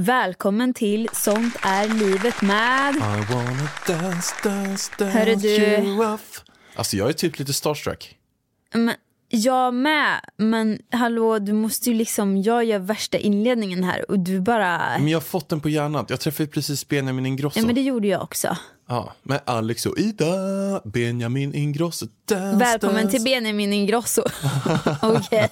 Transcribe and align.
Välkommen 0.00 0.74
till 0.74 1.08
Sånt 1.12 1.56
är 1.62 1.88
livet 1.88 2.42
med... 2.42 2.94
I 2.94 3.32
wanna 3.32 3.68
dance, 3.86 4.34
dance, 4.42 4.92
dance 4.98 5.18
Hörru 5.18 5.34
du. 5.34 6.16
Alltså 6.74 6.96
jag 6.96 7.08
är 7.08 7.12
typ 7.12 7.38
lite 7.38 7.52
starstruck. 7.52 8.16
Men, 8.74 8.94
jag 9.30 9.74
med, 9.74 10.20
men 10.36 10.78
hallå 10.90 11.38
du 11.38 11.52
måste 11.52 11.90
ju 11.90 11.96
liksom, 11.96 12.42
jag 12.42 12.64
gör 12.64 12.78
värsta 12.78 13.18
inledningen 13.18 13.84
här 13.84 14.10
och 14.10 14.18
du 14.18 14.40
bara... 14.40 14.78
Men 14.98 15.08
jag 15.08 15.16
har 15.16 15.22
fått 15.22 15.48
den 15.48 15.60
på 15.60 15.68
hjärnan. 15.68 16.06
Jag 16.08 16.20
träffade 16.20 16.48
precis 16.48 16.88
Benjamin 16.88 17.26
Ingrosso. 17.26 17.58
Ja 17.60 17.66
men 17.66 17.74
det 17.74 17.80
gjorde 17.80 18.08
jag 18.08 18.22
också. 18.22 18.56
Ja, 18.88 19.12
med 19.22 19.40
Alex 19.44 19.86
och 19.86 19.98
Ida. 19.98 20.26
Benjamin 20.84 21.54
Ingrosso. 21.54 22.06
Dance, 22.24 22.58
Välkommen 22.58 22.96
dance. 22.96 23.10
till 23.10 23.24
Benjamin 23.24 23.72
Ingrosso. 23.72 24.22
Okej. 25.02 25.48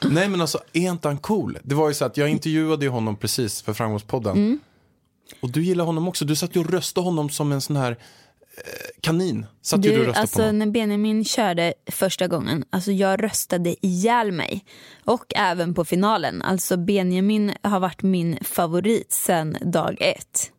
Nej 0.00 0.28
men 0.28 0.40
alltså, 0.40 0.58
är 0.72 0.90
inte 0.90 1.08
han 1.08 1.18
cool? 1.18 1.58
Det 1.62 1.74
var 1.74 1.88
ju 1.88 1.94
så 1.94 2.04
att 2.04 2.16
jag 2.16 2.28
intervjuade 2.28 2.84
ju 2.84 2.90
honom 2.90 3.16
precis 3.16 3.62
för 3.62 3.72
Framgångspodden. 3.72 4.36
Mm. 4.36 4.60
Och 5.40 5.50
du 5.50 5.62
gillar 5.62 5.84
honom 5.84 6.08
också. 6.08 6.24
Du 6.24 6.36
satt 6.36 6.56
ju 6.56 6.60
och 6.60 6.70
röstade 6.70 7.04
honom 7.04 7.30
som 7.30 7.52
en 7.52 7.60
sån 7.60 7.76
här 7.76 7.96
kanin. 9.00 9.46
Satt 9.62 9.82
du 9.82 9.88
Du, 9.88 9.94
röstade 9.96 10.12
på 10.14 10.20
alltså 10.20 10.40
honom. 10.42 10.58
när 10.58 10.66
Benjamin 10.66 11.24
körde 11.24 11.74
första 11.90 12.26
gången, 12.26 12.64
alltså 12.70 12.92
jag 12.92 13.22
röstade 13.24 13.86
ihjäl 13.86 14.32
mig. 14.32 14.64
Och 15.04 15.24
även 15.36 15.74
på 15.74 15.84
finalen. 15.84 16.42
Alltså 16.42 16.76
Benjamin 16.76 17.52
har 17.62 17.80
varit 17.80 18.02
min 18.02 18.38
favorit 18.42 19.12
sen 19.12 19.56
dag 19.60 19.96
ett. 20.00 20.50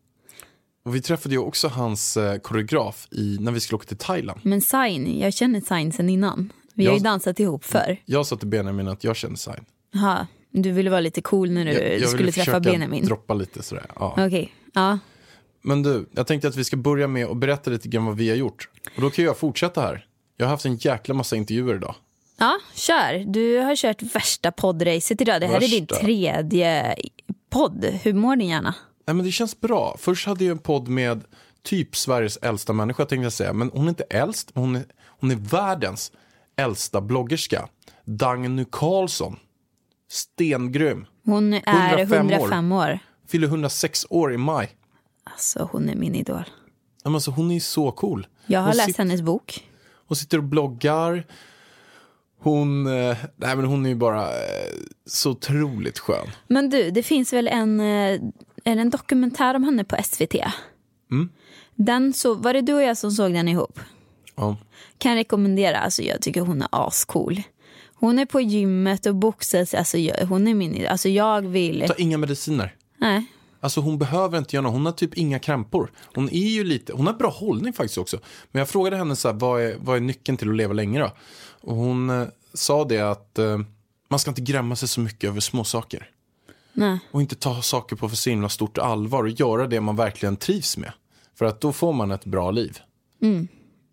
Och 0.84 0.94
vi 0.94 1.02
träffade 1.02 1.34
ju 1.34 1.38
också 1.40 1.68
hans 1.68 2.16
eh, 2.16 2.38
koreograf 2.38 3.08
i, 3.10 3.36
när 3.40 3.52
vi 3.52 3.60
skulle 3.60 3.76
åka 3.76 3.86
till 3.86 3.96
Thailand. 3.96 4.40
Men 4.42 4.60
Sain, 4.60 5.18
jag 5.20 5.34
känner 5.34 5.60
Sain 5.60 5.92
sen 5.92 6.08
innan. 6.10 6.52
Vi 6.74 6.84
har 6.86 6.92
ju 6.92 6.96
Jag- 6.96 7.04
dansat 7.04 7.40
ihop 7.40 7.64
förr. 7.64 7.96
Jag 8.04 8.26
sa 8.26 8.36
till 8.36 8.48
Benjamin 8.48 8.88
att 8.88 9.04
jag 9.04 9.16
kände 9.16 9.36
sign. 9.38 9.64
Jaha, 9.92 10.26
du 10.50 10.72
ville 10.72 10.90
vara 10.90 11.00
lite 11.00 11.20
cool 11.22 11.50
när 11.50 11.64
du 11.64 11.72
Jag, 11.72 11.82
jag 11.84 11.90
ville 11.90 12.06
skulle 12.06 12.32
träffa 12.32 12.40
försöka 12.44 12.60
Benjamin. 12.60 13.04
droppa 13.04 13.34
lite 13.34 13.62
sådär. 13.62 13.86
Ja. 13.94 14.14
Okej, 14.26 14.52
ja. 14.74 14.98
Men 15.62 15.82
du, 15.82 16.08
jag 16.12 16.26
tänkte 16.26 16.48
att 16.48 16.56
vi 16.56 16.64
ska 16.64 16.76
börja 16.76 17.06
med 17.06 17.26
att 17.26 17.36
berätta 17.36 17.70
lite 17.70 17.88
grann 17.88 18.04
vad 18.04 18.16
vi 18.16 18.28
har 18.28 18.36
gjort. 18.36 18.68
Och 18.96 19.02
då 19.02 19.10
kan 19.10 19.24
jag 19.24 19.38
fortsätta 19.38 19.80
här. 19.80 20.06
Jag 20.36 20.46
har 20.46 20.50
haft 20.50 20.64
en 20.64 20.76
jäkla 20.76 21.14
massa 21.14 21.36
intervjuer 21.36 21.74
idag. 21.74 21.94
Ja, 22.38 22.58
kör. 22.74 23.24
Du 23.26 23.58
har 23.58 23.76
kört 23.76 24.02
värsta 24.02 24.52
poddracet 24.52 25.20
idag. 25.20 25.40
Det 25.40 25.46
här 25.46 25.56
är 25.56 25.68
din 25.68 25.84
Värsta. 25.84 26.04
tredje 26.04 26.96
podd. 27.50 27.84
Hur 27.84 28.14
mår 28.14 28.36
din 28.36 28.48
hjärna? 28.48 28.74
Nej 29.06 29.14
men 29.14 29.26
det 29.26 29.32
känns 29.32 29.60
bra. 29.60 29.96
Först 29.98 30.26
hade 30.26 30.44
jag 30.44 30.52
en 30.52 30.58
podd 30.58 30.88
med 30.88 31.24
typ 31.62 31.96
Sveriges 31.96 32.36
äldsta 32.36 32.72
människa 32.72 33.04
tänkte 33.04 33.24
jag 33.24 33.32
säga. 33.32 33.52
Men 33.52 33.70
hon 33.74 33.84
är 33.84 33.88
inte 33.88 34.04
äldst, 34.10 34.54
men 34.54 34.64
hon 34.64 34.76
är, 34.76 34.84
hon 35.06 35.30
är 35.30 35.36
världens 35.36 36.12
äldsta 36.56 37.00
bloggerska. 37.00 37.68
Dagny 38.04 38.64
Karlsson. 38.72 39.36
Stengrym. 40.10 41.06
Hon 41.24 41.52
är 41.54 41.98
105 41.98 42.30
105, 42.30 42.72
år. 42.72 42.90
år. 42.90 42.98
Fyller 43.28 43.46
106 43.46 44.06
år 44.10 44.32
i 44.34 44.36
maj. 44.36 44.70
Alltså, 45.24 45.68
hon 45.72 45.88
är 45.88 45.94
min 45.96 46.14
idol. 46.14 46.42
Men 47.04 47.14
Alltså, 47.14 47.30
hon 47.30 47.50
är 47.50 47.60
så 47.60 47.92
cool. 47.92 48.26
Jag 48.46 48.60
har 48.60 48.66
hon 48.66 48.76
läst 48.76 48.98
hennes 48.98 49.22
bok. 49.22 49.66
Hon 50.06 50.16
sitter 50.16 50.38
och 50.38 50.44
bloggar. 50.44 51.26
Hon, 52.42 52.86
eh, 52.86 53.16
nej 53.36 53.56
men 53.56 53.64
hon 53.64 53.84
är 53.86 53.90
ju 53.90 53.94
bara 53.96 54.22
eh, 54.28 54.72
så 55.06 55.30
otroligt 55.30 55.98
skön. 55.98 56.26
Men 56.48 56.70
du, 56.70 56.90
det 56.90 57.02
finns 57.02 57.32
väl 57.32 57.48
en, 57.48 57.80
eh, 57.80 57.86
är 58.64 58.74
det 58.74 58.80
en 58.80 58.90
dokumentär 58.90 59.54
om 59.54 59.64
henne 59.64 59.84
på 59.84 59.96
SVT? 60.04 60.34
Mm. 61.10 61.28
Den 61.74 62.12
så, 62.12 62.34
var 62.34 62.52
det 62.52 62.60
du 62.60 62.74
och 62.74 62.82
jag 62.82 62.98
som 62.98 63.10
såg 63.10 63.32
den 63.32 63.48
ihop? 63.48 63.80
Ja. 64.36 64.56
Kan 64.98 65.14
rekommendera, 65.14 65.78
alltså 65.78 66.02
jag 66.02 66.22
tycker 66.22 66.40
hon 66.40 66.62
är 66.62 66.68
ascool. 66.70 67.42
Hon 67.94 68.18
är 68.18 68.26
på 68.26 68.40
gymmet 68.40 69.06
och 69.06 69.14
boxas, 69.14 69.74
alltså 69.74 69.98
jag, 69.98 70.26
hon 70.26 70.48
är 70.48 70.54
min, 70.54 70.86
alltså 70.86 71.08
jag 71.08 71.42
vill, 71.42 71.84
Ta 71.88 71.94
inga 71.94 72.18
mediciner. 72.18 72.74
nej. 72.96 73.26
Alltså 73.60 73.80
hon 73.80 73.98
behöver 73.98 74.38
inte 74.38 74.56
göra 74.56 74.62
något, 74.62 74.72
hon 74.72 74.86
har 74.86 74.92
typ 74.92 75.14
inga 75.14 75.38
krämpor. 75.38 75.90
Hon 76.14 76.28
är 76.28 76.48
ju 76.48 76.64
lite, 76.64 76.92
hon 76.92 77.06
har 77.06 77.14
bra 77.14 77.30
hållning 77.30 77.72
faktiskt 77.72 77.98
också. 77.98 78.18
Men 78.50 78.60
jag 78.60 78.68
frågade 78.68 78.96
henne 78.96 79.16
så 79.16 79.28
här, 79.28 79.34
vad 79.34 79.62
är, 79.62 79.76
vad 79.80 79.96
är 79.96 80.00
nyckeln 80.00 80.38
till 80.38 80.50
att 80.50 80.56
leva 80.56 80.72
länge 80.72 80.98
då? 80.98 81.12
Och 81.60 81.76
hon 81.76 82.10
eh, 82.10 82.26
sa 82.54 82.84
det 82.84 83.00
att 83.00 83.38
eh, 83.38 83.58
man 84.08 84.18
ska 84.18 84.30
inte 84.30 84.40
grämma 84.42 84.76
sig 84.76 84.88
så 84.88 85.00
mycket 85.00 85.28
över 85.28 85.40
små 85.40 85.64
saker. 85.64 86.08
nej. 86.72 86.98
Och 87.10 87.20
inte 87.20 87.34
ta 87.36 87.62
saker 87.62 87.96
på 87.96 88.08
för 88.08 88.16
så 88.16 88.30
himla 88.30 88.48
stort 88.48 88.78
allvar 88.78 89.22
och 89.22 89.30
göra 89.30 89.66
det 89.66 89.80
man 89.80 89.96
verkligen 89.96 90.36
trivs 90.36 90.76
med. 90.76 90.92
För 91.38 91.44
att 91.44 91.60
då 91.60 91.72
får 91.72 91.92
man 91.92 92.10
ett 92.10 92.24
bra 92.24 92.50
liv. 92.50 92.78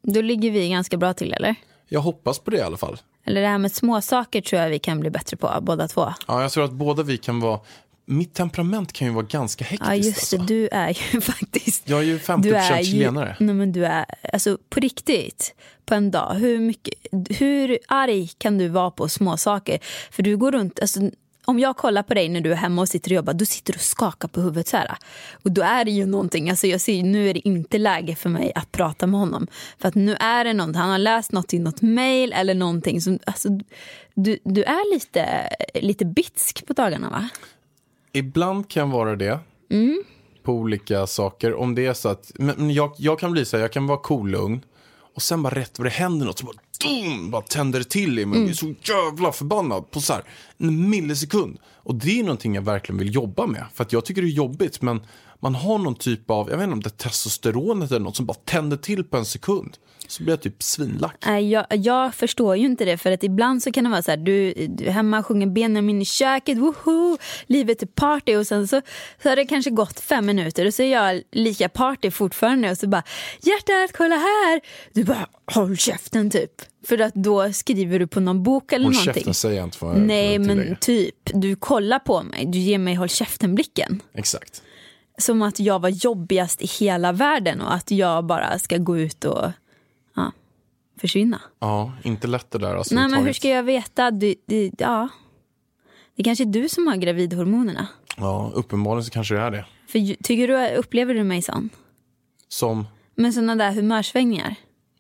Då 0.02 0.22
ligger 0.22 0.52
vi 0.52 0.70
ganska 0.70 0.98
bra 0.98 1.14
till 1.14 1.34
eller? 1.34 1.56
Jag 1.88 2.00
hoppas 2.02 2.40
på 2.40 2.52
det 2.52 2.58
i 2.58 2.62
alla 2.62 2.78
fall. 2.78 2.98
Eller 3.26 3.42
det 3.42 3.48
här 3.48 3.58
med 3.58 3.72
småsaker 3.72 4.42
tror 4.42 4.62
jag 4.62 4.70
vi 4.70 4.80
kan 4.80 5.00
bli 5.00 5.10
bättre 5.10 5.38
på, 5.38 5.58
båda 5.62 5.88
två. 5.88 6.14
Ja, 6.28 6.42
jag 6.42 6.52
tror 6.52 6.64
att 6.64 6.72
båda 6.72 7.04
vi 7.04 7.18
kan 7.18 7.40
vara... 7.40 7.60
Mitt 8.09 8.34
temperament 8.34 8.94
kan 8.94 9.07
ju 9.07 9.13
vara 9.13 9.25
ganska 9.25 9.66
hektiskt. 9.66 9.90
Ja 9.90 9.95
just 9.95 10.31
det, 10.31 10.38
alltså. 10.38 10.38
du 10.38 10.68
är 10.72 10.90
ju 10.90 11.22
faktiskt 11.22 11.90
Jag 11.90 12.00
är 12.00 12.03
ju 12.03 12.18
50% 12.18 12.41
du 12.41 12.56
är 12.56 12.79
ju, 12.79 12.85
chilenare. 12.85 13.35
nej 13.40 13.56
men 13.56 13.72
du 13.72 13.85
är, 13.85 14.06
alltså 14.34 14.57
på 14.69 14.79
riktigt, 14.79 15.56
på 15.85 15.95
en 15.95 16.12
dag, 16.12 16.34
hur, 16.34 16.59
mycket, 16.59 16.94
hur 17.41 17.79
arg 17.88 18.28
kan 18.38 18.57
du 18.57 18.68
vara 18.68 18.91
på 18.91 19.09
småsaker? 19.09 19.79
För 20.12 20.23
du 20.23 20.38
går 20.38 20.51
runt, 20.51 20.79
alltså, 20.79 21.00
om 21.45 21.59
jag 21.59 21.78
kollar 21.78 22.03
på 22.03 22.13
dig 22.13 22.29
när 22.29 22.41
du 22.41 22.51
är 22.51 22.56
hemma 22.56 22.81
och 22.81 22.90
sitter 22.90 23.12
och 23.12 23.16
jobbar, 23.16 23.34
då 23.34 23.45
sitter 23.45 23.73
du 23.73 23.78
och 23.78 23.81
skakar 23.84 24.28
på 24.28 24.41
huvudet 24.41 24.68
så 24.68 24.78
här. 24.78 24.97
Och 25.44 25.51
då 25.51 25.62
är 25.62 25.85
det 25.85 25.91
ju 25.91 26.06
någonting, 26.06 26.50
alltså 26.50 26.68
jag 26.68 26.81
ser, 26.81 27.03
nu 27.03 27.29
är 27.29 27.34
det 27.34 27.47
inte 27.47 27.78
läge 27.78 28.16
för 28.16 28.29
mig 28.29 28.51
att 28.56 28.72
prata 28.72 29.07
med 29.07 29.19
honom. 29.19 29.47
För 29.79 29.88
att 29.88 29.95
nu 29.95 30.16
är 30.19 30.44
det 30.44 30.53
något, 30.53 30.75
han 30.75 30.89
har 30.89 30.97
läst 30.97 31.31
något 31.31 31.53
i 31.53 31.59
något 31.59 31.81
mail 31.81 32.34
eller 32.34 32.53
någonting 32.53 33.01
som, 33.01 33.19
alltså, 33.25 33.50
du, 34.13 34.39
du 34.44 34.63
är 34.63 34.94
lite, 34.94 35.50
lite 35.74 36.06
bitsk 36.06 36.68
på 36.68 36.74
dagarna 36.74 37.09
va? 37.09 37.29
Ibland 38.18 38.70
kan 38.70 38.90
jag 38.90 38.98
vara 38.98 39.16
det. 39.16 39.40
Mm. 39.72 40.04
På 40.44 40.54
olika 40.54 41.08
saker. 41.08 41.54
Om 41.54 41.76
det 41.76 41.86
är 41.86 41.94
så 41.94 42.10
att... 42.10 42.32
Men 42.36 42.74
jag, 42.74 42.94
jag 42.98 43.20
kan 43.20 43.32
bli 43.32 43.46
så 43.46 43.58
här, 43.58 43.62
jag 43.62 43.72
kan 43.72 43.88
vara 43.88 43.98
cool 43.98 44.30
lugn. 44.30 44.62
Och 45.16 45.22
sen 45.22 45.44
bara 45.44 45.56
rätt 45.56 45.80
vad 45.80 45.86
det 45.86 45.92
händer 45.92 46.26
något 46.26 46.40
så 46.40 46.46
bara... 46.46 46.58
Dum, 46.84 47.32
bara 47.32 47.42
tänder 47.42 47.80
det 47.80 47.90
till 47.90 48.20
i 48.20 48.26
mig. 48.26 48.38
Mm. 48.38 48.42
Jag 48.42 48.50
är 48.50 48.56
så 48.56 48.74
jävla 48.94 49.32
förbannad 49.32 49.92
på 49.92 50.02
så 50.02 50.14
här 50.14 50.24
en 50.58 50.90
millisekund. 50.90 51.58
Och 51.74 51.96
det 51.96 52.20
är 52.20 52.24
någonting 52.24 52.56
jag 52.56 52.62
verkligen 52.62 53.00
vill 53.00 53.16
jobba 53.16 53.48
med. 53.48 53.66
För 53.74 53.84
att 53.84 53.94
jag 53.94 54.06
tycker 54.06 54.22
det 54.22 54.28
är 54.28 54.30
jobbigt 54.30 54.82
men 54.82 55.02
man 55.40 55.56
har 55.56 55.78
någon 55.78 55.96
typ 55.96 56.30
av, 56.31 56.50
jag 56.50 56.58
vet 56.58 56.64
inte 56.64 56.74
om 56.74 56.84
det 56.84 56.88
är 56.90 57.09
testosteronet 57.09 57.92
eller 57.92 58.00
något 58.00 58.16
som 58.16 58.25
bara 58.25 58.38
tänder 58.46 58.78
till 58.78 59.03
på 59.03 59.18
en 59.18 59.25
sekund. 59.25 59.78
Så 60.09 60.24
blir 60.24 60.34
jag 60.34 60.42
typ 60.42 60.64
svinlack. 60.64 61.16
Jag, 61.42 61.66
jag 61.70 62.16
förstår 62.16 62.56
ju 62.56 62.66
inte 62.66 62.86
det 62.86 62.98
för 62.98 63.12
att 63.12 63.24
ibland 63.24 63.64
så 63.64 63.72
kan 63.72 63.84
det 63.84 63.90
vara 63.90 64.02
så 64.02 64.12
här, 64.12 64.18
du, 64.18 64.53
du 64.68 64.90
hemma 64.90 65.24
sjunger 65.24 65.48
Benjamin 65.48 66.02
i 66.02 66.06
köket, 66.06 66.58
woho, 66.58 67.18
livet 67.48 67.81
är 67.81 67.86
party 67.86 68.36
och 68.36 68.48
sen 68.48 68.68
så, 68.68 68.81
så 69.24 69.30
har 69.30 69.36
det 69.36 69.46
kanske 69.46 69.72
gått 69.72 70.00
fem 70.00 70.25
minuter 70.25 70.66
och 70.66 70.74
så 70.74 70.84
är 70.84 70.92
jag 70.92 71.22
lika 71.31 71.69
party 71.69 72.12
fortfarande 72.12 72.72
och 72.72 72.78
så 72.78 72.88
bara 72.88 73.04
hjärtat 73.42 73.98
kolla 73.98 74.16
här, 74.16 74.62
du 74.94 75.04
bara 75.04 75.28
håll 75.54 75.78
käften 75.78 76.30
typ. 76.30 76.52
För 76.88 77.02
att 77.02 77.14
då 77.14 77.54
skriver 77.54 78.00
du 78.00 78.07
på 78.07 78.19
någon 78.19 78.44
bok 78.44 78.72
eller 78.72 78.86
Håll 78.86 78.94
någonting. 78.94 79.13
käften 79.13 79.34
säger 79.34 79.56
jag 79.56 79.63
inte 79.68 79.78
för 79.78 79.94
Nej 79.94 80.39
men 80.39 80.78
typ, 80.81 81.16
du 81.24 81.56
kollar 81.56 82.00
på 82.00 82.24
mig, 82.24 82.45
du 82.45 82.57
ger 82.57 82.78
mig 82.78 82.95
håll 82.95 83.10
käften 83.10 83.56
blicken. 83.56 84.01
Exakt. 84.13 84.62
Som 85.18 85.42
att 85.42 85.60
jag 85.60 85.80
var 85.81 85.90
jobbigast 85.90 86.62
i 86.62 86.66
hela 86.66 87.12
världen 87.12 87.62
och 87.62 87.74
att 87.74 87.92
jag 87.92 88.25
bara 88.25 88.60
ska 88.60 88.78
gå 88.78 88.98
ut 88.98 89.25
och 89.25 89.52
ja, 90.16 90.31
försvinna. 91.00 91.42
Ja, 91.60 91.94
inte 92.04 92.28
lätt 92.28 92.52
det 92.52 92.58
där. 92.58 92.75
Alltså, 92.75 92.96
Nej 92.96 93.10
men 93.10 93.25
hur 93.25 93.34
ska 93.34 93.48
jag 93.50 93.64
veta? 93.64 94.12
Du, 94.12 94.36
du, 94.46 94.72
ja. 94.78 95.10
Det 96.16 96.22
är 96.22 96.24
kanske 96.24 96.44
är 96.44 96.46
du 96.46 96.69
som 96.69 96.88
har 96.88 96.96
gravidhormonerna. 96.96 97.88
Ja, 98.18 98.52
uppenbarligen 98.56 99.06
så 99.06 99.12
kanske 99.12 99.36
det 99.36 99.42
är 99.42 99.52
det. 99.52 99.66
För 99.88 100.24
tycker 100.24 100.48
du, 100.48 100.75
upplever 100.75 101.14
du 101.14 101.24
mig 101.24 101.42
sån? 101.42 101.70
Som, 102.48 102.88
Med 103.16 103.34
såna 103.34 103.56
där 103.56 103.72
humörsvängningar? 103.72 104.56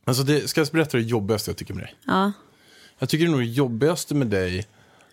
alltså 0.05 0.23
det, 0.23 0.47
ska 0.49 0.61
jag 0.61 0.67
berätta 0.67 0.97
det 0.97 1.03
jobbigaste 1.03 1.49
jag 1.51 1.57
tycker 1.57 1.73
med 1.73 1.83
dig? 1.83 1.95
Ja. 2.05 2.31
Jag 2.99 3.09
tycker 3.09 3.27
nog 3.27 3.39
det 3.39 3.45
jobbigaste 3.45 4.15
med 4.15 4.27
dig 4.27 4.67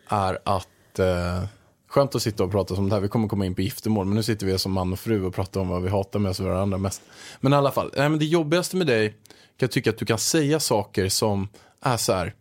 är 0.09 0.39
att, 0.45 0.99
eh, 0.99 1.45
skönt 1.95 2.15
att 2.15 2.23
sitta 2.23 2.45
och 2.45 2.51
prata 2.51 2.75
som 2.75 2.89
det 2.89 2.95
här, 2.95 3.03
vi 3.03 3.09
kommer 3.09 3.29
komma 3.29 3.47
in 3.47 3.55
på 3.55 3.63
giftermål, 3.63 4.07
men 4.07 4.17
nu 4.17 4.23
sitter 4.23 4.47
vi 4.47 4.59
som 4.59 4.73
man 4.73 4.93
och 4.93 4.99
fru 4.99 5.25
och 5.25 5.35
pratar 5.35 5.61
om 5.61 5.69
vad 5.69 5.83
vi 5.83 5.89
hatar 5.89 6.19
med 6.19 6.31
oss 6.31 6.41
varandra 6.41 6.79
mest. 6.79 7.03
Men 7.41 7.53
i 7.53 7.57
alla 7.57 7.71
fall, 7.71 7.91
nej, 7.97 8.09
men 8.09 8.19
det 8.19 8.25
jobbigaste 8.25 8.77
med 8.77 8.87
dig 8.87 9.11
kan 9.11 9.17
jag 9.59 9.71
tycka 9.71 9.91
att 9.91 9.99
du 9.99 10.07
kan 10.07 10.19
säga 10.19 10.61
saker 10.61 11.09
som 11.09 11.49
är 11.81 11.97
så 11.97 12.13
här 12.13 12.35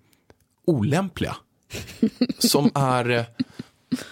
olämpliga. 0.65 1.35
som 2.39 2.71
är, 2.75 3.09
eh, 3.09 3.23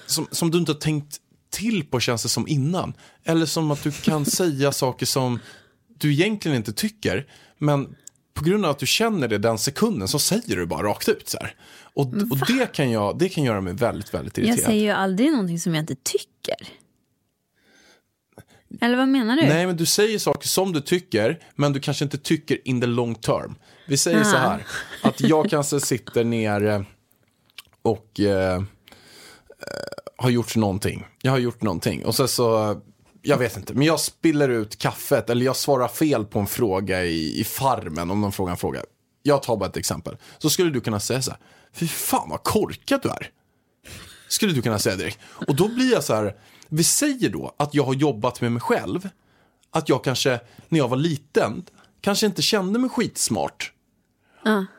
som, 0.06 0.28
som 0.32 0.52
du 0.52 0.58
inte 0.58 0.72
har 0.72 0.80
tänkt 0.80 1.18
till 1.50 1.86
på 1.86 2.00
känns 2.00 2.24
det 2.24 2.30
som 2.30 2.48
innan. 2.48 2.94
Eller 3.24 3.46
som 3.46 3.72
att 3.72 3.84
du 3.84 3.92
kan 3.92 4.26
säga 4.40 4.72
saker 4.72 5.06
som 5.06 5.40
du 5.88 6.12
egentligen 6.12 6.58
inte 6.58 6.74
tycker, 6.74 7.28
men 7.58 7.96
på 8.34 8.44
grund 8.44 8.66
av 8.66 8.72
att 8.72 8.80
du 8.80 8.88
känner 8.88 9.28
det 9.28 9.38
den 9.38 9.58
sekunden 9.58 10.08
så 10.08 10.20
säger 10.20 10.56
du 10.56 10.66
bara 10.66 10.88
rakt 10.88 11.10
ut 11.10 11.30
så 11.30 11.38
här. 11.38 11.56
Och, 11.94 12.06
och 12.32 12.38
det, 12.48 12.72
kan 12.74 12.92
jag, 12.92 13.18
det 13.18 13.30
kan 13.30 13.44
göra 13.44 13.62
mig 13.62 13.74
väldigt, 13.74 14.14
väldigt 14.14 14.38
Jag 14.38 14.48
irriterad. 14.48 14.66
säger 14.66 14.82
ju 14.84 14.90
aldrig 14.90 15.32
någonting 15.32 15.60
som 15.60 15.76
jag 15.76 15.82
inte 15.84 15.96
tycker. 15.96 16.56
Eller 18.82 18.98
vad 18.98 19.08
menar 19.08 19.36
du? 19.36 19.42
Nej, 19.42 19.68
men 19.68 19.78
du 19.78 19.86
säger 19.86 20.20
saker 20.20 20.48
som 20.48 20.74
du 20.74 20.82
tycker, 20.82 21.40
men 21.56 21.74
du 21.74 21.80
kanske 21.80 22.04
inte 22.04 22.18
tycker 22.18 22.68
in 22.68 22.82
the 22.82 22.88
long 22.88 23.16
term. 23.16 23.56
Vi 23.88 23.98
säger 23.98 24.24
så 24.24 24.36
Ah. 24.36 24.40
här, 24.40 24.66
att 25.02 25.22
jag 25.22 25.50
kanske 25.50 25.80
sitter 25.80 26.24
ner 26.24 26.86
och 27.82 28.20
eh, 28.20 28.56
eh, 28.56 28.62
har 30.18 30.30
gjort 30.30 30.56
någonting. 30.56 31.06
Jag 31.22 31.32
har 31.32 31.40
gjort 31.40 31.62
någonting 31.62 32.06
och 32.06 32.16
så 32.16 32.28
så, 32.28 32.82
jag 33.22 33.38
vet 33.38 33.58
inte, 33.58 33.74
men 33.74 33.88
jag 33.88 34.00
spiller 34.00 34.50
ut 34.50 34.78
kaffet 34.78 35.30
eller 35.30 35.46
jag 35.46 35.56
svarar 35.56 35.88
fel 35.88 36.26
på 36.26 36.40
en 36.40 36.48
fråga 36.48 37.06
i, 37.06 37.40
i 37.40 37.44
farmen 37.44 38.12
om 38.12 38.22
någon 38.22 38.32
frågar 38.32 38.52
en 38.52 38.58
fråga. 38.58 38.82
Jag 39.24 39.44
tar 39.44 39.58
bara 39.58 39.70
ett 39.70 39.78
exempel. 39.78 40.18
Så 40.38 40.50
skulle 40.50 40.70
du 40.72 40.82
kunna 40.82 41.00
säga 41.00 41.22
så 41.22 41.32
här, 41.32 41.40
fy 41.74 41.88
fan 41.88 42.30
vad 42.30 42.44
korkad 42.44 43.02
du 43.02 43.10
är. 43.10 43.30
Skulle 44.28 44.54
du 44.54 44.62
kunna 44.62 44.80
säga 44.80 44.96
direkt. 44.96 45.20
Och 45.48 45.56
då 45.56 45.68
blir 45.68 45.92
jag 45.92 46.04
så 46.04 46.16
här, 46.16 46.36
vi 46.70 46.84
säger 46.84 47.30
då 47.30 47.56
att 47.58 47.74
jag 47.74 47.84
har 47.84 47.94
jobbat 47.94 48.42
med 48.42 48.52
mig 48.52 48.62
själv. 48.62 49.10
Att 49.72 49.90
jag 49.90 50.04
kanske, 50.04 50.40
när 50.70 50.80
jag 50.80 50.88
var 50.88 50.98
liten, 50.98 51.66
kanske 52.02 52.26
inte 52.26 52.42
kände 52.42 52.80
mig 52.80 52.90
skitsmart. 52.90 53.72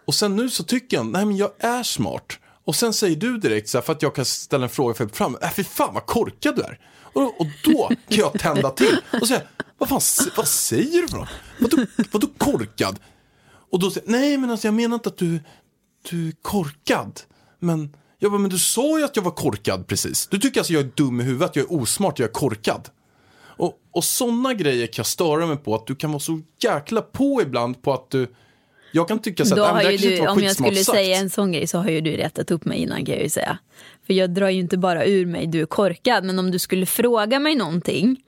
Och 0.06 0.14
sen 0.14 0.36
nu 0.36 0.50
så 0.50 0.64
tycker 0.64 0.96
jag, 0.96 1.06
nej 1.06 1.24
men 1.26 1.36
jag 1.36 1.50
är 1.58 1.82
smart. 1.82 2.38
Och 2.64 2.76
sen 2.76 2.92
säger 2.92 3.16
du 3.16 3.38
direkt 3.38 3.68
så 3.68 3.78
här, 3.78 3.82
för 3.82 3.92
att 3.92 4.02
jag 4.02 4.14
kan 4.14 4.24
ställa 4.24 4.64
en 4.64 4.70
fråga 4.70 4.94
för 4.94 5.08
fram, 5.08 5.36
äh, 5.42 5.50
fy 5.50 5.64
fan 5.64 5.94
vad 5.94 6.06
korkad 6.06 6.56
du 6.56 6.62
är. 6.62 6.78
Och, 7.12 7.40
och 7.40 7.46
då 7.64 7.88
kan 7.88 7.96
jag 8.18 8.38
tända 8.38 8.70
till 8.70 8.96
och 9.20 9.28
säga, 9.28 9.42
vad 9.78 9.88
fan, 9.88 10.30
vad 10.36 10.48
säger 10.48 11.02
du 11.02 11.08
för 11.08 11.16
något? 11.16 11.28
Vadå, 11.60 11.86
vadå 12.10 12.26
korkad? 12.38 12.98
Och 13.70 13.78
då 13.78 13.90
säger 13.90 14.10
nej 14.10 14.38
men 14.38 14.50
alltså 14.50 14.66
jag 14.66 14.74
menar 14.74 14.94
inte 14.94 15.08
att 15.08 15.18
du, 15.18 15.40
du 16.10 16.28
är 16.28 16.32
korkad. 16.42 17.20
Men, 17.58 17.96
jag 18.18 18.30
bara, 18.30 18.40
men 18.40 18.50
du 18.50 18.58
sa 18.58 18.98
ju 18.98 19.04
att 19.04 19.16
jag 19.16 19.22
var 19.22 19.30
korkad 19.30 19.86
precis. 19.86 20.26
Du 20.26 20.38
tycker 20.38 20.60
alltså 20.60 20.72
jag 20.72 20.82
är 20.82 20.90
dum 20.94 21.20
i 21.20 21.24
huvudet, 21.24 21.56
jag 21.56 21.64
är 21.64 21.72
osmart, 21.72 22.18
jag 22.18 22.28
är 22.28 22.32
korkad. 22.32 22.88
Och, 23.56 23.78
och 23.90 24.04
sådana 24.04 24.54
grejer 24.54 24.86
kan 24.86 24.94
jag 24.96 25.06
störa 25.06 25.46
mig 25.46 25.56
på, 25.56 25.74
att 25.74 25.86
du 25.86 25.94
kan 25.94 26.10
vara 26.10 26.20
så 26.20 26.40
jäkla 26.62 27.02
på 27.02 27.42
ibland 27.42 27.82
på 27.82 27.92
att 27.92 28.10
du, 28.10 28.26
jag 28.92 29.08
kan 29.08 29.18
tycka 29.18 29.44
så 29.44 29.62
att, 29.62 29.70
har 29.70 29.90
ju 29.90 29.96
du, 29.96 30.28
om 30.28 30.42
jag 30.42 30.54
skulle 30.54 30.76
sagt. 30.76 30.96
säga 30.96 31.16
en 31.16 31.30
sån 31.30 31.52
grej 31.52 31.66
så 31.66 31.78
har 31.78 31.90
ju 31.90 32.00
du 32.00 32.16
rättat 32.16 32.50
upp 32.50 32.64
mig 32.64 32.78
innan 32.78 33.04
kan 33.04 33.14
jag 33.14 33.22
ju 33.22 33.28
säga. 33.28 33.58
För 34.06 34.14
jag 34.14 34.30
drar 34.30 34.48
ju 34.48 34.60
inte 34.60 34.78
bara 34.78 35.04
ur 35.04 35.26
mig, 35.26 35.46
du 35.46 35.60
är 35.60 35.66
korkad. 35.66 36.24
Men 36.24 36.38
om 36.38 36.50
du 36.50 36.58
skulle 36.58 36.86
fråga 36.86 37.38
mig 37.38 37.54
någonting 37.54 38.24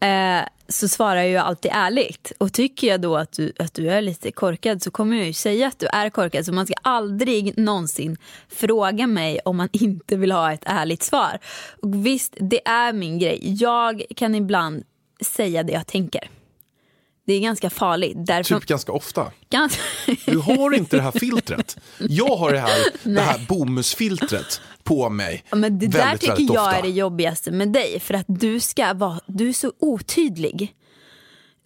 eh, 0.00 0.42
så 0.72 0.88
svarar 0.88 1.16
jag 1.16 1.28
ju 1.28 1.36
alltid 1.36 1.70
ärligt. 1.74 2.32
Och 2.38 2.52
tycker 2.52 2.86
jag 2.86 3.00
då 3.00 3.16
att 3.16 3.32
du, 3.32 3.52
att 3.58 3.74
du 3.74 3.90
är 3.90 4.02
lite 4.02 4.30
korkad 4.32 4.82
så 4.82 4.90
kommer 4.90 5.16
jag 5.16 5.26
ju 5.26 5.32
säga 5.32 5.66
att 5.66 5.78
du 5.78 5.86
är 5.86 6.10
korkad. 6.10 6.46
Så 6.46 6.52
man 6.52 6.66
ska 6.66 6.74
aldrig 6.82 7.58
någonsin 7.58 8.16
fråga 8.48 9.06
mig 9.06 9.40
om 9.44 9.56
man 9.56 9.68
inte 9.72 10.16
vill 10.16 10.32
ha 10.32 10.52
ett 10.52 10.64
ärligt 10.66 11.02
svar. 11.02 11.38
Och 11.82 12.06
visst, 12.06 12.36
det 12.40 12.68
är 12.68 12.92
min 12.92 13.18
grej. 13.18 13.38
Jag 13.42 14.02
kan 14.16 14.34
ibland 14.34 14.84
säga 15.20 15.62
det 15.62 15.72
jag 15.72 15.86
tänker. 15.86 16.28
Det 17.26 17.32
är 17.32 17.40
ganska 17.40 17.70
farligt. 17.70 18.16
Därför, 18.26 18.54
Typ 18.60 18.66
ganska 18.68 18.92
ofta. 18.92 19.32
ganska... 19.50 19.82
Du 20.26 20.38
har 20.38 20.74
inte 20.74 20.96
det 20.96 21.02
här 21.02 21.10
filtret. 21.12 21.76
Jag 21.98 22.36
har 22.36 22.52
det 22.52 22.58
här, 22.60 22.78
det 23.02 23.20
här 23.20 23.46
bomullsfiltret 23.48 24.60
på 24.82 25.10
mig. 25.10 25.44
Ja, 25.50 25.56
men 25.56 25.78
det 25.78 25.86
där 25.86 25.98
väldigt, 25.98 26.20
tycker 26.20 26.32
väldigt 26.32 26.54
jag 26.54 26.64
ofta. 26.66 26.78
är 26.78 26.82
det 26.82 26.88
jobbigaste 26.88 27.50
med 27.50 27.68
dig. 27.72 28.00
För 28.00 28.14
att 28.14 28.26
du 28.28 28.60
ska 28.60 28.94
vara, 28.94 29.20
du 29.26 29.48
är 29.48 29.52
så 29.52 29.72
otydlig. 29.80 30.72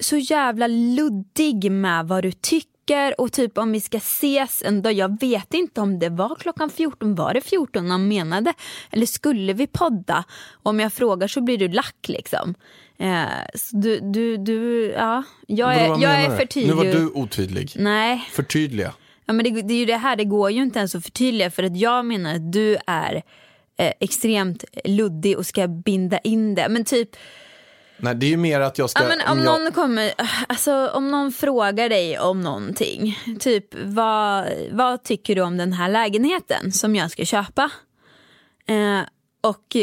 Så 0.01 0.17
jävla 0.17 0.67
luddig 0.67 1.71
med 1.73 2.07
vad 2.09 2.23
du 2.23 2.33
tycker 2.33 2.76
och 3.19 3.33
typ 3.33 3.59
om 3.59 3.73
vi 3.73 3.81
ska 3.81 3.97
ses 3.97 4.63
en 4.63 4.83
dag. 4.83 4.93
Jag 4.93 5.21
vet 5.21 5.55
inte 5.55 5.81
om 5.81 5.99
det 5.99 6.09
var 6.09 6.35
klockan 6.35 6.71
14, 6.71 7.15
var 7.15 7.35
det 7.35 7.41
14 7.41 7.91
han 7.91 8.09
menade? 8.09 8.55
Eller 8.91 9.07
skulle 9.07 9.53
vi 9.53 9.67
podda? 9.67 10.25
Om 10.63 10.81
jag 10.81 10.93
frågar 10.93 11.29
så 11.29 11.41
blir 11.41 11.59
du 11.59 11.69
lack 11.69 12.09
liksom. 12.09 12.55
Eh, 12.99 13.25
du, 13.73 14.01
du, 14.01 14.37
du, 14.37 14.91
ja. 14.91 15.23
Jag 15.47 15.75
är, 15.75 15.87
jag 15.87 16.23
är 16.23 16.37
för 16.37 16.47
tydlig. 16.47 16.69
Nu 16.69 16.75
var 16.75 16.85
du 16.85 17.07
otydlig. 17.09 17.73
Nej, 17.77 18.29
Förtydliga. 18.33 18.93
Ja, 19.27 19.33
men 19.33 19.45
det, 19.45 19.63
det 19.63 19.75
är 19.75 19.79
ju 19.79 19.85
det 19.85 19.97
här, 19.97 20.17
det 20.17 20.25
går 20.25 20.51
ju 20.51 20.63
inte 20.63 20.79
ens 20.79 20.95
att 20.95 21.05
förtydliga 21.05 21.51
för 21.51 21.63
att 21.63 21.77
jag 21.77 22.05
menar 22.05 22.35
att 22.35 22.53
du 22.53 22.77
är 22.87 23.23
eh, 23.77 23.93
extremt 24.01 24.65
luddig 24.85 25.39
och 25.39 25.47
ska 25.47 25.69
binda 25.69 26.19
in 26.19 26.55
det. 26.55 26.69
Men 26.69 26.85
typ, 26.85 27.17
Nej, 27.99 28.15
det 28.15 28.27
är 28.27 28.31
ju 28.31 28.37
mer 28.37 28.61
att 28.61 28.79
jag 28.79 28.91
ska... 28.91 29.03
ja, 29.03 29.09
men 29.09 29.39
om, 29.39 29.45
jag, 29.45 29.61
någon 29.61 29.73
kommer, 29.73 30.13
alltså 30.49 30.89
om 30.89 31.11
någon 31.11 31.33
frågar 31.33 31.89
dig 31.89 32.19
om 32.19 32.41
någonting, 32.41 33.19
typ 33.41 33.65
vad, 33.85 34.47
vad 34.71 35.03
tycker 35.03 35.35
du 35.35 35.43
om 35.43 35.57
den 35.57 35.73
här 35.73 35.89
lägenheten 35.89 36.73
som 36.73 36.97
jag 36.97 37.11
ska 37.11 37.25
köpa? 37.25 37.71
Eh, 38.67 39.01
och, 39.41 39.77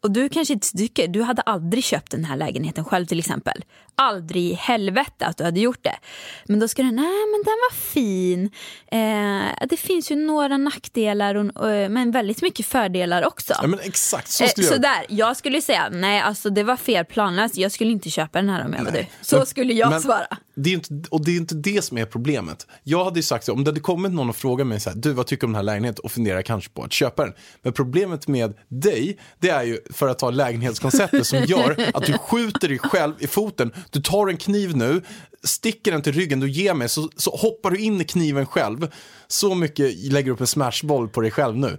och 0.00 0.10
du 0.10 0.28
kanske 0.28 0.54
inte 0.54 0.68
tycker, 0.68 1.08
du 1.08 1.22
hade 1.22 1.42
aldrig 1.42 1.84
köpt 1.84 2.10
den 2.10 2.24
här 2.24 2.36
lägenheten 2.36 2.84
själv 2.84 3.06
till 3.06 3.18
exempel. 3.18 3.64
Aldrig 4.00 4.42
i 4.50 4.54
helvete 4.54 5.26
att 5.26 5.36
du 5.36 5.44
hade 5.44 5.60
gjort 5.60 5.82
det. 5.84 5.96
Men 6.44 6.60
då 6.60 6.68
ska 6.68 6.82
du, 6.82 6.90
nej 6.90 7.04
men 7.04 7.42
den 7.44 7.56
var 7.70 7.74
fin. 7.74 8.50
Eh, 8.92 9.66
det 9.68 9.76
finns 9.76 10.10
ju 10.10 10.16
några 10.16 10.56
nackdelar 10.56 11.34
och, 11.34 11.56
och, 11.56 11.90
men 11.90 12.10
väldigt 12.10 12.42
mycket 12.42 12.66
fördelar 12.66 13.26
också. 13.26 13.54
Ja, 13.62 13.66
men 13.66 13.80
exakt, 13.80 14.28
så 14.28 14.44
Eh, 14.44 14.50
skulle 14.50 14.66
jag... 14.66 14.74
Sådär, 14.74 15.06
jag 15.08 15.36
skulle 15.36 15.62
säga 15.62 15.88
nej 15.92 16.20
alltså 16.20 16.50
det 16.50 16.62
var 16.62 16.76
fel 16.76 17.04
planlöst, 17.04 17.56
jag 17.56 17.72
skulle 17.72 17.90
inte 17.90 18.10
köpa 18.10 18.38
den 18.38 18.48
här 18.50 18.64
om 18.64 18.72
jag 18.72 18.84
var 18.84 18.92
du. 18.92 19.06
Så 19.20 19.36
Men- 19.36 19.46
skulle 19.46 19.72
jag 19.72 19.90
men 19.90 20.00
svara. 20.00 20.26
Det 20.54 20.70
är 20.70 20.74
inte, 20.74 20.94
och 21.10 21.24
det 21.24 21.30
är 21.30 21.36
inte 21.36 21.54
det 21.54 21.82
som 21.84 21.98
är 21.98 22.04
problemet. 22.04 22.66
Jag 22.82 23.04
hade 23.04 23.18
ju 23.18 23.22
sagt 23.22 23.44
så, 23.44 23.52
om 23.52 23.64
det 23.64 23.70
hade 23.70 23.80
kommit 23.80 24.12
någon 24.12 24.28
och 24.30 24.36
frågat 24.36 24.66
mig 24.66 24.80
så 24.80 24.90
här, 24.90 24.96
du 24.96 25.12
vad 25.12 25.26
tycker 25.26 25.40
du 25.40 25.46
om 25.46 25.52
den 25.52 25.56
här 25.56 25.62
lägenheten 25.62 26.00
och 26.04 26.12
funderar 26.12 26.42
kanske 26.42 26.70
på 26.70 26.82
att 26.82 26.92
köpa 26.92 27.24
den. 27.24 27.34
Men 27.62 27.72
problemet 27.72 28.28
med 28.28 28.54
dig, 28.68 29.18
det 29.38 29.50
är 29.50 29.62
ju 29.62 29.78
för 29.92 30.08
att 30.08 30.18
ta 30.18 30.30
lägenhetskonceptet 30.30 31.26
som 31.26 31.44
gör 31.44 31.90
att 31.94 32.06
du 32.06 32.12
skjuter 32.18 32.68
dig 32.68 32.78
själv 32.78 33.12
i 33.18 33.26
foten. 33.26 33.72
Du 33.90 34.00
tar 34.00 34.28
en 34.28 34.36
kniv 34.36 34.76
nu, 34.76 35.02
sticker 35.44 35.92
den 35.92 36.02
till 36.02 36.12
ryggen 36.12 36.40
du 36.40 36.50
ger 36.50 36.74
mig, 36.74 36.88
så, 36.88 37.10
så 37.16 37.30
hoppar 37.30 37.70
du 37.70 37.78
in 37.78 38.00
i 38.00 38.04
kniven 38.04 38.46
själv. 38.46 38.92
Så 39.28 39.54
mycket 39.54 40.12
lägger 40.12 40.26
du 40.26 40.32
upp 40.32 40.40
en 40.40 40.46
smashboll 40.46 41.08
på 41.08 41.20
dig 41.20 41.30
själv 41.30 41.56
nu. 41.56 41.78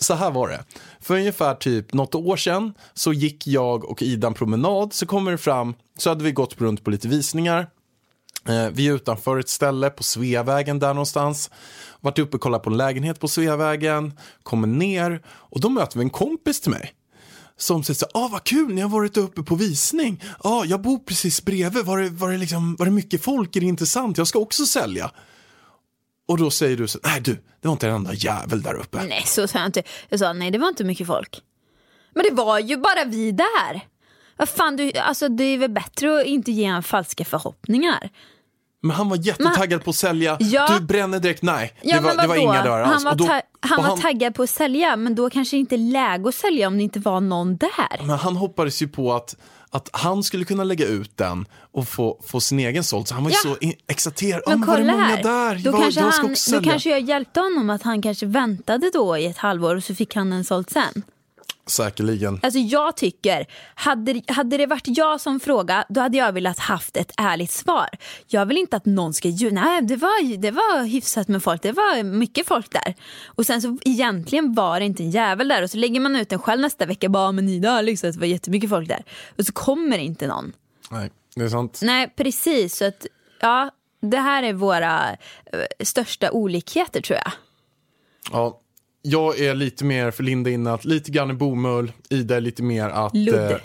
Så 0.00 0.14
här 0.14 0.30
var 0.30 0.48
det. 0.48 0.64
För 1.00 1.14
ungefär 1.14 1.54
typ 1.54 1.92
något 1.92 2.14
år 2.14 2.36
sedan 2.36 2.74
så 2.94 3.12
gick 3.12 3.46
jag 3.46 3.84
och 3.84 4.02
Ida 4.02 4.26
en 4.26 4.34
promenad. 4.34 4.92
Så 4.92 5.06
kommer 5.06 5.30
det 5.30 5.38
fram, 5.38 5.74
så 5.98 6.10
hade 6.10 6.24
vi 6.24 6.32
gått 6.32 6.60
runt 6.60 6.84
på 6.84 6.90
lite 6.90 7.08
visningar. 7.08 7.66
Eh, 8.48 8.68
vi 8.72 8.88
är 8.88 8.92
utanför 8.92 9.38
ett 9.38 9.48
ställe 9.48 9.90
på 9.90 10.02
Sveavägen 10.02 10.78
där 10.78 10.94
någonstans. 10.94 11.50
Vart 12.00 12.18
uppe 12.18 12.36
och 12.36 12.40
kollat 12.40 12.62
på 12.62 12.70
en 12.70 12.76
lägenhet 12.76 13.20
på 13.20 13.28
Sveavägen. 13.28 14.12
Kommer 14.42 14.68
ner 14.68 15.22
och 15.28 15.60
då 15.60 15.68
möter 15.68 15.98
vi 15.98 16.04
en 16.04 16.10
kompis 16.10 16.60
till 16.60 16.70
mig. 16.70 16.94
Som 17.58 17.84
säger 17.84 17.98
så 17.98 18.06
här, 18.14 18.24
ah 18.24 18.28
vad 18.28 18.44
kul, 18.44 18.74
ni 18.74 18.80
har 18.80 18.88
varit 18.88 19.16
uppe 19.16 19.42
på 19.42 19.54
visning. 19.54 20.22
Ja, 20.44 20.50
ah, 20.50 20.64
jag 20.64 20.82
bor 20.82 20.98
precis 20.98 21.44
bredvid. 21.44 21.84
Var 21.84 21.98
det, 21.98 22.08
var, 22.08 22.30
det 22.30 22.38
liksom, 22.38 22.76
var 22.76 22.86
det 22.86 22.92
mycket 22.92 23.24
folk? 23.24 23.56
Är 23.56 23.60
det 23.60 23.66
intressant? 23.66 24.18
Jag 24.18 24.26
ska 24.26 24.38
också 24.38 24.66
sälja. 24.66 25.10
Och 26.28 26.38
då 26.38 26.50
säger 26.50 26.76
du 26.76 26.88
så 26.88 26.98
nej 27.02 27.20
du, 27.20 27.32
det 27.32 27.68
var 27.68 27.72
inte 27.72 27.88
en 27.88 27.94
enda 27.94 28.14
jävel 28.14 28.62
där 28.62 28.74
uppe. 28.74 29.04
Nej 29.04 29.22
så 29.26 29.48
sa 29.48 29.58
jag 29.58 29.68
inte. 29.68 29.82
Jag 30.08 30.20
sa 30.20 30.32
nej 30.32 30.50
det 30.50 30.58
var 30.58 30.68
inte 30.68 30.84
mycket 30.84 31.06
folk. 31.06 31.40
Men 32.14 32.24
det 32.24 32.34
var 32.34 32.58
ju 32.58 32.76
bara 32.76 33.04
vi 33.04 33.32
där. 33.32 33.86
Vad 34.36 34.48
fan, 34.48 34.76
du, 34.76 34.92
alltså, 34.92 35.28
det 35.28 35.44
är 35.44 35.58
väl 35.58 35.70
bättre 35.70 36.20
att 36.20 36.26
inte 36.26 36.52
ge 36.52 36.64
en 36.64 36.82
falska 36.82 37.24
förhoppningar. 37.24 38.10
Men 38.82 38.90
han 38.96 39.08
var 39.08 39.16
jättetaggad 39.16 39.84
på 39.84 39.90
att 39.90 39.96
sälja. 39.96 40.36
Ja. 40.40 40.68
Du 40.78 40.84
bränner 40.86 41.18
direkt, 41.20 41.42
nej. 41.42 41.72
Ja, 41.82 41.96
det, 41.96 42.02
var, 42.02 42.14
det 42.22 42.26
var 42.28 42.36
inga 42.36 42.62
dörrar 42.64 42.84
han 42.84 42.94
alls. 42.94 43.04
var, 43.04 43.10
Och 43.12 43.16
då- 43.16 43.26
ta- 43.26 43.40
han 43.60 43.82
var 43.84 43.96
taggad 43.96 44.34
på 44.34 44.42
att 44.42 44.50
sälja 44.50 44.96
men 44.96 45.14
då 45.14 45.30
kanske 45.30 45.56
inte 45.56 45.76
läge 45.76 46.28
att 46.28 46.34
sälja 46.34 46.66
om 46.68 46.76
det 46.76 46.82
inte 46.82 46.98
var 47.00 47.20
någon 47.20 47.56
där. 47.56 47.98
Men 48.06 48.18
han 48.18 48.36
hoppades 48.36 48.82
ju 48.82 48.88
på 48.88 49.14
att, 49.14 49.36
att 49.70 49.88
han 49.92 50.22
skulle 50.22 50.44
kunna 50.44 50.64
lägga 50.64 50.86
ut 50.86 51.16
den 51.16 51.46
och 51.72 51.88
få, 51.88 52.20
få 52.26 52.40
sin 52.40 52.58
egen 52.58 52.84
såld. 52.84 53.08
Så 53.08 53.14
han 53.14 53.24
var 53.24 53.30
ju 53.30 53.36
Ja. 53.44 53.56
så 53.60 53.72
exalterad. 53.88 54.42
Men 54.46 54.54
Ah, 54.54 54.56
men 54.58 54.68
var 54.68 54.76
det 54.76 54.82
kolla 54.82 54.92
många 54.92 55.04
här, 55.04 55.22
där? 55.22 55.60
då, 55.64 55.70
Var- 55.70 55.80
kanske 55.80 56.00
jag 56.00 56.06
han, 56.10 56.34
då 56.52 56.70
kanske 56.70 56.90
jag 56.90 57.00
hjälpte 57.00 57.40
honom 57.40 57.70
att 57.70 57.82
han 57.82 58.02
kanske 58.02 58.26
väntade 58.26 58.90
då 58.94 59.16
i 59.18 59.26
ett 59.26 59.38
halvår 59.38 59.76
och 59.76 59.84
så 59.84 59.94
fick 59.94 60.14
han 60.14 60.30
den 60.30 60.44
såld 60.44 60.70
sen. 60.70 61.02
Säkerligen. 61.70 62.40
Alltså 62.42 62.58
jag 62.58 62.96
tycker, 62.96 63.46
hade, 63.74 64.22
hade 64.28 64.56
det 64.56 64.66
varit 64.66 64.84
jag 64.86 65.20
som 65.20 65.40
fråga 65.40 65.84
då 65.88 66.00
hade 66.00 66.18
jag 66.18 66.32
velat 66.32 66.58
haft 66.58 66.96
ett 66.96 67.12
ärligt 67.16 67.50
svar. 67.50 67.88
Jag 68.26 68.46
vill 68.46 68.56
inte 68.56 68.76
att 68.76 68.86
någon 68.86 69.14
ska 69.14 69.28
ju, 69.28 69.50
nej 69.50 69.82
det 69.82 69.96
var, 69.96 70.36
det 70.36 70.50
var 70.50 70.84
hyfsat 70.84 71.28
med 71.28 71.42
folk, 71.42 71.62
det 71.62 71.72
var 71.72 72.02
mycket 72.02 72.46
folk 72.46 72.72
där. 72.72 72.94
Och 73.26 73.46
sen 73.46 73.62
så 73.62 73.78
egentligen 73.84 74.54
var 74.54 74.80
det 74.80 74.86
inte 74.86 75.02
en 75.02 75.10
jävel 75.10 75.48
där 75.48 75.62
och 75.62 75.70
så 75.70 75.78
lägger 75.78 76.00
man 76.00 76.16
ut 76.16 76.28
den 76.28 76.38
själv 76.38 76.60
nästa 76.60 76.86
vecka, 76.86 77.08
bara 77.08 77.32
men 77.32 77.48
Ida 77.48 77.70
har 77.70 77.82
liksom 77.82 78.10
det 78.10 78.18
var 78.18 78.26
jättemycket 78.26 78.70
folk 78.70 78.88
där. 78.88 79.04
Och 79.38 79.46
så 79.46 79.52
kommer 79.52 79.98
det 79.98 80.04
inte 80.04 80.26
någon. 80.26 80.52
Nej, 80.90 81.10
det 81.34 81.44
är 81.44 81.48
sant. 81.48 81.80
Nej 81.82 82.14
precis, 82.16 82.76
så 82.76 82.84
att 82.84 83.06
ja, 83.40 83.70
det 84.00 84.18
här 84.18 84.42
är 84.42 84.52
våra 84.52 85.10
eh, 85.52 85.84
största 85.84 86.30
olikheter 86.30 87.00
tror 87.00 87.18
jag. 87.24 87.32
Ja, 88.32 88.60
jag 89.02 89.40
är 89.40 89.54
lite 89.54 89.84
mer 89.84 90.10
för 90.10 90.22
Linda 90.22 90.50
inne 90.50 90.78
lite 90.82 91.10
grann 91.10 91.30
i 91.30 91.34
bomull. 91.34 91.92
Ida 92.10 92.36
är 92.36 92.40
lite 92.40 92.62
mer 92.62 92.88
att 92.88 93.14
eh, 93.14 93.56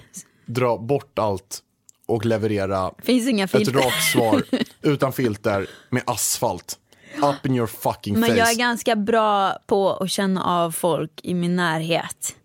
dra 0.46 0.78
bort 0.78 1.20
allt 1.20 1.60
och 2.06 2.26
leverera 2.26 2.92
Finns 3.04 3.28
inga 3.28 3.44
ett 3.44 3.68
rakt 3.68 4.04
svar 4.04 4.44
utan 4.82 5.14
filter 5.14 5.68
med 5.90 6.04
asfalt. 6.06 6.80
Up 7.16 7.46
in 7.46 7.56
your 7.56 7.68
fucking 7.68 8.20
Men 8.20 8.30
face. 8.30 8.38
jag 8.38 8.52
är 8.52 8.58
ganska 8.58 8.96
bra 8.96 9.58
på 9.66 9.94
att 9.94 10.12
känna 10.12 10.44
av 10.44 10.72
folk 10.72 11.12
i 11.24 11.34
min 11.34 11.56
närhet. 11.56 12.36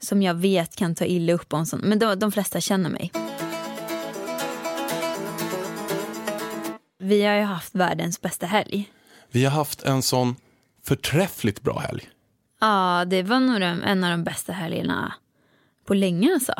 Som 0.00 0.22
jag 0.22 0.34
vet 0.34 0.76
kan 0.76 0.94
ta 0.94 1.04
illa 1.04 1.32
upp 1.32 1.52
om 1.52 1.66
sånt. 1.66 1.84
Men 1.84 1.98
de, 1.98 2.18
de 2.18 2.32
flesta 2.32 2.60
känner 2.60 2.90
mig. 2.90 3.12
Vi 6.98 7.22
har 7.22 7.34
ju 7.34 7.42
haft 7.42 7.74
världens 7.74 8.20
bästa 8.20 8.46
helg. 8.46 8.90
Vi 9.30 9.44
har 9.44 9.52
haft 9.52 9.82
en 9.82 10.02
sån 10.02 10.36
förträffligt 10.84 11.62
bra 11.62 11.78
helg. 11.78 12.08
Ja, 12.60 13.04
det 13.06 13.22
var 13.22 13.40
nog 13.40 13.62
en 13.62 14.04
av 14.04 14.10
de 14.10 14.24
bästa 14.24 14.52
helgerna 14.52 15.14
på 15.86 15.94
länge 15.94 16.32
alltså. 16.34 16.54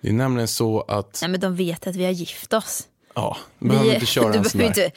Det 0.00 0.08
är 0.08 0.12
nämligen 0.12 0.48
så 0.48 0.80
att, 0.80 1.18
Nej 1.22 1.30
men 1.30 1.40
de 1.40 1.56
vet 1.56 1.86
att 1.86 1.96
vi 1.96 2.04
har 2.04 2.12
gift 2.12 2.52
oss. 2.52 2.88
ja, 3.14 3.36
behöver 3.58 3.94
inte 3.94 4.06
köra 4.06 4.34
en 4.34 4.44
sån 4.44 4.58
där. 4.58 4.66
inte, 4.66 4.90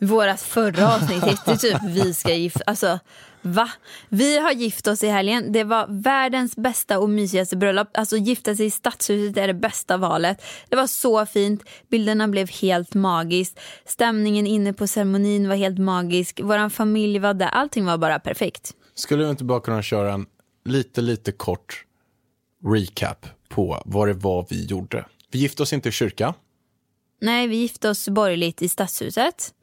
Vårat 0.00 0.40
förra 0.42 0.94
avsnitt 0.94 1.24
hette 1.24 1.56
typ 1.56 1.76
vi 1.88 2.14
ska 2.14 2.34
gifta 2.34 2.62
Alltså 2.66 2.98
va? 3.42 3.70
Vi 4.08 4.38
har 4.38 4.52
gift 4.52 4.86
oss 4.86 5.04
i 5.04 5.06
helgen. 5.08 5.52
Det 5.52 5.64
var 5.64 5.86
världens 5.88 6.56
bästa 6.56 6.98
och 6.98 7.10
mysigaste 7.10 7.56
bröllop. 7.56 7.88
Alltså 7.94 8.16
gifta 8.16 8.56
sig 8.56 8.66
i 8.66 8.70
stadshuset 8.70 9.36
är 9.36 9.46
det 9.46 9.54
bästa 9.54 9.96
valet. 9.96 10.42
Det 10.68 10.76
var 10.76 10.86
så 10.86 11.26
fint. 11.26 11.62
Bilderna 11.90 12.28
blev 12.28 12.50
helt 12.50 12.94
magiskt. 12.94 13.60
Stämningen 13.84 14.46
inne 14.46 14.72
på 14.72 14.86
ceremonin 14.86 15.48
var 15.48 15.56
helt 15.56 15.78
magisk. 15.78 16.40
Vår 16.42 16.68
familj 16.68 17.18
var 17.18 17.34
där. 17.34 17.48
Allting 17.48 17.84
var 17.84 17.98
bara 17.98 18.18
perfekt. 18.18 18.74
Skulle 18.98 19.24
vi 19.24 19.30
inte 19.30 19.44
bara 19.44 19.60
kunna 19.60 19.82
köra 19.82 20.12
en 20.12 20.26
lite, 20.64 21.00
lite 21.00 21.32
kort 21.32 21.84
recap 22.64 23.26
på 23.48 23.82
vad 23.84 24.08
det 24.08 24.14
var 24.14 24.46
vi 24.50 24.64
gjorde? 24.64 25.04
Vi 25.30 25.38
gifte 25.38 25.62
oss 25.62 25.72
inte 25.72 25.88
i 25.88 25.92
kyrka. 25.92 26.34
Nej, 27.20 27.46
vi 27.46 27.56
gifte 27.56 27.88
oss 27.88 28.08
borgerligt 28.08 28.62
i 28.62 28.68
stadshuset. 28.68 29.54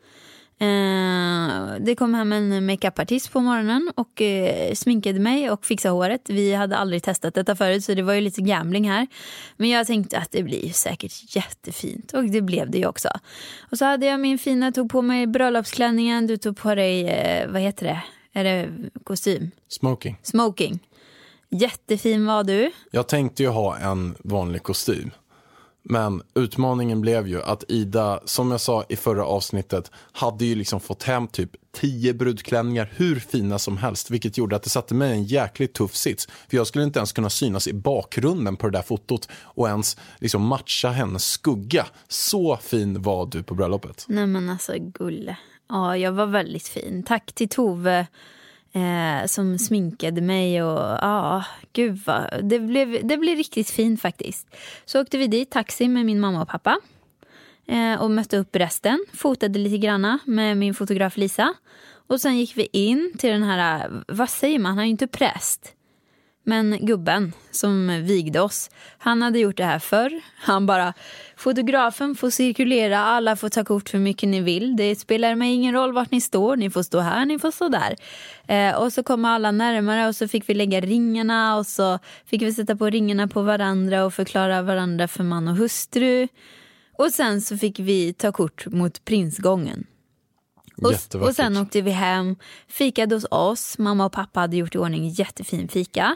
Eh, 0.59 1.75
det 1.79 1.95
kom 1.97 2.13
hem 2.13 2.33
en 2.33 2.65
makeupartist 2.65 3.31
på 3.31 3.39
morgonen 3.39 3.91
och 3.95 4.21
eh, 4.21 4.73
sminkade 4.73 5.19
mig 5.19 5.49
och 5.49 5.65
fixade 5.65 5.93
håret. 5.93 6.29
Vi 6.29 6.53
hade 6.53 6.77
aldrig 6.77 7.03
testat 7.03 7.33
detta 7.33 7.55
förut 7.55 7.83
så 7.83 7.93
det 7.93 8.01
var 8.01 8.13
ju 8.13 8.21
lite 8.21 8.41
gambling 8.41 8.89
här. 8.89 9.07
Men 9.57 9.69
jag 9.69 9.87
tänkte 9.87 10.17
att 10.17 10.31
det 10.31 10.43
blir 10.43 10.65
ju 10.65 10.73
säkert 10.73 11.35
jättefint 11.35 12.13
och 12.13 12.23
det 12.23 12.41
blev 12.41 12.71
det 12.71 12.77
ju 12.77 12.85
också. 12.87 13.09
Och 13.71 13.77
så 13.77 13.85
hade 13.85 14.05
jag 14.05 14.19
min 14.19 14.37
fina, 14.37 14.71
tog 14.71 14.91
på 14.91 15.01
mig 15.01 15.27
bröllopsklänningen, 15.27 16.27
du 16.27 16.37
tog 16.37 16.57
på 16.57 16.75
dig, 16.75 17.07
eh, 17.07 17.51
vad 17.51 17.61
heter 17.61 17.85
det, 17.85 18.01
är 18.35 18.43
det 18.43 18.69
kostym? 19.03 19.51
Smoking. 19.67 20.17
Smoking. 20.23 20.79
Jättefin 21.49 22.25
var 22.25 22.43
du. 22.43 22.71
Jag 22.91 23.07
tänkte 23.07 23.43
ju 23.43 23.49
ha 23.49 23.77
en 23.77 24.15
vanlig 24.19 24.63
kostym. 24.63 25.11
Men 25.89 26.21
utmaningen 26.35 27.01
blev 27.01 27.27
ju 27.27 27.41
att 27.41 27.63
Ida, 27.67 28.19
som 28.25 28.51
jag 28.51 28.61
sa 28.61 28.85
i 28.89 28.95
förra 28.95 29.25
avsnittet, 29.25 29.91
hade 30.11 30.45
ju 30.45 30.55
liksom 30.55 30.79
fått 30.79 31.03
hem 31.03 31.27
typ 31.27 31.49
tio 31.71 32.13
brudklänningar 32.13 32.91
hur 32.95 33.19
fina 33.19 33.59
som 33.59 33.77
helst. 33.77 34.11
Vilket 34.11 34.37
gjorde 34.37 34.55
att 34.55 34.63
det 34.63 34.69
satte 34.69 34.93
mig 34.93 35.09
i 35.09 35.13
en 35.13 35.23
jäkligt 35.23 35.73
tuff 35.73 35.95
sits. 35.95 36.27
För 36.49 36.57
jag 36.57 36.67
skulle 36.67 36.83
inte 36.83 36.99
ens 36.99 37.11
kunna 37.11 37.29
synas 37.29 37.67
i 37.67 37.73
bakgrunden 37.73 38.57
på 38.57 38.67
det 38.69 38.77
där 38.77 38.83
fotot 38.83 39.29
och 39.33 39.67
ens 39.67 39.97
liksom 40.19 40.41
matcha 40.41 40.89
hennes 40.89 41.25
skugga. 41.25 41.85
Så 42.07 42.57
fin 42.57 43.01
var 43.01 43.25
du 43.25 43.43
på 43.43 43.55
bröllopet. 43.55 44.05
Nej 44.07 44.27
men 44.27 44.49
alltså 44.49 44.73
gulle. 44.77 45.37
Ja, 45.69 45.97
jag 45.97 46.11
var 46.11 46.25
väldigt 46.25 46.67
fin. 46.67 47.03
Tack 47.03 47.33
till 47.33 47.49
Tove 47.49 48.07
eh, 48.73 49.25
som 49.25 49.59
sminkade 49.59 50.21
mig 50.21 50.63
och 50.63 50.79
ja, 50.79 51.43
gud 51.73 52.01
vad. 52.05 52.39
Det 52.43 52.59
blev, 52.59 53.07
det 53.07 53.17
blev 53.17 53.37
riktigt 53.37 53.69
fint 53.69 54.01
faktiskt. 54.01 54.47
Så 54.85 55.01
åkte 55.01 55.17
vi 55.17 55.27
dit, 55.27 55.51
taxi 55.51 55.87
med 55.87 56.05
min 56.05 56.19
mamma 56.19 56.41
och 56.41 56.47
pappa. 56.47 56.77
Eh, 57.67 58.01
och 58.01 58.11
mötte 58.11 58.37
upp 58.37 58.55
resten. 58.55 59.05
Fotade 59.13 59.59
lite 59.59 59.77
granna 59.77 60.19
med 60.25 60.57
min 60.57 60.73
fotograf 60.73 61.17
Lisa. 61.17 61.53
Och 62.07 62.21
sen 62.21 62.37
gick 62.37 62.57
vi 62.57 62.67
in 62.71 63.13
till 63.17 63.29
den 63.29 63.43
här, 63.43 63.91
vad 64.07 64.29
säger 64.29 64.59
man, 64.59 64.71
han 64.71 64.79
är 64.79 64.83
ju 64.83 64.89
inte 64.89 65.07
präst. 65.07 65.73
Men 66.47 66.77
gubben 66.85 67.33
som 67.51 68.03
vigde 68.03 68.41
oss, 68.41 68.69
han 68.97 69.21
hade 69.21 69.39
gjort 69.39 69.57
det 69.57 69.65
här 69.65 69.79
förr. 69.79 70.21
Han 70.37 70.65
bara, 70.65 70.93
fotografen 71.35 72.15
får 72.15 72.29
cirkulera, 72.29 72.99
alla 72.99 73.35
får 73.35 73.49
ta 73.49 73.63
kort 73.63 73.89
för 73.89 73.97
mycket 73.97 74.29
ni 74.29 74.41
vill. 74.41 74.75
Det 74.75 74.95
spelar 74.95 75.35
mig 75.35 75.53
ingen 75.53 75.73
roll 75.73 75.93
vart 75.93 76.11
ni 76.11 76.21
står, 76.21 76.55
ni 76.55 76.69
får 76.69 76.83
stå 76.83 76.99
här, 76.99 77.25
ni 77.25 77.39
får 77.39 77.51
stå 77.51 77.69
där. 77.69 77.95
Eh, 78.47 78.75
och 78.75 78.93
så 78.93 79.03
kom 79.03 79.25
alla 79.25 79.51
närmare 79.51 80.07
och 80.07 80.15
så 80.15 80.27
fick 80.27 80.49
vi 80.49 80.53
lägga 80.53 80.81
ringarna 80.81 81.57
och 81.57 81.67
så 81.67 81.99
fick 82.25 82.41
vi 82.41 82.53
sätta 82.53 82.75
på 82.75 82.89
ringarna 82.89 83.27
på 83.27 83.41
varandra 83.41 84.05
och 84.05 84.13
förklara 84.13 84.61
varandra 84.61 85.07
för 85.07 85.23
man 85.23 85.47
och 85.47 85.55
hustru. 85.55 86.27
Och 86.97 87.11
sen 87.11 87.41
så 87.41 87.57
fick 87.57 87.79
vi 87.79 88.13
ta 88.13 88.31
kort 88.31 88.65
mot 88.65 89.05
prinsgången. 89.05 89.85
Och, 90.77 91.21
och 91.21 91.35
sen 91.35 91.57
åkte 91.57 91.81
vi 91.81 91.91
hem, 91.91 92.35
fikade 92.67 93.15
hos 93.15 93.25
oss. 93.31 93.77
Mamma 93.77 94.05
och 94.05 94.11
pappa 94.11 94.39
hade 94.39 94.57
gjort 94.57 94.75
i 94.75 94.77
ordning 94.77 95.09
jättefin 95.09 95.67
fika. 95.67 96.15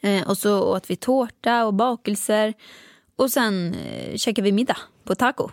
Eh, 0.00 0.28
och 0.28 0.38
så 0.38 0.62
åt 0.62 0.90
vi 0.90 0.96
tårta 0.96 1.64
och 1.66 1.74
bakelser. 1.74 2.54
Och 3.16 3.30
sen 3.30 3.74
eh, 3.74 4.16
käkade 4.16 4.44
vi 4.44 4.52
middag 4.52 4.76
på 5.04 5.14
taco. 5.14 5.48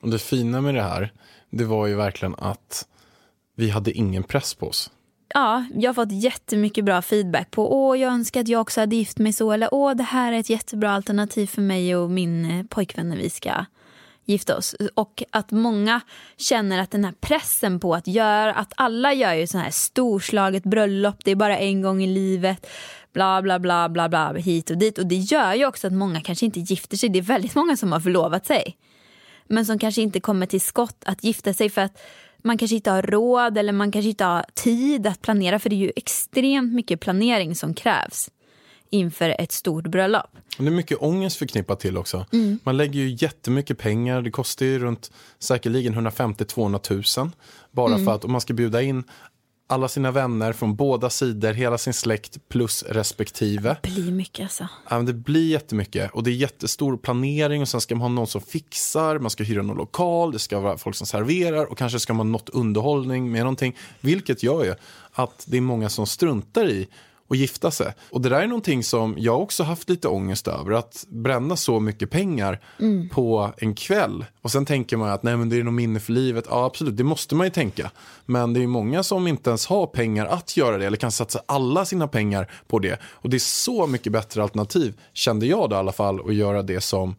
Och 0.00 0.08
det 0.08 0.18
fina 0.18 0.60
med 0.60 0.74
det 0.74 0.82
här, 0.82 1.12
det 1.50 1.64
var 1.64 1.86
ju 1.86 1.94
verkligen 1.94 2.34
att 2.34 2.86
vi 3.56 3.70
hade 3.70 3.92
ingen 3.92 4.22
press 4.22 4.54
på 4.54 4.68
oss. 4.68 4.90
Ja, 5.34 5.64
jag 5.74 5.88
har 5.88 5.94
fått 5.94 6.12
jättemycket 6.12 6.84
bra 6.84 7.02
feedback 7.02 7.50
på 7.50 7.72
åh, 7.72 7.98
jag 7.98 8.12
önskar 8.12 8.40
att 8.40 8.48
jag 8.48 8.60
också 8.60 8.80
hade 8.80 8.96
gift 8.96 9.18
mig 9.18 9.32
så. 9.32 9.52
Eller 9.52 9.74
åh, 9.74 9.94
det 9.94 10.02
här 10.02 10.32
är 10.32 10.38
ett 10.38 10.50
jättebra 10.50 10.90
alternativ 10.90 11.46
för 11.46 11.62
mig 11.62 11.96
och 11.96 12.10
min 12.10 12.50
eh, 12.50 12.66
pojkvän 12.66 13.08
när 13.08 13.16
vi 13.16 13.30
ska 13.30 13.64
gifta 14.24 14.56
oss. 14.56 14.74
Och 14.94 15.22
att 15.30 15.50
många 15.50 16.00
känner 16.36 16.80
att 16.80 16.90
den 16.90 17.04
här 17.04 17.14
pressen 17.20 17.80
på 17.80 17.94
att 17.94 18.06
göra, 18.06 18.54
att 18.54 18.72
alla 18.76 19.12
gör 19.12 19.34
ju 19.34 19.46
sån 19.46 19.60
här 19.60 19.70
storslaget 19.70 20.62
bröllop, 20.62 21.16
det 21.24 21.30
är 21.30 21.36
bara 21.36 21.58
en 21.58 21.82
gång 21.82 22.02
i 22.02 22.06
livet, 22.06 22.66
bla 23.18 23.42
bla 23.42 23.58
bla 23.58 23.88
bla 23.88 24.08
bla 24.08 24.32
hit 24.32 24.70
och 24.70 24.78
dit. 24.78 24.98
Och 24.98 25.06
det 25.06 25.16
gör 25.16 25.54
ju 25.54 25.66
också 25.66 25.86
att 25.86 25.92
många 25.92 26.20
kanske 26.20 26.46
inte 26.46 26.60
gifter 26.60 26.96
sig. 26.96 27.08
Det 27.08 27.18
är 27.18 27.22
väldigt 27.22 27.54
många 27.54 27.76
som 27.76 27.92
har 27.92 28.00
förlovat 28.00 28.46
sig. 28.46 28.76
Men 29.46 29.66
som 29.66 29.78
kanske 29.78 30.02
inte 30.02 30.20
kommer 30.20 30.46
till 30.46 30.60
skott 30.60 31.02
att 31.06 31.24
gifta 31.24 31.54
sig 31.54 31.70
för 31.70 31.80
att 31.82 31.98
man 32.42 32.58
kanske 32.58 32.74
inte 32.76 32.90
har 32.90 33.02
råd 33.02 33.58
eller 33.58 33.72
man 33.72 33.92
kanske 33.92 34.08
inte 34.08 34.24
har 34.24 34.44
tid 34.54 35.06
att 35.06 35.22
planera. 35.22 35.58
För 35.58 35.70
det 35.70 35.76
är 35.76 35.78
ju 35.78 35.92
extremt 35.96 36.72
mycket 36.72 37.00
planering 37.00 37.54
som 37.54 37.74
krävs 37.74 38.30
inför 38.90 39.36
ett 39.38 39.52
stort 39.52 39.86
bröllop. 39.86 40.30
Det 40.58 40.66
är 40.66 40.70
mycket 40.70 40.98
ångest 41.02 41.36
förknippat 41.36 41.80
till 41.80 41.96
också. 41.96 42.26
Mm. 42.32 42.58
Man 42.64 42.76
lägger 42.76 43.00
ju 43.00 43.16
jättemycket 43.20 43.78
pengar. 43.78 44.22
Det 44.22 44.30
kostar 44.30 44.66
ju 44.66 44.78
runt 44.78 45.12
säkerligen 45.38 45.94
150-200 45.94 47.20
000. 47.20 47.30
Bara 47.70 47.94
Mm. 47.94 48.04
för 48.04 48.14
att 48.14 48.24
om 48.24 48.32
man 48.32 48.40
ska 48.40 48.54
bjuda 48.54 48.82
in 48.82 49.04
alla 49.70 49.88
sina 49.88 50.10
vänner 50.10 50.52
från 50.52 50.76
båda 50.76 51.10
sidor, 51.10 51.52
hela 51.52 51.78
sin 51.78 51.94
släkt 51.94 52.48
plus 52.48 52.82
respektive. 52.82 53.76
Det 53.82 53.90
blir 53.90 54.12
mycket 54.12 54.42
alltså. 54.42 54.68
Ja, 54.90 54.96
men 54.96 55.06
det 55.06 55.12
blir 55.12 55.50
jättemycket 55.50 56.10
och 56.10 56.22
det 56.22 56.30
är 56.30 56.34
jättestor 56.34 56.96
planering 56.96 57.62
och 57.62 57.68
sen 57.68 57.80
ska 57.80 57.94
man 57.94 58.02
ha 58.02 58.08
någon 58.08 58.26
som 58.26 58.40
fixar, 58.40 59.18
man 59.18 59.30
ska 59.30 59.44
hyra 59.44 59.62
någon 59.62 59.76
lokal, 59.76 60.32
det 60.32 60.38
ska 60.38 60.60
vara 60.60 60.78
folk 60.78 60.96
som 60.96 61.06
serverar 61.06 61.64
och 61.64 61.78
kanske 61.78 62.00
ska 62.00 62.14
man 62.14 62.26
ha 62.26 62.32
något 62.32 62.48
underhållning 62.48 63.32
med 63.32 63.40
någonting. 63.40 63.76
Vilket 64.00 64.42
gör 64.42 64.64
ju 64.64 64.74
att 65.12 65.44
det 65.46 65.56
är 65.56 65.60
många 65.60 65.88
som 65.88 66.06
struntar 66.06 66.68
i 66.68 66.88
att 67.30 67.36
gifta 67.36 67.70
sig. 67.70 67.92
Och 68.10 68.20
det 68.20 68.28
där 68.28 68.40
är 68.40 68.46
någonting 68.46 68.84
som 68.84 69.14
jag 69.18 69.42
också 69.42 69.62
haft 69.62 69.88
lite 69.88 70.08
ångest 70.08 70.48
över, 70.48 70.72
att 70.72 71.04
bränna 71.08 71.56
så 71.56 71.80
mycket 71.80 72.10
pengar 72.10 72.60
på 73.12 73.52
en 73.56 73.74
kväll. 73.74 74.24
Och 74.42 74.50
sen 74.50 74.66
tänker 74.66 74.96
man 74.96 75.08
att 75.08 75.22
nej 75.22 75.36
men 75.36 75.48
det 75.48 75.56
är 75.56 75.62
nog 75.62 75.74
minne 75.74 76.00
för 76.00 76.12
livet. 76.12 76.44
Ja 76.50 76.64
absolut, 76.64 76.96
det 76.96 77.04
måste 77.04 77.34
man 77.34 77.46
ju 77.46 77.50
tänka. 77.50 77.90
Men 78.26 78.52
det 78.52 78.62
är 78.62 78.66
många 78.66 79.02
som 79.02 79.26
inte 79.26 79.50
ens 79.50 79.66
har 79.66 79.86
pengar 79.86 80.26
att 80.26 80.56
göra 80.56 80.78
det 80.78 80.86
eller 80.86 80.96
kan 80.96 81.12
satsa 81.12 81.40
alla 81.46 81.84
sina 81.84 82.08
pengar 82.08 82.50
på 82.66 82.78
det. 82.78 83.00
Och 83.04 83.30
det 83.30 83.36
är 83.36 83.38
så 83.38 83.86
mycket 83.86 84.12
bättre 84.12 84.42
alternativ, 84.42 85.00
kände 85.12 85.46
jag 85.46 85.70
då 85.70 85.76
i 85.76 85.78
alla 85.78 85.92
fall, 85.92 86.20
att 86.28 86.34
göra 86.34 86.62
det 86.62 86.80
som, 86.80 87.14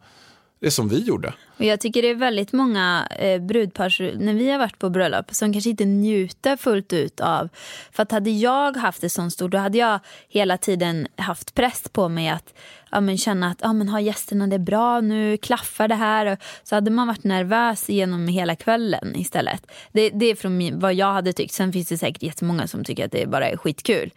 det 0.60 0.70
som 0.70 0.88
vi 0.88 0.98
gjorde. 1.04 1.34
Och 1.58 1.64
jag 1.64 1.80
tycker 1.80 2.02
det 2.02 2.08
är 2.08 2.14
väldigt 2.14 2.52
många 2.52 3.08
eh, 3.18 3.42
brudpar, 3.42 4.18
när 4.18 4.34
vi 4.34 4.50
har 4.50 4.58
varit 4.58 4.78
på 4.78 4.90
bröllop, 4.90 5.34
som 5.34 5.52
kanske 5.52 5.70
inte 5.70 5.84
njuter 5.84 6.56
fullt 6.56 6.92
ut 6.92 7.20
av... 7.20 7.48
För 7.92 8.02
att 8.02 8.12
hade 8.12 8.30
jag 8.30 8.76
haft 8.76 9.00
det 9.00 9.10
sån 9.10 9.30
stort, 9.30 9.50
då 9.50 9.58
hade 9.58 9.78
jag 9.78 10.00
hela 10.28 10.56
tiden 10.56 11.06
haft 11.16 11.54
press 11.54 11.84
på 11.92 12.08
mig 12.08 12.28
att 12.28 12.54
ja, 12.90 13.00
men 13.00 13.18
känna 13.18 13.50
att 13.50 13.58
ja, 13.62 13.72
men 13.72 13.88
har 13.88 14.00
gästerna 14.00 14.46
det 14.46 14.58
bra 14.58 15.00
nu, 15.00 15.36
klaffar 15.36 15.88
det 15.88 15.94
här? 15.94 16.26
Och 16.26 16.38
så 16.62 16.74
hade 16.74 16.90
man 16.90 17.06
varit 17.06 17.24
nervös 17.24 17.88
genom 17.88 18.28
hela 18.28 18.56
kvällen 18.56 19.16
istället. 19.16 19.66
Det, 19.92 20.10
det 20.10 20.26
är 20.26 20.34
från 20.34 20.56
min, 20.56 20.78
vad 20.78 20.94
jag 20.94 21.12
hade 21.12 21.32
tyckt. 21.32 21.54
Sen 21.54 21.72
finns 21.72 21.88
det 21.88 21.98
säkert 21.98 22.22
jättemånga 22.22 22.66
som 22.66 22.84
tycker 22.84 23.04
att 23.04 23.12
det 23.12 23.26
bara 23.26 23.48
är 23.48 23.56
skitkul. 23.56 24.10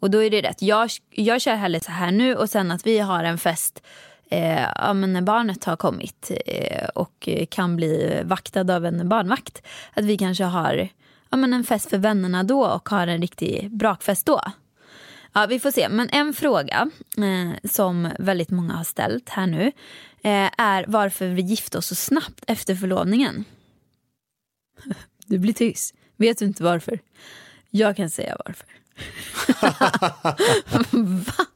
Och 0.00 0.10
då 0.10 0.22
är 0.22 0.30
det 0.30 0.42
rätt. 0.42 0.62
Jag, 0.62 0.90
jag 1.10 1.40
kör 1.40 1.54
hellre 1.54 1.80
så 1.80 1.90
här 1.90 2.10
nu 2.10 2.34
och 2.34 2.50
sen 2.50 2.70
att 2.70 2.86
vi 2.86 2.98
har 2.98 3.24
en 3.24 3.38
fest 3.38 3.82
eh, 4.30 4.66
ja, 4.74 4.92
men 4.92 5.12
när 5.12 5.22
barnet 5.22 5.64
har 5.64 5.76
kommit 5.76 6.30
eh, 6.46 6.88
och 6.88 7.28
kan 7.48 7.76
bli 7.76 8.20
vaktad 8.24 8.76
av 8.76 8.86
en 8.86 9.08
barnvakt. 9.08 9.62
Att 9.94 10.04
vi 10.04 10.18
kanske 10.18 10.44
har 10.44 10.88
ja, 11.30 11.36
men 11.36 11.52
en 11.52 11.64
fest 11.64 11.90
för 11.90 11.98
vännerna 11.98 12.42
då 12.42 12.66
och 12.66 12.88
har 12.88 13.06
en 13.06 13.20
riktig 13.20 13.70
brakfest 13.70 14.26
då. 14.26 14.40
Ja, 15.32 15.46
vi 15.46 15.60
får 15.60 15.70
se. 15.70 15.88
Men 15.88 16.08
en 16.08 16.34
fråga 16.34 16.90
eh, 17.16 17.70
som 17.70 18.08
väldigt 18.18 18.50
många 18.50 18.74
har 18.74 18.84
ställt 18.84 19.28
här 19.28 19.46
nu 19.46 19.66
eh, 20.22 20.50
är 20.58 20.84
varför 20.88 21.28
vi 21.28 21.42
gifte 21.42 21.78
oss 21.78 21.86
så 21.86 21.94
snabbt 21.94 22.44
efter 22.46 22.74
förlovningen. 22.74 23.44
Du 25.28 25.38
blir 25.38 25.52
tyst. 25.52 25.94
Vet 26.16 26.38
du 26.38 26.44
inte 26.44 26.62
varför? 26.62 26.98
Jag 27.70 27.96
kan 27.96 28.10
säga 28.10 28.36
varför. 28.46 28.66
Va? 31.26 31.46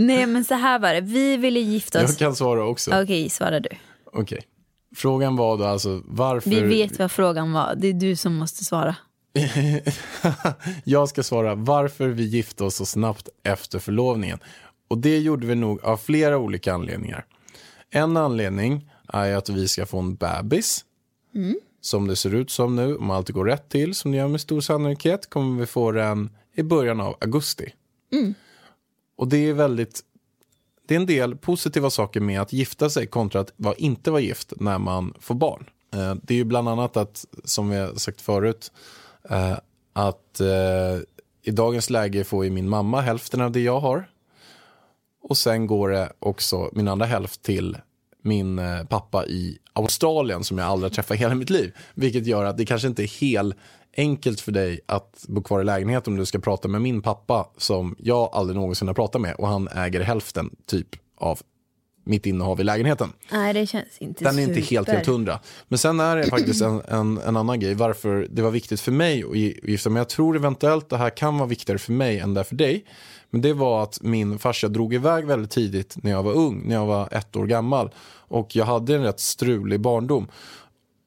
Nej 0.00 0.26
men 0.26 0.44
så 0.44 0.54
här 0.54 0.78
var 0.78 0.94
det. 0.94 1.00
Vi 1.00 1.36
ville 1.36 1.60
gifta 1.60 2.04
oss. 2.04 2.10
Jag 2.10 2.18
kan 2.18 2.36
svara 2.36 2.64
också. 2.64 2.90
Okej, 2.90 3.02
okay, 3.02 3.28
svara 3.28 3.60
du. 3.60 3.68
Okej. 4.04 4.22
Okay. 4.22 4.40
Frågan 4.96 5.36
var 5.36 5.58
då 5.58 5.64
alltså 5.64 6.02
varför... 6.04 6.50
Vi 6.50 6.60
vet 6.60 6.98
vad 6.98 7.12
frågan 7.12 7.52
var. 7.52 7.74
Det 7.76 7.88
är 7.88 7.92
du 7.92 8.16
som 8.16 8.34
måste 8.34 8.64
svara. 8.64 8.96
jag 10.84 11.08
ska 11.08 11.22
svara 11.22 11.54
varför 11.54 12.08
vi 12.08 12.22
gifte 12.22 12.64
oss 12.64 12.76
så 12.76 12.86
snabbt 12.86 13.28
efter 13.42 13.78
förlovningen. 13.78 14.38
Och 14.88 14.98
det 14.98 15.18
gjorde 15.18 15.46
vi 15.46 15.54
nog 15.54 15.84
av 15.84 15.96
flera 15.96 16.38
olika 16.38 16.74
anledningar. 16.74 17.24
En 17.90 18.16
anledning 18.16 18.90
är 19.08 19.36
att 19.36 19.48
vi 19.48 19.68
ska 19.68 19.86
få 19.86 19.98
en 19.98 20.14
bebis. 20.14 20.84
Mm. 21.34 21.54
Som 21.80 22.06
det 22.06 22.16
ser 22.16 22.34
ut 22.34 22.50
som 22.50 22.76
nu, 22.76 22.96
om 22.96 23.10
allt 23.10 23.28
går 23.28 23.44
rätt 23.44 23.68
till, 23.68 23.94
som 23.94 24.10
det 24.10 24.16
gör 24.16 24.28
med 24.28 24.40
stor 24.40 24.60
sannolikhet, 24.60 25.30
kommer 25.30 25.60
vi 25.60 25.66
få 25.66 25.92
den 25.92 26.30
i 26.54 26.62
början 26.62 27.00
av 27.00 27.16
augusti. 27.20 27.72
Mm. 28.12 28.34
Och 29.20 29.28
det 29.28 29.48
är 29.48 29.52
väldigt 29.52 30.04
det 30.86 30.94
är 30.94 31.00
en 31.00 31.06
del 31.06 31.36
positiva 31.36 31.90
saker 31.90 32.20
med 32.20 32.40
att 32.40 32.52
gifta 32.52 32.90
sig 32.90 33.06
kontra 33.06 33.40
att 33.40 33.52
inte 33.76 34.10
vara 34.10 34.20
gift 34.20 34.52
när 34.56 34.78
man 34.78 35.14
får 35.20 35.34
barn. 35.34 35.64
Eh, 35.94 36.14
det 36.22 36.34
är 36.34 36.38
ju 36.38 36.44
bland 36.44 36.68
annat 36.68 36.96
att, 36.96 37.24
som 37.44 37.70
vi 37.70 37.76
har 37.76 37.94
sagt 37.94 38.20
förut, 38.20 38.72
eh, 39.30 39.58
att 39.92 40.40
eh, 40.40 40.98
i 41.42 41.50
dagens 41.50 41.90
läge 41.90 42.24
får 42.24 42.44
ju 42.44 42.50
min 42.50 42.68
mamma 42.68 43.00
hälften 43.00 43.40
av 43.40 43.52
det 43.52 43.60
jag 43.60 43.80
har. 43.80 44.10
Och 45.22 45.38
sen 45.38 45.66
går 45.66 45.88
det 45.88 46.12
också 46.18 46.70
min 46.72 46.88
andra 46.88 47.06
hälft 47.06 47.42
till 47.42 47.76
min 48.22 48.60
pappa 48.88 49.26
i 49.26 49.58
Australien 49.72 50.44
som 50.44 50.58
jag 50.58 50.66
aldrig 50.66 50.90
har 50.90 50.94
träffat 50.94 51.16
i 51.16 51.20
hela 51.20 51.34
mitt 51.34 51.50
liv. 51.50 51.76
Vilket 51.94 52.26
gör 52.26 52.44
att 52.44 52.56
det 52.56 52.66
kanske 52.66 52.88
inte 52.88 53.02
är 53.02 53.20
helt 53.20 53.56
enkelt 53.96 54.40
för 54.40 54.52
dig 54.52 54.80
att 54.86 55.24
bo 55.28 55.42
kvar 55.42 55.60
i 55.60 55.64
lägenhet 55.64 56.08
om 56.08 56.16
du 56.16 56.26
ska 56.26 56.38
prata 56.38 56.68
med 56.68 56.82
min 56.82 57.02
pappa 57.02 57.48
som 57.56 57.96
jag 57.98 58.28
aldrig 58.32 58.56
någonsin 58.56 58.88
har 58.88 58.94
pratat 58.94 59.20
med 59.20 59.34
och 59.34 59.48
han 59.48 59.68
äger 59.68 60.00
hälften 60.00 60.50
typ 60.66 60.88
av 61.16 61.40
mitt 62.04 62.26
innehav 62.26 62.60
i 62.60 62.64
lägenheten. 62.64 63.12
Nej, 63.32 63.54
det 63.54 63.66
känns 63.66 63.98
inte 63.98 64.24
Den 64.24 64.38
är 64.38 64.42
super. 64.42 64.58
inte 64.58 64.74
helt, 64.74 64.88
helt 64.88 65.06
hundra. 65.06 65.40
Men 65.68 65.78
sen 65.78 66.00
är 66.00 66.16
det 66.16 66.26
faktiskt 66.26 66.62
en, 66.62 66.82
en, 66.88 67.18
en, 67.18 67.36
annan 67.36 67.60
grej 67.60 67.74
varför 67.74 68.28
det 68.30 68.42
var 68.42 68.50
viktigt 68.50 68.80
för 68.80 68.92
mig 68.92 69.24
att 69.24 69.36
gifta 69.68 69.90
mig. 69.90 70.00
Jag 70.00 70.08
tror 70.08 70.36
eventuellt 70.36 70.88
det 70.88 70.96
här 70.96 71.10
kan 71.10 71.38
vara 71.38 71.48
viktigare 71.48 71.78
för 71.78 71.92
mig 71.92 72.18
än 72.18 72.34
det 72.34 72.40
är 72.40 72.44
för 72.44 72.56
dig. 72.56 72.84
Men 73.30 73.40
det 73.40 73.52
var 73.52 73.82
att 73.82 74.02
min 74.02 74.38
farsa 74.38 74.68
drog 74.68 74.94
iväg 74.94 75.26
väldigt 75.26 75.50
tidigt 75.50 75.96
när 76.02 76.10
jag 76.10 76.22
var 76.22 76.32
ung, 76.32 76.62
när 76.66 76.74
jag 76.74 76.86
var 76.86 77.08
ett 77.10 77.36
år 77.36 77.46
gammal. 77.46 77.90
Och 78.10 78.56
jag 78.56 78.64
hade 78.64 78.94
en 78.94 79.02
rätt 79.02 79.20
strulig 79.20 79.80
barndom. 79.80 80.28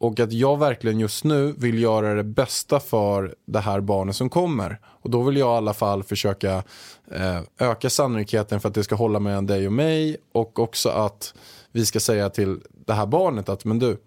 Och 0.04 0.20
att 0.20 0.34
jag 0.34 0.60
verkligen 0.60 1.00
just 1.00 1.24
nu 1.24 1.54
vill 1.58 1.82
göra 1.82 2.14
det 2.14 2.24
bästa 2.24 2.80
för 2.80 3.36
det 3.46 3.60
här 3.60 3.82
barnet 3.82 4.16
som 4.16 4.30
kommer. 4.30 4.80
Och 4.86 5.10
då 5.10 5.22
vill 5.22 5.38
jag 5.38 5.48
i 5.48 5.58
alla 5.58 5.74
fall 5.74 6.04
försöka 6.04 6.64
eh, 7.12 7.42
öka 7.58 7.90
sannolikheten 7.90 8.60
för 8.60 8.70
att 8.70 8.76
det 8.76 8.84
ska 8.84 8.96
hålla 8.96 9.20
mellan 9.20 9.46
dig 9.46 9.68
och 9.68 9.74
mig. 9.74 10.18
Och 10.32 10.60
också 10.60 10.90
att 10.90 11.34
vi 11.72 11.86
ska 11.86 12.00
säga 12.00 12.30
till 12.30 12.60
det 12.86 12.94
här 12.94 13.06
barnet 13.06 13.50
att 13.50 13.66
men 13.66 13.80
du, 13.80 13.98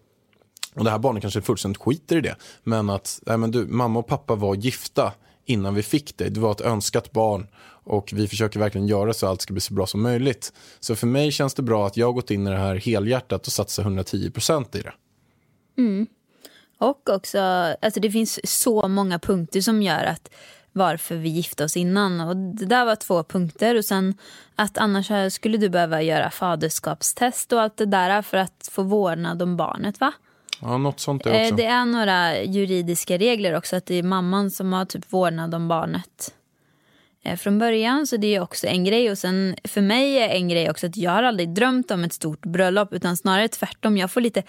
och 0.75 0.85
det 0.85 0.91
här 0.91 0.99
barnet 0.99 1.23
kanske 1.23 1.43
fullständigt 1.43 1.83
skiter 1.83 2.17
i 2.17 2.21
det. 2.21 2.37
Men 2.63 2.91
att 2.91 3.21
nej, 3.27 3.39
men 3.39 3.51
du, 3.51 3.67
mamma 3.67 3.99
och 3.99 4.07
pappa 4.07 4.35
var 4.35 4.55
gifta 4.55 5.13
innan 5.45 5.75
vi 5.75 5.83
fick 5.83 6.17
dig. 6.17 6.31
Du 6.31 6.41
var 6.41 6.53
ett 6.53 6.61
önskat 6.61 7.13
barn 7.13 7.47
och 7.85 8.13
vi 8.15 8.29
försöker 8.29 8.61
verkligen 8.61 8.87
göra 8.87 9.15
så 9.15 9.27
att 9.27 9.31
allt 9.31 9.43
ska 9.43 9.53
bli 9.53 9.61
så 9.61 9.75
bra 9.75 9.87
som 9.87 10.03
möjligt. 10.03 10.53
Så 10.81 10.97
för 10.97 11.07
mig 11.07 11.33
känns 11.33 11.55
det 11.55 11.63
bra 11.63 11.87
att 11.87 11.97
jag 11.97 12.07
har 12.07 12.13
gått 12.13 12.31
in 12.31 12.47
i 12.47 12.51
det 12.51 12.57
här 12.57 12.75
helhjärtat 12.75 13.47
och 13.47 13.53
satsat 13.53 13.85
110 13.85 14.31
procent 14.31 14.75
i 14.75 14.83
det. 14.83 14.93
Mm. 15.77 16.07
Och 16.79 17.09
också, 17.09 17.39
alltså 17.83 18.01
det 18.01 18.11
finns 18.11 18.61
så 18.63 18.89
många 18.89 19.19
punkter 19.19 19.61
som 19.61 19.83
gör 19.83 20.05
att 20.05 20.31
varför 20.77 21.15
vi 21.15 21.29
gifte 21.29 21.65
oss 21.65 21.77
innan. 21.77 22.21
Och 22.21 22.37
det 22.37 22.65
där 22.65 22.85
var 22.85 22.97
två 22.97 23.23
punkter. 23.23 23.77
Och 23.77 23.85
sen 23.85 24.15
att 24.57 24.79
annars 24.79 25.33
skulle 25.33 25.59
du 25.59 25.69
behöva 25.69 26.03
göra 26.03 26.31
faderskapstest 26.31 27.53
och 27.53 27.61
allt 27.61 27.77
det 27.77 27.87
där 27.87 28.23
för 28.23 28.37
att 28.37 28.69
få 28.73 28.83
vårdnad 28.83 29.43
om 29.43 29.57
barnet 29.57 30.01
va? 30.01 30.13
Ja, 30.61 30.79
något 30.79 31.01
sånt 31.01 31.25
det 31.25 31.43
också. 31.43 31.55
Det 31.55 31.65
är 31.65 31.85
några 31.85 32.43
juridiska 32.43 33.19
regler 33.19 33.57
också. 33.57 33.77
Att 33.77 33.87
det 33.87 33.95
är 33.95 34.03
mamman 34.03 34.51
som 34.51 34.73
har 34.73 34.85
typ 34.85 35.13
vårdnad 35.13 35.55
om 35.55 35.69
barnet 35.69 36.35
eh, 37.23 37.37
från 37.37 37.59
början. 37.59 38.07
Så 38.07 38.17
det 38.17 38.35
är 38.35 38.41
också 38.41 38.67
en 38.67 38.85
grej. 38.85 39.11
Och 39.11 39.19
sen 39.19 39.57
för 39.65 39.81
mig 39.81 40.19
är 40.19 40.29
en 40.29 40.49
grej 40.49 40.71
också 40.71 40.87
att 40.87 40.97
jag 40.97 41.11
har 41.11 41.23
aldrig 41.23 41.55
drömt 41.55 41.91
om 41.91 42.05
ett 42.05 42.13
stort 42.13 42.41
bröllop. 42.47 42.93
Utan 42.93 43.17
snarare 43.17 43.49
tvärtom. 43.49 43.97
Jag 43.97 44.11
får 44.11 44.21
lite 44.21 44.43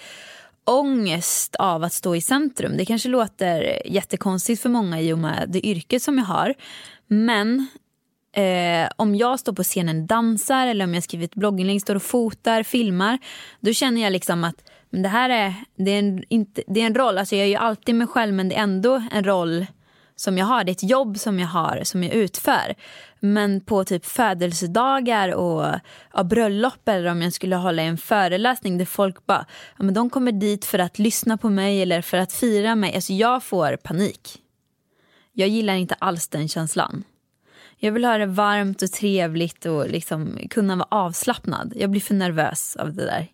ångest 0.67 1.56
av 1.56 1.84
att 1.84 1.93
stå 1.93 2.15
i 2.15 2.21
centrum. 2.21 2.77
Det 2.77 2.86
kanske 2.86 3.10
låter 3.10 3.82
jättekonstigt 3.88 4.62
för 4.62 4.69
många 4.69 5.01
i 5.01 5.13
och 5.13 5.19
med 5.19 5.45
det 5.47 5.67
yrket 5.67 6.01
som 6.03 6.17
jag 6.17 6.25
har. 6.25 6.53
Men 7.08 7.67
eh, 8.36 8.89
om 8.95 9.15
jag 9.15 9.39
står 9.39 9.53
på 9.53 9.63
scenen 9.63 10.08
dansar 10.08 10.67
eller 10.67 10.86
om 10.86 10.93
jag 10.93 11.03
skriver 11.03 11.25
ett 11.25 11.36
blogginlägg, 11.36 11.82
står 11.82 11.95
och 11.95 12.03
fotar, 12.03 12.63
filmar. 12.63 13.17
Då 13.60 13.73
känner 13.73 14.01
jag 14.01 14.12
liksom 14.12 14.43
att 14.43 14.69
men 14.89 15.01
det 15.01 15.10
här 15.10 15.30
är, 15.30 15.53
det 15.75 15.91
är, 15.91 15.99
en, 15.99 16.23
inte, 16.30 16.63
det 16.67 16.82
är 16.82 16.86
en 16.86 16.95
roll. 16.95 17.17
Alltså 17.17 17.36
jag 17.36 17.45
är 17.45 17.49
ju 17.49 17.56
alltid 17.56 17.95
mig 17.95 18.08
själv 18.08 18.34
men 18.34 18.49
det 18.49 18.56
är 18.56 18.63
ändå 18.63 19.03
en 19.12 19.23
roll 19.23 19.65
som 20.19 20.38
jag 20.38 20.45
har. 20.45 20.63
Det 20.63 20.69
är 20.69 20.73
ett 20.73 20.89
jobb 20.89 21.19
som 21.19 21.39
jag 21.39 21.47
har, 21.47 21.82
som 21.84 22.03
jag 22.03 22.13
utför. 22.13 22.75
Men 23.19 23.62
på 23.62 23.84
typ 23.84 24.06
födelsedagar 24.06 25.34
och 25.34 25.80
ja, 26.13 26.23
bröllop 26.23 26.88
eller 26.88 27.12
om 27.12 27.21
jag 27.21 27.34
skulle 27.34 27.56
hålla 27.56 27.82
en 27.82 27.97
föreläsning 27.97 28.77
där 28.77 28.86
folk 28.86 29.25
bara, 29.25 29.45
ja, 29.77 29.84
men 29.84 29.93
de 29.93 30.10
kommer 30.10 30.32
dit 30.32 30.65
för 30.65 30.80
att 30.80 30.99
lyssna 30.99 31.38
på 31.38 31.49
mig 31.49 31.82
eller 31.82 32.01
för 32.01 32.17
att 32.17 32.34
fira 32.34 32.75
mig. 32.75 32.95
Alltså 32.95 33.13
jag 33.13 33.43
får 33.43 33.75
panik. 33.75 34.38
Jag 35.34 35.49
gillar 35.49 35.75
inte 35.75 35.95
alls 35.95 36.27
den 36.27 36.47
känslan. 36.47 37.03
Jag 37.77 37.91
vill 37.91 38.06
ha 38.06 38.17
det 38.17 38.25
varmt 38.25 38.82
och 38.82 38.91
trevligt 38.91 39.65
och 39.65 39.89
liksom 39.89 40.39
kunna 40.49 40.75
vara 40.75 40.88
avslappnad. 40.91 41.73
Jag 41.75 41.89
blir 41.89 42.01
för 42.01 42.13
nervös 42.13 42.75
av 42.75 42.93
det 42.93 43.06
där. 43.06 43.27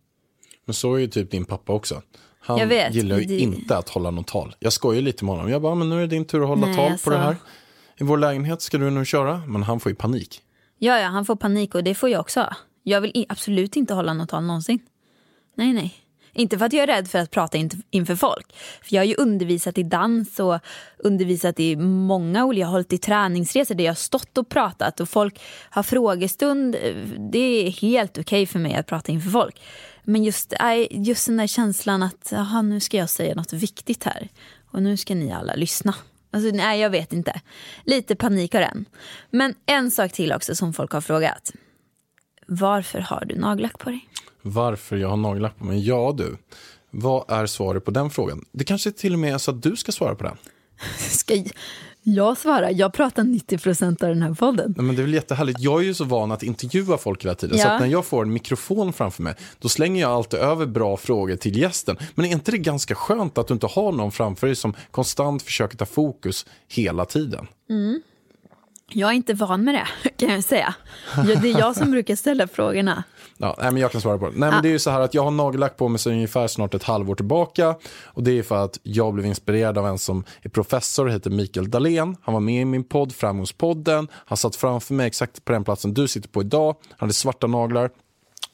Men 0.65 0.73
så 0.73 0.95
är 0.95 0.99
ju 0.99 1.07
typ 1.07 1.31
din 1.31 1.45
pappa 1.45 1.73
också. 1.73 2.01
Han 2.45 2.57
gillar 2.91 3.17
ju 3.17 3.25
det... 3.25 3.39
inte 3.39 3.77
att 3.77 3.89
hålla 3.89 4.11
något 4.11 4.27
tal. 4.27 4.55
Jag 4.59 4.73
skojar 4.73 5.01
lite 5.01 5.25
med 5.25 5.35
honom. 5.35 5.51
Jag 5.51 5.61
bara, 5.61 5.75
men 5.75 5.89
nu 5.89 5.95
är 5.95 6.01
det 6.01 6.07
din 6.07 6.25
tur 6.25 6.41
att 6.41 6.47
hålla 6.47 6.65
Nej, 6.65 6.75
tal 6.75 6.91
alltså... 6.91 7.09
på 7.09 7.15
det 7.15 7.21
här. 7.21 7.35
I 7.97 8.03
vår 8.03 8.17
lägenhet 8.17 8.61
ska 8.61 8.77
du 8.77 8.89
nu 8.89 9.05
köra. 9.05 9.41
Men 9.47 9.63
han 9.63 9.79
får 9.79 9.91
ju 9.91 9.95
panik. 9.95 10.41
Ja, 10.77 10.99
ja, 10.99 11.07
han 11.07 11.25
får 11.25 11.35
panik 11.35 11.75
och 11.75 11.83
det 11.83 11.95
får 11.95 12.09
jag 12.09 12.21
också. 12.21 12.53
Jag 12.83 13.01
vill 13.01 13.25
absolut 13.29 13.75
inte 13.75 13.93
hålla 13.93 14.13
något 14.13 14.29
tal 14.29 14.43
någonsin. 14.43 14.79
Nej, 15.55 15.73
nej. 15.73 15.93
Inte 16.35 16.57
för 16.57 16.65
att 16.65 16.73
jag 16.73 16.83
är 16.83 16.87
rädd 16.87 17.07
för 17.07 17.19
att 17.19 17.31
prata 17.31 17.57
inför 17.89 18.15
folk. 18.15 18.55
För 18.81 18.95
Jag 18.95 19.01
har 19.01 19.05
ju 19.05 19.15
undervisat 19.15 19.77
i 19.77 19.83
dans 19.83 20.39
och 20.39 20.59
undervisat 20.97 21.59
i 21.59 21.75
många 21.75 22.45
olika, 22.45 22.59
jag 22.59 22.67
har 22.67 22.71
hållit 22.71 22.93
i 22.93 22.97
träningsresor 22.97 23.75
där 23.75 23.83
jag 23.83 23.91
har 23.91 23.95
stått 23.95 24.37
och 24.37 24.49
pratat 24.49 24.99
och 24.99 25.09
folk 25.09 25.41
har 25.69 25.83
frågestund. 25.83 26.75
Det 27.31 27.39
är 27.39 27.71
helt 27.71 28.11
okej 28.11 28.21
okay 28.21 28.45
för 28.45 28.59
mig 28.59 28.75
att 28.75 28.87
prata 28.87 29.11
inför 29.11 29.29
folk. 29.29 29.61
Men 30.03 30.23
just, 30.23 30.53
just 30.89 31.25
den 31.25 31.37
där 31.37 31.47
känslan 31.47 32.03
att 32.03 32.33
aha, 32.33 32.61
nu 32.61 32.79
ska 32.79 32.97
jag 32.97 33.09
säga 33.09 33.35
något 33.35 33.53
viktigt 33.53 34.03
här 34.03 34.29
och 34.71 34.83
nu 34.83 34.97
ska 34.97 35.15
ni 35.15 35.33
alla 35.33 35.55
lyssna. 35.55 35.95
Alltså, 36.31 36.55
nej, 36.55 36.79
jag 36.79 36.89
vet 36.89 37.13
inte. 37.13 37.41
Lite 37.83 38.15
panik 38.15 38.53
har 38.53 38.61
den. 38.61 38.85
Men 39.29 39.55
en 39.65 39.91
sak 39.91 40.11
till 40.11 40.33
också 40.33 40.55
som 40.55 40.73
folk 40.73 40.91
har 40.91 41.01
frågat. 41.01 41.51
Varför 42.47 42.99
har 42.99 43.25
du 43.25 43.35
nagellack 43.35 43.79
på 43.79 43.89
dig? 43.89 44.09
Varför 44.41 44.97
jag 44.97 45.09
har 45.09 45.17
nagellack 45.17 45.57
på 45.57 45.65
mig? 45.65 45.87
Ja 45.87 46.15
du, 46.17 46.37
vad 46.91 47.31
är 47.31 47.45
svaret 47.45 47.85
på 47.85 47.91
den 47.91 48.09
frågan? 48.09 48.45
Det 48.51 48.63
kanske 48.63 48.91
till 48.91 49.13
och 49.13 49.19
med 49.19 49.33
är 49.33 49.37
så 49.37 49.51
att 49.51 49.63
du 49.63 49.75
ska 49.75 49.91
svara 49.91 50.15
på 50.15 50.23
den. 50.23 50.37
ska 50.97 51.43
jag 52.03 52.37
svara? 52.37 52.71
Jag 52.71 52.93
pratar 52.93 53.23
90 53.23 53.57
procent 53.57 54.03
av 54.03 54.09
den 54.09 54.21
här 54.21 54.33
podden. 54.33 54.73
Nej, 54.77 54.85
men 54.85 54.95
det 54.95 55.01
är 55.01 55.03
väl 55.03 55.13
jättehärligt. 55.13 55.59
Jag 55.59 55.79
är 55.81 55.85
ju 55.85 55.93
så 55.93 56.03
van 56.03 56.31
att 56.31 56.43
intervjua 56.43 56.97
folk 56.97 57.23
hela 57.23 57.35
tiden. 57.35 57.57
Ja. 57.57 57.63
Så 57.63 57.69
att 57.69 57.79
när 57.79 57.87
jag 57.87 58.05
får 58.05 58.21
en 58.21 58.33
mikrofon 58.33 58.93
framför 58.93 59.23
mig, 59.23 59.35
då 59.59 59.69
slänger 59.69 60.01
jag 60.01 60.11
alltid 60.11 60.39
över 60.39 60.65
bra 60.65 60.97
frågor 60.97 61.35
till 61.35 61.57
gästen. 61.57 61.97
Men 62.15 62.25
är 62.25 62.29
inte 62.29 62.51
det 62.51 62.57
ganska 62.57 62.95
skönt 62.95 63.37
att 63.37 63.47
du 63.47 63.53
inte 63.53 63.67
har 63.67 63.91
någon 63.91 64.11
framför 64.11 64.47
dig 64.47 64.55
som 64.55 64.73
konstant 64.91 65.43
försöker 65.43 65.77
ta 65.77 65.85
fokus 65.85 66.45
hela 66.67 67.05
tiden? 67.05 67.47
Mm. 67.69 68.01
Jag 68.93 69.09
är 69.09 69.13
inte 69.13 69.33
van 69.33 69.63
med 69.63 69.75
det, 69.75 70.09
kan 70.17 70.29
jag 70.29 70.43
säga. 70.43 70.75
Det 71.25 71.33
är 71.33 71.59
jag 71.59 71.75
som 71.75 71.91
brukar 71.91 72.15
ställa 72.15 72.47
frågorna. 72.47 73.03
Ja, 73.37 73.55
nej, 73.61 73.71
men 73.71 73.81
jag 73.81 73.91
kan 73.91 74.01
svara 74.01 74.17
på 74.17 74.25
det. 74.29 74.31
Nej, 74.35 74.51
men 74.51 74.61
det 74.63 74.69
är 74.69 74.71
ju 74.71 74.79
så 74.79 74.89
här 74.89 74.99
att 74.99 75.13
jag 75.13 75.23
har 75.23 75.31
nagellack 75.31 75.77
på 75.77 75.87
mig 75.87 75.99
sedan 75.99 76.13
ungefär 76.13 76.47
snart 76.47 76.73
ett 76.73 76.83
halvår 76.83 77.15
tillbaka. 77.15 77.75
Och 78.03 78.23
det 78.23 78.39
är 78.39 78.43
för 78.43 78.65
att 78.65 78.79
jag 78.83 79.13
blev 79.13 79.25
inspirerad 79.25 79.77
av 79.77 79.87
en 79.87 79.97
som 79.97 80.23
är 80.41 80.49
professor, 80.49 81.07
heter 81.07 81.29
Mikael 81.29 81.71
Dahlén. 81.71 82.17
Han 82.21 82.33
var 82.33 82.41
med 82.41 82.61
i 82.61 82.65
min 82.65 82.83
podd, 82.83 83.15
Framgångspodden. 83.15 84.07
Han 84.13 84.37
satt 84.37 84.55
framför 84.55 84.93
mig 84.93 85.07
exakt 85.07 85.45
på 85.45 85.51
den 85.51 85.63
platsen 85.63 85.93
du 85.93 86.07
sitter 86.07 86.29
på 86.29 86.41
idag. 86.41 86.75
Han 86.89 86.97
hade 86.99 87.13
svarta 87.13 87.47
naglar. 87.47 87.89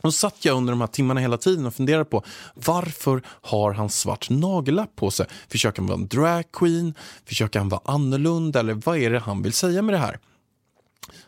Då 0.01 0.11
satt 0.11 0.45
jag 0.45 0.57
under 0.57 0.73
de 0.73 0.81
här 0.81 0.87
timmarna 0.87 1.19
hela 1.19 1.37
tiden 1.37 1.65
och 1.65 1.73
funderade 1.73 2.05
på 2.05 2.23
varför 2.53 3.21
har 3.27 3.73
han 3.73 3.89
svart 3.89 4.29
nagellack 4.29 4.95
på 4.95 5.11
sig? 5.11 5.25
Försöker 5.49 5.81
han 5.81 5.87
vara 5.87 5.99
en 5.99 6.07
dragqueen? 6.07 6.93
Försöker 7.25 7.59
han 7.59 7.69
vara 7.69 7.81
annorlunda? 7.85 8.59
Eller 8.59 8.73
vad 8.73 8.97
är 8.97 9.09
det 9.09 9.19
han 9.19 9.41
vill 9.41 9.53
säga 9.53 9.81
med 9.81 9.93
det 9.93 9.99
här? 9.99 10.19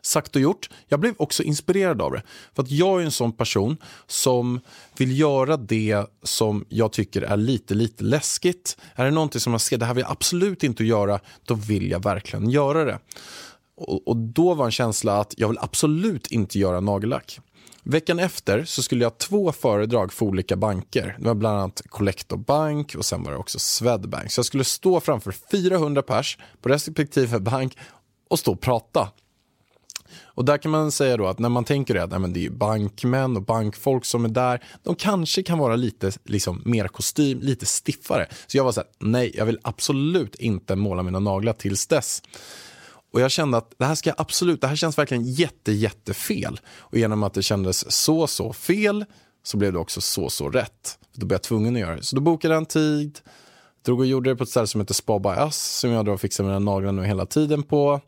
Sagt 0.02 0.36
och 0.36 0.41
gjort, 0.41 0.70
jag 0.88 1.00
blev 1.00 1.13
också 1.17 1.44
inspirerad 1.44 2.02
av 2.02 2.12
det. 2.12 2.24
För 2.56 2.63
att 2.63 2.72
jag 2.72 3.02
är 3.02 3.06
en 3.06 3.12
sån 3.12 3.32
person 3.32 3.78
som 4.08 4.60
vill 4.98 5.20
göra 5.20 5.58
det 5.58 6.06
som 6.24 6.65
jag 6.70 6.91
tycker 6.91 7.22
är 7.22 7.38
lite, 7.38 7.74
lite 7.74 8.04
läskigt. 8.04 8.78
Är 8.96 9.06
det 9.06 9.12
någonting 9.12 9.41
som 9.41 9.54
jag 9.54 9.62
ser, 9.62 9.78
det 9.78 9.86
här 9.86 9.94
vill 9.94 10.02
jag 10.02 10.12
absolut 10.12 10.63
inte 10.63 10.84
göra, 10.84 11.20
då 11.46 11.54
vill 11.54 11.91
jag 11.91 12.04
verkligen 12.04 12.50
göra 12.50 12.86
det. 12.86 13.00
Och, 13.76 14.08
och 14.08 14.17
då 14.17 14.54
var 14.54 14.65
en 14.65 14.72
känsla 14.72 15.20
att 15.20 15.34
jag 15.38 15.48
vill 15.48 15.58
absolut 15.62 16.28
inte 16.28 16.60
göra 16.60 16.80
nagellack. 16.80 17.39
Veckan 17.84 18.20
efter 18.20 18.63
så 18.63 18.84
skulle 18.84 19.04
jag 19.04 19.10
ha 19.10 19.17
två 19.17 19.52
föredrag 19.52 20.13
för 20.13 20.26
olika 20.26 20.56
banker. 20.56 21.15
Det 21.20 21.28
var 21.28 21.36
bland 21.36 21.60
annat 21.60 21.82
Collector 21.89 22.38
Bank 22.38 22.96
och 22.96 23.06
sen 23.06 23.24
var 23.24 23.32
det 23.32 23.38
också 23.38 23.60
Swedbank. 23.60 24.32
Så 24.32 24.39
jag 24.39 24.46
skulle 24.46 24.63
stå 24.63 25.00
framför 25.00 25.32
400 25.52 26.02
pers 26.02 26.38
på 26.62 26.70
respektive 26.70 27.39
bank 27.39 27.78
och 28.30 28.39
stå 28.39 28.52
och 28.52 28.62
prata. 28.62 29.10
Och 30.34 30.46
där 30.46 30.58
kan 30.58 30.72
man 30.72 30.91
säga 30.91 31.17
då 31.17 31.28
att 31.28 31.39
när 31.39 31.50
man 31.50 31.63
tänker 31.63 31.96
att 31.96 32.10
nej, 32.10 32.20
men 32.20 32.34
det 32.34 32.46
är 32.46 32.50
bankmän 32.50 33.38
och 33.38 33.44
bankfolk 33.44 34.06
som 34.06 34.26
är 34.26 34.30
där, 34.30 34.63
de 34.84 34.96
kanske 34.96 35.44
kan 35.44 35.58
vara 35.58 35.76
lite 35.76 36.12
liksom, 36.24 36.62
mer 36.65 36.88
kostym, 36.88 37.39
lite 37.39 37.65
stiffare. 37.65 38.28
Så 38.48 38.58
jag 38.58 38.63
var 38.63 38.72
så 38.72 38.80
här, 38.80 38.89
nej, 39.00 39.32
jag 39.36 39.46
vill 39.46 39.60
absolut 39.62 40.36
inte 40.36 40.76
måla 40.76 41.04
mina 41.04 41.20
naglar 41.20 41.54
tills 41.54 41.88
dess. 41.88 42.22
Och 43.13 43.22
jag 43.22 43.32
kände 43.32 43.58
att 43.58 43.74
det 43.78 43.86
här 43.86 43.96
ska 43.96 44.13
absolut, 44.17 44.62
det 44.62 44.67
här 44.67 44.76
känns 44.76 44.98
verkligen 44.98 45.24
jätte, 45.24 45.72
jättefel. 45.72 46.60
Och 46.78 46.98
genom 46.98 47.24
att 47.24 47.34
det 47.34 47.44
kändes 47.44 47.91
så, 47.91 48.28
så 48.28 48.54
fel 48.54 49.06
så 49.44 49.58
blev 49.58 49.74
det 49.74 49.80
också 49.80 50.02
så, 50.02 50.30
så 50.30 50.50
rätt. 50.50 51.00
Då 51.13 51.26
blev 51.26 51.36
jag 51.36 51.44
tvungen 51.44 51.76
att 51.76 51.82
göra 51.82 51.96
det. 51.96 52.04
Så 52.04 52.15
då 52.15 52.22
bokade 52.22 52.54
jag 52.54 52.62
en 52.62 52.65
tid, 52.65 53.20
drog 53.86 54.00
och 54.00 54.06
gjorde 54.06 54.30
det 54.30 54.36
på 54.36 54.44
ett 54.44 54.50
ställe 54.50 54.67
som 54.67 54.82
heter 54.82 54.94
Spa 54.94 55.20
by 55.20 55.30
Us, 55.30 55.80
som 55.80 55.89
jag 55.89 56.06
då 56.06 56.17
fixar 56.17 56.44
mina 56.44 56.60
naglar 56.60 56.91
nu 56.91 57.06
hela 57.06 57.26
tiden 57.26 57.63
på. 57.63 58.02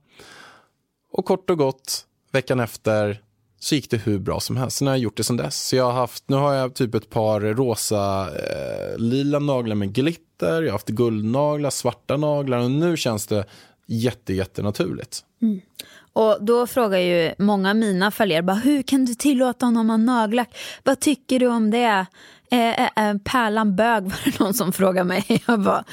Och 1.11 1.25
kort 1.25 1.49
och 1.49 1.57
gott, 1.57 2.05
veckan 2.33 2.59
efter 2.59 3.21
så 3.59 3.75
gick 3.75 3.89
det 3.89 3.97
hur 3.97 4.19
bra 4.19 4.39
som 4.39 4.57
helst. 4.57 4.77
Sen 4.77 4.87
har 4.87 4.93
jag 4.93 5.01
gjort 5.01 5.17
det 5.17 5.23
sen 5.23 5.37
dess. 5.37 5.67
Så 5.67 5.75
jag 5.75 5.83
har 5.83 5.91
haft, 5.91 6.29
nu 6.29 6.35
har 6.35 6.53
jag 6.53 6.73
typ 6.73 6.95
ett 6.95 7.09
par 7.09 7.41
rosa, 7.41 8.29
eh, 8.35 8.97
lila 8.97 9.39
naglar 9.39 9.75
med 9.75 9.93
glitter. 9.93 10.61
Jag 10.61 10.67
har 10.67 10.71
haft 10.71 10.89
guldnaglar, 10.89 11.69
svarta 11.69 12.17
naglar 12.17 12.57
och 12.57 12.71
nu 12.71 12.97
känns 12.97 13.27
det 13.27 13.45
jätte, 13.87 14.33
jättenaturligt. 14.33 15.19
Mm. 15.41 15.61
Och 16.13 16.37
då 16.41 16.67
frågar 16.67 16.99
ju 16.99 17.33
många 17.37 17.69
av 17.69 17.75
mina 17.75 18.11
följare, 18.11 18.43
bara, 18.43 18.55
hur 18.55 18.81
kan 18.81 19.05
du 19.05 19.15
tillåta 19.15 19.65
honom 19.65 19.89
att 19.89 19.93
ha 19.93 19.97
nagellack? 19.97 20.55
Vad 20.83 20.99
tycker 20.99 21.39
du 21.39 21.47
om 21.47 21.71
det? 21.71 22.05
Eh, 22.51 22.81
eh, 22.81 23.09
eh 23.09 23.17
pärlan 23.23 23.75
bög 23.75 24.03
var 24.03 24.19
det 24.25 24.39
någon 24.39 24.53
som 24.53 24.73
frågade 24.73 25.07
mig. 25.07 25.43
Jag 25.47 25.59
bara, 25.59 25.83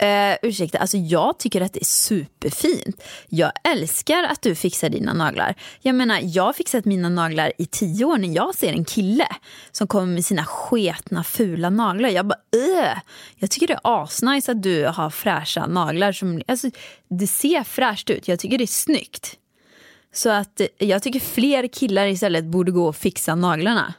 eh, 0.00 0.36
ursäkta, 0.42 0.78
alltså 0.78 0.96
jag 0.96 1.38
tycker 1.38 1.60
att 1.60 1.72
det 1.72 1.80
är 1.80 1.84
superfint. 1.84 3.02
Jag 3.28 3.52
älskar 3.64 4.22
att 4.22 4.42
du 4.42 4.54
fixar 4.54 4.88
dina 4.88 5.12
naglar. 5.12 5.54
Jag 5.80 5.94
menar, 5.94 6.20
jag 6.22 6.42
har 6.42 6.52
fixat 6.52 6.84
mina 6.84 7.08
naglar 7.08 7.52
i 7.58 7.66
tio 7.66 8.04
år 8.04 8.18
när 8.18 8.28
jag 8.28 8.54
ser 8.54 8.72
en 8.72 8.84
kille 8.84 9.26
som 9.72 9.86
kommer 9.86 10.06
med 10.06 10.24
sina 10.24 10.44
sketna 10.44 11.24
fula 11.24 11.70
naglar. 11.70 12.08
Jag 12.08 12.26
bara, 12.26 12.38
Öh! 12.56 12.98
Jag 13.36 13.50
tycker 13.50 13.66
det 13.66 13.74
är 13.74 14.02
asnice 14.02 14.52
att 14.52 14.62
du 14.62 14.86
har 14.86 15.10
fräscha 15.10 15.66
naglar. 15.66 16.12
Som, 16.12 16.42
alltså, 16.48 16.70
det 17.08 17.26
ser 17.26 17.64
fräscht 17.64 18.10
ut, 18.10 18.28
jag 18.28 18.38
tycker 18.38 18.58
det 18.58 18.64
är 18.64 18.66
snyggt. 18.66 19.36
Så 20.12 20.30
att 20.30 20.60
eh, 20.60 20.66
jag 20.78 21.02
tycker 21.02 21.20
fler 21.20 21.68
killar 21.68 22.06
istället 22.06 22.44
borde 22.44 22.72
gå 22.72 22.88
och 22.88 22.96
fixa 22.96 23.34
naglarna. 23.34 23.94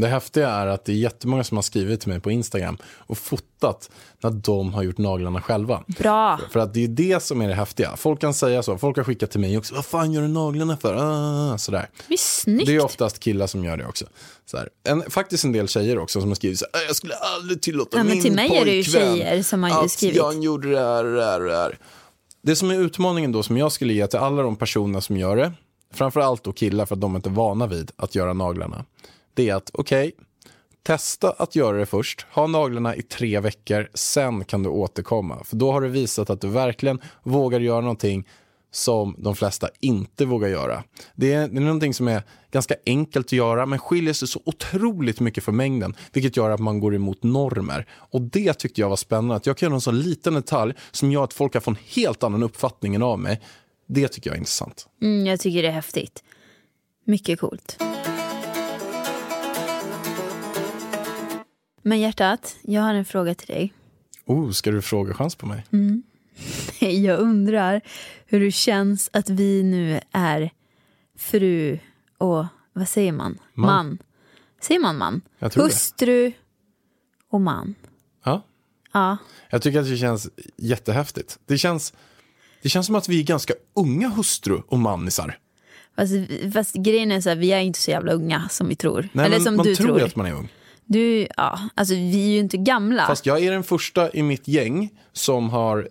Det 0.00 0.08
häftiga 0.08 0.48
är 0.48 0.66
att 0.66 0.84
det 0.84 0.92
är 0.92 0.96
jättemånga 0.96 1.44
som 1.44 1.56
har 1.56 1.62
skrivit 1.62 2.00
till 2.00 2.08
mig 2.08 2.20
på 2.20 2.30
Instagram 2.30 2.78
och 2.96 3.18
fotat 3.18 3.90
när 4.22 4.30
de 4.30 4.74
har 4.74 4.82
gjort 4.82 4.98
naglarna 4.98 5.40
själva. 5.42 5.82
Bra. 5.86 6.40
För 6.50 6.60
att 6.60 6.74
det 6.74 6.84
är 6.84 6.88
det 6.88 7.22
som 7.22 7.40
är 7.40 7.48
det 7.48 7.54
häftiga. 7.54 7.96
Folk 7.96 8.20
kan 8.20 8.34
säga 8.34 8.62
så, 8.62 8.78
folk 8.78 8.96
har 8.96 9.04
skickat 9.04 9.30
till 9.30 9.40
mig 9.40 9.58
också, 9.58 9.74
vad 9.74 9.84
fan 9.86 10.12
gör 10.12 10.22
du 10.22 10.28
naglarna 10.28 10.76
för? 10.76 10.94
Ah, 10.94 11.58
sådär. 11.58 11.88
Det 12.08 12.14
är 12.14 12.18
snyggt. 12.18 12.66
Det 12.66 12.74
är 12.76 12.84
oftast 12.84 13.18
killar 13.20 13.46
som 13.46 13.64
gör 13.64 13.76
det 13.76 13.86
också. 13.86 14.04
Så 14.46 14.56
här. 14.56 14.68
En, 14.88 15.10
faktiskt 15.10 15.44
en 15.44 15.52
del 15.52 15.68
tjejer 15.68 15.98
också 15.98 16.20
som 16.20 16.30
har 16.30 16.34
skrivit 16.34 16.58
så 16.58 16.66
här, 16.72 16.80
"Äh, 16.82 16.86
jag 16.86 16.96
skulle 16.96 17.14
aldrig 17.14 17.62
tillåta 17.62 17.96
Ja, 17.96 18.04
men 18.04 18.12
min 18.12 18.22
till 18.22 18.32
mig 18.32 18.56
är 18.56 18.64
det 18.64 18.70
ju 18.70 18.84
pojkvän 18.84 19.16
tjejer 19.16 19.42
som 19.42 19.62
har 19.62 19.84
att 19.84 19.90
skrivit. 19.90 20.16
jag 20.16 20.42
gjorde 20.44 20.70
det 20.70 20.80
här 20.80 21.04
det 21.04 21.24
här 21.24 21.40
det 21.40 21.56
här. 21.56 21.78
Det 22.42 22.56
som 22.56 22.70
är 22.70 22.74
utmaningen 22.74 23.32
då 23.32 23.42
som 23.42 23.56
jag 23.56 23.72
skulle 23.72 23.92
ge 23.92 24.06
till 24.06 24.18
alla 24.18 24.42
de 24.42 24.56
personerna 24.56 25.00
som 25.00 25.16
gör 25.16 25.36
det, 25.36 25.52
framförallt 25.94 26.44
då 26.44 26.52
killar 26.52 26.86
för 26.86 26.94
att 26.94 27.00
de 27.00 27.12
är 27.14 27.16
inte 27.16 27.28
vana 27.30 27.66
vid 27.66 27.90
att 27.96 28.14
göra 28.14 28.32
naglarna, 28.32 28.84
det 29.36 29.48
är 29.48 29.54
att 29.54 29.70
okej, 29.72 30.12
testa 30.82 31.30
att 31.30 31.56
göra 31.56 31.78
det 31.78 31.86
först, 31.86 32.26
ha 32.32 32.46
naglarna 32.46 32.96
i 32.96 33.02
tre 33.02 33.40
veckor, 33.40 33.88
sen 33.94 34.44
kan 34.44 34.62
du 34.62 34.68
återkomma. 34.68 35.44
För 35.44 35.56
då 35.56 35.72
har 35.72 35.80
du 35.80 35.88
visat 35.88 36.30
att 36.30 36.40
du 36.40 36.48
verkligen 36.48 37.00
vågar 37.22 37.60
göra 37.60 37.80
någonting 37.80 38.28
som 38.70 39.16
de 39.18 39.36
flesta 39.36 39.68
inte 39.80 40.24
vågar 40.24 40.48
göra. 40.48 40.84
Det 41.14 41.32
är, 41.32 41.48
det 41.48 41.56
är 41.56 41.60
någonting 41.60 41.94
som 41.94 42.08
är 42.08 42.22
ganska 42.50 42.74
enkelt 42.86 43.26
att 43.26 43.32
göra 43.32 43.66
men 43.66 43.78
skiljer 43.78 44.12
sig 44.14 44.28
så 44.28 44.40
otroligt 44.44 45.20
mycket 45.20 45.44
från 45.44 45.56
mängden 45.56 45.94
vilket 46.12 46.36
gör 46.36 46.50
att 46.50 46.60
man 46.60 46.80
går 46.80 46.94
emot 46.94 47.22
normer. 47.22 47.86
Och 47.90 48.20
det 48.20 48.54
tyckte 48.54 48.80
jag 48.80 48.88
var 48.88 48.96
spännande, 48.96 49.34
att 49.34 49.46
jag 49.46 49.56
kan 49.56 49.66
göra 49.66 49.74
en 49.74 49.80
sån 49.80 50.00
liten 50.00 50.34
detalj 50.34 50.74
som 50.90 51.12
gör 51.12 51.24
att 51.24 51.34
folk 51.34 51.54
har 51.54 51.60
fått 51.60 51.76
en 51.76 51.82
helt 51.86 52.22
annan 52.22 52.42
uppfattning 52.42 52.94
än 52.94 53.02
av 53.02 53.18
mig. 53.18 53.40
Det 53.88 54.08
tycker 54.08 54.30
jag 54.30 54.34
är 54.34 54.38
intressant. 54.38 54.86
Mm, 55.02 55.26
jag 55.26 55.40
tycker 55.40 55.62
det 55.62 55.68
är 55.68 55.72
häftigt. 55.72 56.22
Mycket 57.04 57.40
coolt. 57.40 57.78
Men 61.86 62.00
hjärtat, 62.00 62.56
jag 62.62 62.82
har 62.82 62.94
en 62.94 63.04
fråga 63.04 63.34
till 63.34 63.46
dig. 63.46 63.72
Oh, 64.24 64.50
ska 64.50 64.70
du 64.70 64.82
fråga 64.82 65.14
chans 65.14 65.34
på 65.34 65.46
mig? 65.46 65.64
Jag 67.04 67.18
undrar 67.20 67.80
hur 68.26 68.40
det 68.40 68.52
känns 68.52 69.10
att 69.12 69.28
vi 69.30 69.62
nu 69.62 70.00
är 70.12 70.50
fru 71.18 71.78
och, 72.18 72.46
vad 72.72 72.88
säger 72.88 73.12
man? 73.12 73.38
Man. 73.54 73.98
Säger 74.60 74.80
man 74.80 74.96
man? 74.98 75.20
Jag 75.38 75.52
tror 75.52 75.62
det. 75.62 75.66
Hustru 75.68 76.32
och 77.30 77.40
man. 77.40 77.74
Ja. 78.24 78.42
Ja. 78.92 79.16
Jag 79.50 79.62
tycker 79.62 79.80
att 79.80 79.88
det 79.88 79.96
känns 79.96 80.28
jättehäftigt. 80.56 81.38
Det 81.46 81.58
känns, 81.58 81.92
det 82.62 82.68
känns 82.68 82.86
som 82.86 82.94
att 82.94 83.08
vi 83.08 83.20
är 83.20 83.24
ganska 83.24 83.54
unga 83.74 84.08
hustru 84.08 84.60
och 84.68 84.78
manisar. 84.78 85.38
Fast, 85.96 86.12
fast 86.52 86.74
grejen 86.74 87.12
är 87.12 87.20
så 87.20 87.28
här, 87.28 87.36
vi 87.36 87.52
är 87.52 87.60
inte 87.60 87.78
så 87.78 87.90
jävla 87.90 88.12
unga 88.12 88.48
som 88.48 88.68
vi 88.68 88.76
tror. 88.76 89.08
Nej, 89.12 89.26
Eller 89.26 89.36
men 89.36 89.44
som 89.44 89.56
man 89.56 89.66
du 89.66 89.76
tror 89.76 89.86
tror. 89.86 89.98
ju 89.98 90.04
att 90.04 90.16
man 90.16 90.26
är 90.26 90.32
ung. 90.32 90.48
Du, 90.86 91.26
ja, 91.36 91.60
alltså 91.74 91.94
vi 91.94 92.24
är 92.24 92.30
ju 92.32 92.38
inte 92.38 92.56
gamla. 92.56 93.06
Fast 93.06 93.26
jag 93.26 93.42
är 93.42 93.50
den 93.50 93.62
första 93.64 94.10
i 94.12 94.22
mitt 94.22 94.48
gäng 94.48 94.90
som 95.12 95.50
har 95.50 95.88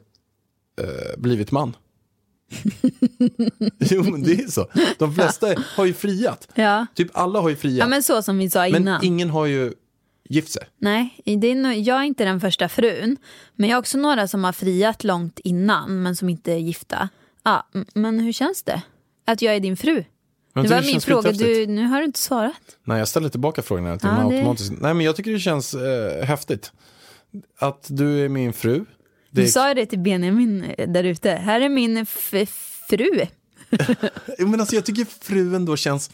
eh, 0.82 1.18
blivit 1.18 1.52
man. 1.52 1.76
jo, 3.80 4.04
men 4.04 4.24
det 4.24 4.34
är 4.34 4.48
så. 4.48 4.68
De 4.98 5.16
flesta 5.16 5.54
har 5.76 5.86
ju 5.86 5.94
friat. 5.94 6.48
Ja. 6.56 6.86
Typ 6.94 7.10
alla 7.14 7.40
har 7.42 7.50
ju 7.50 7.56
friat. 7.56 7.78
ja, 7.80 7.88
men 7.88 8.04
så 8.04 8.22
som 8.22 8.38
vi 8.38 8.50
sa 8.50 8.60
men 8.60 8.76
innan. 8.82 9.04
ingen 9.04 9.30
har 9.30 9.46
ju 9.46 9.74
gift 10.30 10.52
sig. 10.52 10.64
Nej, 10.78 11.22
det 11.26 11.48
är, 11.48 11.56
nog- 11.56 11.74
jag 11.80 12.00
är 12.00 12.04
inte 12.04 12.26
den 12.26 12.42
första 12.42 12.70
frun. 12.70 13.18
Men 13.56 13.70
jag 13.70 13.76
har 13.78 13.80
också 13.80 13.98
några 13.98 14.28
som 14.28 14.44
har 14.44 14.52
friat 14.52 15.04
långt 15.04 15.40
innan 15.44 16.04
men 16.04 16.16
som 16.16 16.30
inte 16.30 16.52
är 16.54 16.58
gifta. 16.58 17.10
Ja, 17.44 17.68
men 17.94 18.20
hur 18.20 18.32
känns 18.32 18.64
det? 18.64 18.82
Att 19.26 19.42
jag 19.42 19.56
är 19.56 19.60
din 19.60 19.78
fru? 19.78 20.04
Jag 20.56 20.64
det 20.64 20.68
tycker 20.68 20.76
var 20.76 20.82
det 20.82 20.92
min 20.92 21.02
fråga, 21.02 21.32
du, 21.32 21.68
nu 21.68 21.86
har 21.86 22.00
du 22.00 22.06
inte 22.06 22.20
svarat. 22.20 22.54
Nej, 22.84 23.00
jag 23.00 23.08
ställer 23.08 23.30
tillbaka 23.30 23.62
frågan 23.62 24.00
till 24.00 24.08
Ja, 24.08 24.14
mig 24.24 24.30
det- 24.32 24.36
automatiskt. 24.38 24.72
Nej, 24.82 24.94
men 24.94 25.06
jag 25.06 25.16
tycker 25.16 25.32
det 25.32 25.40
känns 25.40 25.74
eh, 25.74 26.24
häftigt. 26.26 26.72
Att 27.60 27.86
du 27.90 28.26
är 28.26 28.30
min 28.30 28.54
fru. 28.54 28.78
Det 28.80 28.86
Du 29.30 29.44
är, 29.44 29.48
sa 29.48 29.68
ju 29.68 29.74
det 29.74 29.86
till 29.86 30.00
Benjamin 30.00 30.64
eh, 30.78 30.90
där 30.90 31.04
ute. 31.04 31.32
Här 31.32 31.62
är 31.62 31.70
min 31.70 32.06
fru. 32.06 32.46
men 34.40 34.60
alltså, 34.60 34.76
jag 34.76 34.86
tycker 34.86 35.06
fruen 35.22 35.66
då 35.66 35.76
känns, 35.78 36.12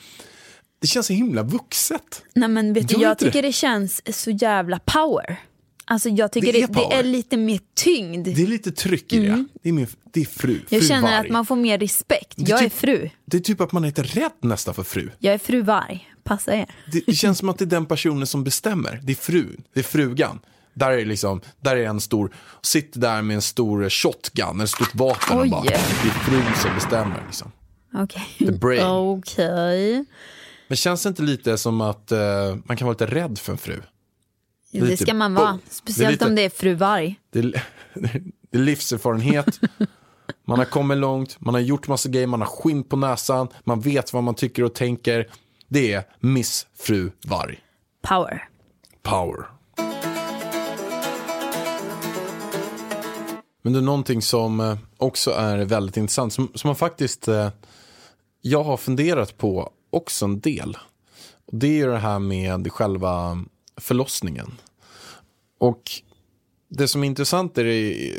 det 0.82 0.88
känns 0.88 1.08
så 1.08 1.14
himla 1.14 1.44
vuxet. 1.44 2.24
Nej 2.34 2.50
men 2.50 2.74
vet 2.74 2.88
du, 2.88 2.96
jag 3.02 3.12
inte 3.12 3.26
det? 3.26 3.32
tycker 3.32 3.42
det 3.48 3.52
känns 3.54 4.02
så 4.24 4.32
jävla 4.32 4.80
power. 4.80 5.40
Alltså 5.86 6.10
jag 6.10 6.32
tycker 6.32 6.54
Det 6.54 6.62
är 6.62 6.68
det, 6.68 6.74
det 6.74 6.96
är 6.96 7.04
lite 7.04 7.38
mer 7.38 7.60
tyngd. 7.74 8.28
Det 8.28 8.42
är 8.42 8.48
lite 8.48 8.72
tryck 8.72 9.14
i 9.14 9.20
det. 9.20 9.46
Det 9.64 9.70
är, 9.70 9.74
min, 9.74 9.88
det 10.12 10.22
är 10.22 10.26
fru. 10.26 10.52
Mm. 10.52 10.66
jag 10.70 10.82
fru 10.82 10.88
känner 10.88 11.02
varg. 11.02 11.28
att 11.28 11.32
man 11.32 11.46
får 11.46 11.56
mer 11.56 11.78
respekt. 11.78 12.40
Är 12.40 12.50
Jag 12.50 12.60
är 12.60 12.64
typ- 12.64 12.74
fru. 12.74 13.10
Det 13.26 13.38
är 13.38 13.42
typ 13.42 13.62
att 13.62 13.72
man 13.72 13.84
är 13.84 13.88
lite 13.88 14.04
rädd 14.04 14.32
nästan 14.40 14.74
för 14.74 14.84
fru. 14.84 15.10
Jag 15.20 15.34
är 15.34 15.38
fru 15.38 15.62
varg. 15.62 16.08
Passa 16.24 16.56
er. 16.56 16.66
Det, 16.92 17.04
det 17.08 17.14
känns 17.14 17.38
som 17.38 17.50
att 17.50 17.58
det 17.58 17.64
är 17.64 17.68
den 17.68 17.86
personen 17.86 18.28
som 18.28 18.44
bestämmer. 18.44 19.00
Det 19.04 19.12
är 19.12 19.16
frun, 19.16 19.64
det 19.74 19.80
är 19.80 19.84
frugan. 19.84 20.40
Där 20.74 20.92
är, 20.92 21.06
liksom, 21.06 21.42
där 21.62 21.76
är 21.76 21.86
en 21.86 22.02
stor, 22.02 22.34
sitter 22.62 23.00
där 23.00 23.22
med 23.22 23.36
en 23.36 23.42
stor 23.42 23.90
shotgun, 23.90 24.62
ett 24.62 24.70
stort 24.70 24.96
vapen 24.96 25.40
och 25.40 25.50
bara, 25.50 25.64
det 25.64 25.74
är 25.74 25.80
frun 25.80 26.56
som 26.62 26.76
bestämmer. 26.76 27.24
Liksom. 27.26 27.52
Okej. 27.94 28.24
The 28.38 28.52
brain. 28.52 28.86
Okej. 28.86 30.06
Men 30.68 30.76
känns 30.78 31.04
det 31.04 31.10
inte 31.10 31.22
lite 31.22 31.58
som 31.58 31.82
att 31.82 32.12
eh, 32.12 32.20
man 32.66 32.78
kan 32.78 32.86
vara 32.88 32.94
lite 32.94 33.06
rädd 33.06 33.40
för 33.40 33.52
en 33.52 33.58
fru? 33.58 33.82
Det 34.72 34.82
lite 34.82 35.04
ska 35.04 35.14
man 35.14 35.34
vara. 35.34 35.60
Speciellt 35.70 36.08
Det 36.08 36.12
lite- 36.12 36.26
om 36.26 36.36
det 36.36 36.42
är 36.42 36.50
fru 36.50 36.74
varg. 36.74 37.20
Det 37.30 37.42
det 37.94 38.58
är 38.58 38.58
livserfarenhet, 38.60 39.60
man 40.48 40.58
har 40.60 40.66
kommit 40.66 40.98
långt, 40.98 41.38
man 41.42 41.54
har 41.54 41.62
gjort 41.62 41.88
massa 41.88 42.10
grejer, 42.10 42.28
man 42.28 42.42
har 42.42 42.48
skinn 42.48 42.84
på 42.84 42.96
näsan, 42.96 43.48
man 43.64 43.82
vet 43.82 44.14
vad 44.14 44.24
man 44.24 44.36
tycker 44.36 44.64
och 44.64 44.74
tänker. 44.74 45.28
det 45.68 45.94
är 45.94 46.04
Miss 46.20 46.68
Fru 46.80 47.12
Varg. 47.26 47.60
Power. 48.08 48.50
Power. 49.04 49.46
Men 53.64 53.74
det 53.74 53.80
är 53.80 53.84
någonting 53.84 54.22
som 54.22 54.60
eh, 54.60 54.78
också 54.98 55.32
är 55.32 55.58
väldigt 55.66 55.98
intressant, 55.98 56.34
som, 56.34 56.52
som 56.56 56.68
man 56.68 56.76
faktiskt, 56.76 57.28
eh, 57.28 57.50
jag 58.42 58.64
har 58.64 58.78
funderat 58.78 59.38
på 59.38 59.72
också 59.90 60.26
en 60.26 60.40
del. 60.40 60.78
Och 61.46 61.58
det 61.58 61.68
är 61.68 61.72
ju 61.72 61.88
det 61.92 61.98
här 61.98 62.20
med 62.20 62.72
själva 62.72 63.44
förlossningen. 63.82 64.52
Och 65.58 65.92
det 66.70 66.88
som 66.88 67.04
är 67.04 67.08
intressant 67.08 67.58
är 67.58 67.64
det, 67.64 68.12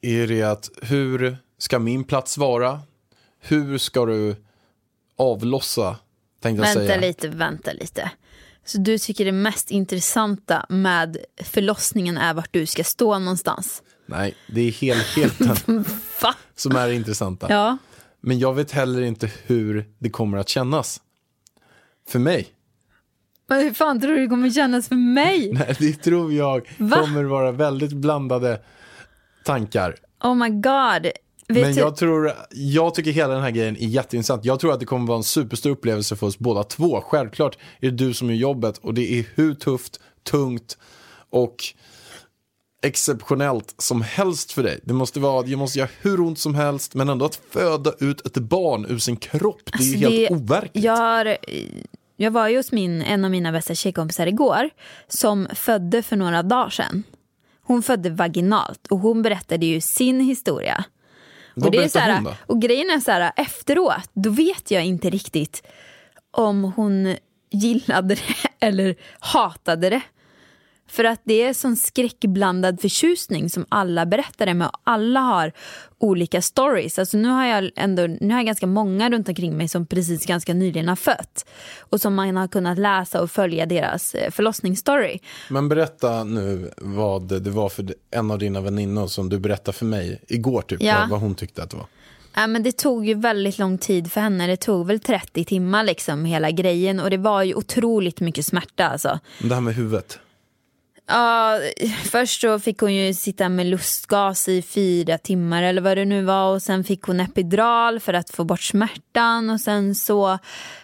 är 0.00 0.26
det 0.26 0.42
att 0.42 0.70
hur 0.82 1.36
ska 1.58 1.78
min 1.78 2.04
plats 2.04 2.38
vara? 2.38 2.80
Hur 3.38 3.78
ska 3.78 4.06
du 4.06 4.36
avlossa, 5.16 5.96
tänkte 6.40 6.62
Vänta 6.62 6.80
säga. 6.80 7.00
lite, 7.00 7.28
vänta 7.28 7.72
lite. 7.72 8.10
Så 8.64 8.78
du 8.78 8.98
tycker 8.98 9.24
det 9.24 9.32
mest 9.32 9.70
intressanta 9.70 10.66
med 10.68 11.16
förlossningen 11.36 12.18
är 12.18 12.34
vart 12.34 12.52
du 12.52 12.66
ska 12.66 12.84
stå 12.84 13.18
någonstans? 13.18 13.82
Nej, 14.06 14.34
det 14.48 14.60
är 14.60 14.70
helheten 14.72 15.84
som 16.54 16.76
är 16.76 16.88
det 16.88 16.94
intressanta. 16.94 17.46
Ja. 17.50 17.78
Men 18.20 18.38
jag 18.38 18.54
vet 18.54 18.70
heller 18.70 19.02
inte 19.02 19.30
hur 19.46 19.92
det 19.98 20.10
kommer 20.10 20.38
att 20.38 20.48
kännas. 20.48 21.00
För 22.08 22.18
mig. 22.18 22.48
Men 23.52 23.60
hur 23.64 23.72
fan 23.72 24.00
tror 24.00 24.12
du 24.12 24.20
det 24.20 24.26
kommer 24.28 24.50
kännas 24.50 24.88
för 24.88 24.94
mig? 24.96 25.50
Nej, 25.54 25.76
det 25.78 25.92
tror 25.92 26.32
jag 26.32 26.68
Va? 26.78 26.96
kommer 27.00 27.24
vara 27.24 27.52
väldigt 27.52 27.92
blandade 27.92 28.60
tankar. 29.44 29.94
Oh 30.24 30.34
my 30.34 30.48
god. 30.48 31.12
Vet 31.48 31.62
Men 31.66 31.74
jag 31.74 31.96
tror, 31.96 32.32
jag 32.50 32.94
tycker 32.94 33.10
hela 33.10 33.32
den 33.34 33.42
här 33.42 33.50
grejen 33.50 33.76
är 33.76 33.86
jätteintressant. 33.86 34.44
Jag 34.44 34.60
tror 34.60 34.72
att 34.72 34.80
det 34.80 34.86
kommer 34.86 35.06
vara 35.06 35.16
en 35.16 35.22
superstor 35.24 35.70
upplevelse 35.70 36.16
för 36.16 36.26
oss 36.26 36.38
båda 36.38 36.64
två. 36.64 37.00
Självklart 37.06 37.58
är 37.80 37.90
det 37.90 37.96
du 37.96 38.14
som 38.14 38.28
gör 38.30 38.36
jobbet 38.36 38.78
och 38.78 38.94
det 38.94 39.18
är 39.18 39.24
hur 39.34 39.54
tufft, 39.54 40.00
tungt 40.30 40.78
och 41.30 41.56
exceptionellt 42.84 43.74
som 43.78 44.02
helst 44.02 44.52
för 44.52 44.62
dig. 44.62 44.80
Det 44.84 44.92
måste 44.94 45.20
vara, 45.20 45.42
det 45.42 45.56
måste 45.56 45.78
göra 45.78 45.88
hur 46.00 46.20
ont 46.20 46.38
som 46.38 46.54
helst 46.54 46.94
men 46.94 47.08
ändå 47.08 47.24
att 47.24 47.40
föda 47.50 47.92
ut 48.00 48.26
ett 48.26 48.34
barn 48.38 48.86
ur 48.88 48.98
sin 48.98 49.16
kropp, 49.16 49.60
det 49.64 49.72
är 49.72 49.76
Alltså, 49.78 49.96
ju 49.96 49.96
helt 49.98 50.28
det- 50.28 50.34
overkligt. 50.34 50.84
jag, 50.84 50.96
har, 50.96 51.36
jag 52.22 52.30
var 52.30 52.48
ju 52.48 52.56
hos 52.56 52.72
min, 52.72 53.02
en 53.02 53.24
av 53.24 53.30
mina 53.30 53.52
bästa 53.52 53.74
tjejkompisar 53.74 54.26
igår 54.26 54.70
som 55.08 55.48
födde 55.54 56.02
för 56.02 56.16
några 56.16 56.42
dagar 56.42 56.70
sedan. 56.70 57.02
Hon 57.62 57.82
födde 57.82 58.10
vaginalt 58.10 58.86
och 58.86 58.98
hon 58.98 59.22
berättade 59.22 59.66
ju 59.66 59.80
sin 59.80 60.20
historia. 60.20 60.84
Vad 61.54 61.66
och, 61.66 61.72
det 61.72 61.84
är 61.84 61.88
så 61.88 61.98
här, 61.98 62.14
hon 62.14 62.24
då? 62.24 62.34
och 62.46 62.62
grejen 62.62 62.90
är 62.90 63.00
så 63.00 63.10
här, 63.10 63.32
efteråt, 63.36 64.10
då 64.12 64.30
vet 64.30 64.70
jag 64.70 64.84
inte 64.84 65.10
riktigt 65.10 65.66
om 66.30 66.72
hon 66.76 67.16
gillade 67.50 68.14
det 68.14 68.50
eller 68.66 68.96
hatade 69.18 69.90
det. 69.90 70.02
För 70.92 71.04
att 71.04 71.20
det 71.24 71.42
är 71.42 71.52
sån 71.54 71.76
skräckblandad 71.76 72.80
förtjusning 72.80 73.50
som 73.50 73.66
alla 73.68 74.06
berättar 74.06 74.46
det 74.46 74.54
med. 74.54 74.66
Och 74.68 74.80
alla 74.84 75.20
har 75.20 75.52
olika 75.98 76.42
stories. 76.42 76.98
Alltså 76.98 77.16
nu 77.16 77.28
har 77.28 77.46
jag 77.46 77.70
ändå 77.76 78.06
nu 78.06 78.30
har 78.30 78.38
jag 78.38 78.46
ganska 78.46 78.66
många 78.66 79.10
runt 79.10 79.28
omkring 79.28 79.56
mig 79.56 79.68
som 79.68 79.86
precis 79.86 80.26
ganska 80.26 80.54
nyligen 80.54 80.88
har 80.88 80.96
fött. 80.96 81.46
Och 81.80 82.00
som 82.00 82.14
man 82.14 82.36
har 82.36 82.48
kunnat 82.48 82.78
läsa 82.78 83.22
och 83.22 83.30
följa 83.30 83.66
deras 83.66 84.14
eh, 84.14 84.30
förlossningsstory. 84.30 85.18
Men 85.50 85.68
berätta 85.68 86.24
nu 86.24 86.70
vad 86.76 87.42
det 87.42 87.50
var 87.50 87.68
för 87.68 87.94
en 88.10 88.30
av 88.30 88.38
dina 88.38 88.60
väninnor 88.60 89.06
som 89.06 89.28
du 89.28 89.38
berättade 89.38 89.76
för 89.78 89.84
mig 89.86 90.20
igår 90.28 90.62
typ, 90.62 90.82
Ja. 90.82 90.96
vad, 91.00 91.08
vad 91.10 91.20
hon 91.20 91.34
tyckte 91.34 91.62
att 91.62 91.70
det 91.70 91.76
var. 91.76 91.86
Ja, 92.34 92.46
men 92.46 92.62
det 92.62 92.72
tog 92.72 93.06
ju 93.06 93.14
väldigt 93.14 93.58
lång 93.58 93.78
tid 93.78 94.12
för 94.12 94.20
henne. 94.20 94.46
Det 94.46 94.56
tog 94.56 94.86
väl 94.86 95.00
30 95.00 95.44
timmar 95.44 95.84
liksom 95.84 96.24
hela 96.24 96.50
grejen. 96.50 97.00
Och 97.00 97.10
det 97.10 97.16
var 97.16 97.42
ju 97.42 97.54
otroligt 97.54 98.20
mycket 98.20 98.46
smärta 98.46 98.88
alltså. 98.88 99.18
Det 99.42 99.54
här 99.54 99.60
med 99.60 99.74
huvudet. 99.74 100.18
Ja, 101.14 101.58
först 102.10 102.40
så 102.40 102.58
fick 102.58 102.80
hon 102.80 102.94
ju 102.94 103.14
sitta 103.14 103.48
med 103.48 103.66
lustgas 103.66 104.48
i 104.48 104.62
fyra 104.62 105.18
timmar 105.18 105.62
eller 105.62 105.82
vad 105.82 105.96
det 105.96 106.04
nu 106.04 106.22
var 106.22 106.54
och 106.54 106.62
sen 106.62 106.84
fick 106.84 107.02
hon 107.02 107.20
epidural 107.20 108.00
för 108.00 108.14
att 108.14 108.30
få 108.30 108.44
bort 108.44 108.62
smärtan 108.62 109.50
och 109.50 109.60
sen 109.60 109.94
så 109.94 110.38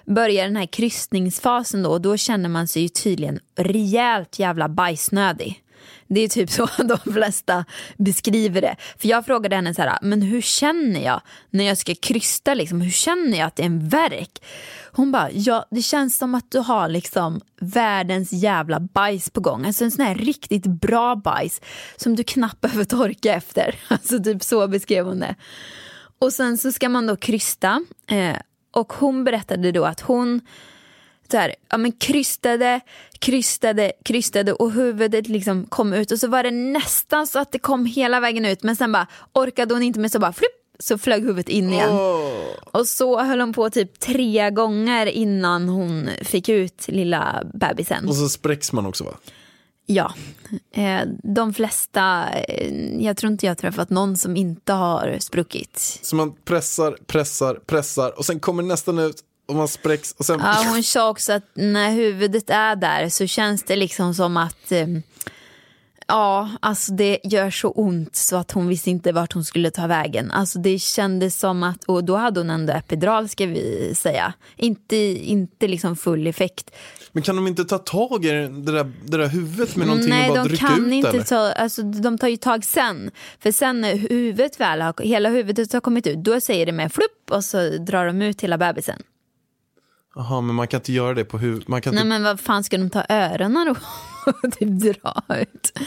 börjar 0.04 0.44
den 0.44 0.56
här 0.56 0.66
kryssningsfasen 0.66 1.82
då 1.82 1.90
och 1.90 2.00
då 2.00 2.16
känner 2.16 2.48
man 2.48 2.68
sig 2.68 2.82
ju 2.82 2.88
tydligen 2.88 3.40
rejält 3.56 4.38
jävla 4.38 4.68
bajsnödig. 4.68 5.62
Det 6.08 6.20
är 6.20 6.28
typ 6.28 6.50
så 6.50 6.68
de 6.84 7.12
flesta 7.12 7.64
beskriver 7.96 8.60
det. 8.60 8.76
För 8.98 9.08
jag 9.08 9.26
frågade 9.26 9.56
henne 9.56 9.74
så 9.74 9.82
här, 9.82 9.98
men 10.02 10.22
hur 10.22 10.40
känner 10.40 11.04
jag 11.04 11.20
när 11.50 11.64
jag 11.64 11.78
ska 11.78 11.94
krysta 11.94 12.54
liksom? 12.54 12.80
Hur 12.80 12.90
känner 12.90 13.38
jag 13.38 13.46
att 13.46 13.56
det 13.56 13.62
är 13.62 13.66
en 13.66 13.88
verk? 13.88 14.42
Hon 14.92 15.12
bara, 15.12 15.30
ja 15.30 15.66
det 15.70 15.82
känns 15.82 16.18
som 16.18 16.34
att 16.34 16.50
du 16.50 16.58
har 16.58 16.88
liksom 16.88 17.40
världens 17.60 18.32
jävla 18.32 18.80
bajs 18.80 19.30
på 19.30 19.40
gång. 19.40 19.66
Alltså 19.66 19.84
en 19.84 19.90
sån 19.90 20.04
här 20.04 20.14
riktigt 20.14 20.66
bra 20.66 21.16
bajs 21.16 21.60
som 21.96 22.16
du 22.16 22.24
knappt 22.24 22.60
behöver 22.60 22.84
torka 22.84 23.34
efter. 23.34 23.74
Alltså 23.88 24.22
typ 24.22 24.42
så 24.42 24.68
beskrev 24.68 25.06
hon 25.06 25.20
det. 25.20 25.34
Och 26.18 26.32
sen 26.32 26.58
så 26.58 26.72
ska 26.72 26.88
man 26.88 27.06
då 27.06 27.16
krysta. 27.16 27.84
Eh, 28.06 28.36
och 28.70 28.92
hon 28.92 29.24
berättade 29.24 29.72
då 29.72 29.84
att 29.84 30.00
hon 30.00 30.40
så 31.30 31.36
här, 31.36 31.54
ja, 31.70 31.76
men 31.76 31.92
krystade, 31.92 32.80
krystade, 33.18 33.92
krystade 34.04 34.52
och 34.52 34.72
huvudet 34.72 35.28
liksom 35.28 35.66
kom 35.66 35.92
ut 35.92 36.12
och 36.12 36.18
så 36.18 36.28
var 36.28 36.42
det 36.42 36.50
nästan 36.50 37.26
så 37.26 37.38
att 37.38 37.52
det 37.52 37.58
kom 37.58 37.86
hela 37.86 38.20
vägen 38.20 38.44
ut 38.44 38.62
men 38.62 38.76
sen 38.76 38.92
bara 38.92 39.06
orkade 39.32 39.74
hon 39.74 39.82
inte 39.82 40.00
mer 40.00 40.08
så 40.08 40.18
bara 40.18 40.32
flipp, 40.32 40.50
så 40.78 40.98
flög 40.98 41.22
huvudet 41.22 41.48
in 41.48 41.72
igen. 41.72 41.90
Och 42.72 42.88
så 42.88 43.20
höll 43.20 43.40
hon 43.40 43.52
på 43.52 43.70
typ 43.70 44.00
tre 44.00 44.50
gånger 44.50 45.06
innan 45.06 45.68
hon 45.68 46.10
fick 46.22 46.48
ut 46.48 46.88
lilla 46.88 47.42
bebisen. 47.54 48.08
Och 48.08 48.16
så 48.16 48.28
spräcks 48.28 48.72
man 48.72 48.86
också 48.86 49.04
va? 49.04 49.14
Ja, 49.90 50.14
eh, 50.72 51.00
de 51.22 51.54
flesta, 51.54 52.28
eh, 52.30 53.02
jag 53.04 53.16
tror 53.16 53.32
inte 53.32 53.46
jag 53.46 53.50
har 53.50 53.56
träffat 53.56 53.90
någon 53.90 54.16
som 54.16 54.36
inte 54.36 54.72
har 54.72 55.16
spruckit. 55.20 55.98
Så 56.02 56.16
man 56.16 56.34
pressar, 56.44 56.96
pressar, 57.06 57.54
pressar 57.66 58.18
och 58.18 58.24
sen 58.24 58.40
kommer 58.40 58.62
nästan 58.62 58.98
ut 58.98 59.24
och 59.48 59.54
man 59.54 59.68
spräcks 59.68 60.14
och 60.18 60.24
sen... 60.24 60.40
Ja, 60.42 60.64
hon 60.68 60.82
sa 60.82 61.11
också 61.11 61.32
att 61.32 61.44
när 61.54 61.90
huvudet 61.90 62.50
är 62.50 62.76
där 62.76 63.08
så 63.08 63.26
känns 63.26 63.62
det 63.62 63.76
liksom 63.76 64.14
som 64.14 64.37
att 64.37 64.72
eh, 64.72 64.87
Ja, 66.11 66.48
alltså 66.61 66.92
det 66.92 67.18
gör 67.24 67.50
så 67.50 67.70
ont 67.70 68.16
så 68.16 68.37
att 68.37 68.52
hon 68.52 68.68
visste 68.68 68.90
inte 68.90 69.12
vart 69.12 69.32
hon 69.32 69.44
skulle 69.44 69.70
ta 69.70 69.87
vägen. 69.87 70.30
Alltså 70.30 70.58
det 70.58 70.78
kändes 70.78 71.38
som 71.38 71.62
att, 71.62 71.84
och 71.84 72.04
då 72.04 72.16
hade 72.16 72.40
hon 72.40 72.50
ändå 72.50 72.72
epidural 72.72 73.28
ska 73.28 73.46
vi 73.46 73.92
säga. 73.94 74.32
Inte, 74.56 74.96
inte 74.96 75.68
liksom 75.68 75.96
full 75.96 76.26
effekt. 76.26 76.70
Men 77.12 77.22
kan 77.22 77.37
de 77.37 77.46
inte 77.46 77.64
ta 77.64 77.78
tag 77.78 78.24
i 78.24 78.28
det 78.28 78.48
där, 78.48 78.92
det 79.04 79.16
där 79.16 79.28
huvudet 79.28 79.76
med 79.76 79.87
någonting 79.87 80.11
Nej, 80.11 80.28
och 80.28 80.37
bara 80.37 80.44
de 80.44 80.50
rycka 80.50 80.66
kan 80.66 80.87
ut 80.87 80.92
inte 80.92 81.08
eller? 81.08 81.22
ta, 81.22 81.52
alltså 81.52 81.82
de 81.82 82.18
tar 82.18 82.28
ju 82.28 82.37
tag 82.37 82.64
sen. 82.64 83.11
För 83.40 83.52
sen 83.52 83.80
när 83.80 83.96
huvudet 83.96 84.61
väl 84.61 84.80
har, 84.80 84.94
hela 85.02 85.28
huvudet 85.28 85.72
har 85.72 85.80
kommit 85.80 86.06
ut, 86.06 86.18
då 86.18 86.40
säger 86.40 86.66
det 86.66 86.72
med 86.72 86.92
flupp 86.92 87.30
och 87.30 87.44
så 87.44 87.70
drar 87.70 88.06
de 88.06 88.22
ut 88.22 88.40
hela 88.40 88.58
bebisen. 88.58 89.02
Jaha, 90.18 90.40
men 90.40 90.54
man 90.54 90.68
kan 90.68 90.78
inte 90.78 90.92
göra 90.92 91.14
det 91.14 91.24
på 91.24 91.38
huvudet. 91.38 91.68
Nej 91.68 91.83
inte, 91.87 92.04
men 92.04 92.22
vad 92.22 92.40
fan 92.40 92.64
ska 92.64 92.78
de 92.78 92.90
ta 92.90 93.04
öronen 93.09 93.68
och 93.68 93.78
typ 94.59 94.68
dra 94.68 95.22
ut. 95.28 95.78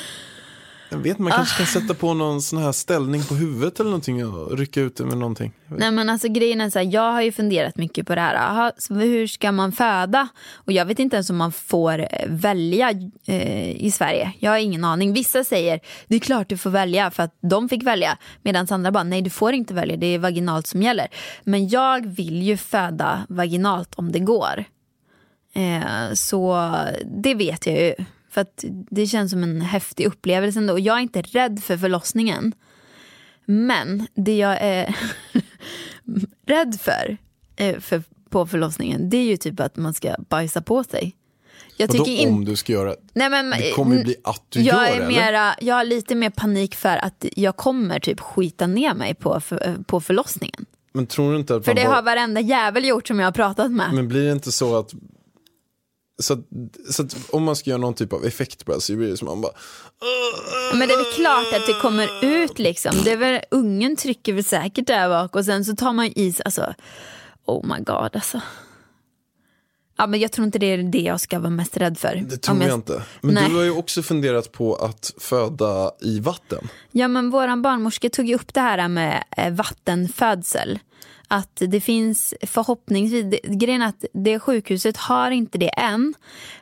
Jag 0.91 0.97
vet, 0.97 1.19
man 1.19 1.31
kanske 1.31 1.55
Ah. 1.55 1.57
kan 1.57 1.81
sätta 1.81 1.93
på 1.93 2.13
någon 2.13 2.41
sån 2.41 2.59
här 2.63 2.71
ställning 2.71 3.23
på 3.23 3.35
huvudet 3.35 3.79
eller 3.79 3.89
någonting 3.89 4.25
och 4.25 4.57
rycka 4.57 4.81
ut 4.81 4.95
det 4.95 5.05
med 5.05 5.17
någonting. 5.17 5.51
Nej 5.67 5.91
men 5.91 6.09
alltså 6.09 6.27
grejen 6.27 6.61
är 6.61 6.69
så 6.69 6.79
här, 6.79 6.85
jag 6.93 7.11
har 7.11 7.21
ju 7.21 7.31
funderat 7.31 7.77
mycket 7.77 8.07
på 8.07 8.15
det 8.15 8.21
här. 8.21 8.35
Aha, 8.35 8.71
hur 8.89 9.27
ska 9.27 9.51
man 9.51 9.71
föda? 9.71 10.27
Och 10.55 10.71
jag 10.71 10.85
vet 10.85 10.99
inte 10.99 11.15
ens 11.15 11.29
om 11.29 11.37
man 11.37 11.51
får 11.51 11.99
eh, 11.99 12.07
välja 12.27 12.91
eh, 13.27 13.71
i 13.85 13.91
Sverige. 13.91 14.31
Jag 14.39 14.51
har 14.51 14.57
ingen 14.57 14.83
aning. 14.83 15.13
Vissa 15.13 15.43
säger 15.43 15.79
det 16.07 16.15
är 16.15 16.19
klart 16.19 16.49
du 16.49 16.57
får 16.57 16.69
välja 16.69 17.11
för 17.11 17.23
att 17.23 17.37
de 17.41 17.69
fick 17.69 17.83
välja. 17.83 18.17
Medan 18.41 18.67
andra 18.69 18.91
bara 18.91 19.03
nej 19.03 19.21
du 19.21 19.29
får 19.29 19.53
inte 19.53 19.73
välja, 19.73 19.97
det 19.97 20.07
är 20.07 20.19
vaginalt 20.19 20.67
som 20.67 20.81
gäller. 20.83 21.07
Men 21.43 21.69
jag 21.69 22.05
vill 22.05 22.41
ju 22.41 22.57
föda 22.57 23.25
vaginalt 23.29 23.95
om 23.95 24.11
det 24.11 24.19
går. 24.19 24.63
Eh, 25.53 26.13
så 26.13 26.69
det 27.21 27.33
vet 27.33 27.67
jag 27.67 27.75
ju. 27.81 27.93
För 28.31 28.41
att 28.41 28.63
det 28.89 29.07
känns 29.07 29.31
som 29.31 29.43
en 29.43 29.61
häftig 29.61 30.05
upplevelse 30.05 30.59
ändå. 30.59 30.73
Och 30.73 30.79
jag 30.79 30.97
är 30.97 31.01
inte 31.01 31.21
rädd 31.21 31.63
för 31.63 31.77
förlossningen. 31.77 32.53
Men 33.45 34.07
det 34.13 34.37
jag 34.37 34.57
är 34.61 34.95
rädd 36.47 36.79
för, 36.81 37.17
eh, 37.55 37.79
för 37.79 38.03
på 38.29 38.47
förlossningen 38.47 39.09
det 39.09 39.17
är 39.17 39.23
ju 39.23 39.37
typ 39.37 39.59
att 39.59 39.77
man 39.77 39.93
ska 39.93 40.15
bajsa 40.29 40.61
på 40.61 40.83
sig. 40.83 41.15
Jag 41.77 41.87
Vadå 41.87 42.05
tycker 42.05 42.21
in- 42.21 42.33
om 42.33 42.45
du 42.45 42.55
ska 42.55 42.73
göra 42.73 42.95
Nej, 43.13 43.29
men, 43.29 43.49
Det 43.49 43.71
kommer 43.71 43.97
ju 43.97 44.03
bli 44.03 44.15
att 44.23 44.43
du 44.49 44.61
jag 44.61 44.89
gör 44.89 45.01
är 45.01 45.07
mera, 45.07 45.55
Jag 45.61 45.75
har 45.75 45.83
lite 45.83 46.15
mer 46.15 46.29
panik 46.29 46.75
för 46.75 46.97
att 46.97 47.25
jag 47.35 47.55
kommer 47.57 47.99
typ 47.99 48.19
skita 48.19 48.67
ner 48.67 48.93
mig 48.93 49.13
på, 49.13 49.39
för, 49.39 49.77
på 49.87 50.01
förlossningen. 50.01 50.65
Men 50.93 51.07
tror 51.07 51.31
du 51.31 51.39
inte 51.39 51.55
att 51.55 51.65
För 51.65 51.73
det 51.73 51.83
bara... 51.83 51.95
har 51.95 52.01
varenda 52.01 52.41
jävel 52.41 52.85
gjort 52.85 53.07
som 53.07 53.19
jag 53.19 53.27
har 53.27 53.31
pratat 53.31 53.71
med. 53.71 53.93
Men 53.93 54.07
blir 54.07 54.25
det 54.25 54.31
inte 54.31 54.51
så 54.51 54.75
att 54.75 54.93
så, 56.21 56.33
att, 56.33 56.39
så 56.89 57.03
att 57.03 57.17
om 57.29 57.43
man 57.43 57.55
ska 57.55 57.69
göra 57.69 57.81
någon 57.81 57.93
typ 57.93 58.13
av 58.13 58.25
effekt 58.25 58.65
på 58.65 58.73
det 58.73 58.81
så 58.81 58.95
blir 58.95 59.07
det 59.07 59.17
som 59.17 59.27
man 59.27 59.41
bara 59.41 59.51
Men 60.73 60.87
det 60.87 60.93
är 60.93 61.03
väl 61.03 61.13
klart 61.13 61.61
att 61.61 61.67
det 61.67 61.81
kommer 61.81 62.25
ut 62.25 62.59
liksom. 62.59 62.91
Det 63.03 63.11
är 63.11 63.17
väl, 63.17 63.41
ungen 63.51 63.95
trycker 63.95 64.33
väl 64.33 64.43
säkert 64.43 64.87
där 64.87 65.09
bak 65.09 65.35
och 65.35 65.45
sen 65.45 65.65
så 65.65 65.75
tar 65.75 65.93
man 65.93 66.05
i 66.05 66.33
sig, 66.33 66.43
alltså 66.45 66.73
oh 67.45 67.65
my 67.65 67.83
god 67.83 68.09
alltså. 68.13 68.41
Ja, 69.97 70.07
men 70.07 70.19
jag 70.19 70.31
tror 70.31 70.45
inte 70.45 70.59
det 70.59 70.65
är 70.65 70.77
det 70.77 71.01
jag 71.01 71.21
ska 71.21 71.39
vara 71.39 71.49
mest 71.49 71.77
rädd 71.77 71.97
för. 71.97 72.23
Det 72.29 72.37
tror 72.37 72.55
Om 72.55 72.61
jag, 72.61 72.73
inte. 72.73 73.03
Men 73.21 73.33
Nej. 73.35 73.49
du 73.49 73.55
har 73.55 73.63
ju 73.63 73.71
också 73.71 74.03
funderat 74.03 74.51
på 74.51 74.75
att 74.75 75.13
föda 75.17 75.91
i 76.01 76.19
vatten. 76.19 76.67
Ja 76.91 77.07
men 77.07 77.29
våran 77.29 77.61
barnmorska 77.61 78.09
tog 78.09 78.25
ju 78.25 78.35
upp 78.35 78.53
det 78.53 78.61
här 78.61 78.87
med 78.87 79.23
eh, 79.37 79.53
vattenfödsel. 79.53 80.79
Att 81.33 81.61
det 81.67 81.81
finns 81.81 82.33
förhoppningsvis, 82.41 83.35
grejen 83.43 83.81
är 83.81 83.87
att 83.87 84.05
det 84.13 84.39
sjukhuset 84.39 84.97
har 84.97 85.31
inte 85.31 85.57
det 85.57 85.69
än. 85.69 86.13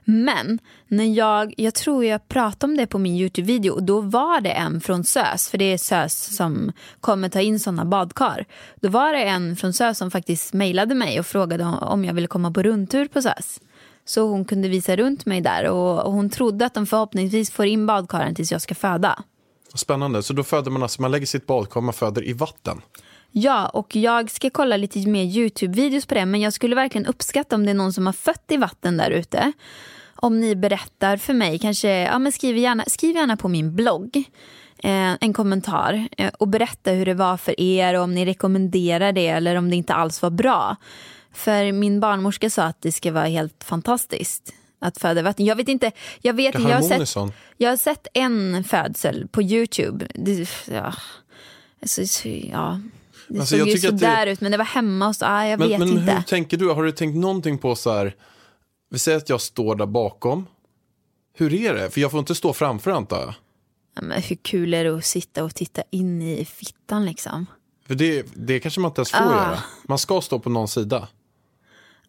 Men 0.06 0.60
när 0.88 1.06
jag, 1.18 1.54
jag 1.58 1.74
tror 1.76 2.06
jag 2.06 2.28
pratade 2.28 2.72
om 2.72 2.78
det 2.78 2.88
på 2.88 2.98
min 2.98 3.16
Youtube-video 3.16 3.72
och 3.74 3.84
då 3.84 4.02
var 4.02 4.42
det 4.42 4.52
en 4.52 4.82
från 4.82 5.04
SÖS, 5.04 5.50
för 5.50 5.58
det 5.58 5.66
är 5.74 5.78
SÖS 5.78 6.36
som 6.36 6.72
kommer 7.02 7.30
ta 7.30 7.42
in 7.42 7.60
sådana 7.60 7.86
badkar. 7.86 8.46
Då 8.82 8.90
var 8.90 9.14
det 9.14 9.24
en 9.24 9.56
från 9.56 9.74
SÖS 9.74 9.98
som 9.98 10.12
faktiskt 10.12 10.54
mejlade 10.54 10.96
mig 10.96 11.20
och 11.20 11.26
frågade 11.26 11.64
om- 11.64 11.78
om 11.84 12.06
jag 12.06 12.14
ville 12.14 12.28
komma 12.28 12.52
på 12.52 12.64
rundtur 12.64 13.08
på 13.08 13.22
SÖS. 13.22 13.60
Så 14.06 14.28
hon 14.28 14.46
kunde 14.46 14.68
visa 14.70 14.96
runt 14.96 15.26
mig 15.26 15.42
där 15.42 15.68
och, 15.70 16.06
och 16.06 16.12
hon 16.14 16.30
trodde 16.30 16.66
att 16.66 16.74
de 16.74 16.86
förhoppningsvis 16.86 17.52
får 17.52 17.66
in 17.66 17.86
badkaren 17.86 18.36
tills 18.36 18.52
jag 18.52 18.62
ska 18.62 18.76
föda. 18.76 19.24
Spännande. 19.76 20.24
Så 20.24 20.34
då 20.34 20.44
föder 20.44 20.72
man 20.72 20.84
alltså, 20.84 21.02
man 21.02 21.12
lägger 21.12 21.26
sitt 21.26 21.46
badkar, 21.48 21.82
man 21.82 21.94
föder 21.94 22.28
i 22.28 22.34
vatten. 22.34 22.82
Ja, 23.32 23.68
och 23.68 23.96
jag 23.96 24.32
ska 24.32 24.50
kolla 24.50 24.78
lite 24.78 25.00
mer 25.00 25.24
Youtube-videos 25.24 26.08
på 26.08 26.14
det. 26.16 26.26
Men 26.26 26.42
jag 26.42 26.54
skulle 26.54 26.76
verkligen 26.76 27.08
uppskatta 27.08 27.56
om 27.56 27.66
det 27.66 27.72
är 27.72 27.76
någon 27.76 27.94
som 27.94 28.06
har 28.06 28.14
fött 28.14 28.46
i 28.52 28.58
vatten 28.58 28.98
där 28.98 29.12
ute. 29.12 29.52
Om 30.16 30.40
ni 30.40 30.56
berättar 30.56 31.18
för 31.18 31.34
mig, 31.34 31.60
kanske, 31.60 31.90
ja 31.90 32.20
men 32.20 32.32
skriv 32.32 32.58
gärna, 32.58 32.84
skriv 32.88 33.16
gärna 33.16 33.38
på 33.38 33.48
min 33.48 33.76
blogg. 33.76 34.24
Eh, 34.84 35.14
en 35.22 35.34
kommentar 35.34 36.08
eh, 36.18 36.32
och 36.40 36.48
berätta 36.48 36.92
hur 36.92 37.06
det 37.06 37.14
var 37.14 37.38
för 37.38 37.60
er 37.62 37.94
och 37.94 38.04
om 38.04 38.14
ni 38.14 38.26
rekommenderar 38.26 39.12
det 39.12 39.28
eller 39.28 39.56
om 39.56 39.70
det 39.70 39.76
inte 39.76 39.94
alls 39.94 40.22
var 40.22 40.30
bra. 40.30 40.76
För 41.34 41.72
min 41.72 42.00
barnmorska 42.00 42.50
sa 42.50 42.64
att 42.64 42.82
det 42.82 42.92
ska 42.92 43.12
vara 43.12 43.26
helt 43.26 43.64
fantastiskt 43.64 44.54
att 44.80 44.98
föda 44.98 45.22
vatten. 45.22 45.46
Jag 45.46 45.56
vet 45.56 45.68
inte, 45.68 45.92
jag 46.22 46.34
vet 46.34 46.60
jag 46.60 46.62
har, 46.62 46.82
sett, 47.06 47.34
jag 47.58 47.70
har 47.70 47.78
sett 47.78 48.08
en 48.14 48.64
födsel 48.64 49.28
på 49.28 49.42
Youtube. 49.42 50.08
Det, 50.14 50.50
ja, 50.72 50.94
så, 51.86 52.06
så, 52.08 52.30
ja. 52.52 52.80
Det 53.30 53.40
Alltså, 53.40 53.58
såg 53.58 53.68
ju 53.68 53.74
att 53.76 53.82
det- 53.82 53.88
sådär 53.88 54.28
ut 54.28 54.42
men 54.42 54.52
det 54.52 54.58
var 54.58 54.66
hemma 54.66 55.08
hos, 55.08 55.22
ah, 55.22 55.46
jag 55.46 55.60
Men, 55.60 55.70
vet 55.70 55.80
men 55.80 55.88
inte. 55.88 56.12
hur 56.12 56.22
tänker 56.22 56.58
du? 56.58 56.70
Har 56.72 56.84
du 56.84 56.92
tänkt 56.92 57.16
någonting 57.18 57.58
på 57.58 57.76
så 57.76 57.92
här, 57.94 58.16
vi 58.90 59.00
säger 59.00 59.18
att 59.18 59.30
jag 59.30 59.42
står 59.42 59.76
där 59.76 59.86
bakom. 59.86 60.48
Hur 61.34 61.54
är 61.54 61.74
det? 61.74 61.90
För 61.90 62.02
jag 62.02 62.12
får 62.12 62.20
inte 62.20 62.36
stå 62.36 62.54
framför 62.54 62.92
antar 62.92 63.20
jag. 63.20 63.34
Ja, 63.96 64.02
men 64.02 64.22
hur 64.22 64.36
kul 64.36 64.74
är 64.74 64.84
det 64.84 64.98
att 64.98 65.06
sitta 65.06 65.44
och 65.44 65.56
titta 65.56 65.84
in 65.92 66.22
i 66.22 66.46
fittan 66.46 67.06
liksom? 67.06 67.46
För 67.88 67.96
det, 67.96 68.26
det 68.36 68.60
kanske 68.60 68.80
man 68.80 68.90
inte 68.92 69.00
ens 69.00 69.12
får 69.12 69.18
Ah. 69.20 69.24
göra. 69.48 69.60
Man 69.88 69.98
ska 69.98 70.22
stå 70.22 70.40
på 70.40 70.50
någon 70.50 70.68
sida. 70.68 71.08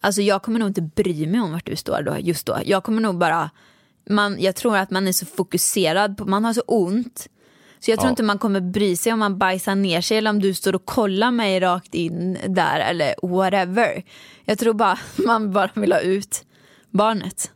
Alltså 0.01 0.23
jag 0.23 0.43
kommer 0.43 0.59
nog 0.59 0.69
inte 0.69 0.83
bry 0.83 1.27
mig 1.27 1.41
om 1.41 1.53
vart 1.53 1.67
du 1.67 1.77
står 1.77 2.03
då, 2.03 2.17
just 2.19 2.47
då. 2.47 2.59
Jag 2.65 2.85
kommer 2.85 3.03
nog 3.03 3.19
bara, 3.19 3.51
man, 4.11 4.37
jag 4.41 4.57
tror 4.57 4.77
att 4.77 4.91
man 4.91 5.09
är 5.09 5.13
så 5.13 5.27
fokuserad 5.27 6.17
på, 6.17 6.25
man 6.25 6.45
har 6.45 6.53
så 6.53 6.61
ont. 6.67 7.27
Så 7.81 7.91
jag 7.91 7.99
tror 7.99 8.07
Ja. 8.07 8.11
inte 8.11 8.23
man 8.23 8.39
kommer 8.39 8.61
bry 8.61 8.97
sig 8.97 9.13
om 9.13 9.19
man 9.19 9.39
bajsar 9.39 9.75
ner 9.75 10.01
sig 10.01 10.19
eller 10.19 10.31
om 10.31 10.39
du 10.41 10.55
står 10.55 10.75
och 10.75 10.85
kollar 10.85 11.31
mig 11.31 11.61
rakt 11.61 11.95
in 11.95 12.39
där 12.49 12.81
eller 12.81 13.15
whatever. 13.23 14.03
Jag 14.45 14.59
tror 14.59 14.75
bara 14.75 14.99
man 15.27 15.53
bara 15.53 15.71
vill 15.75 15.93
ha 15.93 16.01
ut 16.01 16.45
barnet. 16.91 17.51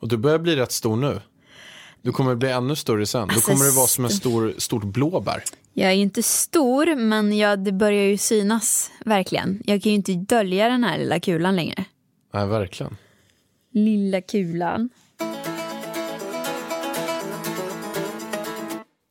Och 0.00 0.08
du 0.08 0.16
börjar 0.16 0.38
bli 0.38 0.56
rätt 0.56 0.72
stor 0.72 0.96
nu. 0.96 1.20
Du 2.02 2.12
kommer 2.12 2.34
bli 2.34 2.50
ännu 2.50 2.76
större 2.76 3.06
sen. 3.06 3.22
Alltså, 3.22 3.40
Då 3.40 3.46
kommer 3.54 3.64
det 3.70 3.76
vara 3.76 3.86
som 3.86 4.04
en 4.04 4.10
stor, 4.10 4.54
stort 4.58 4.84
blåbär. 4.84 5.42
Jag 5.72 5.88
är 5.90 5.94
ju 5.94 6.02
inte 6.02 6.22
stor 6.22 6.96
men 6.96 7.36
jag, 7.38 7.58
det 7.64 7.72
börjar 7.72 8.02
ju 8.04 8.18
synas 8.18 8.90
verkligen. 9.04 9.62
Jag 9.66 9.82
kan 9.82 9.92
ju 9.92 9.96
inte 9.96 10.12
dölja 10.14 10.68
den 10.68 10.84
här 10.84 10.98
lilla 10.98 11.20
kulan 11.20 11.56
längre. 11.56 11.84
Nej, 12.34 12.46
verkligen. 12.46 12.96
Lilla 13.72 14.20
kulan. 14.20 14.88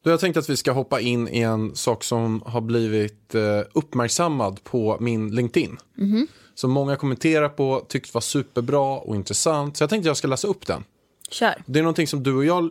Då 0.06 0.12
jag 0.12 0.20
tänkte 0.20 0.40
att 0.40 0.50
vi 0.50 0.58
ska 0.58 0.72
hoppa 0.72 1.00
in 1.00 1.28
i 1.28 1.40
en 1.40 1.76
sak 1.76 2.04
som 2.04 2.42
har 2.46 2.62
blivit 2.62 3.36
eh, 3.36 3.62
uppmärksammad 3.74 4.64
på 4.64 4.98
min 5.00 5.36
LinkedIn. 5.36 5.78
Som 6.56 6.72
många 6.72 6.96
kommenterar 6.96 7.50
på, 7.50 7.86
tyckt 7.90 8.14
var 8.14 8.22
superbra 8.22 9.00
och 9.00 9.16
intressant. 9.16 9.78
Så 9.78 9.84
jag 9.84 9.90
tänkte 9.90 10.08
att 10.08 10.10
jag 10.10 10.18
ska 10.18 10.28
läsa 10.28 10.48
upp 10.48 10.68
den. 10.68 10.84
Kör. 11.30 11.64
Det 11.66 11.80
är 11.80 11.84
någonting 11.84 12.08
som 12.08 12.24
du 12.24 12.36
och 12.36 12.46
jag 12.46 12.70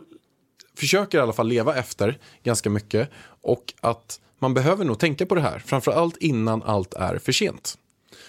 försöker 0.77 1.17
i 1.17 1.21
alla 1.21 1.33
fall 1.33 1.47
leva 1.47 1.75
efter 1.75 2.19
ganska 2.43 2.69
mycket. 2.69 3.09
Och 3.41 3.73
att 3.81 4.19
man 4.39 4.53
behöver 4.53 4.85
nog 4.85 4.99
tänka 4.99 5.25
på 5.25 5.35
det 5.35 5.41
här. 5.41 5.59
Framförallt 5.59 6.17
innan 6.17 6.63
allt 6.63 6.93
är 6.93 7.17
för 7.17 7.31
sent. 7.31 7.77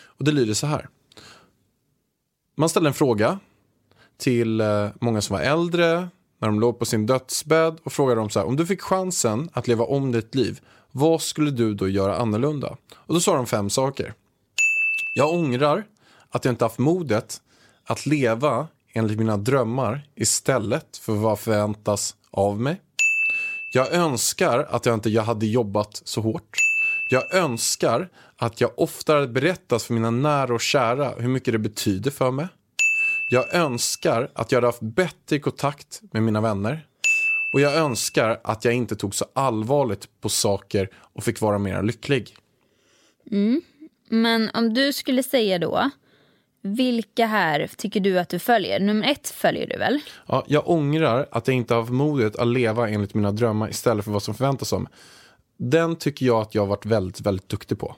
Och 0.05 0.25
det 0.25 0.33
lyder 0.33 0.55
så 0.55 0.67
här. 0.67 0.89
Man 2.57 2.69
ställde 2.69 2.91
en 2.91 2.95
fråga 2.95 3.39
till 4.17 4.61
eh, 4.61 4.89
många 5.01 5.21
som 5.21 5.37
var 5.37 5.43
äldre 5.43 6.09
när 6.39 6.49
de 6.49 6.61
låg 6.61 6.79
på 6.79 6.85
sin 6.85 7.07
dödsbädd 7.07 7.79
och 7.85 7.93
frågade 7.93 8.21
dem 8.21 8.31
så 8.31 8.39
här. 8.39 8.47
Om 8.47 8.57
du 8.57 8.67
fick 8.67 8.83
chansen 8.83 9.51
att 9.53 9.69
leva 9.69 9.85
om 9.85 10.13
ditt 10.13 10.35
liv, 10.35 10.61
vad 10.93 11.23
skulle 11.23 11.51
du 11.51 11.75
då 11.75 11.89
göra 11.89 12.17
annorlunda? 12.17 12.77
Och 12.95 13.15
då 13.15 13.21
sa 13.21 13.37
de 13.37 13.47
fem 13.47 13.71
saker. 13.71 14.15
Jag 15.15 15.35
ångrar 15.35 15.85
att 16.31 16.45
jag 16.45 16.53
inte 16.53 16.65
haft 16.65 16.79
modet 16.79 17.41
att 17.85 18.07
leva 18.07 18.69
enligt 18.93 19.19
mina 19.19 19.37
drömmar 19.37 20.09
istället 20.15 20.97
för 20.97 21.13
vad 21.13 21.39
förväntas 21.39 22.17
av 22.31 22.61
mig. 22.61 22.81
Jag 23.73 23.93
önskar 23.93 24.59
att 24.71 24.87
jag 24.87 24.95
inte 24.95 25.11
jag 25.11 25.23
hade 25.23 25.47
jobbat 25.47 26.03
så 26.05 26.21
hårt. 26.21 26.59
Jag 27.11 27.35
önskar 27.35 28.09
att 28.37 28.61
jag 28.61 28.71
oftare 28.77 29.17
hade 29.17 29.33
berättat 29.33 29.83
för 29.83 29.95
mina 29.95 30.11
nära 30.11 30.55
och 30.55 30.61
kära 30.61 31.09
hur 31.19 31.29
mycket 31.29 31.53
det 31.53 31.59
betyder 31.59 32.11
för 32.11 32.31
mig. 32.31 32.47
Jag 33.31 33.55
önskar 33.55 34.31
att 34.35 34.53
jag 34.53 34.57
hade 34.57 34.67
haft 34.67 34.83
bättre 34.83 35.39
kontakt 35.39 36.03
med 36.13 36.23
mina 36.23 36.41
vänner. 36.41 36.87
Och 37.55 37.61
jag 37.61 37.75
önskar 37.75 38.41
att 38.45 38.65
jag 38.65 38.75
inte 38.75 38.97
tog 38.97 39.15
så 39.15 39.25
allvarligt 39.33 40.09
på 40.21 40.29
saker 40.29 40.89
och 40.97 41.25
fick 41.25 41.41
vara 41.41 41.59
mer 41.59 41.83
lycklig. 41.83 42.37
Men 44.09 44.51
om 44.55 44.75
du 44.75 44.93
skulle 44.93 45.23
säga 45.23 45.59
då, 45.59 45.91
vilka 46.63 47.27
här 47.27 47.71
tycker 47.77 48.01
du 48.01 48.19
att 48.19 48.29
du 48.29 48.39
följer? 48.39 48.81
Nummer 48.81 49.09
ett 49.09 49.29
följer 49.29 49.67
du 49.67 49.79
väl? 49.79 50.01
Ja, 50.27 50.45
jag 50.47 50.69
ångrar 50.69 51.29
att 51.31 51.49
jag 51.49 51.57
inte 51.57 51.75
har 51.75 51.81
haft 51.81 51.93
modet 51.93 52.37
att 52.37 52.49
leva 52.49 52.89
enligt 52.89 53.15
mina 53.15 53.33
drömmar 53.33 53.69
istället 53.69 54.05
för 54.05 54.13
vad 54.13 54.23
som 54.23 54.35
förväntas 54.35 54.73
av 54.73 54.81
mig. 54.81 54.93
Den 55.59 55.97
tycker 55.97 56.27
jag 56.27 56.43
att 56.43 56.55
jag 56.55 56.63
har 56.63 56.67
varit 56.67 56.87
väldigt, 56.87 57.21
väldigt 57.21 57.49
duktig 57.49 57.79
på. 57.79 57.97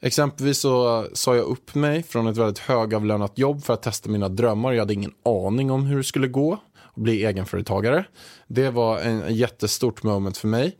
Exempelvis 0.00 0.58
så 0.58 1.06
sa 1.12 1.36
jag 1.36 1.44
upp 1.44 1.74
mig 1.74 2.02
från 2.02 2.26
ett 2.26 2.36
väldigt 2.36 2.58
högavlönat 2.58 3.38
jobb 3.38 3.64
för 3.64 3.74
att 3.74 3.82
testa 3.82 4.10
mina 4.10 4.28
drömmar. 4.28 4.72
Jag 4.72 4.80
hade 4.80 4.94
ingen 4.94 5.14
aning 5.24 5.70
om 5.70 5.86
hur 5.86 5.96
det 5.96 6.04
skulle 6.04 6.28
gå 6.28 6.52
att 6.94 7.02
bli 7.02 7.24
egenföretagare. 7.24 8.04
Det 8.46 8.70
var 8.70 8.98
en, 8.98 9.34
jättestort 9.34 10.02
moment 10.02 10.36
för 10.36 10.48
mig. 10.48 10.76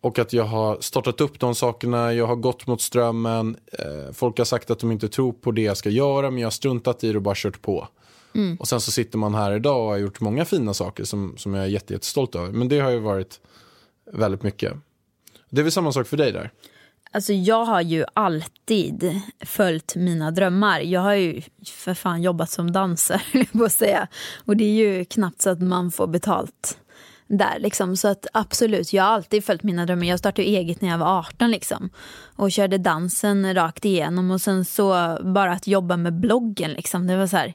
Och 0.00 0.18
att 0.18 0.32
jag 0.32 0.44
har 0.44 0.80
startat 0.80 1.20
upp 1.20 1.40
de 1.40 1.54
sakerna, 1.54 2.14
jag 2.14 2.26
har 2.26 2.36
gått 2.36 2.66
mot 2.66 2.80
strömmen. 2.80 3.56
Eh, 3.72 4.12
folk 4.12 4.38
har 4.38 4.44
sagt 4.44 4.70
att 4.70 4.78
de 4.78 4.92
inte 4.92 5.08
tror 5.08 5.32
på 5.32 5.50
det 5.50 5.62
jag 5.62 5.76
ska 5.76 5.90
göra, 5.90 6.30
men 6.30 6.40
jag 6.40 6.46
har 6.46 6.50
struntat 6.50 7.04
i 7.04 7.12
det 7.12 7.16
och 7.16 7.22
bara 7.22 7.34
kört 7.34 7.62
på. 7.62 7.88
Och 8.58 8.68
sen 8.68 8.80
så 8.80 8.90
sitter 8.90 9.18
man 9.18 9.34
här 9.34 9.52
idag 9.52 9.84
och 9.84 9.88
har 9.88 9.96
gjort 9.96 10.20
många 10.20 10.44
fina 10.44 10.74
saker 10.74 11.04
som, 11.04 11.34
som 11.36 11.54
jag 11.54 11.64
är 11.64 11.68
jätte, 11.68 11.92
jättestolt 11.92 12.34
över. 12.34 12.52
Men 12.52 12.68
det 12.68 12.80
har 12.80 12.90
ju 12.90 12.98
varit 12.98 13.40
väldigt 14.12 14.42
mycket. 14.42 14.72
Det 15.50 15.60
är 15.60 15.62
väl 15.62 15.72
samma 15.72 15.92
sak 15.92 16.06
för 16.06 16.16
dig 16.16 16.32
där? 16.32 16.50
Alltså 17.14 17.32
jag 17.32 17.64
har 17.64 17.80
ju 17.80 18.04
alltid 18.14 19.20
följt 19.40 19.96
mina 19.96 20.30
drömmar. 20.30 20.80
Jag 20.80 21.00
har 21.00 21.14
ju 21.14 21.42
för 21.66 21.94
fan 21.94 22.22
jobbat 22.22 22.50
som 22.50 22.72
dansare, 22.72 23.20
höll 23.32 23.42
jag 23.42 23.60
på 23.60 23.64
att 23.64 23.72
säga. 23.72 24.08
Och 24.44 24.56
det 24.56 24.64
är 24.64 24.72
ju 24.72 25.04
knappt 25.04 25.42
så 25.42 25.50
att 25.50 25.60
man 25.60 25.90
får 25.90 26.06
betalt 26.06 26.78
där 27.26 27.58
liksom. 27.58 27.96
Så 27.96 28.08
att 28.08 28.26
absolut, 28.32 28.92
jag 28.92 29.02
har 29.02 29.10
alltid 29.10 29.44
följt 29.44 29.62
mina 29.62 29.86
drömmar. 29.86 30.06
Jag 30.06 30.18
startade 30.18 30.48
eget 30.48 30.80
när 30.80 30.88
jag 30.88 30.98
var 30.98 31.18
18 31.18 31.50
liksom. 31.50 31.90
Och 32.36 32.52
körde 32.52 32.78
dansen 32.78 33.54
rakt 33.54 33.84
igenom. 33.84 34.30
Och 34.30 34.40
sen 34.40 34.64
så 34.64 35.18
bara 35.22 35.52
att 35.52 35.66
jobba 35.66 35.96
med 35.96 36.20
bloggen 36.20 36.72
liksom. 36.72 37.06
Det 37.06 37.16
var 37.16 37.26
så 37.26 37.36
här. 37.36 37.54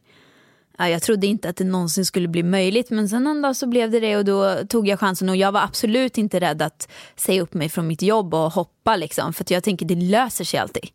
Jag 0.88 1.02
trodde 1.02 1.28
inte 1.28 1.50
att 1.50 1.56
det 1.56 1.64
någonsin 1.64 2.06
skulle 2.06 2.28
bli 2.28 2.44
möjligt 2.44 2.90
men 2.90 3.10
sen 3.10 3.28
en 3.28 3.42
dag 3.42 3.56
så 3.56 3.68
blev 3.68 3.92
det 3.92 4.00
det 4.00 4.18
och 4.18 4.26
då 4.26 4.56
tog 4.70 4.88
jag 4.88 5.00
chansen 5.00 5.30
och 5.30 5.36
jag 5.36 5.52
var 5.52 5.62
absolut 5.62 6.18
inte 6.18 6.40
rädd 6.40 6.62
att 6.62 6.90
säga 7.16 7.42
upp 7.42 7.54
mig 7.54 7.70
från 7.70 7.88
mitt 7.88 8.02
jobb 8.02 8.34
och 8.34 8.52
hoppa 8.52 8.96
liksom 8.96 9.34
för 9.34 9.44
att 9.44 9.52
jag 9.52 9.64
tänker 9.64 9.86
det 9.86 9.96
löser 9.96 10.44
sig 10.44 10.60
alltid. 10.60 10.90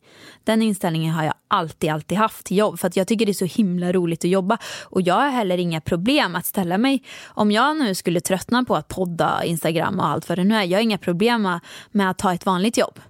Den 0.44 0.62
inställningen 0.62 1.14
har 1.14 1.24
jag 1.24 1.34
alltid, 1.48 1.90
alltid 1.90 2.18
haft 2.18 2.46
till 2.46 2.56
jobb 2.56 2.78
för 2.78 2.88
att 2.88 2.96
jag 2.96 3.08
tycker 3.08 3.26
det 3.26 3.32
är 3.32 3.34
så 3.34 3.44
himla 3.44 3.92
roligt 3.92 4.24
att 4.24 4.30
jobba 4.30 4.58
och 4.82 5.02
jag 5.02 5.14
har 5.14 5.28
heller 5.28 5.58
inga 5.58 5.80
problem 5.80 6.36
att 6.36 6.46
ställa 6.46 6.78
mig, 6.78 7.02
om 7.26 7.50
jag 7.50 7.76
nu 7.76 7.94
skulle 7.94 8.20
tröttna 8.20 8.64
på 8.64 8.76
att 8.76 8.88
podda, 8.88 9.44
Instagram 9.44 10.00
och 10.00 10.06
allt 10.06 10.28
vad 10.28 10.38
det 10.38 10.44
nu 10.44 10.54
är, 10.54 10.62
jag 10.62 10.78
har 10.78 10.82
inga 10.82 10.98
problem 10.98 11.58
med 11.90 12.10
att 12.10 12.18
ta 12.18 12.34
ett 12.34 12.46
vanligt 12.46 12.78
jobb. 12.78 13.00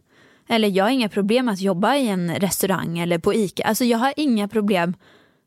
Eller 0.48 0.68
jag 0.68 0.84
har 0.84 0.90
inga 0.90 1.08
problem 1.08 1.48
att 1.48 1.60
jobba 1.60 1.96
i 1.96 2.08
en 2.08 2.34
restaurang 2.34 2.98
eller 2.98 3.18
på 3.18 3.34
ICA. 3.34 3.64
Alltså 3.64 3.84
jag 3.84 3.98
har 3.98 4.12
inga 4.16 4.48
problem 4.48 4.94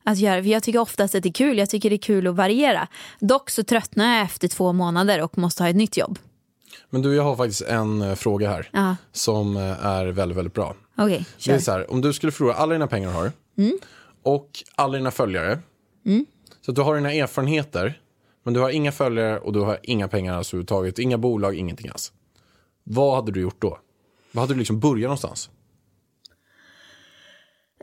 att 0.08 0.18
göra. 0.18 0.44
För 0.44 0.50
jag 0.50 0.64
tycker 0.64 0.80
oftast 0.80 1.16
att 1.16 1.24
det 1.24 1.30
är 1.30 1.34
kul. 1.34 1.58
Jag 1.58 1.70
tycker 1.70 1.90
det 1.90 1.96
är 1.96 1.98
kul 1.98 2.28
att 2.28 2.36
variera. 2.36 2.88
Dock 3.20 3.50
så 3.50 3.64
tröttnar 3.64 4.16
jag 4.16 4.26
efter 4.26 4.48
två 4.48 4.74
månader 4.74 5.22
och 5.22 5.38
måste 5.38 5.64
ha 5.64 5.70
ett 5.70 5.76
nytt 5.76 5.98
jobb. 5.98 6.20
Men 6.90 7.02
du, 7.02 7.16
jag 7.16 7.24
har 7.24 7.36
faktiskt 7.36 7.62
en 7.62 8.02
eh, 8.02 8.16
fråga 8.16 8.50
här 8.50 8.70
Ja. 8.74 8.96
som 9.12 9.58
eh, 9.58 9.86
är 9.86 10.06
väldigt, 10.06 10.38
väldigt 10.38 10.54
bra. 10.54 10.76
Okej, 10.98 11.26
Det 11.46 11.52
är 11.52 11.60
så 11.60 11.72
här, 11.72 11.92
om 11.92 12.02
du 12.02 12.14
skulle 12.14 12.32
förlora 12.32 12.54
alla 12.54 12.74
dina 12.74 12.88
pengar 12.88 13.10
du 13.10 13.16
har 13.16 13.32
och 14.24 14.50
alla 14.76 14.98
dina 14.98 15.12
följare. 15.12 15.60
Så 16.62 16.72
att 16.72 16.76
du 16.76 16.82
har 16.82 16.96
dina 16.96 17.14
erfarenheter, 17.14 18.00
men 18.44 18.54
du 18.54 18.60
har 18.60 18.70
inga 18.70 18.92
följare 18.92 19.40
och 19.40 19.54
du 19.54 19.60
har 19.60 19.80
inga 19.84 20.08
pengar 20.08 20.34
alls 20.34 20.50
överhuvudtaget. 20.54 21.00
Inga 21.00 21.18
bolag, 21.18 21.56
ingenting 21.56 21.90
alls. 21.90 22.12
Vad 22.84 23.16
hade 23.16 23.32
du 23.32 23.42
gjort 23.42 23.62
då? 23.62 23.80
Vad 24.32 24.42
hade 24.42 24.54
du 24.54 24.58
liksom 24.58 24.80
börjat 24.80 25.04
någonstans? 25.04 25.50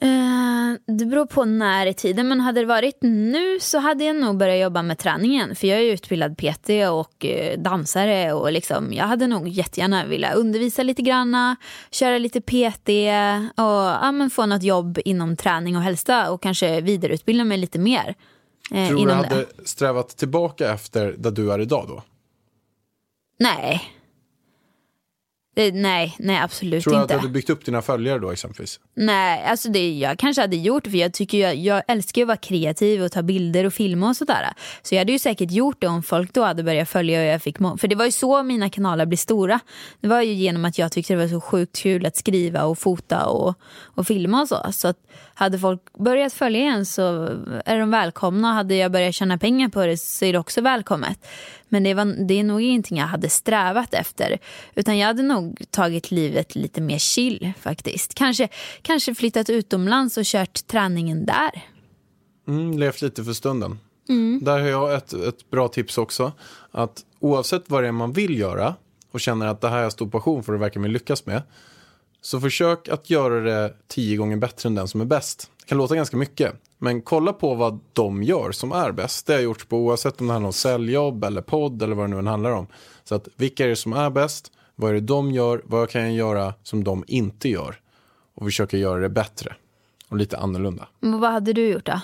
Eh, 0.01 0.95
det 0.97 1.05
beror 1.07 1.27
på 1.27 1.45
när 1.45 1.87
i 1.87 1.95
tiden, 1.95 2.29
men 2.29 2.41
hade 2.41 2.61
det 2.61 2.67
varit 2.67 2.99
nu 3.03 3.61
så 3.61 3.79
hade 3.79 4.05
jag 4.05 4.17
nog 4.17 4.37
börjat 4.37 4.63
jobba 4.63 4.83
med 4.83 4.99
träningen. 4.99 5.55
För 5.57 5.67
jag 5.67 5.79
är 5.81 5.93
utbildad 5.93 6.37
PT 6.39 6.71
och 6.93 7.25
eh, 7.25 7.59
dansare 7.61 8.33
och 8.33 8.53
liksom, 8.53 8.93
jag 8.93 9.05
hade 9.05 9.27
nog 9.27 9.49
jättegärna 9.49 10.05
velat 10.07 10.35
undervisa 10.35 10.83
lite 10.83 11.03
granna, 11.03 11.57
köra 11.91 12.19
lite 12.19 12.41
PT 12.41 12.89
och 13.57 13.85
ja, 14.03 14.13
men 14.13 14.31
få 14.31 14.47
något 14.47 14.63
jobb 14.63 14.99
inom 15.05 15.37
träning 15.37 15.77
och 15.77 15.83
hälsa 15.83 16.31
och 16.31 16.43
kanske 16.43 16.81
vidareutbilda 16.81 17.45
mig 17.45 17.59
lite 17.59 17.79
mer. 17.79 18.15
eh, 18.71 18.89
Tror 18.89 19.07
du 19.07 19.13
hade 19.13 19.29
det. 19.37 19.47
strävat 19.69 20.09
tillbaka 20.09 20.73
efter 20.73 21.15
där 21.19 21.31
du 21.31 21.53
är 21.53 21.59
idag 21.61 21.85
då? 21.89 22.03
Nej. 23.39 23.83
Det, 25.55 25.75
nej, 25.75 26.17
nej 26.19 26.39
absolut 26.39 26.85
Tror 26.85 26.93
du 26.93 26.99
att 26.99 27.03
inte. 27.03 27.15
du 27.15 27.19
hade 27.19 27.33
byggt 27.33 27.51
upp 27.51 27.65
dina 27.65 27.83
följare 27.83 28.19
då 28.19 28.31
exempelvis? 28.31 28.81
Nej, 28.95 29.45
alltså 29.45 29.69
det 29.69 29.93
jag 29.99 30.19
kanske 30.19 30.43
hade 30.43 30.57
gjort 30.57 30.87
för 30.87 30.97
jag 30.97 31.13
tycker 31.13 31.39
jag, 31.39 31.57
jag 31.57 31.83
älskar 31.89 32.21
ju 32.21 32.25
att 32.25 32.29
vara 32.29 32.37
kreativ 32.37 33.03
och 33.03 33.13
ta 33.13 33.23
bilder 33.23 33.65
och 33.65 33.73
filma 33.73 34.09
och 34.09 34.17
sådär. 34.17 34.53
Så 34.83 34.95
jag 34.95 35.01
hade 35.01 35.13
ju 35.13 35.19
säkert 35.19 35.51
gjort 35.51 35.81
det 35.81 35.87
om 35.87 36.03
folk 36.03 36.35
då 36.35 36.43
hade 36.43 36.63
börjat 36.63 36.89
följa 36.89 37.21
och 37.21 37.27
jag 37.27 37.43
fick 37.43 37.59
För 37.79 37.89
det 37.89 37.95
var 37.95 38.05
ju 38.05 38.13
så 38.13 38.43
mina 38.43 38.71
kanaler 38.71 39.07
blev 39.07 39.17
stora. 39.17 39.61
Det 40.01 40.09
var 40.09 40.23
ju 40.23 40.33
genom 40.33 40.65
att 40.65 40.79
jag 40.79 40.93
tyckte 40.93 41.13
det 41.13 41.21
var 41.21 41.29
så 41.29 41.41
sjukt 41.41 41.77
kul 41.77 42.07
att 42.07 42.17
skriva 42.17 42.65
och 42.65 42.79
fota 42.79 43.27
och, 43.27 43.55
och 43.83 44.07
filma 44.07 44.43
och 44.43 44.49
så. 44.49 44.73
Så 44.73 44.89
att 44.89 44.99
hade 45.35 45.59
folk 45.59 45.81
börjat 45.99 46.33
följa 46.33 46.61
en 46.61 46.87
så 46.87 47.03
är 47.65 47.79
de 47.79 47.91
välkomna. 47.91 48.53
Hade 48.53 48.75
jag 48.75 48.93
börjat 48.93 49.15
tjäna 49.15 49.39
pengar 49.39 49.69
på 49.69 49.87
det 49.87 49.97
så 49.97 50.25
är 50.25 50.33
det 50.33 50.39
också 50.39 50.61
välkommet. 50.61 51.27
Men 51.69 51.83
det, 51.83 51.95
var, 51.95 52.05
det 52.05 52.35
är 52.35 52.45
nog 52.45 52.63
ingenting 52.63 52.99
jag 52.99 53.07
hade 53.07 53.29
strävat 53.29 53.95
efter. 53.95 54.39
Utan 54.75 54.99
jag 54.99 55.07
hade 55.07 55.23
nog 55.23 55.65
tagit 55.71 56.11
livet 56.11 56.55
lite 56.55 56.81
mer 56.81 56.99
chill 56.99 57.53
faktiskt. 57.61 58.15
Kanske, 58.15 58.49
kanske 58.83 59.15
flyttat 59.15 59.51
utomlands 59.51 60.17
och 60.17 60.25
kört 60.25 60.67
träningen 60.67 61.27
där. 61.27 61.63
Mm, 62.49 62.79
levt 62.79 63.03
lite 63.03 63.25
för 63.25 63.33
stunden. 63.33 63.79
Där 64.43 64.61
har 64.61 64.69
jag 64.69 64.95
ett, 64.95 65.13
ett 65.13 65.51
bra 65.51 65.69
tips 65.69 65.99
också. 65.99 66.33
Att 66.71 67.05
oavsett 67.21 67.65
vad 67.67 67.83
det 67.83 67.89
är 67.89 67.93
man 67.93 68.13
vill 68.13 68.39
göra 68.39 68.75
och 69.11 69.21
känner 69.21 69.47
att 69.47 69.61
det 69.61 69.69
här 69.69 69.83
är 69.83 69.91
stor 69.91 70.09
passion 70.09 70.43
för 70.43 70.55
att 70.55 70.61
verkligen 70.61 70.93
lyckas 70.93 71.27
med. 71.27 71.43
Så 72.25 72.41
försök 72.41 72.89
att 72.89 73.11
göra 73.11 73.41
det 73.41 73.75
tio 73.89 74.17
gånger 74.17 74.37
bättre 74.37 74.67
än 74.67 74.75
den 74.75 74.89
som 74.89 75.01
är 75.01 75.05
bäst. 75.05 75.51
Det 75.61 75.67
kan 75.67 75.79
låta 75.79 75.95
ganska 75.95 76.17
mycket. 76.17 76.53
Men 76.79 77.03
kolla 77.03 77.33
på 77.33 77.55
vad 77.55 77.81
de 77.93 78.23
gör 78.23 78.53
som 78.53 78.73
är 78.73 78.93
bäst. 78.93 79.27
Det 79.27 79.33
har 79.33 79.39
jag 79.39 79.45
gjort 79.45 79.69
på 79.69 79.77
oavsett 79.77 80.21
om 80.21 80.27
det 80.27 80.33
handlar 80.33 80.47
om 80.47 80.53
säljjobb 80.53 81.25
eller 81.25 81.43
podd 81.43 81.83
eller 81.83 81.97
vad 81.97 82.05
det 82.05 82.11
nu 82.11 82.19
än 82.19 82.27
handlar 82.27 82.51
om. 82.51 82.67
Så 83.05 83.15
att 83.15 83.29
vilka 83.37 83.65
är 83.65 83.69
det 83.69 83.77
som 83.77 83.93
är 83.93 84.11
bäst? 84.11 84.53
Vad 84.75 84.91
är 84.91 84.95
det 84.95 85.01
de 85.01 85.33
gör? 85.33 85.63
Vad 85.65 85.91
kan 85.91 86.03
jag 86.03 86.13
göra 86.13 86.55
som 86.63 86.85
de 86.85 87.05
inte 87.07 87.49
gör? 87.49 87.81
Och 88.35 88.45
försöka 88.45 88.77
göra 88.77 89.01
det 89.01 89.09
bättre. 89.09 89.55
Och 90.09 90.17
lite 90.17 90.39
annorlunda. 90.39 90.89
Men 91.01 91.21
vad 91.21 91.31
hade 91.31 91.53
du 91.53 91.69
gjort 91.69 91.87
då? 91.87 92.01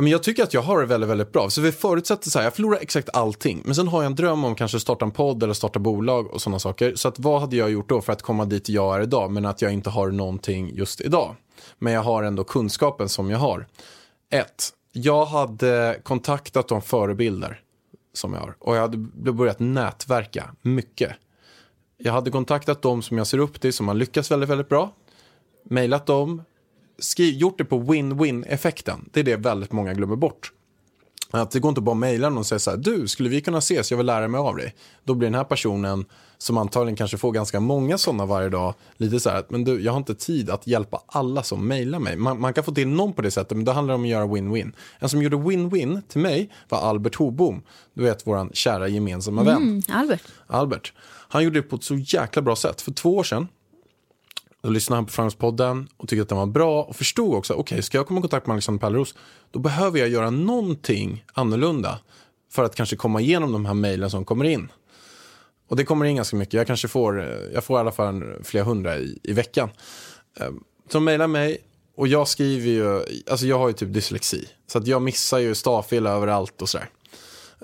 Men 0.00 0.10
jag 0.10 0.22
tycker 0.22 0.42
att 0.42 0.54
jag 0.54 0.62
har 0.62 0.80
det 0.80 0.86
väldigt, 0.86 1.10
väldigt 1.10 1.32
bra. 1.32 1.50
Så 1.50 1.60
vi 1.60 1.72
förutsätter 1.72 2.30
så 2.30 2.38
här, 2.38 2.46
jag 2.46 2.54
förlorar 2.54 2.78
exakt 2.80 3.08
allting. 3.12 3.62
Men 3.64 3.74
sen 3.74 3.88
har 3.88 4.02
jag 4.02 4.06
en 4.06 4.14
dröm 4.14 4.44
om 4.44 4.54
kanske 4.54 4.80
starta 4.80 5.04
en 5.04 5.10
podd 5.10 5.42
eller 5.42 5.54
starta 5.54 5.78
bolag 5.78 6.30
och 6.30 6.42
sådana 6.42 6.58
saker. 6.58 6.94
Så 6.94 7.08
att 7.08 7.18
vad 7.18 7.40
hade 7.40 7.56
jag 7.56 7.70
gjort 7.70 7.88
då 7.88 8.00
för 8.00 8.12
att 8.12 8.22
komma 8.22 8.44
dit 8.44 8.68
jag 8.68 8.96
är 8.96 9.00
idag, 9.00 9.30
men 9.30 9.46
att 9.46 9.62
jag 9.62 9.72
inte 9.72 9.90
har 9.90 10.10
någonting 10.10 10.74
just 10.74 11.00
idag. 11.00 11.36
Men 11.78 11.92
jag 11.92 12.02
har 12.02 12.22
ändå 12.22 12.44
kunskapen 12.44 13.08
som 13.08 13.30
jag 13.30 13.38
har. 13.38 13.66
Ett, 14.30 14.68
jag 14.92 15.26
hade 15.26 16.00
kontaktat 16.02 16.68
de 16.68 16.82
förebilder 16.82 17.60
som 18.14 18.34
jag 18.34 18.40
har. 18.40 18.56
Och 18.58 18.76
jag 18.76 18.80
hade 18.80 18.96
börjat 19.32 19.58
nätverka 19.58 20.54
mycket. 20.62 21.12
Jag 21.96 22.12
hade 22.12 22.30
kontaktat 22.30 22.82
de 22.82 23.02
som 23.02 23.18
jag 23.18 23.26
ser 23.26 23.38
upp 23.38 23.60
till, 23.60 23.72
som 23.72 23.88
har 23.88 23.94
lyckats 23.94 24.30
väldigt, 24.30 24.48
väldigt 24.48 24.68
bra. 24.68 24.92
Mailat 25.64 26.06
dem, 26.06 26.42
skriv, 27.00 27.34
gjort 27.34 27.58
det 27.58 27.64
på 27.64 27.78
win-win 27.78 28.44
effekten. 28.48 29.08
Det 29.12 29.20
är 29.20 29.24
det 29.24 29.36
väldigt 29.36 29.72
många 29.72 29.94
glömmer 29.94 30.16
bort. 30.16 30.52
Att 31.30 31.50
det 31.50 31.60
går 31.60 31.68
inte 31.68 31.80
bara 31.80 31.92
att 31.92 31.98
mejla 31.98 32.28
någon 32.28 32.38
och 32.38 32.46
säga 32.46 32.58
så 32.58 32.70
här, 32.70 32.78
du, 32.78 33.08
skulle 33.08 33.28
vi 33.28 33.40
kunna 33.40 33.58
ses, 33.58 33.90
jag 33.90 33.98
vill 33.98 34.06
lära 34.06 34.28
mig 34.28 34.38
av 34.38 34.56
dig. 34.56 34.74
Då 35.04 35.14
blir 35.14 35.26
den 35.26 35.34
här 35.34 35.44
personen, 35.44 36.04
som 36.38 36.58
antagligen 36.58 36.96
kanske 36.96 37.18
får 37.18 37.32
ganska 37.32 37.60
många 37.60 37.98
sådana 37.98 38.26
varje 38.26 38.48
dag, 38.48 38.74
lite 38.96 39.20
så 39.20 39.30
här, 39.30 39.44
men 39.48 39.64
du, 39.64 39.80
jag 39.80 39.92
har 39.92 39.98
inte 39.98 40.14
tid 40.14 40.50
att 40.50 40.66
hjälpa 40.66 41.02
alla 41.06 41.42
som 41.42 41.68
mejlar 41.68 41.98
mig. 41.98 42.16
Man, 42.16 42.40
man 42.40 42.54
kan 42.54 42.64
få 42.64 42.74
till 42.74 42.88
någon 42.88 43.12
på 43.12 43.22
det 43.22 43.30
sättet, 43.30 43.56
men 43.56 43.64
då 43.64 43.72
handlar 43.72 43.92
det 43.92 43.96
om 43.96 44.02
att 44.02 44.08
göra 44.08 44.26
win-win. 44.26 44.72
En 44.98 45.08
som 45.08 45.22
gjorde 45.22 45.36
win-win 45.36 46.02
till 46.08 46.20
mig 46.20 46.50
var 46.68 46.78
Albert 46.78 47.14
Hobom, 47.14 47.62
du 47.94 48.02
vet 48.02 48.26
våran 48.26 48.50
kära 48.52 48.88
gemensamma 48.88 49.42
vän. 49.42 49.56
Mm, 49.56 49.82
Albert. 49.88 50.22
Albert. 50.46 50.92
Han 51.28 51.44
gjorde 51.44 51.58
det 51.58 51.62
på 51.62 51.76
ett 51.76 51.84
så 51.84 51.94
jäkla 51.94 52.42
bra 52.42 52.56
sätt. 52.56 52.80
För 52.80 52.92
två 52.92 53.16
år 53.16 53.22
sedan 53.22 53.48
då 54.62 54.70
lyssnade 54.70 54.96
han 54.96 55.06
på 55.06 55.12
Framgångspodden 55.12 55.88
och 55.96 56.08
tyckte 56.08 56.22
att 56.22 56.28
den 56.28 56.38
var 56.38 56.46
bra 56.46 56.82
och 56.82 56.96
förstod 56.96 57.34
också, 57.34 57.54
okej, 57.54 57.82
ska 57.82 57.98
jag 57.98 58.06
komma 58.06 58.20
i 58.20 58.22
kontakt 58.22 58.46
med 58.46 58.54
Alexander 58.54 58.80
Pärleros, 58.80 59.14
då 59.50 59.58
behöver 59.58 59.98
jag 59.98 60.08
göra 60.08 60.30
någonting 60.30 61.24
annorlunda 61.32 61.98
för 62.52 62.64
att 62.64 62.74
kanske 62.74 62.96
komma 62.96 63.20
igenom 63.20 63.52
de 63.52 63.66
här 63.66 63.74
mejlen 63.74 64.10
som 64.10 64.24
kommer 64.24 64.44
in. 64.44 64.68
Och 65.68 65.76
det 65.76 65.84
kommer 65.84 66.06
in 66.06 66.16
ganska 66.16 66.36
mycket, 66.36 66.54
jag 66.54 66.66
kanske 66.66 66.88
får, 66.88 67.20
eh, 67.20 67.54
jag 67.54 67.64
får 67.64 67.76
i 67.76 67.80
alla 67.80 67.92
fall 67.92 68.24
flera 68.44 68.64
hundra 68.64 68.98
i, 68.98 69.18
i 69.22 69.32
veckan. 69.32 69.70
Ehm, 70.40 70.64
så 70.88 70.98
de 70.98 71.04
mejlar 71.04 71.26
mig 71.26 71.58
och 71.96 72.08
jag 72.08 72.28
skriver 72.28 72.70
ju, 72.70 73.02
alltså 73.30 73.46
jag 73.46 73.58
har 73.58 73.68
ju 73.68 73.74
typ 73.74 73.92
dyslexi, 73.92 74.48
så 74.66 74.78
att 74.78 74.86
jag 74.86 75.02
missar 75.02 75.38
ju 75.38 75.54
stavfel 75.54 76.06
överallt 76.06 76.62
och 76.62 76.68
sådär. 76.68 76.88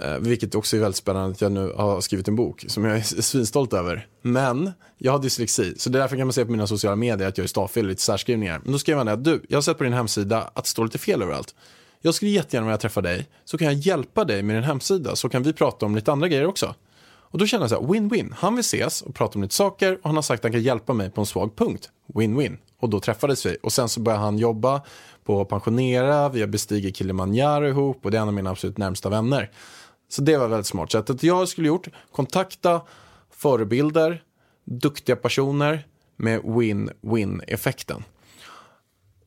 Eh, 0.02 0.18
vilket 0.18 0.54
också 0.54 0.76
är 0.76 0.80
väldigt 0.80 0.96
spännande 0.96 1.30
att 1.30 1.40
jag 1.40 1.52
nu 1.52 1.72
har 1.76 2.00
skrivit 2.00 2.28
en 2.28 2.36
bok 2.36 2.64
som 2.68 2.84
jag 2.84 2.96
är 2.96 3.02
svinstolt 3.02 3.72
över. 3.72 4.06
Men 4.22 4.72
jag 4.98 5.12
har 5.12 5.18
dyslexi, 5.18 5.74
så 5.78 5.90
det 5.90 5.98
är 5.98 6.00
därför 6.00 6.16
kan 6.16 6.26
man 6.26 6.32
se 6.32 6.44
på 6.44 6.50
mina 6.50 6.66
sociala 6.66 6.96
medier 6.96 7.28
att 7.28 7.38
jag 7.38 7.44
är 7.44 7.48
stavfel 7.48 7.84
och 7.84 7.88
lite 7.88 8.02
särskrivningar. 8.02 8.60
Men 8.62 8.72
då 8.72 8.78
skrev 8.78 8.96
han 8.96 9.06
det 9.06 9.12
att 9.12 9.24
du, 9.24 9.42
jag 9.48 9.56
har 9.56 9.62
sett 9.62 9.78
på 9.78 9.84
din 9.84 9.92
hemsida 9.92 10.50
att 10.54 10.64
det 10.64 10.70
står 10.70 10.84
lite 10.84 10.98
fel 10.98 11.22
överallt. 11.22 11.54
Jag 12.00 12.14
skulle 12.14 12.30
jättegärna 12.30 12.66
vilja 12.66 12.78
träffa 12.78 13.00
dig, 13.00 13.26
så 13.44 13.58
kan 13.58 13.66
jag 13.66 13.74
hjälpa 13.74 14.24
dig 14.24 14.42
med 14.42 14.56
din 14.56 14.64
hemsida, 14.64 15.16
så 15.16 15.28
kan 15.28 15.42
vi 15.42 15.52
prata 15.52 15.86
om 15.86 15.96
lite 15.96 16.12
andra 16.12 16.28
grejer 16.28 16.46
också. 16.46 16.74
Och 17.36 17.38
då 17.38 17.46
känner 17.46 17.62
jag 17.62 17.70
så 17.70 17.80
här, 17.80 17.88
win-win. 17.88 18.34
Han 18.36 18.54
vill 18.54 18.60
ses 18.60 19.02
och 19.02 19.14
prata 19.14 19.38
om 19.38 19.42
lite 19.42 19.54
saker 19.54 19.92
och 19.92 20.00
han 20.02 20.14
har 20.14 20.22
sagt 20.22 20.40
att 20.40 20.44
han 20.44 20.52
kan 20.52 20.62
hjälpa 20.62 20.92
mig 20.92 21.10
på 21.10 21.20
en 21.20 21.26
svag 21.26 21.56
punkt. 21.56 21.90
Win-win. 22.14 22.56
Och 22.80 22.90
då 22.90 23.00
träffades 23.00 23.46
vi. 23.46 23.56
Och 23.62 23.72
sen 23.72 23.88
så 23.88 24.00
började 24.00 24.24
han 24.24 24.38
jobba 24.38 24.82
på 25.24 25.40
att 25.40 25.48
pensionera, 25.48 26.28
vi 26.28 26.40
har 26.40 26.48
bestigit 26.48 26.96
Kilimanjaro 26.96 27.68
ihop 27.68 28.04
och 28.04 28.10
det 28.10 28.16
är 28.16 28.22
en 28.22 28.28
av 28.28 28.34
mina 28.34 28.50
absolut 28.50 28.78
närmsta 28.78 29.08
vänner. 29.08 29.50
Så 30.08 30.22
det 30.22 30.36
var 30.36 30.48
väldigt 30.48 30.66
smart. 30.66 30.92
Så 30.92 30.98
att 30.98 31.22
jag 31.22 31.48
skulle 31.48 31.68
gjort, 31.68 31.88
kontakta 32.12 32.80
förebilder, 33.30 34.22
duktiga 34.64 35.16
personer 35.16 35.86
med 36.16 36.40
win-win 36.40 37.40
effekten. 37.46 38.04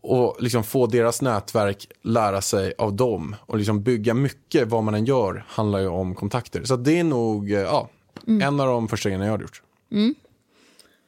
Och 0.01 0.37
liksom 0.39 0.63
få 0.63 0.87
deras 0.87 1.21
nätverk 1.21 1.87
lära 2.01 2.41
sig 2.41 2.73
av 2.77 2.93
dem. 2.93 3.35
Och 3.39 3.57
liksom 3.57 3.83
bygga 3.83 4.13
mycket, 4.13 4.67
vad 4.67 4.83
man 4.83 4.93
än 4.93 5.05
gör, 5.05 5.45
handlar 5.47 5.79
ju 5.79 5.87
om 5.87 6.15
kontakter. 6.15 6.63
Så 6.63 6.75
det 6.75 6.99
är 6.99 7.03
nog 7.03 7.51
eh, 7.51 7.59
ja, 7.59 7.89
en 8.25 8.59
av 8.59 8.67
de 8.67 8.87
första 8.87 9.09
grejerna 9.09 9.25
jag 9.25 9.33
har 9.33 9.39
gjort. 9.39 9.61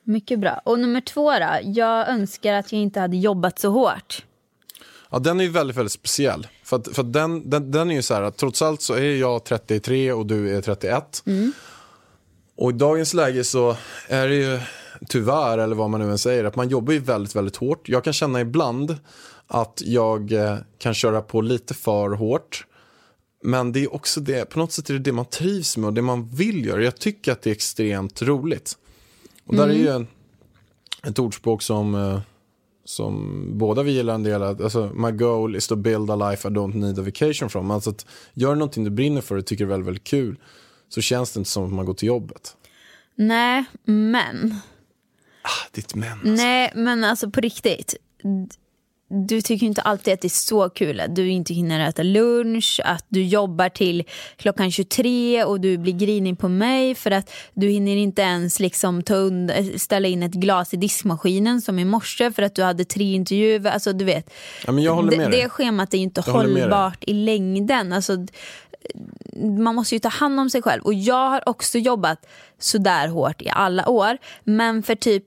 Mycket 0.04 0.40
bra. 0.40 0.62
Och 0.66 0.80
nummer 0.80 1.02
två 1.02 1.32
då? 1.32 1.60
Jag 1.64 2.10
önskar 2.10 2.54
att 2.54 2.72
jag 2.72 2.82
inte 2.82 3.00
hade 3.00 3.18
jobbat 3.18 3.60
så 3.60 3.70
hårt. 3.70 4.26
Ja, 5.10 5.20
den 5.20 5.40
är 5.40 5.44
ju 5.44 5.50
väldigt, 5.50 5.78
väldigt 5.78 5.92
speciell. 5.92 6.48
För, 6.72 6.78
att, 6.78 6.96
för 6.96 7.04
att 7.04 7.14
den, 7.14 7.50
den, 7.50 7.72
den 7.72 7.92
är 7.92 7.96
ju 7.96 8.02
så 8.02 8.14
här 8.14 8.22
att 8.22 8.38
trots 8.38 8.62
allt 8.62 8.82
så 8.82 8.94
är 8.94 9.16
jag 9.16 9.44
33 9.44 10.12
och 10.12 10.26
du 10.26 10.58
är 10.58 10.62
31. 10.62 11.24
Och 12.56 12.72
i 12.72 12.74
dagens 12.74 13.14
läge 13.14 13.44
så 13.44 13.76
är 14.08 14.28
det 14.28 14.36
ju 14.36 14.60
tyvärr, 15.10 15.58
eller 15.58 15.76
vad 15.76 15.90
man 15.90 16.02
nu 16.02 16.12
än 16.12 16.18
säger, 16.18 16.44
att 16.44 16.56
man 16.56 16.70
jobbar 16.70 16.94
ju 16.94 17.00
väldigt, 17.00 17.36
väldigt 17.36 17.56
hårt. 17.56 17.90
Jag 17.90 18.04
kan 18.04 18.14
känna 18.14 18.42
ibland 18.42 18.98
att 19.48 19.82
jag 19.86 20.32
eh, 20.32 20.58
kan 20.78 20.94
köra 20.94 21.22
på 21.22 21.42
lite 21.42 21.74
för 21.74 22.10
hårt. 22.10 22.66
Men 23.44 23.72
det 23.72 23.80
är 23.80 23.94
också 23.94 24.20
det, 24.20 24.50
på 24.50 24.60
något 24.60 24.72
sätt 24.72 24.90
är 24.90 24.94
det 24.94 25.00
det 25.00 25.12
man 25.12 25.26
trivs 25.26 25.78
med 25.78 25.88
och 25.88 25.94
det 25.94 26.02
man 26.02 26.30
vill 26.30 26.66
göra. 26.66 26.84
Jag 26.84 26.98
tycker 26.98 27.32
att 27.32 27.42
det 27.42 27.50
är 27.50 27.56
extremt 27.56 28.22
roligt. 28.22 28.78
Och 29.46 29.56
där 29.56 29.68
är 29.68 29.74
ju 29.74 29.88
en, 29.88 30.08
ett 31.04 31.20
ordspråk 31.20 31.62
som, 31.62 31.96
eh, 31.96 32.20
som 32.86 33.44
båda 33.58 33.84
vi 33.84 33.92
gillar 33.92 34.14
en 34.16 34.24
del. 34.24 34.44
Alltså, 34.44 34.92
my 34.96 35.12
goal 35.12 35.56
is 35.56 35.68
to 35.68 35.76
build 35.76 36.10
a 36.10 36.30
life 36.30 36.48
I 36.48 36.52
don't 36.52 36.76
need 36.76 37.00
a 37.00 37.02
vacation 37.02 37.50
from. 37.50 37.72
Alltså 37.72 37.90
att 37.90 38.06
gör 38.34 38.56
någonting 38.56 38.84
du 38.84 38.90
brinner 38.90 39.22
för 39.22 39.36
och 39.36 39.46
tycker 39.46 39.64
är 39.64 39.68
väldigt, 39.68 39.88
väldigt 39.88 40.04
kul 40.04 40.40
så 40.90 41.02
känns 41.02 41.32
det 41.32 41.38
inte 41.38 41.50
som 41.50 41.64
att 41.64 41.74
man 41.74 41.86
går 41.86 41.94
till 41.94 42.08
jobbet. 42.08 42.58
Nej, 43.16 43.66
men. 43.84 44.56
Ah, 45.42 45.68
ditt 45.72 45.96
men. 45.96 46.20
Nej, 46.24 46.72
men 46.76 47.04
alltså 47.04 47.30
på 47.30 47.42
riktigt. 47.42 47.96
Du 49.14 49.41
tycker 49.41 49.66
inte 49.66 49.82
alltid 49.82 50.14
att 50.14 50.22
det 50.22 50.28
är 50.28 50.30
så 50.30 50.70
kul 50.70 50.99
att 50.99 51.16
du 51.16 51.30
inte 51.30 51.53
hinner 51.53 51.89
äta 51.89 52.03
lunch, 52.03 52.80
att 52.84 53.05
du 53.09 53.24
jobbar 53.24 53.70
till 53.70 54.03
klockan 54.36 54.72
23 54.72 55.43
och 55.43 55.59
du 55.62 55.78
blir 55.78 55.93
grinig 55.93 56.39
på 56.39 56.47
mig 56.47 56.95
för 56.95 57.12
att 57.12 57.32
du 57.53 57.68
hinner 57.68 57.95
inte 57.95 58.22
ens 58.22 58.59
liksom 58.59 59.03
ta 59.03 59.14
und- 59.16 59.78
ställa 59.78 60.07
in 60.07 60.24
ett 60.24 60.32
glas 60.34 60.74
i 60.74 60.78
diskmaskinen 60.78 61.62
som 61.62 61.80
i 61.80 61.86
morse 61.86 62.32
för 62.32 62.43
att 62.43 62.55
du 62.55 62.64
hade 62.64 62.86
tre 62.86 63.14
intervjuer. 63.14 63.72
Alltså 63.72 63.93
du 63.93 64.05
vet, 64.05 64.34
Ja, 64.66 64.72
men 64.72 64.84
jag 64.84 64.95
håller 64.95 65.12
det, 65.12 65.18
med 65.18 65.32
dig. 65.32 65.41
det 65.41 65.49
schemat 65.49 65.93
är 65.93 65.97
ju 65.97 66.03
inte 66.03 66.24
Jag 66.26 66.34
hållbart 66.34 67.03
i 67.07 67.14
längden. 67.14 67.93
Alltså, 67.93 68.14
man 69.59 69.76
måste 69.76 69.95
ju 69.95 69.99
ta 69.99 70.09
hand 70.09 70.39
om 70.39 70.49
sig 70.49 70.62
själv. 70.62 70.82
Och 70.84 70.93
jag 70.93 71.30
har 71.30 71.49
också 71.49 71.78
jobbat 71.78 72.26
sådär 72.59 73.07
hårt 73.07 73.41
i 73.41 73.49
alla 73.49 73.89
år. 73.89 74.18
Men 74.43 74.84
för 74.84 74.95
typ 74.95 75.24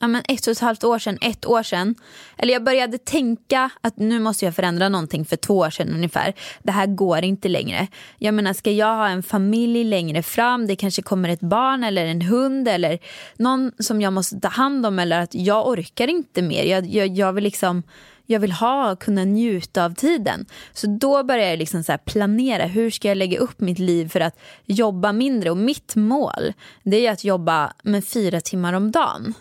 ja, 0.00 0.06
men 0.06 0.22
ett 0.28 0.46
och 0.46 0.52
ett 0.52 0.58
halvt 0.58 0.84
år 0.84 0.98
sedan, 0.98 1.18
ett 1.20 1.46
år 1.46 1.62
sedan. 1.62 1.94
Eller 2.38 2.52
jag 2.52 2.64
började 2.64 2.98
tänka 2.98 3.70
att 3.80 3.96
nu 3.96 4.18
måste 4.18 4.44
jag 4.44 4.54
förändra 4.54 4.88
någonting 4.88 5.24
för 5.24 5.36
två 5.36 5.58
år 5.58 5.70
sedan 5.70 5.94
ungefär. 5.94 6.34
Det 6.62 6.72
här 6.72 6.86
går 6.86 7.24
inte 7.24 7.48
längre. 7.48 7.86
Jag 8.18 8.34
menar, 8.34 8.52
ska 8.52 8.70
jag 8.70 8.96
ha 8.96 9.08
en 9.08 9.22
familj 9.22 9.84
längre 9.84 10.22
fram, 10.22 10.66
det 10.66 10.76
kanske 10.76 11.02
kommer 11.02 11.28
ett 11.28 11.40
barn 11.40 11.84
eller 11.84 12.06
en 12.06 12.22
hund 12.22 12.68
eller 12.68 12.98
någon 13.36 13.72
som 13.78 14.00
jag 14.00 14.12
måste 14.12 14.40
ta 14.40 14.48
hand 14.48 14.86
om 14.86 14.98
eller 14.98 15.20
att 15.20 15.34
jag 15.34 15.68
orkar 15.68 16.08
inte 16.08 16.42
mer. 16.42 16.64
Jag, 16.64 16.86
jag, 16.86 17.08
jag 17.08 17.32
vill 17.32 17.44
liksom 17.44 17.82
jag 18.26 18.40
vill 18.40 18.52
ha 18.52 18.96
kunna 18.96 19.24
njuta 19.24 19.84
av 19.84 19.94
tiden. 19.94 20.46
Så 20.72 20.86
då 20.86 21.22
började 21.22 21.50
jag 21.50 21.58
liksom 21.58 21.84
så 21.84 21.92
här 21.92 21.98
planera 21.98 22.64
hur 22.64 22.90
ska 22.90 23.08
jag 23.08 23.16
lägga 23.16 23.38
upp 23.38 23.60
mitt 23.60 23.78
liv 23.78 24.08
för 24.08 24.20
att 24.20 24.38
jobba 24.66 25.12
mindre. 25.12 25.50
Och 25.50 25.56
mitt 25.56 25.96
mål 25.96 26.52
det 26.82 27.06
är 27.06 27.12
att 27.12 27.24
jobba 27.24 27.72
med 27.82 28.04
fyra 28.04 28.40
timmar 28.40 28.72
om 28.72 28.90
dagen. 28.90 29.34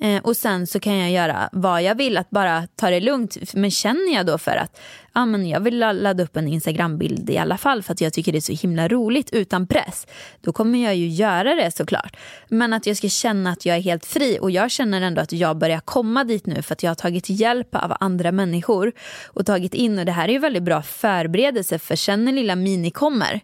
Eh, 0.00 0.22
och 0.22 0.36
sen 0.36 0.66
så 0.66 0.80
kan 0.80 0.96
jag 0.96 1.10
göra 1.10 1.48
vad 1.52 1.82
jag 1.82 1.94
vill, 1.94 2.16
att 2.16 2.30
bara 2.30 2.66
ta 2.66 2.90
det 2.90 3.00
lugnt. 3.00 3.54
Men 3.54 3.70
känner 3.70 4.14
jag 4.14 4.26
då 4.26 4.38
för 4.38 4.56
att 4.56 4.80
ah, 5.12 5.26
men 5.26 5.48
jag 5.48 5.60
vill 5.60 5.78
ladda 5.78 6.24
upp 6.24 6.36
en 6.36 6.48
Instagram-bild 6.48 7.30
i 7.30 7.38
alla 7.38 7.58
fall 7.58 7.82
för 7.82 7.92
att 7.92 8.00
jag 8.00 8.12
tycker 8.12 8.32
det 8.32 8.38
är 8.38 8.40
så 8.40 8.52
himla 8.52 8.88
roligt 8.88 9.30
utan 9.32 9.66
press. 9.66 10.06
Då 10.40 10.52
kommer 10.52 10.84
jag 10.84 10.96
ju 10.96 11.08
göra 11.08 11.54
det 11.54 11.76
såklart. 11.76 12.16
Men 12.48 12.72
att 12.72 12.86
jag 12.86 12.96
ska 12.96 13.08
känna 13.08 13.50
att 13.50 13.66
jag 13.66 13.76
är 13.76 13.80
helt 13.80 14.06
fri 14.06 14.38
och 14.40 14.50
jag 14.50 14.70
känner 14.70 15.00
ändå 15.00 15.20
att 15.20 15.32
jag 15.32 15.58
börjar 15.58 15.80
komma 15.80 16.24
dit 16.24 16.46
nu 16.46 16.62
för 16.62 16.72
att 16.72 16.82
jag 16.82 16.90
har 16.90 16.94
tagit 16.94 17.28
hjälp 17.28 17.74
av 17.74 17.96
andra 18.00 18.32
människor 18.32 18.92
och 19.26 19.46
tagit 19.46 19.74
in 19.74 19.98
och 19.98 20.04
det 20.04 20.12
här 20.12 20.28
är 20.28 20.32
ju 20.32 20.38
väldigt 20.38 20.62
bra 20.62 20.82
förberedelse 20.82 21.78
för 21.78 21.96
sen 21.96 22.24
när 22.24 22.32
lilla 22.32 22.56
Mini 22.56 22.90
kommer 22.90 23.40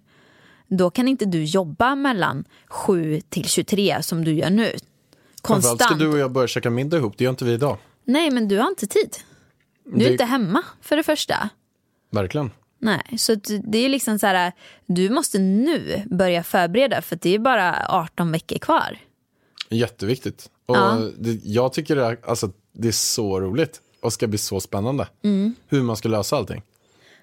då 0.68 0.90
kan 0.90 1.08
inte 1.08 1.24
du 1.24 1.44
jobba 1.44 1.94
mellan 1.94 2.44
7 2.66 3.20
till 3.20 3.48
23 3.48 4.02
som 4.02 4.24
du 4.24 4.32
gör 4.32 4.50
nu. 4.50 4.72
Framförallt 5.46 5.80
ska 5.80 5.88
Konstant. 5.88 6.00
du 6.00 6.08
och 6.08 6.18
jag 6.18 6.30
börja 6.30 6.48
käka 6.48 6.70
middag 6.70 6.96
ihop, 6.96 7.14
det 7.18 7.24
gör 7.24 7.30
inte 7.30 7.44
vi 7.44 7.52
idag. 7.52 7.78
Nej, 8.04 8.30
men 8.30 8.48
du 8.48 8.58
har 8.58 8.68
inte 8.68 8.86
tid. 8.86 9.16
Du 9.84 9.94
är 9.94 9.98
Det- 10.04 10.12
inte 10.12 10.24
hemma 10.24 10.62
för 10.80 10.96
det 10.96 11.02
första. 11.02 11.48
Verkligen. 12.10 12.50
Nej, 12.78 13.02
så 13.18 13.34
det 13.64 13.78
är 13.78 13.88
liksom 13.88 14.18
så 14.18 14.26
här, 14.26 14.52
du 14.86 15.10
måste 15.10 15.38
nu 15.38 16.02
börja 16.06 16.42
förbereda 16.42 17.02
för 17.02 17.18
det 17.22 17.34
är 17.34 17.38
bara 17.38 17.86
18 17.88 18.32
veckor 18.32 18.58
kvar. 18.58 18.98
Jätteviktigt. 19.70 20.50
Och 20.66 20.76
Ja. 20.76 20.98
det, 21.18 21.40
jag 21.44 21.72
tycker 21.72 21.96
det 21.96 22.04
är, 22.04 22.18
alltså, 22.26 22.50
det 22.72 22.88
är 22.88 22.92
så 22.92 23.40
roligt 23.40 23.80
och 24.02 24.12
ska 24.12 24.26
bli 24.26 24.38
så 24.38 24.60
spännande. 24.60 25.08
Mm. 25.24 25.54
Hur 25.68 25.82
man 25.82 25.96
ska 25.96 26.08
lösa 26.08 26.36
allting. 26.36 26.62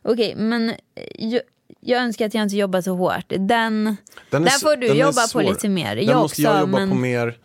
Okej, 0.01 0.33
men 0.37 0.69
eh, 0.69 0.75
jag, 1.15 1.41
jag 1.79 2.01
önskar 2.01 2.25
att 2.25 2.33
jag 2.33 2.43
inte 2.43 2.55
jobbar 2.57 2.81
så 2.81 2.95
hårt. 2.95 3.25
Den, 3.29 3.39
Den 3.39 3.87
är 4.31 4.39
där 4.39 4.59
får 4.59 4.75
du 4.77 4.87
den 4.87 4.97
jobba 4.97 5.27
på 5.33 5.41
lite 5.41 5.69
mer. 5.69 5.95
Där 5.95 6.03
jag 6.03 6.15
måste 6.21 6.25
också, 6.33 6.41
jag 6.41 6.59
jobba 6.59 6.79
men... 6.79 6.89
på 6.89 6.95
mer. 6.95 7.37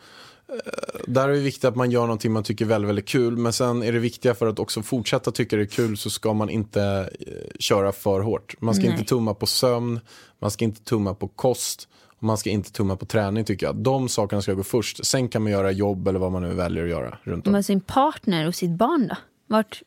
Där 1.07 1.29
är 1.29 1.33
det 1.33 1.41
viktigt 1.41 1.65
att 1.65 1.77
man 1.77 1.91
gör 1.91 2.01
någonting 2.01 2.33
man 2.33 2.43
tycker 2.43 2.65
är 2.65 2.69
väldigt, 2.69 2.89
väldigt 2.89 3.09
kul. 3.09 3.37
Men 3.37 3.53
sen 3.53 3.83
är 3.83 3.93
det 3.93 3.99
viktiga 3.99 4.35
för 4.35 4.47
att 4.47 4.59
också 4.59 4.83
fortsätta 4.83 5.31
tycka 5.31 5.57
det 5.57 5.63
är 5.63 5.67
kul 5.67 5.97
så 5.97 6.11
ska 6.11 6.33
man 6.33 6.51
inte 6.51 7.11
eh, 7.21 7.33
köra 7.59 7.93
för 7.93 8.21
hårt. 8.21 8.55
Man 8.61 8.75
ska 8.75 8.85
Nej. 8.85 8.93
inte 8.93 9.05
tumma 9.05 9.35
på 9.35 9.47
sömn, 9.47 10.01
man 10.39 10.51
ska 10.51 10.65
inte 10.65 10.83
tumma 10.83 11.15
på 11.15 11.29
kost. 11.29 11.89
Och 12.19 12.25
man 12.25 12.39
ska 12.39 12.51
inte 12.51 12.73
tumma 12.73 12.97
på 12.97 13.07
träning 13.07 13.45
tycker 13.45 13.67
jag. 13.67 13.77
De 13.77 14.09
sakerna 14.09 14.43
ska 14.43 14.55
gå 14.55 14.63
först. 14.63 15.07
Sen 15.07 15.29
kan 15.29 15.43
man 15.43 15.53
göra 15.53 15.71
jobb 15.71 16.09
eller 16.09 16.19
vad 16.19 16.33
man 16.33 16.43
nu 16.43 16.55
väljer 16.55 16.85
att 16.85 16.91
göra 16.91 17.19
runt 17.23 17.47
om. 17.47 17.53
Men 17.53 17.65
sin 17.65 17.81
partner 17.81 18.47
och 18.47 18.55
sitt 18.55 18.71
barn 18.71 19.09
då? 19.09 19.17
Vart? 19.47 19.83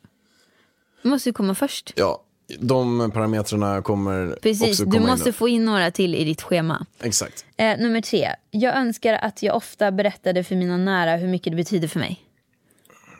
Måste 1.01 1.29
ju 1.29 1.33
komma 1.33 1.55
först. 1.55 1.93
Ja, 1.95 2.23
de 2.59 3.11
parametrarna 3.13 3.81
kommer 3.81 4.37
Precis, 4.41 4.69
också 4.69 4.85
du 4.85 4.91
komma 4.91 5.07
måste 5.07 5.29
in. 5.29 5.33
få 5.33 5.47
in 5.47 5.65
några 5.65 5.91
till 5.91 6.15
i 6.15 6.23
ditt 6.23 6.41
schema. 6.41 6.85
Exakt. 6.99 7.45
Eh, 7.57 7.77
nummer 7.79 8.01
tre. 8.01 8.29
Jag 8.51 8.77
önskar 8.77 9.13
att 9.13 9.43
jag 9.43 9.55
ofta 9.55 9.91
berättade 9.91 10.43
för 10.43 10.55
mina 10.55 10.77
nära 10.77 11.15
hur 11.17 11.27
mycket 11.27 11.53
det 11.53 11.57
betyder 11.57 11.87
för 11.87 11.99
mig. 11.99 12.25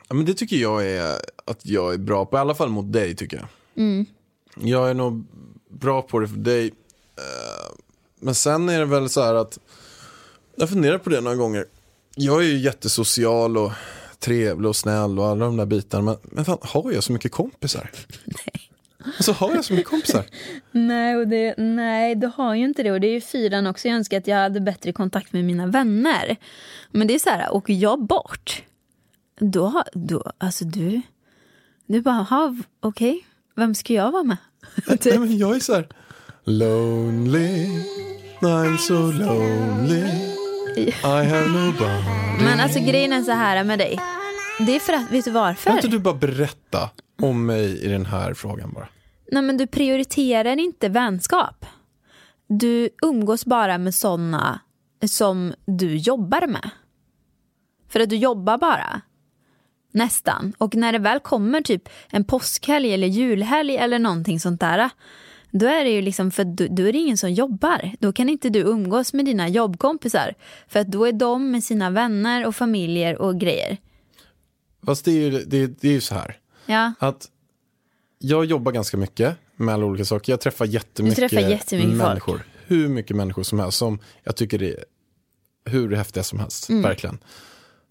Ja, 0.10 0.16
men 0.16 0.26
det 0.26 0.34
tycker 0.34 0.56
jag 0.56 0.88
är 0.88 1.16
att 1.46 1.66
jag 1.66 1.94
är 1.94 1.98
bra 1.98 2.26
på, 2.26 2.38
i 2.38 2.40
alla 2.40 2.56
fall 2.56 2.70
mot 2.70 2.94
dig 2.94 3.16
tycker 3.16 3.38
jag. 3.38 3.48
Mm. 3.84 4.06
Jag 4.60 4.90
är 4.90 4.94
nog 4.94 5.26
bra 5.70 6.02
på 6.02 6.20
det 6.20 6.28
för 6.28 6.36
dig. 6.38 6.66
Eh, 7.18 7.76
Men 8.20 8.36
sen 8.36 8.70
är 8.70 8.80
det 8.80 8.86
väl 8.86 9.10
så 9.10 9.22
här 9.24 9.34
att, 9.36 9.60
jag 10.56 10.70
funderar 10.70 10.98
på 10.98 11.10
det 11.10 11.22
några 11.22 11.36
gånger. 11.38 11.66
Jag 12.16 12.42
är 12.44 12.46
ju 12.48 12.58
jättesocial 12.58 13.58
och 13.58 13.72
trevlig 14.20 14.70
och 14.70 14.76
snäll 14.76 15.20
och 15.20 15.26
alla 15.28 15.46
de 15.46 15.58
där 15.58 15.66
bitarna. 15.66 16.04
Men, 16.04 16.18
men 16.24 16.46
fan, 16.46 16.58
har 16.62 16.92
jag 16.92 17.04
så 17.04 17.14
mycket 17.14 17.32
kompisar? 17.32 17.92
Nej. 18.26 18.71
Alltså 19.06 19.32
har 19.32 19.56
jag 19.56 19.66
så 19.66 19.74
mycket 19.74 19.90
kompisar? 19.90 20.26
Nej, 20.72 21.16
och 21.16 21.28
det, 21.28 21.54
nej, 21.58 22.16
du 22.16 22.32
har 22.36 22.56
ju 22.56 22.64
inte 22.66 22.84
det. 22.84 22.92
Och 22.92 23.00
det 23.02 23.08
är 23.08 23.14
ju 23.14 23.22
fyran 23.22 23.68
också. 23.68 23.88
Jag 23.88 23.96
önskar 23.96 24.18
att 24.18 24.28
jag 24.28 24.38
hade 24.38 24.60
bättre 24.62 24.94
kontakt 24.94 25.34
med 25.34 25.44
mina 25.46 25.68
vänner. 25.68 26.36
Men 26.92 27.08
det 27.08 27.16
är 27.16 27.20
så 27.20 27.30
här, 27.30 27.54
åker 27.54 27.74
jag 27.74 28.06
bort, 28.06 28.64
då, 29.40 29.84
då 29.94 30.32
alltså 30.38 30.66
du, 30.66 31.02
du 31.86 32.02
bara, 32.02 32.16
"Ha, 32.30 32.56
okej, 32.80 33.26
vem 33.56 33.76
ska 33.76 33.94
jag 33.94 34.12
vara 34.12 34.24
med? 34.24 34.38
Nej, 35.06 35.20
men 35.20 35.38
jag 35.38 35.56
är 35.56 35.60
så 35.60 35.74
här, 35.74 35.88
lonely, 36.46 37.68
I'm 38.42 38.78
so 38.78 38.94
lonely, 39.12 40.04
I 40.78 40.92
have 41.04 41.48
nobody. 41.48 42.44
Men 42.44 42.60
alltså 42.60 42.80
grejen 42.80 43.14
är 43.14 43.22
så 43.24 43.32
här 43.32 43.64
med 43.64 43.80
dig. 43.80 44.00
Det 44.66 44.76
är 44.76 44.80
för 44.80 44.94
att, 44.94 45.12
vet 45.12 45.26
du 45.26 45.32
Kan 45.32 45.34
varför? 45.34 45.72
inte 45.72 45.88
du 45.88 46.00
bara 46.00 46.14
berätta 46.14 46.90
om 47.22 47.46
mig 47.46 47.86
i 47.86 47.88
den 47.88 48.06
här 48.06 48.34
frågan 48.34 48.74
bara? 48.74 48.88
Nej 49.32 49.44
men 49.44 49.58
du 49.58 49.68
prioriterar 49.68 50.60
inte 50.60 50.90
vänskap. 50.90 51.66
Du 52.48 52.90
umgås 53.02 53.46
bara 53.46 53.78
med 53.78 53.96
sådana 53.96 54.60
som 55.08 55.54
du 55.66 55.98
jobbar 55.98 56.48
med. 56.48 56.70
För 57.90 58.00
att 58.00 58.10
du 58.10 58.16
jobbar 58.16 58.58
bara. 58.58 59.02
Nästan. 59.94 60.54
Och 60.58 60.76
när 60.76 60.92
det 60.92 61.00
väl 61.00 61.20
kommer 61.20 61.62
typ 61.62 61.90
en 62.10 62.24
påskhelg 62.24 62.94
eller 62.94 63.08
julhelg 63.08 63.78
eller 63.78 64.00
någonting 64.00 64.40
sånt 64.40 64.60
där. 64.60 64.90
Då 65.52 65.66
är 65.66 65.84
det 65.84 65.90
ju 65.90 66.02
liksom 66.02 66.32
för 66.32 66.44
då, 66.44 66.68
då 66.70 66.84
är 66.84 66.94
det 66.94 67.00
ingen 67.00 67.18
som 67.18 67.32
jobbar. 67.32 67.92
Då 68.00 68.14
kan 68.14 68.30
inte 68.30 68.50
du 68.50 68.60
umgås 68.60 69.14
med 69.14 69.26
dina 69.26 69.48
jobbkompisar. 69.48 70.34
För 70.68 70.80
att 70.80 70.88
då 70.88 71.06
är 71.06 71.12
de 71.12 71.52
med 71.52 71.64
sina 71.64 71.90
vänner 71.90 72.46
och 72.46 72.56
familjer 72.56 73.18
och 73.18 73.40
grejer. 73.40 73.78
Fast 74.86 75.06
det 75.06 75.12
är 75.12 75.32
ju, 75.32 75.32
det, 75.32 75.68
det 75.82 75.88
är 75.88 75.92
ju 75.92 76.02
så 76.02 76.16
här. 76.16 76.41
Ja. 76.66 76.94
Att 77.00 77.30
jag 78.20 78.46
jobbar 78.46 78.72
ganska 78.72 78.98
mycket 78.98 79.38
med 79.56 79.74
alla 79.74 79.86
olika 79.86 80.06
saker. 80.06 80.34
Jag 80.34 80.42
träffar 80.42 80.66
jättemycket, 80.66 81.16
Du 81.20 81.28
träffar 81.30 81.50
jättemycket 81.50 81.92
folk. 81.92 82.04
människor. 82.04 82.42
Hur 82.68 82.88
mycket 82.88 83.16
människor 83.16 83.44
som 83.44 83.60
helst. 83.60 83.78
Som 83.78 84.00
jag 84.24 84.36
tycker 84.36 84.60
det 84.60 84.74
är 84.74 84.86
hur 85.66 85.92
häftiga 85.96 86.24
som 86.24 86.40
helst. 86.40 86.70
Mm. 86.70 86.82
Verkligen. 86.82 87.20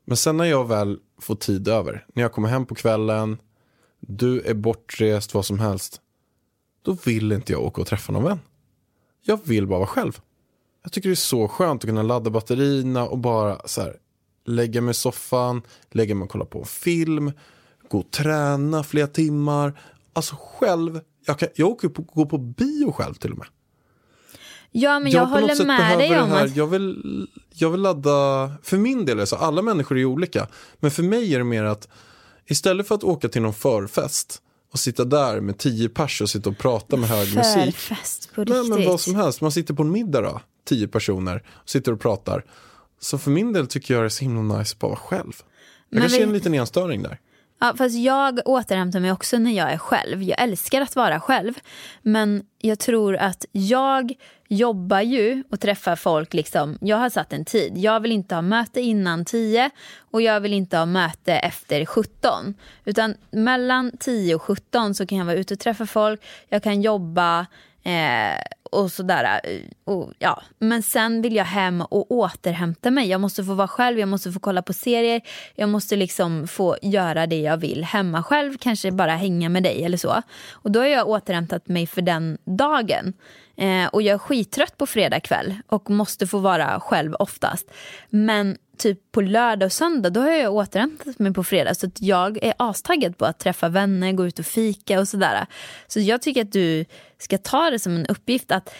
Men 0.04 0.16
sen 0.16 0.36
när 0.36 0.44
jag 0.44 0.68
väl 0.68 0.98
får 1.20 1.34
tid 1.36 1.68
över. 1.68 2.06
När 2.14 2.22
jag 2.22 2.32
kommer 2.32 2.48
hem 2.48 2.66
på 2.66 2.74
kvällen. 2.74 3.38
Du 4.00 4.40
är 4.40 4.54
bortrest, 4.54 5.34
vad 5.34 5.46
som 5.46 5.58
helst. 5.58 6.00
Då 6.82 6.96
vill 7.04 7.32
inte 7.32 7.52
jag 7.52 7.62
åka 7.62 7.80
och 7.80 7.86
träffa 7.86 8.12
någon 8.12 8.24
vän. 8.24 8.38
Jag 9.22 9.40
vill 9.44 9.66
bara 9.66 9.78
vara 9.78 9.86
själv. 9.88 10.20
Jag 10.82 10.92
tycker 10.92 11.08
det 11.08 11.12
är 11.12 11.16
så 11.16 11.48
skönt 11.48 11.84
att 11.84 11.88
kunna 11.88 12.02
ladda 12.02 12.30
batterierna 12.30 13.06
och 13.08 13.18
bara 13.18 13.68
så 13.68 13.80
här, 13.80 13.96
lägga 14.44 14.80
mig 14.80 14.90
i 14.90 14.94
soffan, 14.94 15.62
lägga 15.90 16.14
mig 16.14 16.24
och 16.24 16.30
kolla 16.30 16.44
på 16.44 16.58
en 16.58 16.64
film, 16.64 17.32
gå 17.90 17.98
och 17.98 18.10
träna 18.10 18.82
flera 18.82 19.06
timmar. 19.06 19.80
Alltså 20.12 20.36
själv, 20.40 21.00
jag, 21.26 21.38
kan, 21.38 21.48
jag 21.54 21.68
åker 21.68 21.88
på, 21.88 22.02
gå 22.02 22.26
på 22.26 22.38
bio 22.38 22.92
själv 22.92 23.14
till 23.14 23.32
och 23.32 23.38
med. 23.38 23.46
Ja 24.72 25.00
men 25.00 25.12
jag, 25.12 25.20
något 25.30 25.40
håller 25.40 25.64
med 25.64 25.98
dig 25.98 26.20
om 26.20 26.32
att 26.32 26.56
Jag 26.56 26.66
vill, 26.66 27.26
jag 27.54 27.70
vill 27.70 27.80
ladda, 27.80 28.52
för 28.62 28.76
min 28.76 29.04
del 29.04 29.16
är 29.16 29.20
det 29.20 29.26
så, 29.26 29.36
alla 29.36 29.62
människor 29.62 29.98
är 29.98 30.04
olika. 30.04 30.48
Men 30.80 30.90
för 30.90 31.02
mig 31.02 31.34
är 31.34 31.38
det 31.38 31.44
mer 31.44 31.64
att 31.64 31.88
istället 32.46 32.88
för 32.88 32.94
att 32.94 33.04
åka 33.04 33.28
till 33.28 33.42
någon 33.42 33.54
förfest 33.54 34.42
och 34.72 34.78
sitta 34.78 35.04
där 35.04 35.40
med 35.40 35.58
tio 35.58 35.88
pers 35.88 36.20
och 36.22 36.30
sitta 36.30 36.50
och 36.50 36.58
prata 36.58 36.96
med 36.96 37.08
hög 37.08 37.34
musik. 37.36 37.76
förfest 37.76 38.34
på 38.34 38.44
Nej, 38.44 38.58
riktigt. 38.58 38.78
men 38.78 38.88
vad 38.88 39.00
som 39.00 39.14
helst. 39.14 39.40
Man 39.40 39.52
sitter 39.52 39.74
på 39.74 39.82
en 39.82 39.90
middag 39.92 40.20
då, 40.20 40.40
tio 40.68 40.88
personer, 40.88 41.42
och 41.50 41.68
sitter 41.70 41.92
och 41.92 42.00
pratar. 42.00 42.44
Så 43.00 43.18
för 43.18 43.30
min 43.30 43.52
del 43.52 43.66
tycker 43.66 43.94
jag 43.94 44.02
det 44.02 44.06
är 44.06 44.08
så 44.08 44.24
himla 44.24 44.58
nice 44.58 44.72
att 44.74 44.78
bara 44.78 44.88
vara 44.88 44.98
själv. 44.98 45.32
Jag 45.36 45.44
Men 45.88 46.00
kanske 46.00 46.18
vi- 46.18 46.22
är 46.22 46.26
en 46.26 46.32
liten 46.32 46.54
enstöring 46.54 47.02
där. 47.02 47.18
Ja, 47.62 47.74
fast 47.78 47.96
jag 47.96 48.40
återhämtar 48.44 49.00
mig 49.00 49.12
också 49.12 49.38
när 49.38 49.52
jag 49.52 49.72
är 49.72 49.78
själv. 49.78 50.22
Jag 50.22 50.42
älskar 50.42 50.80
att 50.80 50.96
vara 50.96 51.20
själv. 51.20 51.54
Men 52.02 52.42
jag 52.58 52.78
tror 52.78 53.16
att 53.16 53.44
jag 53.52 54.12
jobbar 54.48 55.00
ju 55.00 55.44
och 55.50 55.60
träffar 55.60 55.96
folk. 55.96 56.34
Liksom, 56.34 56.78
jag 56.80 56.96
har 56.96 57.10
satt 57.10 57.32
en 57.32 57.44
tid. 57.44 57.78
Jag 57.78 58.00
vill 58.00 58.12
inte 58.12 58.34
ha 58.34 58.42
möte 58.42 58.80
innan 58.80 59.24
10 59.24 59.70
och 60.10 60.22
jag 60.22 60.40
vill 60.40 60.52
inte 60.52 60.76
ha 60.76 60.86
möte 60.86 61.32
efter 61.32 61.84
17. 61.84 62.54
Utan 62.84 63.14
mellan 63.30 63.92
10 64.00 64.34
och 64.34 64.42
17 64.42 64.94
så 64.94 65.06
kan 65.06 65.18
jag 65.18 65.24
vara 65.24 65.36
ute 65.36 65.54
och 65.54 65.60
träffa 65.60 65.86
folk. 65.86 66.20
Jag 66.48 66.62
kan 66.62 66.82
jobba. 66.82 67.46
Eh, 67.82 68.40
och 68.72 68.92
sådär. 68.92 69.40
Eh, 69.44 69.60
och, 69.84 70.12
ja. 70.18 70.42
Men 70.58 70.82
sen 70.82 71.22
vill 71.22 71.36
jag 71.36 71.44
hem 71.44 71.80
och 71.80 72.10
återhämta 72.10 72.90
mig. 72.90 73.08
Jag 73.08 73.20
måste 73.20 73.44
få 73.44 73.54
vara 73.54 73.68
själv, 73.68 73.98
jag 73.98 74.08
måste 74.08 74.32
få 74.32 74.40
kolla 74.40 74.62
på 74.62 74.72
serier. 74.72 75.20
Jag 75.54 75.68
måste 75.68 75.96
liksom 75.96 76.48
få 76.48 76.76
göra 76.82 77.26
det 77.26 77.40
jag 77.40 77.56
vill 77.56 77.84
hemma 77.84 78.22
själv. 78.22 78.56
Kanske 78.58 78.92
bara 78.92 79.16
hänga 79.16 79.48
med 79.48 79.62
dig 79.62 79.84
eller 79.84 79.98
så. 79.98 80.22
Och 80.52 80.70
då 80.70 80.80
har 80.80 80.86
jag 80.86 81.08
återhämtat 81.08 81.68
mig 81.68 81.86
för 81.86 82.02
den 82.02 82.38
dagen. 82.44 83.12
Eh, 83.56 83.86
och 83.86 84.02
jag 84.02 84.14
är 84.14 84.18
skittrött 84.18 84.76
på 84.78 84.86
fredag 84.86 85.20
kväll 85.20 85.54
och 85.66 85.90
måste 85.90 86.26
få 86.26 86.38
vara 86.38 86.80
själv 86.80 87.14
oftast. 87.14 87.70
Men 88.10 88.56
typ 88.80 89.12
på 89.12 89.20
lördag 89.20 89.66
och 89.66 89.72
söndag 89.72 90.10
då 90.10 90.20
har 90.20 90.30
jag 90.30 90.54
återhämtat 90.54 91.18
mig 91.18 91.32
på 91.34 91.44
fredag. 91.44 91.74
Så 91.74 91.86
att 91.86 92.02
jag 92.02 92.44
är 92.44 92.54
astaggad 92.56 93.18
på 93.18 93.24
att 93.24 93.38
träffa 93.38 93.68
vänner, 93.68 94.12
gå 94.12 94.26
ut 94.26 94.38
och 94.38 94.46
fika 94.46 95.00
och 95.00 95.08
sådär. 95.08 95.46
Så 95.86 96.00
jag 96.00 96.22
tycker 96.22 96.42
att 96.42 96.52
du 96.52 96.84
ska 97.18 97.38
ta 97.38 97.70
det 97.70 97.78
som 97.78 97.96
en 97.96 98.06
uppgift 98.06 98.52
att 98.52 98.74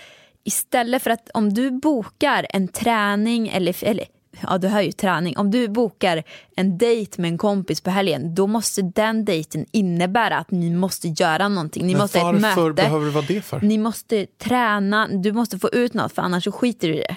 istället 0.44 1.02
för 1.02 1.10
att 1.10 1.30
om 1.34 1.54
du 1.54 1.70
bokar 1.70 2.46
en 2.50 2.68
träning 2.68 3.48
eller, 3.48 3.84
eller 3.84 4.04
ja 4.42 4.58
du 4.58 4.68
hör 4.68 4.80
ju 4.80 4.92
träning. 4.92 5.36
Om 5.36 5.50
du 5.50 5.68
bokar 5.68 6.22
en 6.56 6.78
dejt 6.78 7.22
med 7.22 7.28
en 7.28 7.38
kompis 7.38 7.80
på 7.80 7.90
helgen 7.90 8.34
då 8.34 8.46
måste 8.46 8.82
den 8.82 9.24
dejten 9.24 9.66
innebära 9.70 10.38
att 10.38 10.50
ni 10.50 10.70
måste 10.70 11.08
göra 11.08 11.48
någonting. 11.48 11.86
Ni 11.86 11.92
Men 11.92 12.02
måste 12.02 12.18
ha 12.18 12.36
ett 12.36 12.42
varför 12.42 12.62
möte. 12.68 12.82
behöver 12.82 13.06
det 13.06 13.12
vara 13.12 13.24
det 13.28 13.42
för? 13.42 13.60
Ni 13.60 13.78
måste 13.78 14.26
träna, 14.26 15.08
du 15.08 15.32
måste 15.32 15.58
få 15.58 15.68
ut 15.68 15.94
något 15.94 16.12
för 16.12 16.22
annars 16.22 16.44
så 16.44 16.52
skiter 16.52 16.88
du 16.88 16.94
i 16.94 16.98
det. 16.98 17.16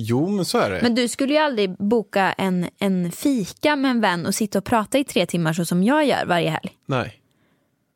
Jo, 0.00 0.28
men 0.28 0.44
så 0.44 0.58
är 0.58 0.70
det. 0.70 0.78
Men 0.82 0.94
du 0.94 1.08
skulle 1.08 1.32
ju 1.32 1.38
aldrig 1.38 1.76
boka 1.78 2.32
en, 2.32 2.66
en 2.78 3.12
fika 3.12 3.76
med 3.76 3.90
en 3.90 4.00
vän 4.00 4.26
och 4.26 4.34
sitta 4.34 4.58
och 4.58 4.64
prata 4.64 4.98
i 4.98 5.04
tre 5.04 5.26
timmar 5.26 5.52
så 5.52 5.64
som 5.64 5.82
jag 5.84 6.04
gör 6.06 6.26
varje 6.26 6.50
helg. 6.50 6.70
Nej. 6.86 7.14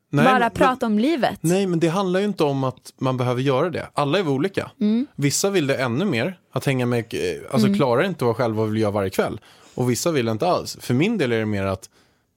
Nej, 0.09 0.25
Bara 0.25 0.39
men, 0.39 0.51
prata 0.51 0.85
om 0.85 0.99
livet. 0.99 1.39
Nej, 1.41 1.67
men 1.67 1.79
det 1.79 1.87
handlar 1.87 2.19
ju 2.19 2.25
inte 2.25 2.43
om 2.43 2.63
att 2.63 2.93
man 2.97 3.17
behöver 3.17 3.41
göra 3.41 3.69
det. 3.69 3.87
Alla 3.93 4.19
är 4.19 4.27
olika. 4.27 4.71
Mm. 4.81 5.07
Vissa 5.15 5.49
vill 5.49 5.67
det 5.67 5.75
ännu 5.75 6.05
mer, 6.05 6.39
att 6.51 6.65
hänga 6.65 6.85
med, 6.85 6.99
eh, 7.13 7.19
alltså 7.51 7.67
Mm. 7.67 7.77
klarar 7.79 8.03
inte 8.03 8.15
att 8.17 8.21
vara 8.21 8.33
själva 8.33 8.61
och 8.63 8.73
vill 8.73 8.81
göra 8.81 8.91
varje 8.91 9.09
kväll. 9.09 9.39
Och 9.75 9.89
vissa 9.89 10.11
vill 10.11 10.27
inte 10.27 10.47
alls. 10.47 10.77
För 10.81 10.93
min 10.93 11.17
del 11.17 11.31
är 11.31 11.39
det 11.39 11.45
mer 11.45 11.63
att 11.63 11.89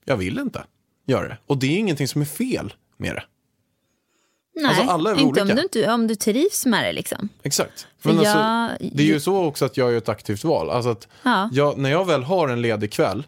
jag 0.05 0.17
vill 0.17 0.39
inte 0.39 0.63
göra 1.07 1.27
det. 1.27 1.37
Och 1.47 1.57
det 1.57 1.67
är 1.67 1.77
ingenting 1.77 2.07
som 2.07 2.21
är 2.21 2.25
fel 2.25 2.73
med 2.97 3.15
det. 3.15 3.23
Nej, 4.61 4.65
alltså, 4.65 4.83
alla 4.93 5.11
är 5.11 5.19
inte 5.19 5.41
om 5.41 5.47
du, 5.47 5.61
inte 5.61 5.91
om 5.93 6.07
du 6.07 6.15
trivs 6.15 6.65
med 6.65 6.83
det 6.85 6.93
liksom. 6.93 7.29
Exakt. 7.43 7.87
Men 8.01 8.15
jag- 8.21 8.37
alltså, 8.37 8.85
det 8.91 9.03
är 9.03 9.07
ju 9.07 9.19
så 9.19 9.45
också 9.45 9.65
att 9.65 9.77
jag 9.77 9.91
gör 9.91 9.97
ett 9.97 10.09
aktivt 10.09 10.43
val. 10.43 10.69
Alltså 10.69 10.89
att 10.89 11.07
Ja. 11.23 11.49
jag, 11.53 11.77
när 11.77 11.89
jag 11.89 12.05
väl 12.05 12.23
har 12.23 12.47
en 12.47 12.61
ledig 12.61 12.91
kväll, 12.91 13.27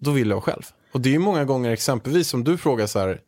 då 0.00 0.10
vill 0.10 0.30
jag 0.30 0.42
själv. 0.42 0.62
Och 0.92 1.00
det 1.00 1.08
är 1.08 1.12
ju 1.12 1.18
många 1.18 1.44
gånger 1.44 1.70
exempelvis 1.70 2.28
som 2.28 2.44
du 2.44 2.56
frågar 2.58 2.86
så 2.86 2.98
här, 2.98 3.20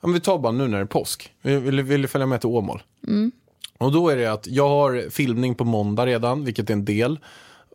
men 0.00 0.12
vi 0.12 0.20
tar 0.20 0.38
bara 0.38 0.52
nu 0.52 0.68
när 0.68 0.78
det 0.78 0.82
är 0.84 0.86
påsk, 0.86 1.32
vill, 1.42 1.82
vill, 1.82 2.02
du 2.02 2.08
följa 2.08 2.26
med 2.26 2.40
till 2.40 2.48
Åmål? 2.48 2.82
Och 3.78 3.92
då 3.92 4.08
är 4.08 4.16
det 4.16 4.26
att 4.26 4.46
jag 4.46 4.68
har 4.68 5.10
filmning 5.10 5.54
på 5.54 5.64
måndag 5.64 6.06
redan, 6.06 6.44
vilket 6.44 6.70
är 6.70 6.74
en 6.74 6.84
del. 6.84 7.18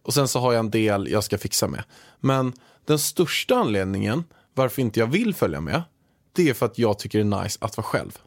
Och 0.03 0.13
sen 0.13 0.27
så 0.27 0.39
har 0.39 0.53
jag 0.53 0.59
en 0.59 0.69
del 0.71 1.07
jag 1.11 1.23
ska 1.23 1.37
fixa 1.37 1.67
med. 1.67 1.83
Men 2.19 2.53
den 2.85 2.99
största 2.99 3.55
anledningen 3.55 4.23
varför 4.53 4.81
inte 4.81 4.99
jag 4.99 5.07
vill 5.07 5.33
följa 5.33 5.61
med, 5.61 5.81
det 6.35 6.49
är 6.49 6.53
för 6.53 6.65
att 6.65 6.77
jag 6.77 6.99
tycker 6.99 7.23
det 7.23 7.37
är 7.37 7.43
nice 7.43 7.57
att 7.61 7.77
vara 7.77 7.85
själv. 7.85 8.17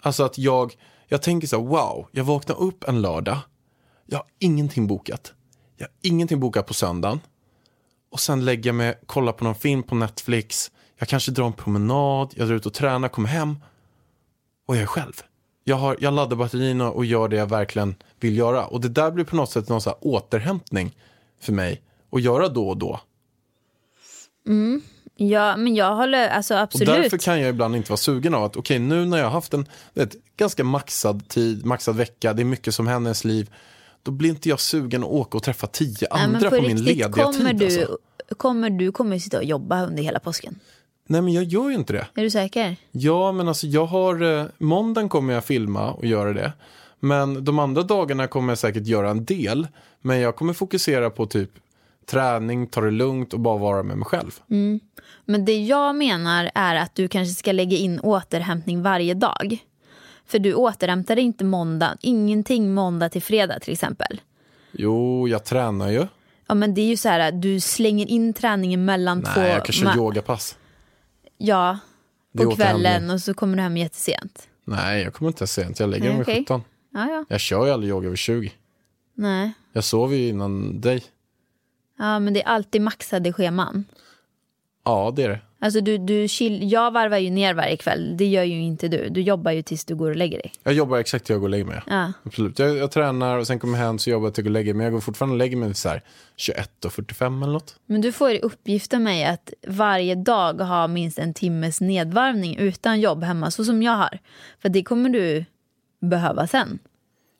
Alltså 0.00 0.24
att 0.24 0.38
jag, 0.38 0.76
jag 1.06 1.22
tänker 1.22 1.48
så 1.48 1.60
här, 1.60 1.68
wow, 1.68 2.08
jag 2.12 2.24
vaknar 2.24 2.60
upp 2.60 2.84
en 2.84 3.02
lördag, 3.02 3.38
jag 4.06 4.18
har 4.18 4.26
ingenting 4.38 4.86
bokat. 4.86 5.32
Jag 5.76 5.86
har 5.86 5.92
ingenting 6.02 6.40
bokat 6.40 6.66
på 6.66 6.74
söndagen. 6.74 7.20
Och 8.10 8.20
sen 8.20 8.44
lägger 8.44 8.68
jag 8.68 8.74
mig, 8.74 8.98
kollar 9.06 9.32
på 9.32 9.44
någon 9.44 9.54
film 9.54 9.82
på 9.82 9.94
Netflix. 9.94 10.70
Jag 10.96 11.08
kanske 11.08 11.32
drar 11.32 11.46
en 11.46 11.52
promenad, 11.52 12.32
jag 12.36 12.48
drar 12.48 12.54
ut 12.54 12.66
och 12.66 12.74
tränar, 12.74 13.08
kommer 13.08 13.28
hem. 13.28 13.56
Och 14.66 14.76
jag 14.76 14.82
är 14.82 14.86
själv. 14.86 15.12
Jag, 15.64 15.76
har, 15.76 15.96
jag 16.00 16.14
laddar 16.14 16.36
batterierna 16.36 16.90
och 16.90 17.04
gör 17.04 17.28
det 17.28 17.36
jag 17.36 17.46
verkligen 17.50 17.94
vill 18.20 18.36
göra. 18.36 18.66
Och 18.66 18.80
det 18.80 18.88
där 18.88 19.10
blir 19.10 19.24
på 19.24 19.36
något 19.36 19.50
sätt 19.50 19.68
någon 19.68 19.80
så 19.80 19.90
här 19.90 19.98
återhämtning 20.00 20.96
för 21.40 21.52
mig. 21.52 21.82
Att 22.12 22.22
göra 22.22 22.48
då 22.48 22.68
och 22.68 22.76
då. 22.76 23.00
Ja, 25.20 25.56
men 25.56 25.74
jag 25.74 25.94
håller, 25.96 26.28
alltså 26.28 26.54
Och 26.54 26.60
absolut. 26.60 26.88
därför 26.88 27.18
kan 27.18 27.40
jag 27.40 27.50
ibland 27.50 27.76
inte 27.76 27.90
vara 27.90 27.96
sugen 27.96 28.34
av 28.34 28.44
att 28.44 28.56
okej 28.56 28.78
nu 28.78 29.04
när 29.04 29.18
jag 29.18 29.24
har 29.24 29.30
haft 29.32 29.54
en 29.54 29.66
vet, 29.94 30.14
ganska 30.36 30.64
maxad 30.64 31.28
tid, 31.28 31.66
maxad 31.66 31.96
vecka, 31.96 32.32
det 32.32 32.42
är 32.42 32.44
mycket 32.44 32.74
som 32.74 32.86
händer 32.86 33.08
i 33.08 33.10
ens 33.10 33.24
liv. 33.24 33.50
Då 34.02 34.10
blir 34.10 34.30
inte 34.30 34.48
jag 34.48 34.60
sugen 34.60 35.02
att 35.02 35.10
åka 35.10 35.36
och 35.36 35.42
träffa 35.42 35.66
tio 35.66 36.08
Nej, 36.14 36.22
andra 36.24 36.50
på, 36.50 36.56
min 36.56 36.64
riktigt, 36.64 36.86
lediga 36.86 37.08
kommer 37.08 37.50
tid. 37.50 37.56
du, 37.58 37.80
Alltså. 37.80 37.96
kommer 38.36 38.70
du 38.70 38.92
kommer 38.92 39.18
sitta 39.18 39.36
och 39.38 39.44
jobba 39.44 39.86
under 39.86 40.02
hela 40.02 40.18
påsken. 40.18 40.58
Nej 41.06 41.22
men 41.22 41.32
jag 41.32 41.44
gör 41.44 41.68
ju 41.68 41.74
inte 41.74 41.92
det. 41.92 42.06
Är 42.14 42.22
du 42.22 42.30
säker? 42.30 42.76
Ja, 42.90 43.32
men 43.32 43.48
alltså 43.48 43.66
jag 43.66 43.86
har, 43.86 44.38
eh, 44.40 44.44
måndagen 44.58 45.08
kommer 45.08 45.34
jag 45.34 45.44
filma 45.44 45.90
och 45.90 46.06
göra 46.06 46.32
det. 46.32 46.52
Men 47.00 47.44
de 47.44 47.58
andra 47.58 47.82
dagarna 47.82 48.26
kommer 48.26 48.50
jag 48.50 48.58
säkert 48.58 48.86
göra 48.86 49.10
en 49.10 49.24
del. 49.24 49.66
Men 50.00 50.18
jag 50.20 50.36
kommer 50.36 50.52
fokusera 50.52 51.10
på 51.10 51.26
typ 51.26 51.50
träning, 52.08 52.66
ta 52.66 52.80
det 52.80 52.90
lugnt 52.90 53.34
och 53.34 53.40
bara 53.40 53.58
vara 53.58 53.82
med 53.82 53.98
mig 53.98 54.06
själv. 54.06 54.30
Men 55.24 55.44
det 55.44 55.64
jag 55.64 55.96
menar 55.96 56.50
är 56.54 56.74
att 56.74 56.94
du 56.94 57.08
kanske 57.08 57.34
ska 57.34 57.52
lägga 57.52 57.76
in 57.76 58.00
återhämtning 58.00 58.82
varje 58.82 59.14
dag. 59.14 59.58
För 60.26 60.38
du 60.38 60.54
återhämtar 60.54 61.14
dig 61.16 61.24
inte 61.24 61.44
måndag, 61.44 61.96
ingenting 62.00 62.74
måndag 62.74 63.08
till 63.08 63.22
fredag 63.22 63.60
till 63.60 63.72
exempel. 63.72 64.20
Jo, 64.72 65.28
jag 65.28 65.44
tränar 65.44 65.88
ju. 65.90 66.06
Ja 66.46 66.54
men 66.54 66.74
det 66.74 66.80
är 66.80 66.86
ju 66.86 66.96
så 66.96 67.08
här, 67.08 67.32
du 67.32 67.60
slänger 67.60 68.06
in 68.06 68.32
träningen 68.34 68.84
mellan 68.84 69.22
två... 69.22 69.40
Nej, 69.40 69.50
jag 69.50 69.64
kanske 69.64 69.84
ma- 69.84 69.96
yogapass. 69.96 70.56
Ja, 71.38 71.78
på 72.38 72.50
kvällen 72.50 73.10
och 73.10 73.20
så 73.20 73.34
kommer 73.34 73.56
du 73.56 73.62
hem 73.62 73.76
jättesent. 73.76 74.48
Nej, 74.64 75.02
jag 75.02 75.14
kommer 75.14 75.28
inte 75.28 75.46
sent. 75.46 75.80
Jag 75.80 75.90
lägger 75.90 76.04
Nej, 76.04 76.12
mig 76.12 76.18
vid 76.18 76.34
okej. 76.34 76.44
17. 76.44 76.62
Ja, 76.92 77.08
ja. 77.10 77.24
Jag 77.28 77.40
kör 77.40 77.66
ju 77.66 77.72
aldrig 77.72 77.90
yoga 77.90 78.08
vid 78.08 78.18
20. 78.18 78.52
Nej. 79.14 79.52
Jag 79.72 79.84
sover 79.84 80.16
ju 80.16 80.28
innan 80.28 80.80
dig. 80.80 81.02
Ja 81.98 82.18
men 82.18 82.34
det 82.34 82.42
är 82.42 82.48
alltid 82.48 82.80
maxade 82.82 83.32
scheman. 83.32 83.84
Ja, 84.84 85.12
det 85.16 85.22
är 85.22 85.28
det. 85.28 85.40
Alltså 85.60 85.80
du, 85.80 85.98
du 85.98 86.28
chill, 86.28 86.72
jag 86.72 86.90
varvar 86.90 87.16
ju 87.16 87.30
ner 87.30 87.54
varje 87.54 87.76
kväll, 87.76 88.16
det 88.16 88.26
gör 88.26 88.42
ju 88.42 88.60
inte 88.60 88.88
du. 88.88 89.08
Du 89.08 89.20
jobbar 89.20 89.52
ju 89.52 89.62
tills 89.62 89.84
du 89.84 89.94
går 89.96 90.10
och 90.10 90.16
lägger 90.16 90.38
dig. 90.38 90.52
Jag 90.62 90.74
jobbar 90.74 90.98
exakt 90.98 91.24
till 91.24 91.32
jag 91.32 91.40
går 91.40 91.46
och 91.46 91.50
lägger 91.50 91.64
mig. 91.64 91.82
Ja. 91.86 92.12
Absolut. 92.22 92.58
Jag, 92.58 92.76
jag 92.76 92.90
tränar 92.90 93.38
och 93.38 93.46
sen 93.46 93.58
kommer 93.58 93.78
jag 93.78 93.84
hem 93.84 93.98
så 93.98 94.10
jobbar 94.10 94.26
jag 94.26 94.34
till 94.34 94.44
jag 94.44 94.46
går 94.46 94.50
och 94.50 94.52
lägger 94.52 94.74
mig. 94.74 94.78
Men 94.78 94.84
jag 94.84 94.92
går 94.92 95.00
fortfarande 95.00 95.32
och 95.32 95.38
lägger 95.38 95.56
mig 95.56 95.74
så 95.74 95.88
här 95.88 96.02
21.45 96.36 97.42
eller 97.42 97.52
något. 97.52 97.76
Men 97.86 98.00
du 98.00 98.12
får 98.12 98.44
uppgift 98.44 98.94
av 98.94 99.00
mig 99.00 99.24
att 99.24 99.52
varje 99.66 100.14
dag 100.14 100.60
ha 100.60 100.86
minst 100.86 101.18
en 101.18 101.34
timmes 101.34 101.80
nedvarvning 101.80 102.56
utan 102.56 103.00
jobb 103.00 103.22
hemma, 103.22 103.50
så 103.50 103.64
som 103.64 103.82
jag 103.82 103.92
har. 103.92 104.18
För 104.62 104.68
det 104.68 104.82
kommer 104.82 105.10
du 105.10 105.44
behöva 106.00 106.46
sen. 106.46 106.78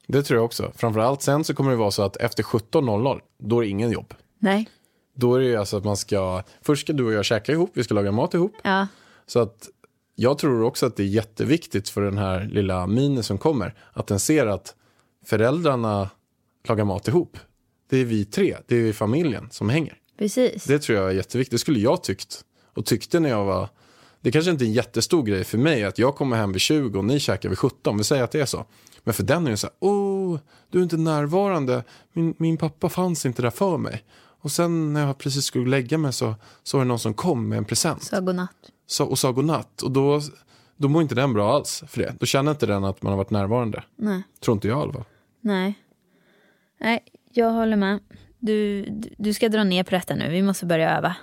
Det 0.07 0.23
tror 0.23 0.39
jag 0.39 0.45
också. 0.45 0.73
Framförallt 0.77 1.23
sen 1.23 1.45
så 1.45 1.55
kommer 1.55 1.71
det 1.71 1.77
vara 1.77 1.91
så 1.91 2.03
att 2.03 2.17
efter 2.17 2.43
17.00, 2.43 3.21
då 3.39 3.59
är 3.59 3.63
det 3.63 3.69
ingen 3.69 3.91
jobb. 3.91 4.15
Nej. 4.39 4.69
Då 5.15 5.35
är 5.35 5.41
det 5.41 5.47
ju 5.47 5.57
alltså 5.57 5.77
att 5.77 5.85
man 5.85 5.97
ska, 5.97 6.43
först 6.63 6.83
ska 6.83 6.93
du 6.93 7.05
och 7.05 7.13
jag 7.13 7.25
käka 7.25 7.53
ihop, 7.53 7.71
vi 7.75 7.85
ska 7.85 7.95
laga 7.95 8.13
mat 8.13 8.35
ihop. 8.35 8.53
Ja. 8.63 8.87
Så 9.27 9.39
att 9.39 9.69
jag 10.15 10.39
tror 10.39 10.63
också 10.63 10.87
att 10.87 10.97
det 10.97 11.03
är 11.03 11.07
jätteviktigt 11.07 11.89
för 11.89 12.03
den 12.03 12.19
här 12.19 12.45
lilla 12.45 12.87
mini 12.87 13.23
som 13.23 13.39
kommer, 13.39 13.75
att 13.93 14.07
den 14.07 14.21
ser 14.21 14.47
att 14.47 14.75
föräldrarna 15.25 16.11
lagar 16.69 16.85
mat 16.85 17.09
ihop. 17.09 17.39
Det 17.89 17.97
är 17.97 18.05
vi 18.05 18.25
tre, 18.25 18.57
det 18.67 18.77
är 18.77 18.93
familjen 18.93 19.49
som 19.51 19.69
hänger. 19.69 19.97
Precis. 20.19 20.65
Det 20.65 20.79
tror 20.79 20.99
jag 20.99 21.09
är 21.11 21.15
jätteviktigt. 21.15 21.53
Det 21.53 21.59
skulle 21.59 21.81
jag 21.81 22.03
tyckt. 22.03 22.45
Och 22.75 22.87
tyckte 22.87 23.21
när 23.21 23.29
jag 23.29 23.45
var... 23.45 23.69
Det 24.21 24.33
kanske 24.33 24.51
inte 24.51 24.65
är 24.65 24.67
en 24.67 24.73
jättestor 24.73 25.23
grej 25.23 25.45
för 25.45 25.59
mig 25.59 25.85
att 25.85 25.99
jag 25.99 26.17
kommer 26.17 26.37
hem 26.37 26.53
vid 26.53 26.61
20 26.61 26.99
och 26.99 27.05
ni 27.05 27.21
käkar 27.21 27.49
vid 27.49 27.59
17. 27.59 27.99
Vi 27.99 28.05
säger 28.05 28.25
att 28.25 28.31
det 28.31 28.41
är 28.41 28.47
så. 28.47 28.65
Men 29.05 29.15
för 29.15 29.23
den 29.23 29.47
är 29.47 29.51
det 29.51 29.57
så 29.57 29.67
här, 29.67 29.77
åh, 29.81 30.39
du 30.71 30.79
är 30.79 30.83
inte 30.83 30.97
närvarande. 30.97 31.85
Min, 32.13 32.35
min 32.39 32.57
pappa 32.57 32.89
fanns 32.89 33.27
inte 33.27 33.43
där 33.43 33.51
för 33.51 33.79
mig. 33.79 34.05
Och 34.49 34.53
sen 34.53 34.93
när 34.93 35.07
jag 35.07 35.19
precis 35.19 35.45
skulle 35.45 35.71
lägga 35.71 35.99
mig 35.99 36.13
så, 36.13 36.35
så 36.63 36.77
var 36.77 36.85
det 36.85 36.89
någon 36.89 36.99
som 36.99 37.15
kom 37.15 37.49
med 37.49 37.59
en 37.59 37.65
present 37.65 38.03
Så 38.03 38.21
godnatt. 38.21 38.51
så, 38.87 39.05
och 39.05 39.19
sa 39.19 39.33
godnatt. 39.33 39.83
Och 39.83 39.91
då, 39.91 40.21
då 40.77 40.89
mår 40.89 41.03
inte 41.03 41.15
den 41.15 41.33
bra 41.33 41.55
alls 41.55 41.83
för 41.89 42.01
det. 42.01 42.15
Då 42.21 42.27
känner 42.27 42.51
inte 42.51 42.67
den 42.67 42.85
att 42.85 43.03
man 43.03 43.11
har 43.13 43.17
varit 43.17 43.31
närvarande. 43.31 43.83
Nej. 43.97 44.23
Tror 44.41 44.55
inte 44.55 44.69
jag 44.69 44.79
i 44.79 44.83
alla 44.83 44.93
fall. 44.93 45.05
Nej. 45.41 45.75
Nej, 46.81 47.05
jag 47.33 47.51
håller 47.51 47.77
med. 47.77 47.99
Du, 48.39 48.85
du- 48.85 49.15
du 49.19 49.35
ska 49.35 49.49
dra 49.49 49.65
ner 49.65 49.83
på 49.85 49.91
detta 49.91 50.15
nu, 50.15 50.31
vi 50.31 50.43
måste 50.43 50.67
börja 50.67 50.97
öva. 50.99 51.17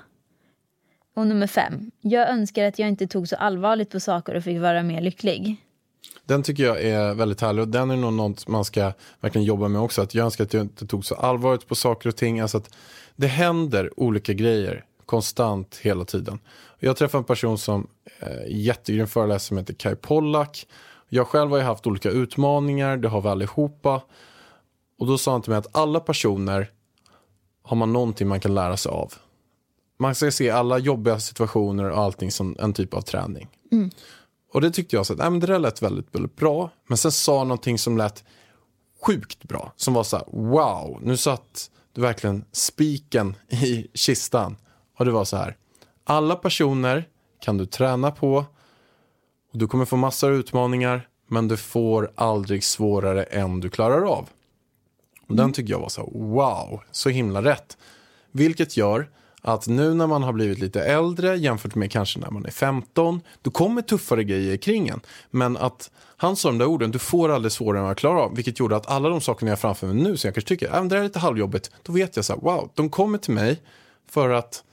Och 1.16 1.28
nummer 1.28 1.48
fem. 1.48 1.92
Jag 2.02 2.30
önskar 2.30 2.66
att 2.68 2.80
jag 2.80 2.90
inte 2.90 3.08
tog 3.08 3.28
så 3.28 3.36
allvarligt 3.36 3.90
på 3.90 4.00
saker 4.00 4.36
och 4.36 4.44
fick 4.44 4.62
vara 4.62 4.84
mer 4.84 5.02
lycklig. 5.02 5.56
Den 6.26 6.44
tycker 6.44 6.64
jag 6.64 6.82
är 6.82 7.14
väldigt 7.14 7.42
härlig 7.42 7.62
och 7.62 7.68
den 7.68 7.92
är 7.92 7.96
nog 7.96 8.14
något 8.14 8.48
man 8.48 8.66
ska 8.66 8.92
verkligen 9.20 9.46
jobba 9.46 9.68
med 9.68 9.82
också. 9.82 10.02
Att 10.02 10.16
jag 10.16 10.26
önskar 10.26 10.44
att 10.44 10.54
jag 10.54 10.62
inte 10.64 10.88
tog 10.88 11.06
så 11.06 11.16
allvarligt 11.16 11.68
på 11.68 11.76
saker 11.76 12.10
och 12.10 12.16
ting. 12.16 12.40
Alltså 12.40 12.58
att 12.58 12.76
det 13.16 13.28
händer 13.28 14.00
olika 14.00 14.34
grejer 14.34 14.86
konstant 15.06 15.76
hela 15.82 16.06
tiden. 16.06 16.40
Jag 16.80 16.98
träffade 16.98 17.20
en 17.22 17.26
person 17.26 17.58
som 17.58 17.88
eh, 18.20 18.48
jättegrym 18.48 19.08
föreläsare 19.08 19.40
som 19.40 19.58
heter 19.58 19.74
Kai 19.74 19.96
Pollak. 19.96 20.68
Jag 21.10 21.28
själv 21.28 21.52
har 21.52 21.58
ju 21.58 21.64
haft 21.64 21.88
olika 21.88 22.10
utmaningar, 22.10 22.98
det 22.98 23.08
har 23.08 23.22
vi 23.22 23.30
allihopa. 23.30 24.02
Och 25.00 25.08
då 25.08 25.18
sa 25.18 25.32
han 25.32 25.42
till 25.42 25.50
mig 25.50 25.60
att 25.60 25.78
alla 25.78 26.00
personer 26.00 26.72
har 27.64 27.78
man 27.78 27.94
någonting 27.94 28.28
man 28.28 28.40
kan 28.40 28.56
lära 28.56 28.78
sig 28.78 28.90
av. 28.90 29.14
Man 29.98 30.16
ska 30.16 30.32
se 30.32 30.50
alla 30.50 30.78
jobbiga 30.78 31.20
situationer 31.20 31.90
och 31.90 31.98
allting 31.98 32.32
som 32.32 32.56
en 32.60 32.74
typ 32.74 32.94
av 32.94 33.02
träning. 33.02 33.48
Och 34.54 34.62
det 34.62 34.72
tyckte 34.72 34.96
jag 34.96 35.06
så 35.06 35.14
att, 35.14 35.20
nej, 35.20 35.30
men 35.30 35.40
det 35.40 35.48
där 35.48 35.60
lät 35.60 35.82
väldigt, 35.82 36.16
väldigt 36.16 36.36
bra. 36.36 36.70
Men 36.88 36.98
sen 36.98 37.12
sa 37.12 37.38
han 37.38 37.48
någonting 37.48 37.78
som 37.78 37.98
lät 37.98 38.24
sjukt 39.06 39.44
bra. 39.44 39.74
Som 39.76 39.94
var 39.94 40.04
så 40.04 40.18
här, 40.18 40.26
wow, 40.32 41.00
nu 41.02 41.18
satt 41.18 41.72
du 41.96 42.02
verkligen 42.02 42.46
spiken 42.52 43.36
i 43.50 43.88
kistan. 43.94 44.58
Och 44.98 45.06
det 45.06 45.12
var 45.12 45.26
så 45.26 45.38
här, 45.38 45.58
alla 46.04 46.36
personer 46.36 47.08
kan 47.40 47.58
du 47.58 47.66
träna 47.66 48.12
på. 48.12 48.46
Och 49.52 49.58
du 49.60 49.68
kommer 49.68 49.86
få 49.86 49.96
massor 49.96 50.30
av 50.32 50.36
utmaningar. 50.36 51.08
Men 51.28 51.48
du 51.48 51.58
får 51.58 52.12
aldrig 52.16 52.64
svårare 52.64 53.24
än 53.24 53.60
du 53.60 53.70
klarar 53.70 54.02
av. 54.02 54.30
Och 55.28 55.36
den 55.36 55.54
tycker 55.54 55.74
jag 55.74 55.80
var 55.80 55.90
så 55.90 56.02
här, 56.02 56.10
wow, 56.20 56.82
så 56.92 57.10
himla 57.10 57.44
rätt. 57.44 57.78
Vilket 58.32 58.78
gör 58.78 59.10
att 59.46 59.68
nu 59.68 59.94
när 59.94 60.08
man 60.08 60.24
har 60.24 60.34
blivit 60.34 60.60
lite 60.60 60.84
äldre 60.84 61.36
jämfört 61.36 61.76
med 61.76 61.92
kanske 61.92 62.20
när 62.20 62.32
man 62.32 62.46
är 62.46 62.52
15, 62.52 63.22
då 63.42 63.52
kommer 63.52 63.82
tuffare 63.82 64.24
grejer 64.24 64.58
kring 64.58 64.88
en. 64.88 65.02
Men 65.30 65.58
att 65.58 65.92
han 66.18 66.36
sa 66.36 66.50
de 66.50 66.58
där 66.58 66.66
orden, 66.66 66.92
du 66.92 67.00
får 67.00 67.30
aldrig 67.30 67.52
svårare 67.52 67.78
än 67.78 67.84
vad 67.84 67.90
jag 67.90 67.98
klarar 67.98 68.20
av. 68.20 68.36
Vilket 68.36 68.60
gjorde 68.60 68.76
att 68.76 68.88
alla 68.88 69.10
de 69.10 69.22
sakerna 69.22 69.50
jag 69.50 69.56
har 69.56 69.62
framför 69.62 69.88
mig 69.88 69.96
nu, 69.96 70.18
som 70.18 70.28
jag 70.28 70.36
kanske 70.36 70.48
tycker, 70.48 70.68
äh, 70.68 70.76
även 70.76 70.88
det 70.88 70.96
här 70.96 71.02
är 71.02 71.08
lite 71.08 71.20
halvjobbigt, 71.20 71.72
då 71.84 71.94
vet 71.94 72.16
jag 72.16 72.26
så 72.26 72.34
här, 72.34 72.42
wow, 72.42 72.72
de 72.74 72.90
kommer 72.90 73.18
till 73.18 73.34
mig 73.34 73.62
för 74.10 74.30
att 74.30 74.64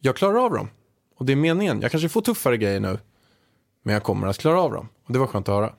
jag 0.00 0.16
klarar 0.16 0.44
av 0.44 0.52
dem. 0.52 0.68
Och 1.16 1.24
det 1.24 1.32
är 1.32 1.36
meningen. 1.36 1.80
Jag 1.80 1.90
kanske 1.90 2.08
får 2.08 2.20
tuffare 2.20 2.56
grejer 2.56 2.80
nu, 2.80 2.98
men 3.82 3.94
jag 3.94 4.02
kommer 4.02 4.26
att 4.26 4.38
klara 4.38 4.60
av 4.60 4.72
dem. 4.72 4.88
Och 5.06 5.12
det 5.12 5.18
var 5.18 5.26
skönt 5.26 5.48
att 5.48 5.54
höra. 5.54 5.72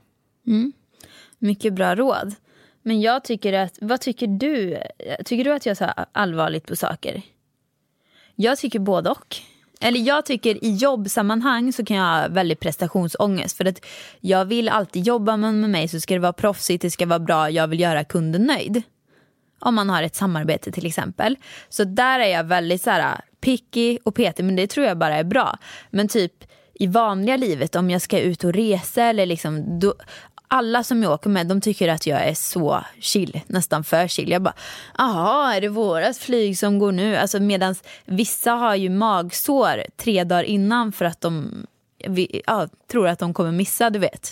Mm. 0.47 0.73
Mycket 1.39 1.73
bra 1.73 1.95
råd. 1.95 2.35
Men 2.81 3.01
jag 3.01 3.23
tycker 3.23 3.53
att, 3.53 3.77
vad 3.81 4.01
tycker 4.01 4.27
du? 4.27 4.77
Tycker 5.25 5.43
du 5.43 5.53
att 5.53 5.65
jag 5.65 5.77
tar 5.77 6.05
allvarligt 6.11 6.67
på 6.67 6.75
saker? 6.75 7.23
Jag 8.35 8.57
tycker 8.57 8.79
både 8.79 9.09
och. 9.09 9.35
Eller 9.81 9.99
jag 9.99 10.25
tycker 10.25 10.63
i 10.63 10.75
jobbsammanhang 10.75 11.73
så 11.73 11.85
kan 11.85 11.97
jag 11.97 12.21
ha 12.21 12.27
väldigt 12.27 12.59
prestationsångest. 12.59 13.57
För 13.57 13.65
att 13.65 13.85
jag 14.19 14.45
vill 14.45 14.69
alltid 14.69 15.03
jobba 15.03 15.37
med 15.37 15.53
med 15.53 15.69
mig 15.69 15.87
så 15.87 15.99
ska 15.99 16.13
det 16.13 16.19
vara 16.19 16.33
proffsigt, 16.33 16.81
det 16.81 16.91
ska 16.91 17.05
vara 17.05 17.19
bra, 17.19 17.49
jag 17.49 17.67
vill 17.67 17.79
göra 17.79 18.03
kunden 18.03 18.43
nöjd. 18.43 18.81
Om 19.59 19.75
man 19.75 19.89
har 19.89 20.03
ett 20.03 20.15
samarbete 20.15 20.71
till 20.71 20.85
exempel. 20.85 21.35
Så 21.69 21.83
där 21.83 22.19
är 22.19 22.27
jag 22.27 22.43
väldigt 22.43 22.81
så 22.81 22.89
här 22.89 22.99
äh, 22.99 23.19
picky 23.41 23.97
och 24.03 24.15
petig 24.15 24.43
men 24.45 24.55
det 24.55 24.67
tror 24.67 24.85
jag 24.85 24.97
bara 24.97 25.15
är 25.15 25.23
bra. 25.23 25.57
Men 25.89 26.07
typ 26.07 26.43
i 26.73 26.87
vanliga 26.87 27.37
livet 27.37 27.75
om 27.75 27.89
jag 27.89 28.01
ska 28.01 28.19
ut 28.19 28.43
och 28.43 28.53
resa 28.53 29.03
eller 29.03 29.25
liksom 29.25 29.79
då, 29.79 29.93
alla 30.47 30.83
som 30.83 31.03
jag 31.03 31.11
åker 31.11 31.29
med 31.29 31.47
de 31.47 31.61
tycker 31.61 31.87
att 31.89 32.07
jag 32.07 32.27
är 32.27 32.33
så 32.33 32.83
chill, 32.99 33.41
nästan 33.47 33.83
för 33.83 34.07
chill. 34.07 34.29
Jag 34.29 34.41
bara, 34.41 34.53
jaha 34.97 35.55
är 35.55 35.61
det 35.61 35.69
vårat 35.69 36.17
flyg 36.17 36.57
som 36.59 36.79
går 36.79 36.91
nu? 36.91 37.15
Alltså 37.15 37.39
medans 37.39 37.83
vissa 38.05 38.51
har 38.51 38.75
ju 38.75 38.89
magsår 38.89 39.83
tre 39.97 40.23
dagar 40.23 40.43
innan 40.43 40.91
för 40.91 41.05
att 41.05 41.21
de 41.21 41.51
ja, 42.45 42.67
tror 42.91 43.07
att 43.07 43.19
de 43.19 43.33
kommer 43.33 43.51
missa, 43.51 43.89
du 43.89 43.99
vet. 43.99 44.31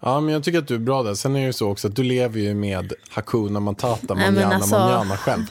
Ja, 0.00 0.20
men 0.20 0.34
jag 0.34 0.44
tycker 0.44 0.58
att 0.58 0.68
du 0.68 0.74
är 0.74 0.78
bra 0.78 1.02
där. 1.02 1.14
Sen 1.14 1.36
är 1.36 1.40
det 1.40 1.46
ju 1.46 1.52
så 1.52 1.70
också 1.70 1.88
att 1.88 1.96
du 1.96 2.02
lever 2.02 2.40
ju 2.40 2.54
med 2.54 2.92
Hakuna 3.10 3.60
Matata, 3.60 4.14
Nej, 4.14 4.30
manana, 4.32 4.54
alltså- 4.54 4.78
manana 4.78 5.16
själv. 5.16 5.42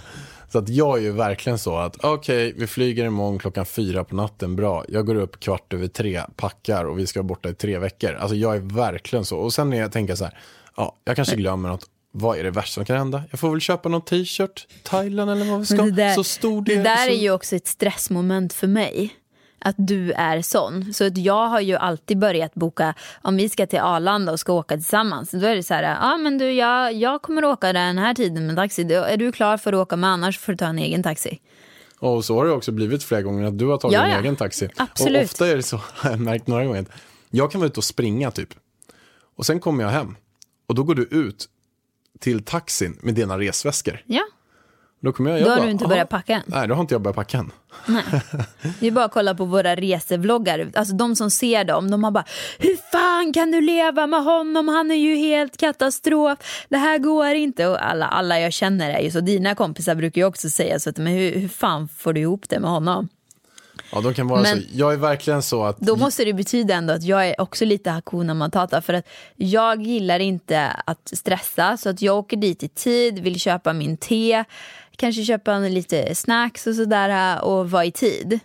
Så 0.53 0.59
att 0.59 0.69
jag 0.69 0.97
är 0.97 1.01
ju 1.01 1.11
verkligen 1.11 1.59
så 1.59 1.77
att 1.77 2.03
okej, 2.03 2.53
vi 2.57 2.67
flyger 2.67 3.05
imorgon 3.05 3.39
klockan 3.39 3.65
fyra 3.65 4.03
på 4.03 4.15
natten, 4.15 4.55
bra. 4.55 4.85
Jag 4.87 5.05
går 5.05 5.15
upp 5.15 5.39
kvart 5.39 5.73
över 5.73 5.87
tre, 5.87 6.21
packar 6.35 6.85
och 6.85 6.99
vi 6.99 7.07
ska 7.07 7.19
vara 7.19 7.27
borta 7.27 7.49
i 7.49 7.53
tre 7.53 7.77
veckor. 7.77 8.13
Alltså 8.13 8.35
jag 8.35 8.55
är 8.55 8.59
verkligen 8.59 9.25
så. 9.25 9.37
Och 9.37 9.53
sen 9.53 9.69
när 9.69 9.77
jag 9.77 9.91
tänker 9.91 10.15
så 10.15 10.23
här, 10.23 10.37
ja, 10.77 10.95
jag 11.05 11.15
kanske 11.15 11.35
glömmer 11.35 11.69
något. 11.69 11.85
Vad 12.11 12.37
är 12.37 12.43
det 12.43 12.51
värsta 12.51 12.73
som 12.73 12.85
kan 12.85 12.97
hända? 12.97 13.23
Jag 13.31 13.39
får 13.39 13.51
väl 13.51 13.59
köpa 13.59 13.89
någon 13.89 14.01
t-shirt, 14.01 14.67
Thailand 14.83 15.31
eller 15.31 15.45
vad 15.45 15.59
vi 15.59 15.65
ska. 15.65 15.75
Men 15.75 15.85
det 15.85 16.03
där, 16.03 16.13
så 16.13 16.23
stor 16.23 16.61
det 16.61 16.75
del. 16.75 16.83
där 16.83 17.05
så... 17.05 17.11
är 17.11 17.17
ju 17.17 17.31
också 17.31 17.55
ett 17.55 17.67
stressmoment 17.67 18.53
för 18.53 18.67
mig. 18.67 19.13
Att 19.63 19.75
du 19.77 20.11
är 20.11 20.41
sån. 20.41 20.93
Så 20.93 21.07
att 21.07 21.17
jag 21.17 21.47
har 21.47 21.59
ju 21.59 21.75
alltid 21.75 22.17
börjat 22.19 22.53
boka, 22.53 22.93
om 23.21 23.37
vi 23.37 23.49
ska 23.49 23.67
till 23.67 23.79
Arlanda 23.79 24.31
och 24.31 24.39
ska 24.39 24.53
åka 24.53 24.75
tillsammans. 24.75 25.31
Då 25.31 25.47
är 25.47 25.55
det 25.55 25.63
så 25.63 25.73
här, 25.73 25.83
ja 25.83 25.97
ah, 26.01 26.17
men 26.17 26.37
du 26.37 26.51
jag, 26.51 26.93
jag 26.93 27.21
kommer 27.21 27.45
åka 27.45 27.73
den 27.73 27.97
här 27.97 28.13
tiden 28.13 28.47
med 28.47 28.55
taxi. 28.55 28.81
Är 28.93 29.17
du 29.17 29.31
klar 29.31 29.57
för 29.57 29.73
att 29.73 29.79
åka 29.79 29.95
med 29.95 30.09
annars 30.09 30.39
får 30.39 30.51
du 30.51 30.57
ta 30.57 30.65
en 30.65 30.79
egen 30.79 31.03
taxi. 31.03 31.39
Och 31.99 32.25
så 32.25 32.35
har 32.35 32.45
det 32.45 32.51
också 32.51 32.71
blivit 32.71 33.03
flera 33.03 33.21
gånger 33.21 33.43
att 33.47 33.59
du 33.59 33.65
har 33.65 33.77
tagit 33.77 33.93
Ja, 33.93 34.07
ja. 34.07 34.19
egen 34.19 34.35
taxi. 34.35 34.69
Absolut. 34.77 35.17
Och 35.17 35.23
ofta 35.23 35.47
är 35.47 35.55
det 35.55 35.63
så, 35.63 35.77
har 35.93 36.09
jag 36.09 36.19
märkt 36.19 36.47
några 36.47 36.65
gånger, 36.65 36.85
jag 37.29 37.51
kan 37.51 37.61
vara 37.61 37.67
ute 37.67 37.79
och 37.79 37.83
springa 37.83 38.31
typ. 38.31 38.49
Och 39.35 39.45
sen 39.45 39.59
kommer 39.59 39.83
jag 39.83 39.91
hem. 39.91 40.15
Och 40.67 40.75
då 40.75 40.83
går 40.83 40.95
du 40.95 41.03
ut 41.03 41.49
till 42.19 42.43
taxin 42.43 42.97
med 43.01 43.13
dina 43.13 43.39
resväskor. 43.39 44.03
Ja, 44.05 44.23
Då 45.03 45.11
kommer 45.13 45.29
jag, 45.31 45.39
jag 45.39 45.45
då 45.45 45.49
har 45.51 45.57
bara, 45.57 45.65
du 45.65 45.71
inte 45.71 45.87
börjat 45.87 46.09
packa 46.09 46.33
än. 46.33 46.41
Nej, 46.45 46.67
då 46.67 46.73
har 46.75 46.81
inte 46.81 46.93
jag 46.93 47.01
börjat 47.01 47.15
packa 47.15 47.37
än. 47.37 47.51
Det 48.79 48.87
är 48.87 48.91
bara 48.91 49.05
att 49.05 49.11
kolla 49.11 49.35
på 49.35 49.45
våra 49.45 49.75
resevloggar. 49.75 50.71
Alltså 50.75 50.95
de 50.95 51.15
som 51.15 51.31
ser 51.31 51.63
dem, 51.63 51.91
de 51.91 52.03
har 52.03 52.11
bara 52.11 52.25
Hur 52.59 52.91
fan 52.91 53.33
kan 53.33 53.51
du 53.51 53.61
leva 53.61 54.07
med 54.07 54.23
honom? 54.23 54.67
Han 54.67 54.91
är 54.91 54.95
ju 54.95 55.15
helt 55.15 55.57
katastrof. 55.57 56.65
Det 56.69 56.77
här 56.77 56.97
går 56.97 57.27
inte. 57.27 57.67
Och 57.67 57.85
alla, 57.85 58.05
alla 58.05 58.39
jag 58.39 58.53
känner 58.53 58.89
är 58.89 58.99
ju 58.99 59.11
så. 59.11 59.19
Dina 59.19 59.55
kompisar 59.55 59.95
brukar 59.95 60.21
ju 60.21 60.27
också 60.27 60.49
säga 60.49 60.79
så. 60.79 60.89
Att, 60.89 60.97
men 60.97 61.13
hur, 61.13 61.35
hur 61.39 61.47
fan 61.47 61.87
får 61.87 62.13
du 62.13 62.21
ihop 62.21 62.49
det 62.49 62.59
med 62.59 62.69
honom? 62.69 63.09
Ja, 63.91 64.01
de 64.01 64.13
kan 64.13 64.27
vara 64.27 64.41
Men- 64.41 64.61
så. 64.61 64.67
Jag 64.73 64.93
är 64.93 64.97
verkligen 64.97 65.41
så 65.41 65.63
att... 65.63 65.79
Då 65.79 65.95
måste 65.95 66.25
det 66.25 66.33
betyda 66.33 66.73
ändå 66.75 66.93
att 66.93 67.03
jag 67.03 67.27
är 67.27 67.41
också 67.41 67.65
lite 67.65 67.89
Hakuna 67.89 68.33
Matata. 68.33 68.81
För 68.81 68.93
att 68.93 69.07
jag 69.35 69.81
gillar 69.81 70.19
inte 70.19 70.67
att 70.85 71.09
stressa. 71.13 71.77
Så 71.77 71.89
att 71.89 72.01
jag 72.01 72.17
åker 72.17 72.37
dit 72.37 72.63
i 72.63 72.67
tid, 72.67 73.19
vill 73.19 73.39
köpa 73.39 73.73
min 73.73 73.97
te. 73.97 74.43
Kanske 74.97 75.23
köpa 75.23 75.53
en 75.53 75.73
lite 75.73 76.15
snacks 76.15 76.67
och 76.67 76.75
sådär 76.75 77.35
äh, 77.35 77.43
och 77.43 77.71
vara 77.71 77.85
i 77.85 77.91
tid. 77.91 78.39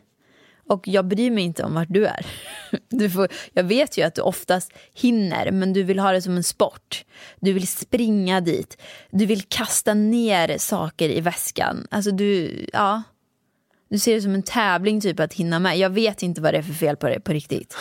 Och 0.69 0.89
jag 0.89 1.09
bryr 1.09 1.31
mig 1.31 1.45
inte 1.45 1.63
om 1.63 1.75
vart 1.75 1.89
du 1.91 2.07
är. 2.07 2.27
Du 2.89 3.11
får, 3.11 3.29
jag 3.53 3.65
vet 3.65 3.99
ju 3.99 4.03
att 4.03 4.15
du 4.15 4.21
oftast 4.21 4.73
hinner 4.95 5.51
men 5.51 5.73
du 5.73 5.83
vill 5.83 5.99
ha 5.99 6.13
det 6.13 6.23
som 6.23 6.37
en 6.37 6.45
sport. 6.45 7.05
Du 7.41 7.53
vill 7.53 7.69
springa 7.69 8.41
dit. 8.41 8.83
Du 9.11 9.27
vill 9.27 9.43
kasta 9.43 9.95
ner 9.95 10.59
saker 10.59 11.09
i 11.09 11.21
väskan. 11.21 11.87
Alltså 11.91 12.11
du, 12.11 12.67
ja. 12.73 13.03
Du 13.91 13.99
ser 13.99 14.15
det 14.15 14.23
som 14.23 14.35
en 14.35 14.43
tävling 14.43 15.01
typ 15.01 15.21
att 15.21 15.33
hinna 15.35 15.59
med. 15.59 15.79
Jag 15.79 15.91
vet 15.91 16.23
inte 16.23 16.41
vad 16.41 16.55
det 16.55 16.59
är 16.59 16.63
för 16.63 16.73
fel 16.73 16.97
på 16.97 17.07
dig 17.09 17.21
på 17.21 17.33
riktigt. 17.33 17.77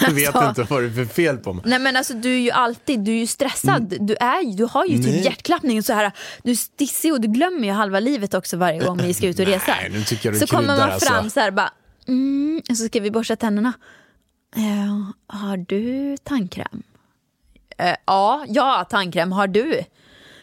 Jag 0.00 0.10
vet 0.10 0.34
Alltså- 0.34 0.48
inte 0.60 0.62
vad 0.74 0.82
det 0.82 0.86
är 0.88 0.92
för 1.06 1.14
fel 1.14 1.36
på 1.36 1.52
mig. 1.52 1.62
Nej 1.66 1.78
men 1.78 1.96
alltså 1.96 2.14
du 2.14 2.34
är 2.34 2.38
ju 2.38 2.50
alltid, 2.50 3.00
du 3.00 3.10
är 3.12 3.16
ju 3.16 3.26
stressad. 3.26 3.94
Du, 4.00 4.14
är, 4.14 4.56
du 4.56 4.64
har 4.64 4.84
ju 4.84 4.96
typ 4.96 5.04
Mm. 5.04 5.14
Nej. 5.16 5.24
hjärtklappning 5.24 5.78
och 5.78 5.84
så 5.84 5.92
här. 5.92 6.12
Du 6.42 6.50
är 6.50 6.54
stissig 6.54 7.12
och 7.12 7.20
du 7.20 7.28
glömmer 7.28 7.64
ju 7.68 7.72
halva 7.72 8.00
livet 8.00 8.34
också 8.34 8.56
varje 8.56 8.78
gång 8.84 8.98
vi 8.98 9.14
ska 9.14 9.26
ut 9.26 9.38
och 9.38 9.46
resa. 9.46 9.74
Nej, 9.80 9.90
nu 9.92 10.04
tycker 10.04 10.26
jag 10.28 10.34
du 10.34 10.38
så 10.38 10.46
kommer 10.46 10.66
man 10.76 11.00
fram 11.00 11.14
alltså. 11.16 11.30
så 11.30 11.40
här 11.40 11.50
bara, 11.50 11.70
mm, 12.08 12.62
så 12.68 12.74
ska 12.86 13.00
vi 13.00 13.10
borsta 13.10 13.36
tänderna. 13.36 13.72
Eh, 14.56 15.10
har 15.38 15.56
du 15.56 16.16
tandkräm? 16.16 16.82
Eh, 17.78 17.94
ja, 18.06 18.44
har 18.48 18.84
tandkräm. 18.84 19.32
Har 19.32 19.46
du? 19.46 19.80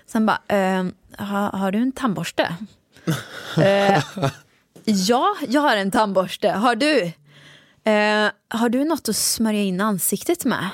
Sen 0.06 0.26
bara, 0.26 0.40
eh, 0.48 0.86
har, 1.18 1.58
har 1.58 1.72
du 1.72 1.80
en 1.80 1.92
tandborste? 1.92 2.56
ja, 4.88 5.36
jag 5.48 5.62
har 5.62 5.78
en 5.78 5.92
tandborste. 5.92 6.50
Har 6.50 6.76
du? 6.76 7.04
Eh, 7.84 8.32
har 8.48 8.70
du 8.70 8.86
något 8.86 9.10
att 9.10 9.16
smörja 9.16 9.62
in 9.62 9.82
ansiktet 9.82 10.46
med? 10.46 10.70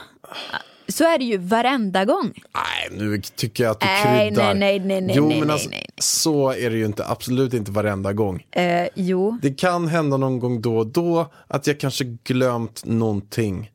Så 0.87 1.03
är 1.03 1.17
det 1.17 1.25
ju 1.25 1.37
varenda 1.37 2.05
gång. 2.05 2.33
Nej, 2.53 2.99
nu 2.99 3.21
tycker 3.21 3.63
jag 3.63 3.71
att 3.71 3.79
du 3.79 3.85
Nej, 3.85 4.27
kryddar. 4.27 4.53
nej, 4.53 4.79
nej, 4.79 4.79
nej, 4.79 5.01
nej, 5.01 5.15
jo, 5.15 5.27
nej, 5.27 5.39
men 5.39 5.47
nej, 5.47 5.53
alltså, 5.53 5.69
nej, 5.69 5.79
nej. 5.79 5.93
så 5.97 6.51
är 6.51 6.69
det 6.69 6.77
ju 6.77 6.85
inte, 6.85 7.05
absolut 7.07 7.53
inte 7.53 7.71
varenda 7.71 8.13
gång. 8.13 8.45
Eh, 8.51 8.87
jo. 8.95 9.37
Det 9.41 9.53
kan 9.53 9.87
hända 9.87 10.17
någon 10.17 10.39
gång 10.39 10.61
då 10.61 10.77
och 10.77 10.87
då 10.87 11.31
att 11.47 11.67
jag 11.67 11.79
kanske 11.79 12.03
glömt 12.03 12.85
någonting. 12.85 13.71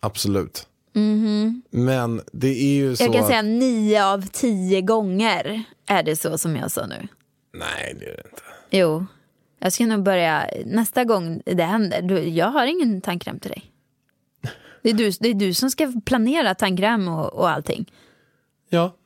Absolut. 0.00 0.66
Men 1.70 2.20
det 2.32 2.48
är 2.48 2.74
ju 2.74 2.96
så. 2.96 3.02
Jag 3.04 3.12
kan 3.12 3.22
att... 3.22 3.28
säga 3.28 3.42
nio 3.42 4.04
av 4.06 4.26
tio 4.32 4.80
gånger 4.80 5.62
är 5.86 6.02
det 6.02 6.16
så 6.16 6.38
som 6.38 6.56
jag 6.56 6.70
sa 6.70 6.86
nu. 6.86 7.08
Nej, 7.54 7.96
det 8.00 8.04
är 8.04 8.16
det 8.16 8.22
inte. 8.30 8.42
Jo. 8.70 9.06
Jag 9.62 9.72
ska 9.72 9.86
nog 9.86 10.02
börja, 10.02 10.50
nästa 10.66 11.04
gång 11.04 11.42
det 11.44 11.62
händer, 11.62 12.02
du, 12.02 12.28
jag 12.28 12.46
har 12.46 12.66
ingen 12.66 13.00
tandkräm 13.00 13.40
till 13.40 13.50
dig. 13.50 13.72
Det 14.82 14.90
är 14.90 14.94
du, 14.94 15.10
det 15.20 15.28
är 15.28 15.34
du 15.34 15.54
som 15.54 15.70
ska 15.70 15.92
planera 16.04 16.54
tandkräm 16.54 17.08
och, 17.08 17.32
och 17.34 17.50
allting. 17.50 17.92
Ja, 18.68 18.96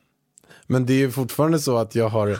men 0.67 0.85
det 0.85 0.93
är 0.93 0.97
ju 0.97 1.11
fortfarande 1.11 1.59
så 1.59 1.77
att 1.77 1.95
jag 1.95 2.09
har... 2.09 2.37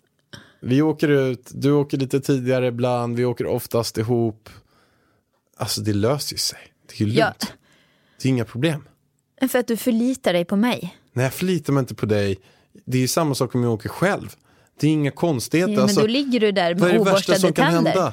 vi 0.60 0.82
åker 0.82 1.08
ut, 1.08 1.50
du 1.54 1.72
åker 1.72 1.98
lite 1.98 2.20
tidigare 2.20 2.66
ibland, 2.66 3.16
vi 3.16 3.24
åker 3.24 3.46
oftast 3.46 3.98
ihop. 3.98 4.48
Alltså 5.56 5.80
det 5.80 5.92
löser 5.92 6.34
ju 6.34 6.38
sig. 6.38 6.58
Det 6.86 6.94
är 6.94 6.98
ju 6.98 7.06
lugnt. 7.06 7.18
Ja. 7.18 7.46
Det 8.22 8.28
är 8.28 8.30
inga 8.30 8.44
problem. 8.44 8.88
För 9.50 9.58
att 9.58 9.66
du 9.66 9.76
förlitar 9.76 10.32
dig 10.32 10.44
på 10.44 10.56
mig. 10.56 10.96
Nej, 11.12 11.24
jag 11.24 11.34
förlitar 11.34 11.72
mig 11.72 11.80
inte 11.80 11.94
på 11.94 12.06
dig. 12.06 12.38
Det 12.84 12.98
är 12.98 13.02
ju 13.02 13.08
samma 13.08 13.34
sak 13.34 13.54
om 13.54 13.62
jag 13.62 13.72
åker 13.72 13.88
själv. 13.88 14.36
Det 14.80 14.86
är 14.86 14.90
inga 14.90 15.10
konstigheter. 15.10 15.72
Ja, 15.72 15.76
men 15.76 15.82
alltså, 15.82 16.00
då 16.00 16.06
ligger 16.06 16.40
du 16.40 16.52
där 16.52 16.74
vad 16.74 16.90
är 16.90 16.98
med 16.98 17.06
det 17.06 17.12
värsta 17.12 17.34
som 17.34 17.52
kan 17.52 17.72
tänder. 17.72 17.90
hända? 17.90 18.12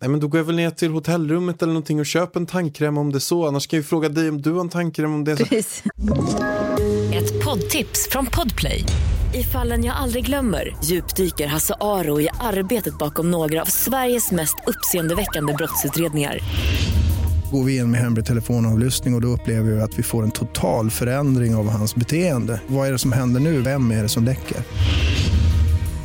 Nej 0.00 0.10
men 0.10 0.20
då 0.20 0.28
går 0.28 0.40
jag 0.40 0.44
väl 0.44 0.56
ner 0.56 0.70
till 0.70 0.90
hotellrummet 0.90 1.62
eller 1.62 1.72
någonting 1.72 2.00
och 2.00 2.06
köper 2.06 2.40
en 2.40 2.46
tandkräm 2.46 2.98
om 2.98 3.12
det 3.12 3.18
är 3.18 3.20
så. 3.20 3.46
Annars 3.46 3.66
kan 3.66 3.76
jag 3.76 3.82
ju 3.82 3.88
fråga 3.88 4.08
dig 4.08 4.28
om 4.28 4.42
du 4.42 4.52
har 4.52 4.60
en 4.60 4.68
tandkräm 4.68 5.14
om 5.14 5.24
det 5.24 5.32
är 5.32 5.36
så. 5.36 5.44
Precis. 5.44 5.82
Ett 7.14 7.44
poddtips 7.44 8.08
från 8.10 8.26
Podplay. 8.26 8.84
I 9.34 9.42
fallen 9.42 9.84
jag 9.84 9.96
aldrig 9.96 10.26
glömmer 10.26 10.76
djupdyker 10.84 11.46
Hasse 11.46 11.74
Aro 11.80 12.20
i 12.20 12.28
arbetet 12.40 12.98
bakom 12.98 13.30
några 13.30 13.62
av 13.62 13.66
Sveriges 13.66 14.30
mest 14.30 14.56
uppseendeväckande 14.66 15.52
brottsutredningar. 15.52 16.38
Går 17.52 17.64
vi 17.64 17.76
in 17.76 17.90
med 17.90 18.00
hemlig 18.00 18.26
telefonavlyssning 18.26 19.14
och, 19.14 19.18
och 19.18 19.22
då 19.22 19.28
upplever 19.28 19.70
vi 19.70 19.80
att 19.80 19.98
vi 19.98 20.02
får 20.02 20.22
en 20.22 20.30
total 20.30 20.90
förändring 20.90 21.54
av 21.54 21.68
hans 21.68 21.94
beteende. 21.94 22.60
Vad 22.66 22.88
är 22.88 22.92
det 22.92 22.98
som 22.98 23.12
händer 23.12 23.40
nu? 23.40 23.60
Vem 23.60 23.90
är 23.90 24.02
det 24.02 24.08
som 24.08 24.24
läcker? 24.24 24.56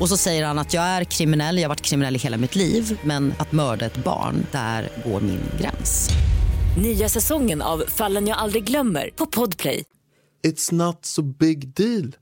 Och 0.01 0.09
så 0.09 0.17
säger 0.17 0.45
han 0.45 0.59
att 0.59 0.73
jag 0.73 0.83
är 0.83 1.03
kriminell, 1.03 1.57
jag 1.57 1.63
har 1.63 1.69
varit 1.69 1.81
kriminell 1.81 2.15
i 2.15 2.19
hela 2.19 2.37
mitt 2.37 2.55
liv 2.55 2.99
men 3.03 3.33
att 3.37 3.51
mörda 3.51 3.85
ett 3.85 3.97
barn, 3.97 4.45
där 4.51 4.89
går 5.05 5.21
min 5.21 5.41
gräns. 5.59 6.09
Nya 6.77 7.09
säsongen 7.09 7.61
av 7.61 7.83
Fallen 7.87 8.27
jag 8.27 8.37
aldrig 8.37 8.63
glömmer 8.63 9.09
på 9.15 9.25
Podplay. 9.25 9.83
It's 10.47 10.73
not 10.73 11.05
so 11.05 11.21
big 11.21 11.67
deal. 11.67 12.15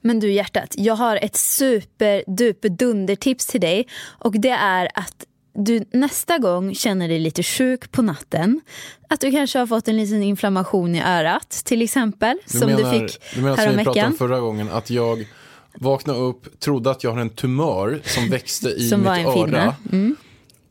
Men 0.00 0.20
du 0.20 0.32
hjärtat, 0.32 0.74
jag 0.78 0.94
har 0.94 1.16
ett 1.16 1.36
superduper 1.36 2.68
dundertips 2.68 3.46
till 3.46 3.60
dig 3.60 3.86
och 4.04 4.40
det 4.40 4.50
är 4.50 4.88
att 4.94 5.26
du 5.54 5.84
nästa 5.92 6.38
gång 6.38 6.74
känner 6.74 7.08
dig 7.08 7.18
lite 7.18 7.42
sjuk 7.42 7.92
på 7.92 8.02
natten, 8.02 8.60
att 9.08 9.20
du 9.20 9.30
kanske 9.30 9.58
har 9.58 9.66
fått 9.66 9.88
en 9.88 9.96
liten 9.96 10.22
inflammation 10.22 10.94
i 10.94 11.02
örat 11.02 11.50
till 11.50 11.82
exempel, 11.82 12.36
Du 12.52 12.58
som 12.58 12.70
menar, 12.70 12.92
du 12.92 13.00
fick 13.08 13.20
du 13.34 13.40
menar 13.42 13.56
som 13.56 13.76
vi 13.76 13.84
pratade 13.84 14.06
om 14.06 14.14
förra 14.16 14.40
gången, 14.40 14.68
att 14.70 14.90
jag 14.90 15.26
vaknade 15.74 16.18
upp, 16.18 16.60
trodde 16.60 16.90
att 16.90 17.04
jag 17.04 17.10
har 17.12 17.20
en 17.20 17.30
tumör 17.30 18.00
som 18.04 18.30
växte 18.30 18.68
i 18.68 18.88
Som 18.88 19.00
mitt 19.00 19.08
öra. 19.08 19.74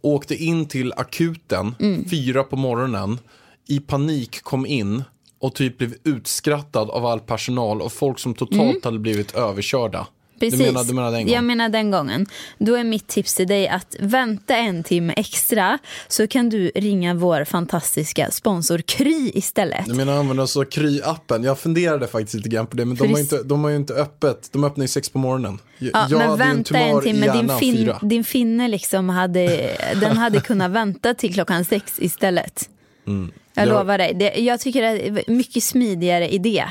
Åkte 0.02 0.36
in 0.36 0.66
till 0.66 0.94
akuten, 0.98 1.76
Mm. 1.80 2.10
fyra 2.10 2.44
på 2.44 2.56
morgonen, 2.56 3.20
i 3.68 3.80
panik 3.80 4.42
kom 4.44 4.66
in 4.66 5.04
och 5.40 5.56
typ 5.56 5.78
blev 5.78 5.96
utskrattad 6.04 6.90
av 6.90 7.06
all 7.06 7.20
personal 7.20 7.82
och 7.82 7.94
folk 7.94 8.20
som 8.20 8.34
totalt 8.34 8.86
hade 8.86 9.00
blivit 9.00 9.36
överkörda. 9.36 10.08
Precis. 10.42 10.60
Du 10.60 10.66
menar, 10.66 10.84
du 10.84 10.94
menar 10.94 11.12
den 11.12 11.20
gången? 11.22 11.34
Jag 11.36 11.44
menar 11.44 11.70
den 11.70 11.92
gången. 11.92 12.26
Då 12.58 12.76
är 12.76 12.84
mitt 12.84 13.08
tips 13.08 13.36
till 13.36 13.48
dig 13.48 13.68
att 13.68 13.96
vänta 14.00 14.56
en 14.56 14.84
timme 14.84 15.14
extra 15.18 15.78
så 16.08 16.28
kan 16.28 16.50
du 16.50 16.72
ringa 16.76 17.14
vår 17.14 17.44
fantastiska 17.46 18.32
sponsor 18.32 18.78
Kry 18.78 19.32
istället. 19.34 19.86
Du 19.86 19.94
menar 19.94 20.14
använda 20.18 20.48
så 20.48 20.64
Kry-appen? 20.64 21.44
Jag 21.46 21.60
funderade 21.60 22.08
faktiskt 22.08 22.34
lite 22.34 22.50
grann 22.50 22.68
på 22.68 22.78
det, 22.78 22.86
men 22.86 22.96
de 22.98 23.08
har, 23.08 23.14
det- 23.16 23.20
inte, 23.22 23.44
de 23.44 23.64
har 23.64 23.70
ju 23.72 23.76
inte 23.78 23.94
öppet. 23.94 24.50
De 24.52 24.64
öppnar 24.64 24.84
ju 24.84 24.88
sex 24.88 25.10
på 25.10 25.18
morgonen. 25.18 25.60
Jag, 25.80 25.90
Ja, 25.94 26.08
jag 26.10 26.18
men 26.20 26.30
hade 26.30 26.44
en 26.44 26.50
vänta 26.56 26.78
en, 26.80 26.98
i 27.00 27.02
timme, 27.02 27.32
din, 27.34 27.50
fin, 27.60 27.94
din 28.02 28.24
finne 28.24 28.68
liksom 28.68 29.10
hade, 29.10 29.76
den 30.02 30.18
hade 30.18 30.40
kunnat 30.42 30.72
vänta 30.72 31.14
till 31.14 31.34
klockan 31.34 31.66
sex 31.66 31.94
istället. 32.00 32.70
Jag 33.06 33.14
Mm. 33.14 33.32
Jag- 33.54 33.68
lovar 33.68 33.98
dig. 33.98 34.14
Det, 34.14 34.34
jag 34.42 34.60
tycker 34.60 34.82
det 34.82 34.88
är 35.08 35.24
en 35.30 35.38
mycket 35.38 35.64
smidigare 35.64 36.30
idé. 36.34 36.66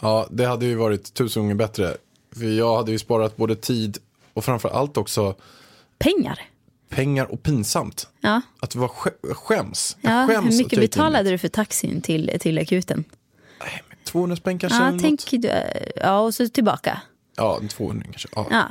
Ja, 0.00 0.26
det 0.30 0.44
hade 0.44 0.66
ju 0.66 0.74
varit 0.74 1.14
tusen 1.14 1.42
gånger 1.42 1.54
bättre. 1.54 1.96
För 2.36 2.44
jag 2.44 2.76
hade 2.76 2.92
ju 2.92 2.98
sparat 2.98 3.36
både 3.36 3.56
tid 3.56 3.98
och 4.34 4.44
framför 4.44 4.68
allt 4.68 4.96
också 4.96 5.34
Pengar. 5.98 6.38
pengar 6.88 7.24
och 7.32 7.42
pinsamt. 7.42 8.08
Ja. 8.20 8.40
Att 8.60 8.74
var 8.74 8.88
sk- 8.88 9.34
skäms. 9.34 9.96
Jag 10.00 10.12
Ja, 10.22 10.26
skäms 10.26 10.54
hur 10.54 10.58
mycket 10.58 10.80
betalade 10.80 11.30
du 11.30 11.38
för 11.38 11.48
taxin 11.48 12.00
till, 12.00 12.36
till 12.40 12.58
akuten? 12.58 13.04
200 14.04 14.36
spänn 14.36 14.58
kanske? 14.58 14.78
Ja, 14.84 14.92
tänk, 15.00 15.30
du, 15.30 15.50
ja, 15.96 16.20
och 16.20 16.34
så 16.34 16.48
tillbaka. 16.48 17.00
Ja, 17.36 17.60
200 17.68 18.04
kanske. 18.10 18.28
Ja. 18.34 18.46
Ja. 18.50 18.64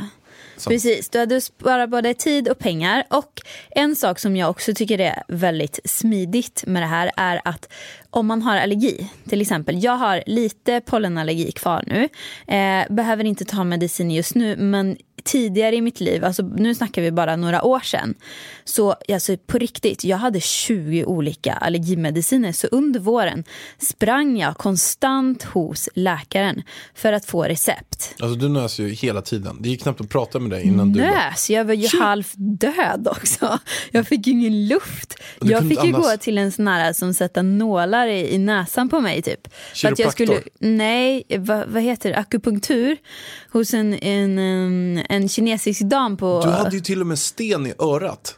Så. 0.57 0.69
Precis, 0.69 1.09
du 1.09 1.19
hade 1.19 1.41
sparat 1.41 1.89
både 1.89 2.13
tid 2.13 2.49
och 2.49 2.59
pengar. 2.59 3.03
Och 3.09 3.41
en 3.69 3.95
sak 3.95 4.19
som 4.19 4.35
jag 4.35 4.49
också 4.49 4.73
tycker 4.73 5.01
är 5.01 5.23
väldigt 5.27 5.79
smidigt 5.85 6.63
med 6.67 6.81
det 6.81 6.87
här 6.87 7.11
är 7.17 7.41
att 7.43 7.73
om 8.09 8.27
man 8.27 8.41
har 8.41 8.57
allergi, 8.57 9.11
till 9.29 9.41
exempel, 9.41 9.83
jag 9.83 9.97
har 9.97 10.23
lite 10.25 10.81
pollenallergi 10.81 11.51
kvar 11.51 11.83
nu, 11.87 12.09
eh, 12.55 12.93
behöver 12.93 13.23
inte 13.23 13.45
ta 13.45 13.63
medicin 13.63 14.11
just 14.11 14.35
nu, 14.35 14.55
men 14.55 14.97
tidigare 15.23 15.75
i 15.75 15.81
mitt 15.81 15.99
liv, 15.99 16.25
alltså 16.25 16.43
nu 16.43 16.75
snackar 16.75 17.01
vi 17.01 17.11
bara 17.11 17.35
några 17.35 17.63
år 17.63 17.79
sedan, 17.79 18.13
så 18.65 18.95
alltså 19.13 19.37
på 19.37 19.57
riktigt, 19.57 20.03
jag 20.03 20.17
hade 20.17 20.39
20 20.41 21.05
olika 21.05 21.53
allergimediciner, 21.53 22.51
så 22.51 22.67
under 22.67 22.99
våren 22.99 23.43
sprang 23.77 24.37
jag 24.37 24.57
konstant 24.57 25.43
hos 25.43 25.89
läkaren 25.95 26.61
för 26.95 27.13
att 27.13 27.25
få 27.25 27.43
recept. 27.43 28.15
Alltså 28.19 28.35
du 28.35 28.49
nös 28.49 28.79
ju 28.79 28.89
hela 28.89 29.21
tiden. 29.21 29.57
Det 29.61 29.69
gick 29.69 29.81
knappt 29.83 30.01
att 30.01 30.09
prata 30.09 30.39
med 30.39 30.51
dig 30.51 30.63
innan 30.67 30.93
du... 30.93 30.99
bara- 31.01 31.11
Nös, 31.11 31.49
jag 31.49 31.65
var 31.65 31.73
ju 31.73 31.99
halvt 31.99 32.33
död 32.35 33.07
också. 33.11 33.59
Jag 33.91 34.07
fick 34.07 34.27
ju 34.27 34.33
ingen 34.33 34.67
luft. 34.67 35.15
Du 35.39 35.51
Jag 35.51 35.69
fick 35.69 35.83
ju 35.83 35.91
gå 35.91 36.17
till 36.19 36.37
en 36.37 36.51
sån 36.51 36.67
här 36.67 36.93
som 36.93 37.13
sätter 37.13 37.43
nålar 37.43 38.07
i, 38.07 38.33
i 38.33 38.37
näsan 38.37 38.89
på 38.89 38.99
mig 38.99 39.21
typ. 39.21 39.47
För 39.75 39.91
att 39.91 39.99
jag 39.99 40.17
Kiropraktor? 40.17 40.25
skulle, 40.25 40.41
nej, 40.73 41.23
vad, 41.37 41.67
vad 41.67 41.83
heter 41.83 42.09
det, 42.09 42.15
akupunktur 42.17 42.97
hos 43.51 43.73
en, 43.73 43.93
en, 43.93 44.37
en, 44.39 45.03
en 45.09 45.29
kinesisk 45.29 45.81
dam 45.81 46.17
på, 46.17 46.41
Du 46.43 46.49
hade 46.49 46.75
ju 46.75 46.81
till 46.81 47.01
och 47.01 47.07
med 47.07 47.19
sten 47.19 47.67
i 47.67 47.73
örat. 47.79 48.35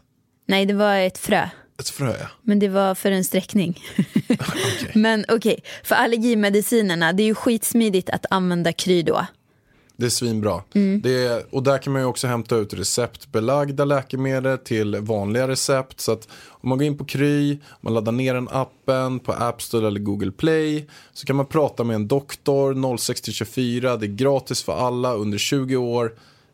nej 0.47 0.66
det 0.66 0.74
var 0.74 0.95
ett 0.95 1.18
frö. 1.18 1.49
Ett 1.80 1.89
frö, 1.89 2.14
ja. 2.20 2.28
Men 2.41 2.59
det 2.59 2.68
var 2.70 2.95
för 2.95 3.11
en 3.11 3.24
sträckning. 3.24 3.82
Okej. 4.30 4.91
Men 4.93 5.26
okej, 5.30 5.64
för 5.84 5.95
allergimedicinerna, 5.95 7.14
det 7.14 7.24
är 7.24 7.26
ju 7.26 7.36
skitsmidigt 7.36 8.09
att 8.09 8.26
använda 8.30 8.74
Kry 8.74 9.01
då. 9.03 9.26
Det 9.96 10.06
är 10.06 10.10
svinbra. 10.10 10.62
Mm. 10.74 11.02
Det 11.02 11.26
är, 11.26 11.44
och 11.56 11.64
där 11.64 11.78
kan 11.78 11.94
man 11.94 12.02
ju 12.02 12.06
också 12.06 12.28
hämta 12.28 12.56
ut 12.56 12.74
receptbelagda 12.74 13.86
läkemedel 13.86 14.58
till 14.58 14.96
vanliga 14.96 15.48
recept. 15.48 16.00
Så 16.00 16.12
att 16.12 16.28
om 16.50 16.70
man 16.70 16.78
går 16.78 16.88
in 16.88 16.98
på 16.98 17.06
Kry, 17.06 17.58
man 17.82 17.94
laddar 17.94 18.12
ner 18.12 18.34
den 18.34 18.48
appen 18.52 19.20
på 19.20 19.34
App 19.34 19.62
Store 19.62 19.88
eller 19.88 20.00
Google 20.00 20.32
Play. 20.32 20.88
Så 21.14 21.26
kan 21.26 21.36
man 21.36 21.46
prata 21.46 21.84
med 21.84 21.96
en 21.96 22.08
doktor 22.08 22.98
0624. 22.98 23.98
Det 23.98 24.06
är 24.06 24.08
gratis 24.08 24.64
för 24.64 24.74
alla 24.74 25.14
under 25.14 25.38
20 25.38 25.76
år. 25.76 26.14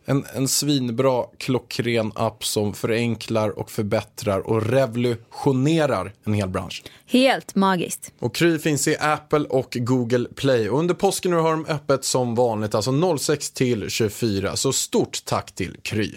En, 0.09 0.25
en 0.33 0.47
svinbra 0.47 1.25
klockren 1.37 2.11
app 2.15 2.45
som 2.45 2.73
förenklar 2.73 3.59
och 3.59 3.71
förbättrar 3.71 4.39
och 4.39 4.65
revolutionerar 4.65 6.13
en 6.23 6.33
hel 6.33 6.49
bransch. 6.49 6.83
Helt 7.05 7.55
magiskt. 7.55 8.11
Och 8.19 8.35
Kry 8.35 8.59
finns 8.59 8.87
i 8.87 8.97
Apple 8.99 9.45
och 9.49 9.77
Google 9.79 10.27
Play. 10.35 10.69
Och 10.69 10.79
under 10.79 10.93
påsken 10.93 11.31
nu 11.31 11.37
har 11.37 11.51
de 11.51 11.65
öppet 11.65 12.05
som 12.05 12.35
vanligt, 12.35 12.75
alltså 12.75 13.17
06 13.17 13.51
till 13.51 13.89
24. 13.89 14.55
Så 14.55 14.73
stort 14.73 15.25
tack 15.25 15.55
till 15.55 15.77
Kry. 15.81 16.15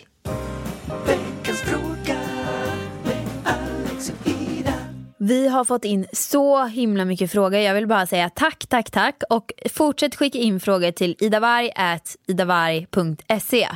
Vi 5.25 5.49
har 5.49 5.65
fått 5.65 5.85
in 5.85 6.07
så 6.13 6.65
himla 6.65 7.05
mycket 7.05 7.33
frågor. 7.33 7.61
Jag 7.61 7.75
vill 7.75 7.87
bara 7.87 8.07
säga 8.07 8.31
tack, 8.31 8.67
tack, 8.69 8.91
tack. 8.91 9.23
Och 9.31 9.53
fortsätt 9.71 10.17
skicka 10.17 10.39
in 10.39 10.61
frågor 10.61 10.91
till 10.91 11.17
idavarg.idavarg.se. 11.21 13.69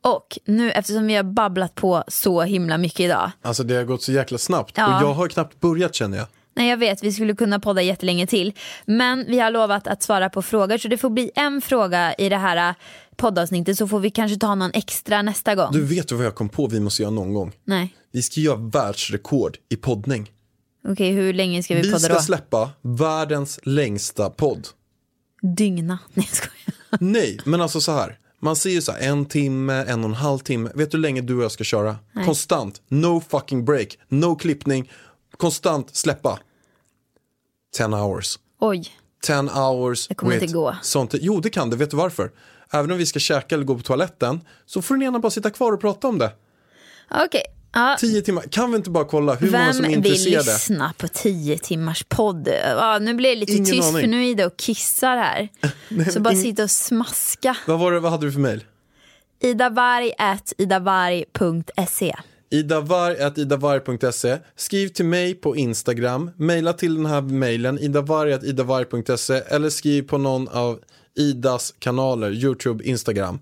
Och 0.00 0.38
nu 0.44 0.70
eftersom 0.70 1.06
vi 1.06 1.14
har 1.14 1.22
babblat 1.22 1.74
på 1.74 2.04
så 2.08 2.42
himla 2.42 2.78
mycket 2.78 3.00
idag. 3.00 3.30
Alltså 3.42 3.62
det 3.62 3.74
har 3.74 3.84
gått 3.84 4.02
så 4.02 4.12
jäkla 4.12 4.38
snabbt. 4.38 4.74
Ja. 4.76 4.96
Och 4.96 5.02
jag 5.02 5.14
har 5.14 5.28
knappt 5.28 5.60
börjat 5.60 5.94
känner 5.94 6.18
jag. 6.18 6.26
Nej 6.54 6.70
jag 6.70 6.76
vet, 6.76 7.02
vi 7.02 7.12
skulle 7.12 7.34
kunna 7.34 7.60
podda 7.60 7.82
jättelänge 7.82 8.26
till. 8.26 8.52
Men 8.86 9.24
vi 9.28 9.40
har 9.40 9.50
lovat 9.50 9.86
att 9.86 10.02
svara 10.02 10.30
på 10.30 10.42
frågor 10.42 10.78
så 10.78 10.88
det 10.88 10.98
får 10.98 11.10
bli 11.10 11.30
en 11.34 11.60
fråga 11.60 12.14
i 12.14 12.28
det 12.28 12.36
här 12.36 12.74
poddavsnittet 13.16 13.78
så 13.78 13.88
får 13.88 14.00
vi 14.00 14.10
kanske 14.10 14.38
ta 14.38 14.54
någon 14.54 14.70
extra 14.74 15.22
nästa 15.22 15.54
gång. 15.54 15.72
Du 15.72 15.84
vet 15.84 16.12
vad 16.12 16.24
jag 16.24 16.34
kom 16.34 16.48
på 16.48 16.66
vi 16.66 16.80
måste 16.80 17.02
göra 17.02 17.12
någon 17.12 17.34
gång? 17.34 17.52
Nej, 17.64 17.94
Vi 18.12 18.22
ska 18.22 18.40
göra 18.40 18.56
världsrekord 18.56 19.56
i 19.68 19.76
poddning. 19.76 20.30
Okej 20.92 21.12
hur 21.12 21.32
länge 21.32 21.62
ska 21.62 21.74
vi, 21.74 21.80
Vi 21.80 21.88
podda 21.88 21.98
ska 22.00 22.14
då? 22.14 22.20
släppa 22.20 22.70
världens 22.82 23.60
längsta 23.62 24.30
podd. 24.30 24.68
Dygna. 25.42 25.98
Nej 26.14 26.28
jag 26.30 26.36
skojar. 26.36 26.74
Nej, 27.00 27.38
men 27.44 27.60
alltså 27.60 27.80
så 27.80 27.92
här. 27.92 28.18
Man 28.40 28.56
ser 28.56 28.70
ju 28.70 28.82
så 28.82 28.92
här 28.92 29.00
en 29.00 29.26
timme, 29.26 29.74
en 29.88 30.00
och 30.04 30.08
en 30.10 30.14
halv 30.14 30.38
timme. 30.38 30.70
Vet 30.74 30.90
du 30.90 30.96
hur 30.96 31.02
länge 31.02 31.20
du 31.20 31.36
och 31.36 31.44
jag 31.44 31.52
ska 31.52 31.64
köra? 31.64 31.96
Konstant. 32.24 32.82
No 32.88 33.20
fucking 33.28 33.64
break. 33.64 33.98
No 34.08 34.36
klippning. 34.36 34.90
Konstant 35.36 35.96
släppa. 35.96 36.38
10 37.76 37.86
hours. 37.86 38.38
Oj. 38.60 38.88
10 39.22 39.34
hours. 39.36 40.08
Det 40.08 40.14
kommer 40.14 40.32
with 40.32 40.42
inte 40.44 40.54
gå. 40.54 40.76
Sånt. 40.82 41.14
Jo, 41.20 41.40
det 41.40 41.50
kan 41.50 41.70
det. 41.70 41.76
Vet 41.76 41.90
du 41.90 41.96
varför? 41.96 42.30
Även 42.70 42.90
om 42.90 42.98
vi 42.98 43.06
ska 43.06 43.18
käka 43.18 43.54
eller 43.54 43.64
gå 43.64 43.74
på 43.76 43.82
toaletten 43.82 44.40
så 44.66 44.82
får 44.82 44.94
den 44.94 45.02
ena 45.02 45.18
bara 45.18 45.30
sitta 45.30 45.50
kvar 45.50 45.72
och 45.72 45.80
prata 45.80 46.08
om 46.08 46.18
det. 46.18 46.32
Okej. 47.10 47.42
Ja. 47.72 47.96
10 48.00 48.22
timmar. 48.22 48.42
Kan 48.42 48.70
vi 48.70 48.76
inte 48.76 48.90
bara 48.90 49.04
kolla 49.04 49.34
hur 49.34 49.50
många 49.50 49.72
som 49.72 49.84
är 49.84 49.88
Vem 49.90 50.00
vill 50.02 50.12
intresserade? 50.12 50.52
lyssna 50.52 50.92
på 50.98 51.08
tio 51.08 51.58
timmars 51.58 52.04
podd? 52.08 52.48
Ja, 52.64 52.98
nu 52.98 53.14
blir 53.14 53.30
det 53.30 53.36
lite 53.36 53.52
Ingen 53.52 53.64
tyst 53.64 53.88
aning. 53.88 54.00
för 54.00 54.06
nu 54.08 54.24
är 54.24 54.28
Ida 54.30 54.46
och 54.46 54.56
kissar 54.56 55.16
här. 55.16 55.48
så 56.12 56.20
bara 56.20 56.34
ing- 56.34 56.42
sitta 56.42 56.62
och 56.62 56.70
smaska. 56.70 57.56
Vad, 57.66 57.78
var 57.78 57.92
det, 57.92 58.00
vad 58.00 58.12
hade 58.12 58.26
du 58.26 58.32
för 58.32 58.40
mejl? 58.40 58.64
idavarg.idavarg.se 59.40 62.14
idavarg.idavarg.se 62.50 64.38
Skriv 64.56 64.88
till 64.88 65.04
mig 65.04 65.34
på 65.34 65.56
Instagram, 65.56 66.30
mejla 66.36 66.72
till 66.72 66.94
den 66.94 67.06
här 67.06 67.20
mejlen 67.20 67.78
idavarg.idavarg.se 67.78 69.34
eller 69.34 69.70
skriv 69.70 70.02
på 70.02 70.18
någon 70.18 70.48
av 70.48 70.80
Idas 71.18 71.74
kanaler, 71.78 72.30
YouTube, 72.30 72.84
Instagram. 72.84 73.38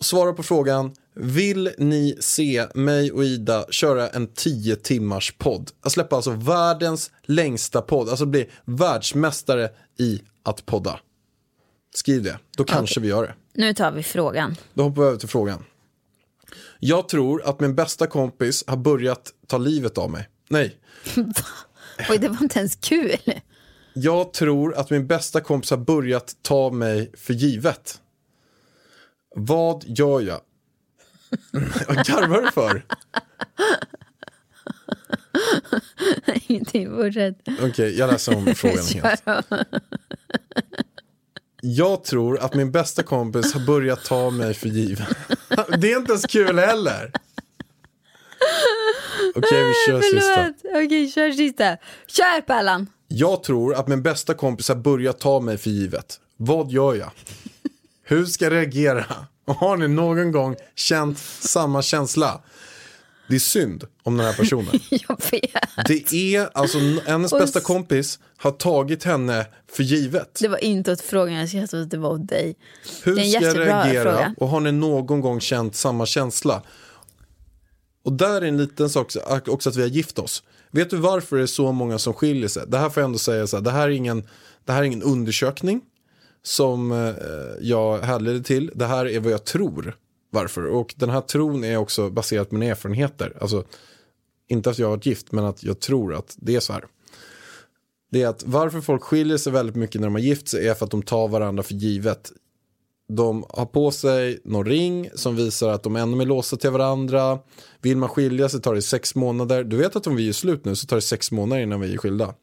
svara 0.00 0.32
på 0.32 0.42
frågan. 0.42 0.92
Vill 1.14 1.70
ni 1.78 2.16
se 2.20 2.66
mig 2.74 3.12
och 3.12 3.24
Ida 3.24 3.64
köra 3.70 4.08
en 4.08 4.26
10 4.26 4.76
timmars 4.76 5.34
podd? 5.38 5.70
Jag 5.82 5.92
släpper 5.92 6.16
alltså 6.16 6.30
världens 6.30 7.10
längsta 7.22 7.82
podd. 7.82 8.08
Alltså 8.08 8.26
bli 8.26 8.50
världsmästare 8.64 9.70
i 9.98 10.22
att 10.42 10.66
podda. 10.66 11.00
Skriv 11.94 12.22
det, 12.22 12.38
då 12.56 12.64
kanske 12.64 13.00
vi 13.00 13.08
gör 13.08 13.22
det. 13.22 13.34
Nu 13.54 13.74
tar 13.74 13.92
vi 13.92 14.02
frågan. 14.02 14.56
Då 14.74 14.82
hoppar 14.82 15.02
vi 15.02 15.08
över 15.08 15.18
till 15.18 15.28
frågan. 15.28 15.64
Jag 16.80 17.08
tror 17.08 17.42
att 17.44 17.60
min 17.60 17.74
bästa 17.74 18.06
kompis 18.06 18.64
har 18.66 18.76
börjat 18.76 19.32
ta 19.46 19.58
livet 19.58 19.98
av 19.98 20.10
mig. 20.10 20.28
Nej, 20.48 20.76
Oj, 22.10 22.18
det 22.18 22.28
var 22.28 22.42
inte 22.42 22.58
ens 22.58 22.76
kul. 22.76 23.16
jag 23.94 24.32
tror 24.32 24.74
att 24.74 24.90
min 24.90 25.06
bästa 25.06 25.40
kompis 25.40 25.70
har 25.70 25.78
börjat 25.78 26.36
ta 26.42 26.70
mig 26.70 27.12
för 27.16 27.34
givet. 27.34 28.00
Vad 29.36 29.84
gör 29.86 30.20
jag? 30.20 30.40
Vad 31.88 32.06
garvar 32.06 32.42
du 32.42 32.50
för? 32.50 32.84
Ingenting, 36.46 36.90
fortsätt. 36.96 37.38
Okej, 37.62 37.98
jag 37.98 38.10
läser 38.12 38.36
om 38.36 38.54
frågan 38.54 38.84
helt. 38.94 39.22
Jag 41.60 42.04
tror 42.04 42.38
att 42.38 42.54
min 42.54 42.72
bästa 42.72 43.02
kompis 43.02 43.52
har 43.54 43.66
börjat 43.66 44.04
ta 44.04 44.30
mig 44.30 44.54
för 44.54 44.68
givet. 44.68 45.08
Det 45.78 45.92
är 45.92 45.96
inte 45.98 46.12
ens 46.12 46.26
kul 46.26 46.58
heller. 46.58 47.12
Okej, 49.34 49.64
vi 49.64 49.74
kör 49.86 50.00
sista. 50.00 50.54
Förlåt. 50.62 50.86
Okej, 50.86 51.10
kör 51.10 51.30
sista. 51.32 51.76
Kör 52.06 52.40
Pallan. 52.40 52.86
Jag 53.08 53.42
tror 53.42 53.74
att 53.74 53.88
min 53.88 54.02
bästa 54.02 54.34
kompis 54.34 54.68
har 54.68 54.76
börjat 54.76 55.20
ta 55.20 55.40
mig 55.40 55.58
för 55.58 55.70
givet. 55.70 56.20
Vad 56.36 56.70
gör 56.70 56.94
jag? 56.94 57.10
Hur 58.04 58.24
ska 58.26 58.44
jag 58.44 58.52
reagera? 58.52 59.04
Och 59.44 59.54
Har 59.54 59.76
ni 59.76 59.88
någon 59.88 60.32
gång 60.32 60.56
känt 60.74 61.18
samma 61.18 61.82
känsla? 61.82 62.40
Det 63.28 63.34
är 63.34 63.40
synd 63.40 63.84
om 64.02 64.16
den 64.16 64.26
här 64.26 64.34
personen. 64.34 64.80
Jag 64.90 65.20
vet. 65.30 65.86
Det 65.86 66.36
är 66.36 66.48
alltså 66.54 66.78
hennes 67.06 67.30
bästa 67.30 67.60
kompis 67.60 68.18
har 68.36 68.50
tagit 68.50 69.04
henne 69.04 69.46
för 69.72 69.82
givet. 69.82 70.38
Det 70.40 70.48
var 70.48 70.64
inte 70.64 70.92
åt 70.92 71.00
frågan, 71.00 71.34
jag 71.34 71.48
skrattade 71.48 71.82
att 71.82 71.90
det 71.90 71.98
var 71.98 72.10
åt 72.10 72.28
dig. 72.28 72.56
Hur 73.02 73.16
det 73.16 73.22
är 73.22 73.30
ska 73.30 73.44
jag 73.44 73.58
reagera? 73.58 74.02
fråga. 74.02 74.34
Och 74.36 74.48
har 74.48 74.60
ni 74.60 74.72
någon 74.72 75.20
gång 75.20 75.40
känt 75.40 75.76
samma 75.76 76.06
känsla? 76.06 76.62
Och 78.04 78.12
där 78.12 78.42
är 78.42 78.46
en 78.46 78.56
liten 78.56 78.90
sak 78.90 79.12
också 79.48 79.68
att 79.68 79.76
vi 79.76 79.82
har 79.82 79.88
gift 79.88 80.18
oss. 80.18 80.42
Vet 80.70 80.90
du 80.90 80.96
varför 80.96 81.36
det 81.36 81.42
är 81.42 81.46
så 81.46 81.72
många 81.72 81.98
som 81.98 82.14
skiljer 82.14 82.48
sig? 82.48 82.62
Det 82.66 82.78
här 82.78 82.90
får 82.90 83.00
jag 83.00 83.08
ändå 83.08 83.18
säga 83.18 83.46
så 83.46 83.56
här, 83.56 83.64
det 83.64 83.70
här 83.70 83.82
är 83.88 83.92
ingen, 83.92 84.28
det 84.64 84.72
här 84.72 84.80
är 84.80 84.84
ingen 84.84 85.02
undersökning 85.02 85.80
som 86.42 86.92
eh, 86.92 87.14
jag 87.60 87.98
härleder 87.98 88.40
till. 88.40 88.70
Det 88.74 88.86
här 88.86 89.06
är 89.06 89.20
vad 89.20 89.32
jag 89.32 89.44
tror 89.44 89.96
varför. 90.30 90.66
Och 90.66 90.94
den 90.96 91.10
här 91.10 91.20
tron 91.20 91.64
är 91.64 91.76
också 91.76 92.10
baserat 92.10 92.48
på 92.48 92.54
mina 92.54 92.70
erfarenheter. 92.70 93.36
Alltså, 93.40 93.64
inte 94.48 94.70
att 94.70 94.78
jag 94.78 94.86
har 94.86 94.96
varit 94.96 95.06
gift, 95.06 95.32
men 95.32 95.44
att 95.44 95.62
jag 95.62 95.80
tror 95.80 96.14
att 96.14 96.36
det 96.38 96.56
är 96.56 96.60
så 96.60 96.72
här. 96.72 96.84
Det 98.10 98.22
är 98.22 98.28
att 98.28 98.42
varför 98.46 98.80
folk 98.80 99.02
skiljer 99.02 99.36
sig 99.36 99.52
väldigt 99.52 99.76
mycket 99.76 100.00
när 100.00 100.08
de 100.08 100.14
har 100.14 100.20
gift 100.20 100.48
sig 100.48 100.68
är 100.68 100.74
för 100.74 100.84
att 100.84 100.90
de 100.90 101.02
tar 101.02 101.28
varandra 101.28 101.62
för 101.62 101.74
givet. 101.74 102.32
De 103.08 103.44
har 103.48 103.66
på 103.66 103.90
sig 103.90 104.40
någon 104.44 104.66
ring 104.66 105.10
som 105.14 105.36
visar 105.36 105.68
att 105.68 105.82
de 105.82 105.96
är 105.96 106.00
ännu 106.00 106.24
låsta 106.24 106.56
till 106.56 106.70
varandra. 106.70 107.38
Vill 107.80 107.96
man 107.96 108.08
skilja 108.08 108.48
sig 108.48 108.60
tar 108.60 108.74
det 108.74 108.82
sex 108.82 109.14
månader. 109.14 109.64
Du 109.64 109.76
vet 109.76 109.96
att 109.96 110.06
om 110.06 110.16
vi 110.16 110.28
är 110.28 110.32
slut 110.32 110.64
nu 110.64 110.76
så 110.76 110.86
tar 110.86 110.96
det 110.96 111.02
sex 111.02 111.32
månader 111.32 111.62
innan 111.62 111.80
vi 111.80 111.94
är 111.94 111.98
skilda. 111.98 112.34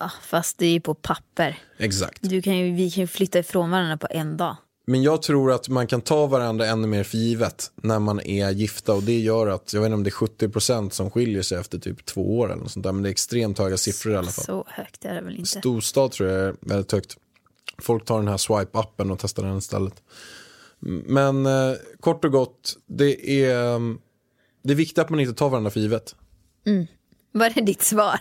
Ja, 0.00 0.10
fast 0.22 0.58
det 0.58 0.66
är 0.66 0.72
ju 0.72 0.80
på 0.80 0.94
papper. 0.94 1.58
Exakt. 1.78 2.18
Du 2.22 2.42
kan 2.42 2.56
ju, 2.56 2.74
vi 2.74 2.90
kan 2.90 3.00
ju 3.00 3.06
flytta 3.06 3.38
ifrån 3.38 3.70
varandra 3.70 3.96
på 3.96 4.06
en 4.10 4.36
dag. 4.36 4.56
Men 4.86 5.02
jag 5.02 5.22
tror 5.22 5.52
att 5.52 5.68
man 5.68 5.86
kan 5.86 6.00
ta 6.00 6.26
varandra 6.26 6.66
ännu 6.66 6.86
mer 6.86 7.04
för 7.04 7.18
givet 7.18 7.70
när 7.76 7.98
man 7.98 8.20
är 8.20 8.50
gifta 8.50 8.94
och 8.94 9.02
det 9.02 9.18
gör 9.18 9.46
att, 9.46 9.72
jag 9.72 9.80
vet 9.80 9.86
inte 9.86 9.94
om 9.94 10.04
det 10.04 10.10
är 10.10 10.48
70% 10.48 10.90
som 10.90 11.10
skiljer 11.10 11.42
sig 11.42 11.58
efter 11.58 11.78
typ 11.78 12.06
två 12.06 12.38
år 12.38 12.52
eller 12.52 12.62
något 12.62 12.70
sånt 12.72 12.84
där, 12.84 12.92
men 12.92 13.02
det 13.02 13.08
är 13.08 13.10
extremt 13.10 13.58
höga 13.58 13.76
siffror 13.76 14.14
i 14.14 14.16
alla 14.16 14.30
fall. 14.30 14.44
Så 14.44 14.64
högt 14.68 15.04
är 15.04 15.14
det 15.14 15.20
väl 15.20 15.36
inte. 15.36 15.58
Storstad 15.58 16.10
tror 16.10 16.28
jag 16.30 16.40
är 16.40 16.54
väldigt 16.60 16.92
högt. 16.92 17.16
Folk 17.78 18.04
tar 18.04 18.18
den 18.18 18.28
här 18.28 18.36
swipe-appen 18.36 19.12
och 19.12 19.18
testar 19.18 19.42
den 19.42 19.58
istället. 19.58 20.02
Men 21.06 21.46
eh, 21.46 21.74
kort 22.00 22.24
och 22.24 22.32
gott, 22.32 22.76
det 22.86 23.42
är, 23.44 23.76
mm, 23.76 23.98
det 24.62 24.72
är 24.72 24.76
viktigt 24.76 24.98
att 24.98 25.10
man 25.10 25.20
inte 25.20 25.34
tar 25.34 25.48
varandra 25.48 25.70
för 25.70 25.80
givet. 25.80 26.14
Vad 27.36 27.56
är 27.56 27.62
ditt 27.62 27.82
svar? 27.82 28.20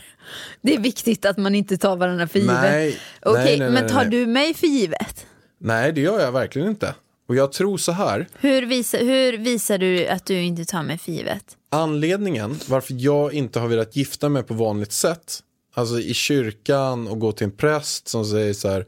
Det 0.61 0.76
är 0.76 0.80
viktigt 0.80 1.26
att 1.26 1.38
man 1.38 1.55
inte 1.55 1.78
tar 1.78 1.95
varandra 1.95 2.28
för 2.28 2.39
givet. 2.39 2.61
Nej, 2.61 2.97
Okej, 3.22 3.43
nej, 3.45 3.59
nej, 3.59 3.70
men 3.70 3.89
tar 3.89 4.05
du 4.05 4.26
mig 4.28 4.53
för 4.53 4.68
givet? 4.68 5.26
Nej, 5.59 5.91
det 5.93 6.01
gör 6.01 6.20
jag 6.20 6.32
verkligen 6.32 6.68
inte. 6.70 6.95
Och 7.28 7.36
jag 7.36 7.51
tror 7.51 7.78
så 7.78 7.91
här, 7.91 8.28
Hur 8.39 8.66
visar, 8.66 8.99
hur 8.99 9.38
visar 9.38 9.78
du 9.78 10.07
att 10.07 10.26
du 10.26 10.41
inte 10.41 10.66
tar 10.66 10.84
mig 10.84 10.97
för 10.97 11.11
givet? 11.11 11.57
anledningen 11.72 12.59
varför 12.68 12.95
jag 12.97 13.34
inte 13.34 13.59
har 13.59 13.68
velat 13.68 13.95
gifta 13.95 14.30
mig 14.30 14.43
på 14.43 14.53
vanligt 14.53 14.91
sätt, 14.91 15.39
alltså 15.74 15.99
i 15.99 16.14
kyrkan 16.14 17.07
och 17.07 17.20
gå 17.20 17.32
till 17.32 17.45
en 17.45 17.51
präst 17.51 18.07
som 18.07 18.26
säger 18.26 18.53
så 18.53 18.70
här, 18.70 18.86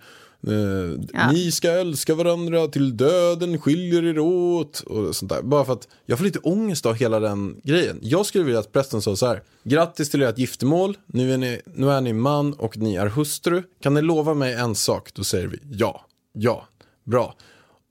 eh, 0.48 1.00
Ja. 1.14 1.32
ni 1.32 1.52
ska 1.52 1.72
älska 1.72 2.16
varandra 2.16 2.68
till 2.68 2.98
döden 2.98 3.60
skiljer 3.60 4.04
er 4.06 4.20
åt 4.20 4.80
och 4.80 5.16
sånt 5.16 5.30
där. 5.32 5.42
Bara 5.42 5.66
för 5.66 5.74
att 5.74 5.88
jag 6.06 6.18
får 6.18 6.26
lite 6.26 6.40
ångest 6.40 6.86
av 6.86 6.94
hela 6.96 7.20
den 7.20 7.62
grejen. 7.64 8.00
Jag 8.02 8.26
skulle 8.26 8.44
vilja 8.44 8.60
att 8.60 8.72
prästen 8.72 9.02
sa 9.02 9.16
så 9.16 9.26
här, 9.28 9.44
grattis 9.64 10.10
till 10.10 10.22
ert 10.24 10.38
giftermål, 10.38 10.98
nu 11.06 11.34
är, 11.34 11.38
ni, 11.38 11.62
nu 11.66 11.92
är 11.92 12.02
ni 12.02 12.14
man 12.14 12.54
och 12.54 12.78
ni 12.78 12.96
är 12.96 13.08
hustru. 13.08 13.64
Kan 13.82 13.94
ni 13.94 14.02
lova 14.02 14.34
mig 14.34 14.54
en 14.54 14.76
sak? 14.76 15.14
Då 15.14 15.24
säger 15.24 15.48
vi 15.48 15.60
ja, 15.72 16.06
ja, 16.34 16.68
bra. 17.04 17.36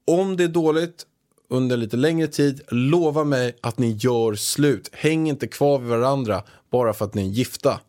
Om 0.07 0.37
det 0.37 0.45
är 0.45 0.49
dåligt 0.49 1.07
under 1.51 1.77
lite 1.77 1.97
längre 1.97 2.27
tid, 2.27 2.61
lova 2.69 3.25
mig 3.25 3.57
att 3.61 3.79
ni 3.79 3.93
gör 4.01 4.35
slut. 4.35 4.89
Häng 4.93 5.29
inte 5.29 5.47
kvar 5.47 5.79
vid 5.79 5.89
varandra 5.89 6.43
bara 6.73 6.93
för 6.93 7.05
att 7.05 7.15
ni 7.15 7.23
är 7.23 7.31
gifta. 7.31 7.81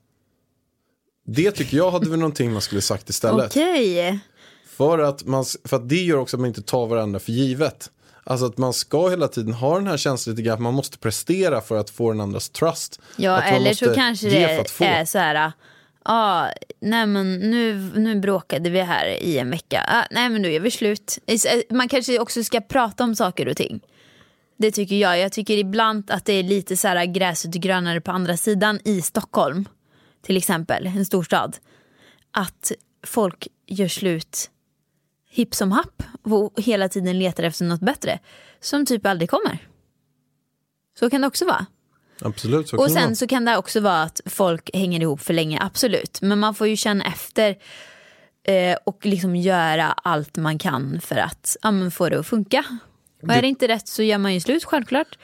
Det 1.28 1.52
tycker 1.52 1.78
jag 1.78 1.92
hade 1.92 2.10
väl 2.10 2.20
någonting 2.20 2.52
man 2.52 2.62
skulle 2.62 2.82
sagt 2.82 3.10
istället. 3.10 3.52
Okej. 3.52 4.20
För, 4.78 5.00
att 5.00 5.26
man, 5.26 5.46
för 5.66 5.78
att 5.78 5.90
det 5.90 6.04
gör 6.04 6.18
också 6.18 6.38
att 6.38 6.42
man 6.42 6.48
inte 6.48 6.62
tar 6.62 6.88
varandra 6.88 7.20
för 7.20 7.32
givet. 7.32 7.92
Alltså 8.24 8.46
att 8.46 8.58
man 8.58 8.74
ska 8.74 9.10
hela 9.10 9.28
tiden 9.28 9.54
ha 9.54 9.76
den 9.76 9.88
här 9.88 9.98
känslan 9.98 10.36
lite 10.36 10.44
grann 10.44 10.54
att 10.54 10.62
man 10.62 10.74
måste 10.74 10.98
prestera 10.98 11.62
för 11.62 11.78
att 11.78 11.90
få 11.90 12.12
den 12.12 12.22
andras 12.22 12.50
trust. 12.50 13.02
Ja, 13.16 13.42
eller 13.42 13.74
så 13.74 13.94
kanske 13.94 14.30
det 14.30 14.44
är 14.80 15.06
så 15.06 15.18
här. 15.18 15.52
Ja, 16.06 16.50
nej 16.80 17.08
men 17.08 17.40
nu, 17.40 17.92
nu 17.96 18.20
bråkade 18.20 18.70
vi 18.70 18.82
här 18.82 19.08
i 19.08 19.38
en 19.38 19.50
vecka. 19.50 19.84
Ah, 19.88 20.04
nej 20.12 20.30
men 20.30 20.42
nu 20.42 20.54
är 20.54 20.60
vi 20.60 20.72
slut. 20.72 21.18
Man 21.70 21.88
kanske 21.88 22.20
också 22.20 22.44
ska 22.44 22.62
prata 22.62 23.04
om 23.04 23.16
saker 23.16 23.48
och 23.48 23.58
ting. 23.58 23.80
Det 24.58 24.72
tycker 24.72 24.96
jag. 24.96 25.20
Jag 25.20 25.32
tycker 25.32 25.58
ibland 25.58 26.12
att 26.12 26.26
det 26.26 26.34
är 26.34 26.44
lite 26.44 26.78
så 26.78 26.88
här 26.88 27.06
gräset 27.06 27.52
grönare 27.52 28.02
på 28.02 28.12
andra 28.12 28.38
sidan 28.38 28.80
i 28.84 29.02
Stockholm. 29.02 29.66
Till 30.22 30.38
exempel, 30.38 30.88
en 30.88 31.06
storstad. 31.06 31.58
Att 32.32 32.72
folk 33.04 33.48
gör 33.68 33.88
slut 33.88 34.50
hipp 35.36 35.56
som 35.56 35.72
happ 35.72 36.04
och 36.24 36.62
hela 36.62 36.90
tiden 36.90 37.20
letar 37.20 37.44
efter 37.44 37.66
något 37.66 37.80
bättre. 37.80 38.20
Som 38.60 38.86
typ 38.86 39.06
aldrig 39.06 39.30
kommer. 39.30 39.68
Så 41.00 41.10
kan 41.10 41.22
det 41.22 41.28
också 41.28 41.46
vara. 41.46 41.66
Absolut, 42.22 42.70
så 42.70 42.78
Och 42.78 42.88
det 42.88 42.94
sen 42.94 43.16
så 43.16 43.28
kan 43.28 43.46
det 43.46 43.58
också 43.58 43.80
vara 43.80 44.02
att 44.02 44.22
folk 44.26 44.70
hänger 44.74 45.02
ihop 45.02 45.22
för 45.22 45.34
länge, 45.34 45.60
absolut. 45.62 46.22
Men 46.22 46.40
man 46.40 46.56
får 46.56 46.68
ju 46.68 46.76
känna 46.76 47.04
efter 47.06 47.58
eh, 48.44 48.78
och 48.84 49.06
liksom 49.06 49.36
göra 49.36 49.92
allt 49.92 50.38
man 50.38 50.58
kan 50.58 51.02
för 51.02 51.16
att 51.16 51.58
ja, 51.62 51.90
få 51.92 52.10
det 52.10 52.20
att 52.20 52.28
funka. 52.28 52.66
Och 53.22 53.34
är 53.34 53.42
det 53.42 53.48
inte 53.48 53.68
rätt 53.68 53.88
så 53.88 54.04
gör 54.04 54.18
man 54.18 54.34
ju 54.34 54.40
slut, 54.40 54.64
självklart. 54.64 55.18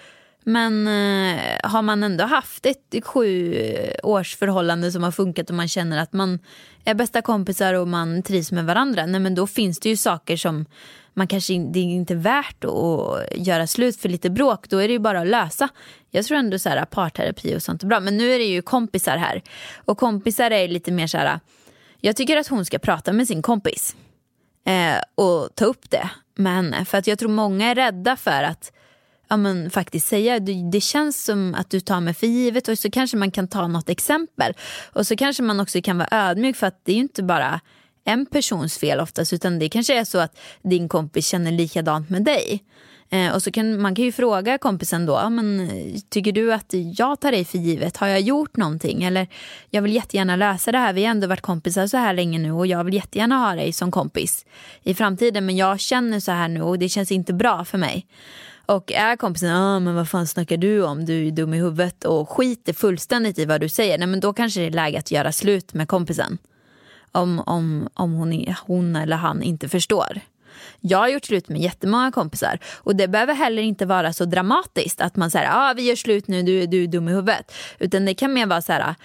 Men 0.43 0.87
eh, 0.87 1.57
har 1.63 1.81
man 1.81 2.03
ändå 2.03 2.23
haft 2.23 2.65
ett 2.65 2.95
sju 3.05 3.53
eh, 3.55 3.93
års 4.03 4.35
förhållande 4.35 4.91
som 4.91 5.03
har 5.03 5.11
funkat 5.11 5.49
och 5.49 5.55
man 5.55 5.67
känner 5.67 6.01
att 6.01 6.13
man 6.13 6.39
är 6.85 6.93
bästa 6.93 7.21
kompisar 7.21 7.73
och 7.73 7.87
man 7.87 8.23
trivs 8.23 8.51
med 8.51 8.65
varandra, 8.65 9.05
nej 9.05 9.19
men 9.19 9.35
då 9.35 9.47
finns 9.47 9.79
det 9.79 9.89
ju 9.89 9.97
saker 9.97 10.37
som 10.37 10.65
man 11.13 11.27
kanske 11.27 11.53
in- 11.53 11.71
det 11.71 11.79
är 11.79 11.83
inte 11.83 12.15
värt 12.15 12.63
att 12.63 13.37
göra 13.37 13.67
slut 13.67 13.97
för 13.97 14.09
lite 14.09 14.29
bråk. 14.29 14.69
Då 14.69 14.77
är 14.77 14.87
det 14.87 14.93
ju 14.93 14.99
bara 14.99 15.21
att 15.21 15.27
lösa. 15.27 15.69
Jag 16.09 16.25
tror 16.25 16.37
ändå 16.37 16.59
så 16.59 16.69
här 16.69 16.85
parterapi 16.85 17.55
och 17.55 17.63
sånt 17.63 17.83
är 17.83 17.87
bra. 17.87 17.99
Men 17.99 18.17
nu 18.17 18.31
är 18.33 18.39
det 18.39 18.45
ju 18.45 18.61
kompisar 18.61 19.17
här. 19.17 19.41
Och 19.85 19.97
kompisar 19.97 20.51
är 20.51 20.67
lite 20.67 20.91
mer 20.91 21.07
så 21.07 21.17
här. 21.17 21.39
Jag 21.99 22.15
tycker 22.15 22.37
att 22.37 22.47
hon 22.47 22.65
ska 22.65 22.79
prata 22.79 23.13
med 23.13 23.27
sin 23.27 23.41
kompis. 23.41 23.95
Eh, 24.65 25.01
och 25.15 25.55
ta 25.55 25.65
upp 25.65 25.89
det 25.89 26.09
med 26.35 26.53
henne. 26.55 26.85
För 26.85 26.97
att 26.97 27.07
jag 27.07 27.19
tror 27.19 27.29
många 27.29 27.71
är 27.71 27.75
rädda 27.75 28.15
för 28.15 28.43
att 28.43 28.71
ja, 29.31 29.37
men, 29.37 29.69
faktiskt 29.69 30.07
säga 30.07 30.39
det, 30.39 30.71
det 30.71 30.81
känns 30.81 31.25
som 31.25 31.55
att 31.55 31.69
du 31.69 31.79
tar 31.79 31.99
mig 31.99 32.13
för 32.13 32.27
givet 32.27 32.67
och 32.67 32.79
så 32.79 32.91
kanske 32.91 33.17
man 33.17 33.31
kan 33.31 33.47
ta 33.47 33.67
något 33.67 33.89
exempel. 33.89 34.53
Och 34.93 35.07
så 35.07 35.15
kanske 35.15 35.43
man 35.43 35.59
också 35.59 35.81
kan 35.81 35.97
vara 35.97 36.07
ödmjuk 36.11 36.55
för 36.55 36.67
att 36.67 36.81
det 36.83 36.91
är 36.91 36.95
ju 36.95 37.01
inte 37.01 37.23
bara 37.23 37.59
en 38.05 38.25
persons 38.25 38.77
fel 38.77 38.99
oftast 38.99 39.33
utan 39.33 39.59
det 39.59 39.69
kanske 39.69 39.99
är 39.99 40.03
så 40.03 40.17
att 40.17 40.37
din 40.63 40.89
kompis 40.89 41.27
känner 41.27 41.51
likadant 41.51 42.09
med 42.09 42.23
dig. 42.23 42.63
Eh, 43.09 43.33
och 43.33 43.43
så 43.43 43.51
kan, 43.51 43.81
man 43.81 43.95
kan 43.95 44.05
ju 44.05 44.11
fråga 44.11 44.57
kompisen 44.57 45.05
då, 45.05 45.29
men, 45.29 45.71
tycker 46.09 46.31
du 46.31 46.53
att 46.53 46.73
jag 46.73 47.19
tar 47.19 47.31
dig 47.31 47.45
för 47.45 47.57
givet? 47.57 47.97
Har 47.97 48.07
jag 48.07 48.21
gjort 48.21 48.57
någonting? 48.57 49.03
Eller 49.03 49.27
jag 49.69 49.81
vill 49.81 49.95
jättegärna 49.95 50.35
lösa 50.35 50.71
det 50.71 50.77
här, 50.77 50.93
vi 50.93 51.03
har 51.03 51.11
ändå 51.11 51.27
varit 51.27 51.41
kompisar 51.41 51.87
så 51.87 51.97
här 51.97 52.13
länge 52.13 52.39
nu 52.39 52.51
och 52.51 52.67
jag 52.67 52.83
vill 52.83 52.93
jättegärna 52.93 53.37
ha 53.37 53.55
dig 53.55 53.73
som 53.73 53.91
kompis 53.91 54.45
i 54.83 54.93
framtiden 54.93 55.45
men 55.45 55.57
jag 55.57 55.79
känner 55.79 56.19
så 56.19 56.31
här 56.31 56.47
nu 56.47 56.61
och 56.61 56.79
det 56.79 56.89
känns 56.89 57.11
inte 57.11 57.33
bra 57.33 57.65
för 57.65 57.77
mig. 57.77 58.05
Och 58.65 58.91
är 58.91 59.15
kompisen, 59.15 59.55
ah, 59.55 59.79
men 59.79 59.95
vad 59.95 60.09
fan 60.09 60.27
snackar 60.27 60.57
du 60.57 60.83
om? 60.83 61.05
Du 61.05 61.27
är 61.27 61.31
dum 61.31 61.53
i 61.53 61.57
huvudet 61.57 62.05
och 62.05 62.29
skiter 62.29 62.73
fullständigt 62.73 63.39
i 63.39 63.45
vad 63.45 63.61
du 63.61 63.69
säger. 63.69 63.97
Nej, 63.97 64.07
men 64.07 64.19
då 64.19 64.33
kanske 64.33 64.59
det 64.59 64.65
är 64.65 64.71
läge 64.71 64.99
att 64.99 65.11
göra 65.11 65.31
slut 65.31 65.73
med 65.73 65.87
kompisen. 65.87 66.37
Om, 67.11 67.39
om, 67.45 67.89
om 67.93 68.13
hon, 68.13 68.45
hon 68.65 68.95
eller 68.95 69.15
han 69.15 69.43
inte 69.43 69.69
förstår. 69.69 70.21
Jag 70.79 70.97
har 70.97 71.07
gjort 71.07 71.25
slut 71.25 71.49
med 71.49 71.61
jättemånga 71.61 72.11
kompisar 72.11 72.59
och 72.77 72.95
det 72.95 73.07
behöver 73.07 73.33
heller 73.33 73.61
inte 73.61 73.85
vara 73.85 74.13
så 74.13 74.25
dramatiskt 74.25 75.01
att 75.01 75.15
man 75.15 75.31
säger 75.31 75.49
ah, 75.51 75.73
vi 75.73 75.81
gör 75.81 75.95
slut 75.95 76.27
nu, 76.27 76.43
du, 76.43 76.65
du 76.65 76.83
är 76.83 76.87
dum 76.87 77.09
i 77.09 77.11
huvudet. 77.11 77.53
Utan 77.79 78.05
det 78.05 78.13
kan 78.13 78.33
mer 78.33 78.45
vara 78.45 78.61
så 78.61 78.73
här, 78.73 78.95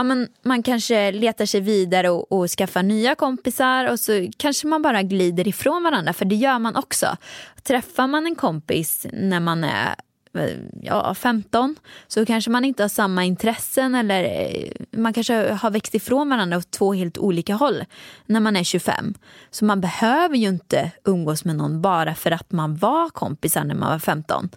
ja, 0.00 0.04
men 0.04 0.28
man 0.42 0.62
kanske 0.62 1.12
letar 1.12 1.46
sig 1.46 1.60
vidare 1.60 2.10
och, 2.10 2.32
och 2.32 2.50
skaffar 2.50 2.82
nya 2.82 3.14
kompisar 3.14 3.84
och 3.92 4.00
så 4.00 4.30
kanske 4.36 4.66
man 4.66 4.82
bara 4.82 5.02
glider 5.02 5.48
ifrån 5.48 5.82
varandra 5.82 6.12
för 6.12 6.24
det 6.24 6.34
gör 6.34 6.58
man 6.58 6.76
också. 6.76 7.16
Träffar 7.62 8.06
man 8.06 8.26
en 8.26 8.34
kompis 8.34 9.06
när 9.12 9.40
man 9.40 9.64
är 9.64 9.94
eh, 10.34 10.50
ja, 10.82 11.14
15 11.14 11.76
så 12.06 12.26
kanske 12.26 12.50
man 12.50 12.64
inte 12.64 12.82
har 12.82 12.88
samma 12.88 13.24
intressen 13.24 13.94
eller 13.94 14.24
eh, 14.24 14.70
man 15.00 15.12
kanske 15.12 15.52
har 15.52 15.70
växt 15.70 15.94
ifrån 15.94 16.28
varandra 16.28 16.56
åt 16.56 16.70
två 16.70 16.92
helt 16.92 17.18
olika 17.18 17.54
håll 17.54 17.84
när 18.26 18.40
man 18.40 18.56
är 18.56 18.64
25. 18.64 19.14
Så 19.50 19.64
man 19.64 19.80
behöver 19.80 20.36
ju 20.36 20.48
inte 20.48 20.90
umgås 21.04 21.44
med 21.44 21.56
någon 21.56 21.82
bara 21.82 22.14
för 22.14 22.30
att 22.30 22.52
man 22.52 22.76
var 22.76 23.08
kompisar 23.08 23.64
när 23.64 23.74
man 23.74 23.90
var 23.90 23.98
15. 23.98 24.48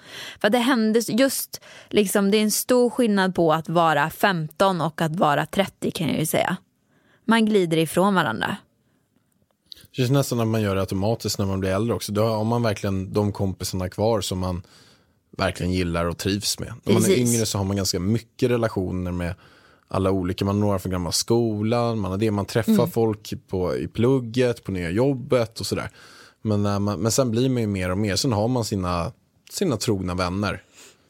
För 0.42 0.50
det 0.50 0.58
hände 0.58 1.00
just, 1.00 1.62
liksom, 1.90 2.32
det 2.32 2.38
är 2.38 2.44
en 2.44 2.52
stor 2.52 2.90
skillnad 2.90 3.36
på 3.36 3.54
att 3.54 3.70
vara 3.70 4.10
15 4.10 4.82
och 4.82 5.02
att 5.02 5.16
vara 5.16 5.46
30 5.46 5.92
kan 5.92 6.08
jag 6.08 6.20
ju 6.20 6.26
säga. 6.26 6.58
Man 7.26 7.46
glider 7.46 7.78
ifrån 7.78 8.16
varandra. 8.16 8.58
Det 9.92 9.98
känns 9.98 10.12
nästan 10.12 10.40
att 10.40 10.48
man 10.48 10.62
gör 10.62 10.76
det 10.76 10.82
automatiskt 10.82 11.40
när 11.40 11.46
man 11.46 11.60
blir 11.60 11.70
äldre 11.70 11.96
också. 11.96 12.12
Då 12.12 12.24
har 12.24 12.44
man 12.44 12.64
verkligen 12.64 13.14
de 13.14 13.32
kompisarna 13.32 13.90
kvar 13.90 14.22
som 14.22 14.40
man 14.40 14.62
verkligen 15.38 15.74
gillar 15.74 16.06
och 16.06 16.18
trivs 16.18 16.60
med. 16.60 16.74
När 16.84 16.94
man 16.94 17.04
är 17.04 17.18
yngre 17.18 17.46
så 17.46 17.58
har 17.58 17.66
man 17.66 17.76
ganska 17.76 18.00
mycket 18.00 18.52
relationer 18.52 19.12
med 19.12 19.36
alla 19.94 20.12
olika. 20.12 20.46
Man 20.46 20.56
har 20.56 20.62
några 20.68 20.80
från 20.80 20.92
gamla 20.92 21.12
skolan, 21.12 22.00
man 22.00 22.12
har 22.12 22.18
det, 22.18 22.32
man 22.32 22.46
träffar 22.46 22.72
Mm. 22.74 22.90
folk 22.92 23.34
på, 23.48 23.76
i 23.76 23.88
plugget, 23.88 24.64
på 24.64 24.72
nya 24.72 24.90
jobbet 24.90 25.60
och 25.60 25.66
sådär. 25.66 25.90
Men, 26.42 26.62
man, 26.62 26.84
men 26.84 27.12
sen 27.12 27.32
blir 27.32 27.50
man 27.50 27.62
ju 27.62 27.68
mer 27.68 27.90
och 27.92 27.98
mer, 27.98 28.16
sen 28.16 28.34
har 28.34 28.48
man 28.48 28.66
sina, 28.66 29.12
sina 29.52 29.78
trogna 29.78 30.16
vänner. 30.16 30.62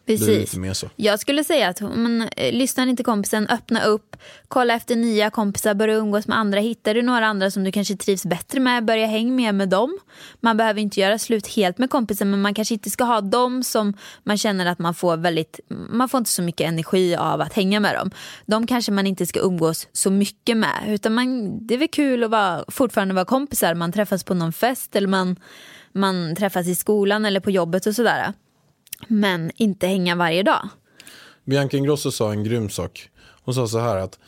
Precis. 0.06 0.56
Jag 0.96 1.20
skulle 1.20 1.44
säga 1.44 1.70
att 1.70 1.82
men, 1.82 2.22
eh, 2.22 2.54
lyssnar 2.54 2.88
inte 2.88 3.04
kompisen, 3.04 3.48
öppna 3.48 3.84
upp, 3.84 4.16
kolla 4.48 4.74
efter 4.74 4.96
nya 4.96 5.30
kompisar, 5.30 5.74
börja 5.74 5.96
umgås 5.96 6.28
med 6.28 6.38
andra. 6.38 6.60
Hittar 6.60 6.94
du 6.94 7.02
några 7.02 7.26
andra 7.26 7.52
som 7.52 7.64
du 7.64 7.72
kanske 7.72 7.96
trivs 7.96 8.26
bättre 8.26 8.60
med, 8.60 8.86
börja 8.86 9.06
hänga 9.06 9.32
mer 9.32 9.52
med 9.52 9.70
dem. 9.70 10.00
Man 10.40 10.58
behöver 10.58 10.82
inte 10.82 11.00
göra 11.00 11.20
slut 11.20 11.48
helt 11.48 11.78
med 11.78 11.90
kompisen 11.90 12.32
men 12.32 12.42
man 12.42 12.54
kanske 12.54 12.74
inte 12.74 12.90
ska 12.90 13.04
ha 13.04 13.22
dem 13.22 13.64
som 13.64 13.94
man 14.24 14.38
känner 14.38 14.66
att 14.66 14.80
man 14.80 14.94
får 14.94 15.18
väldigt, 15.18 15.60
man 15.90 16.10
får 16.10 16.18
inte 16.18 16.32
så 16.32 16.42
mycket 16.42 16.68
energi 16.68 17.16
av 17.16 17.42
att 17.42 17.54
hänga 17.54 17.80
med 17.80 17.96
dem. 17.96 18.12
De 18.46 18.68
kanske 18.68 18.92
man 18.92 19.08
inte 19.08 19.26
ska 19.26 19.40
umgås 19.40 19.88
så 19.92 20.12
mycket 20.12 20.58
med 20.58 20.84
utan 20.88 21.14
man, 21.14 21.58
det 21.68 21.74
är 21.74 21.78
väl 21.78 21.88
kul 21.88 22.24
att 22.24 22.32
vara, 22.32 22.66
fortfarande 22.68 23.14
vara 23.14 23.26
kompisar. 23.26 23.74
Man 23.76 23.92
träffas 23.92 24.24
på 24.24 24.34
någon 24.34 24.54
fest 24.54 24.96
eller 24.96 25.08
man, 25.08 25.36
man 25.92 26.36
träffas 26.36 26.68
i 26.68 26.76
skolan 26.76 27.26
eller 27.26 27.40
på 27.40 27.52
jobbet 27.52 27.86
och 27.86 27.96
sådär. 27.96 28.34
Men 29.08 29.52
inte 29.56 29.88
hänga 29.88 30.16
varje 30.16 30.44
dag. 30.44 30.70
Bianca 31.46 31.78
Ingrosso 31.78 32.12
sa 32.12 32.32
en 32.32 32.44
grym 32.44 32.70
sak. 32.70 33.10
Hon 33.44 33.56
sa 33.56 33.68
så 33.68 33.80
här 33.80 33.98
att 33.98 34.20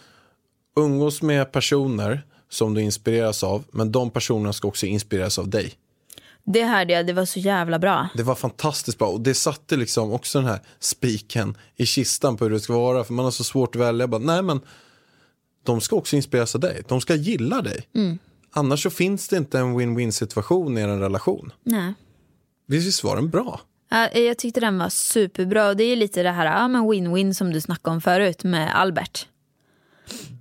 umgås 0.78 1.21
med 1.21 1.51
personer 1.51 2.26
som 2.49 2.73
du 2.73 2.82
inspireras 2.82 3.43
av, 3.43 3.63
men 3.71 3.91
de 3.91 4.09
personerna 4.09 4.53
ska 4.53 4.67
också 4.67 4.86
inspireras 4.86 5.39
av 5.39 5.49
dig. 5.49 5.73
Det 6.43 6.63
hörde 6.63 6.93
jag, 6.93 7.07
det 7.07 7.13
var 7.13 7.26
så 7.26 7.39
jävla 7.39 7.80
bra. 7.80 8.07
Det 8.15 8.23
var 8.23 8.36
fantastiskt 8.36 8.97
bra 8.97 9.07
och 9.07 9.21
det 9.21 9.34
satte 9.34 9.78
liksom 9.78 10.11
också 10.13 10.39
den 10.39 10.47
här 10.47 10.59
spiken 10.80 11.57
i 11.76 11.86
kistan 11.86 12.38
på 12.38 12.43
hur 12.45 12.51
det 12.51 12.59
ska 12.59 12.73
vara. 12.73 13.03
För 13.03 13.13
man 13.13 13.26
har 13.26 13.32
så 13.32 13.43
svårt 13.43 13.76
att 13.76 13.82
välja. 13.82 14.03
Jag 14.03 14.09
Bara, 14.09 14.21
nej 14.21 14.41
men 14.41 14.61
de 15.63 15.82
ska 15.82 15.95
också 15.95 16.15
inspireras 16.15 16.55
av 16.55 16.61
dig. 16.61 16.84
De 16.88 17.01
ska 17.01 17.15
gilla 17.15 17.61
dig. 17.61 17.88
Annars 18.51 18.84
så 18.84 18.89
finns 18.89 19.28
det 19.28 19.38
inte 19.38 19.59
en 19.59 19.80
win-win 19.80 20.11
situation 20.11 20.78
i 20.78 20.82
en 20.82 20.99
relation. 20.99 21.53
Nej. 21.63 21.93
Visst 22.67 23.03
var 23.03 23.15
den 23.15 23.30
bra? 23.30 23.61
Ja, 23.89 24.11
Jag 24.11 24.38
tyckte 24.38 24.59
den 24.59 24.77
var 24.77 24.89
superbra 24.89 25.67
och 25.69 25.77
det 25.77 25.83
är 25.83 25.95
lite 25.95 26.23
det 26.23 26.31
här 26.31 26.45
ja, 26.45 26.67
men 26.67 26.81
win-win 26.81 27.33
som 27.33 27.53
du 27.53 27.61
snackade 27.61 27.95
om 27.95 28.01
förut 28.01 28.43
med 28.43 28.75
Albert. 28.79 29.27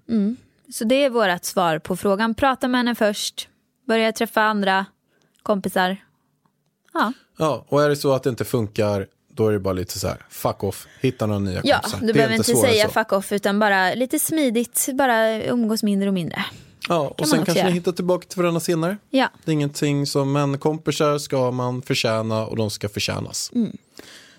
Mm. 0.08 0.36
Så 0.72 0.84
det 0.84 1.04
är 1.04 1.10
vårt 1.10 1.44
svar 1.44 1.78
på 1.78 1.96
frågan. 1.96 2.34
Prata 2.34 2.68
med 2.68 2.78
henne 2.78 2.94
först. 2.94 3.48
Börja 3.86 4.12
träffa 4.12 4.42
andra 4.42 4.86
kompisar. 5.42 5.96
Ja, 6.92 7.12
Ja, 7.38 7.64
och 7.68 7.82
är 7.82 7.88
det 7.88 7.96
så 7.96 8.12
att 8.12 8.22
det 8.22 8.30
inte 8.30 8.44
funkar, 8.44 9.06
då 9.32 9.48
är 9.48 9.52
det 9.52 9.58
bara 9.58 9.74
lite 9.74 9.98
så 9.98 10.08
här, 10.08 10.26
fuck 10.30 10.64
off, 10.64 10.86
hitta 11.00 11.26
några 11.26 11.40
nya 11.40 11.60
ja 11.64 11.76
kompisar. 11.76 12.00
du 12.00 12.06
Det 12.06 12.12
är 12.12 12.14
behöver 12.14 12.34
inte 12.34 12.54
säga 12.54 12.88
fuck 12.88 13.12
off 13.12 13.32
utan 13.32 13.58
bara 13.58 13.94
lite 13.94 14.18
smidigt. 14.18 14.88
Bara 14.92 15.42
umgås 15.44 15.82
mindre 15.82 16.08
och 16.08 16.14
mindre. 16.14 16.44
Ja, 16.88 17.08
och 17.08 17.20
man 17.20 17.28
sen 17.28 17.44
kanske 17.44 17.58
göra. 17.58 17.68
ni 17.68 17.74
hittar 17.74 17.92
tillbaka 17.92 18.26
till 18.28 18.42
varandra 18.42 18.60
senare. 18.60 18.96
Ja. 19.10 19.28
Det 19.44 19.50
är 19.50 19.52
ingenting 19.52 20.06
som, 20.06 20.32
men 20.32 20.58
kompisar 20.58 21.18
ska 21.18 21.50
man 21.50 21.82
förtjäna 21.82 22.46
och 22.46 22.56
de 22.56 22.70
ska 22.70 22.88
förtjänas. 22.88 23.50
Mm. 23.54 23.76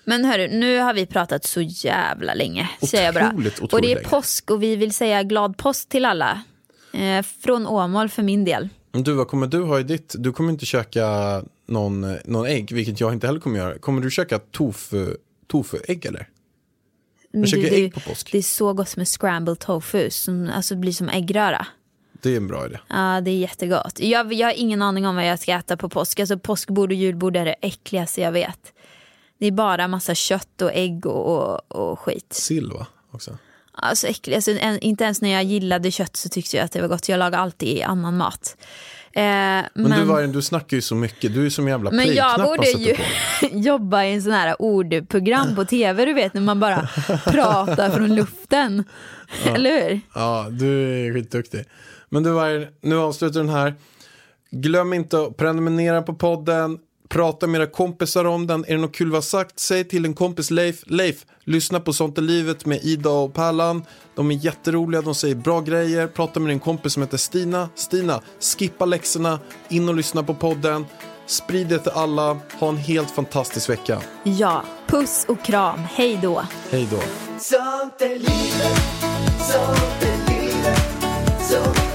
Men 0.04 0.26
hörru, 0.26 0.48
nu 0.48 0.80
har 0.80 0.94
vi 0.94 1.06
pratat 1.06 1.46
så 1.46 1.62
jävla 1.62 2.34
länge. 2.34 2.70
säger 2.88 3.06
jag 3.06 3.14
bara. 3.14 3.28
Otroligt, 3.28 3.54
otroligt 3.54 3.74
och 3.74 3.82
det 3.82 3.92
är 3.92 3.96
länge. 3.96 4.08
påsk 4.10 4.52
och 4.52 4.64
vi 4.64 4.76
vill 4.76 4.94
säga 4.94 5.24
glad 5.24 5.58
påsk 5.58 5.90
till 5.90 6.06
alla. 6.06 6.44
Eh, 6.94 7.26
från 7.40 7.68
Åmål 7.68 8.10
för 8.10 8.24
min 8.24 8.46
del. 8.46 8.70
Du, 8.92 9.14
vad 9.14 9.28
kommer 9.28 9.48
du 9.48 9.64
ha 9.64 9.80
i 9.80 9.84
ditt? 9.84 10.16
Du 10.18 10.32
kommer 10.32 10.52
inte 10.52 10.66
käka 10.66 11.08
någon, 11.68 12.18
någon 12.26 12.46
ägg, 12.46 12.72
vilket 12.72 13.00
jag 13.00 13.14
inte 13.14 13.28
heller 13.28 13.40
kommer 13.40 13.58
göra. 13.58 13.80
Kommer 13.80 14.02
du 14.02 14.12
käka 14.12 14.40
tofu, 14.40 15.16
tofu-ägg 15.48 16.06
eller? 16.06 16.28
Käkar 17.46 17.62
det, 17.62 17.76
ägg 17.76 17.94
på 17.94 18.00
påsk. 18.00 18.32
Det 18.32 18.38
är 18.38 18.42
så 18.42 18.74
gott 18.74 18.98
med 18.98 19.08
scrambled 19.08 19.60
tofu 19.60 20.10
som 20.10 20.50
alltså 20.56 20.76
blir 20.76 20.92
som 20.92 21.10
äggröra. 21.10 21.68
Det 22.26 22.34
är 22.34 22.38
en 22.38 22.48
bra 22.48 22.66
idé. 22.66 22.78
Ja, 22.88 23.22
det 23.22 23.32
är 23.32 23.38
jättegott. 23.38 24.00
Jag, 24.00 24.34
jag 24.34 24.48
har 24.48 24.54
ingen 24.54 24.82
aning 24.82 25.08
om 25.08 25.16
vad 25.16 25.28
jag 25.28 25.40
ska 25.40 25.52
äta 25.52 25.78
på 25.78 25.90
påsk. 25.90 26.20
Alltså 26.20 26.40
påskbord 26.40 26.90
och 26.90 26.96
julbord 26.96 27.38
är 27.38 27.46
det 27.46 27.56
äckligaste 27.62 28.22
jag 28.22 28.32
vet. 28.32 28.74
Det 29.40 29.46
är 29.46 29.52
bara 29.52 29.88
massa 29.88 30.16
kött 30.16 30.62
och 30.62 30.72
ägg 30.74 31.06
och, 31.06 31.36
och, 31.36 31.92
och 31.92 32.00
skit. 32.00 32.34
Sill 32.34 32.72
va? 32.72 32.88
Också. 33.12 33.38
Alltså 33.72 34.08
äckligt. 34.08 34.36
Alltså, 34.36 34.52
en, 34.52 34.80
inte 34.80 35.04
ens 35.04 35.22
när 35.22 35.30
jag 35.30 35.44
gillade 35.44 35.92
kött 35.92 36.16
så 36.16 36.30
tyckte 36.30 36.58
jag 36.58 36.64
att 36.64 36.72
det 36.72 36.82
var 36.82 36.88
gott. 36.88 37.10
Jag 37.10 37.18
lagar 37.18 37.40
alltid 37.40 37.84
annan 37.84 38.18
mat. 38.18 38.58
Eh, 39.12 39.22
men 39.22 39.70
Men, 39.74 40.00
du, 40.00 40.06
Vargen, 40.06 40.32
du 40.32 40.42
snackar 40.42 40.78
ju 40.78 40.82
så 40.82 40.96
mycket. 40.96 41.34
Du 41.34 41.46
är 41.46 41.50
som 41.50 41.66
en 41.66 41.72
jävla 41.72 41.92
men 41.92 42.14
jag 42.16 42.42
borde 42.42 42.70
ju 42.70 42.96
jobba 43.52 44.04
i 44.04 44.14
en 44.14 44.22
sån 44.24 44.32
här 44.32 44.62
ordprogram 44.62 45.56
på 45.56 45.66
tv, 45.66 46.06
du 46.06 46.14
vet 46.14 46.34
när 46.34 46.42
man 46.42 46.60
bara 46.60 46.90
pratar 47.26 47.90
från 47.90 48.16
luften. 48.16 48.84
Eller 49.46 49.90
hur? 49.90 50.02
Ja, 50.14 50.48
du 50.50 50.94
är 51.08 51.14
skitduktig. 51.14 51.66
Men 52.10 52.24
du 52.24 52.32
Vargen, 52.32 52.68
nu 52.82 52.98
avslutar 52.98 53.40
den 53.40 53.50
här. 53.50 53.76
Glöm 54.52 54.94
inte 54.94 55.22
att 55.22 55.38
prenumerera 55.38 56.02
på 56.02 56.14
podden. 56.14 56.80
Prata 57.10 57.48
med 57.48 57.62
era 57.62 57.68
kompisar 57.68 58.26
om 58.26 58.48
den. 58.48 58.66
Är 58.66 58.72
det 58.72 58.78
något 58.78 58.96
kul 58.96 59.10
vi 59.10 59.16
har 59.16 59.22
sagt, 59.22 59.60
säg 59.60 59.84
till 59.84 60.06
en 60.06 60.14
kompis 60.14 60.52
Leif. 60.52 60.84
Leif, 60.86 61.26
lyssna 61.44 61.80
på 61.80 61.94
Sånt 61.94 62.18
är 62.18 62.22
livet 62.22 62.66
med 62.66 62.80
Ida 62.84 63.10
och 63.10 63.34
Pallan. 63.34 63.84
De 64.16 64.32
är 64.32 64.36
jätteroliga, 64.36 65.02
de 65.02 65.16
säger 65.16 65.36
bra 65.36 65.62
grejer. 65.62 66.08
Prata 66.08 66.40
med 66.40 66.50
din 66.50 66.60
kompis 66.60 66.94
som 66.94 67.04
heter 67.04 67.18
Stina. 67.18 67.70
Stina, 67.76 68.22
skippa 68.58 68.86
läxorna, 68.86 69.40
in 69.70 69.90
och 69.90 69.96
lyssna 69.96 70.24
på 70.24 70.34
podden. 70.34 70.86
Sprid 71.26 71.68
det 71.68 71.80
till 71.80 71.92
alla. 71.92 72.40
Ha 72.60 72.70
en 72.70 72.78
helt 72.78 73.12
fantastisk 73.12 73.70
vecka. 73.70 74.02
Ja, 74.24 74.64
puss 74.88 75.26
och 75.28 75.44
kram. 75.44 75.80
Hej 75.80 76.20
då. 76.22 76.46
Hej 76.70 76.88
då. 76.92 77.00
Sånt 77.40 78.02
är 78.02 78.20
livet, 78.20 78.80
sånt 79.40 80.04
är 80.04 80.34
livet 80.34 80.80
Så 81.42 81.95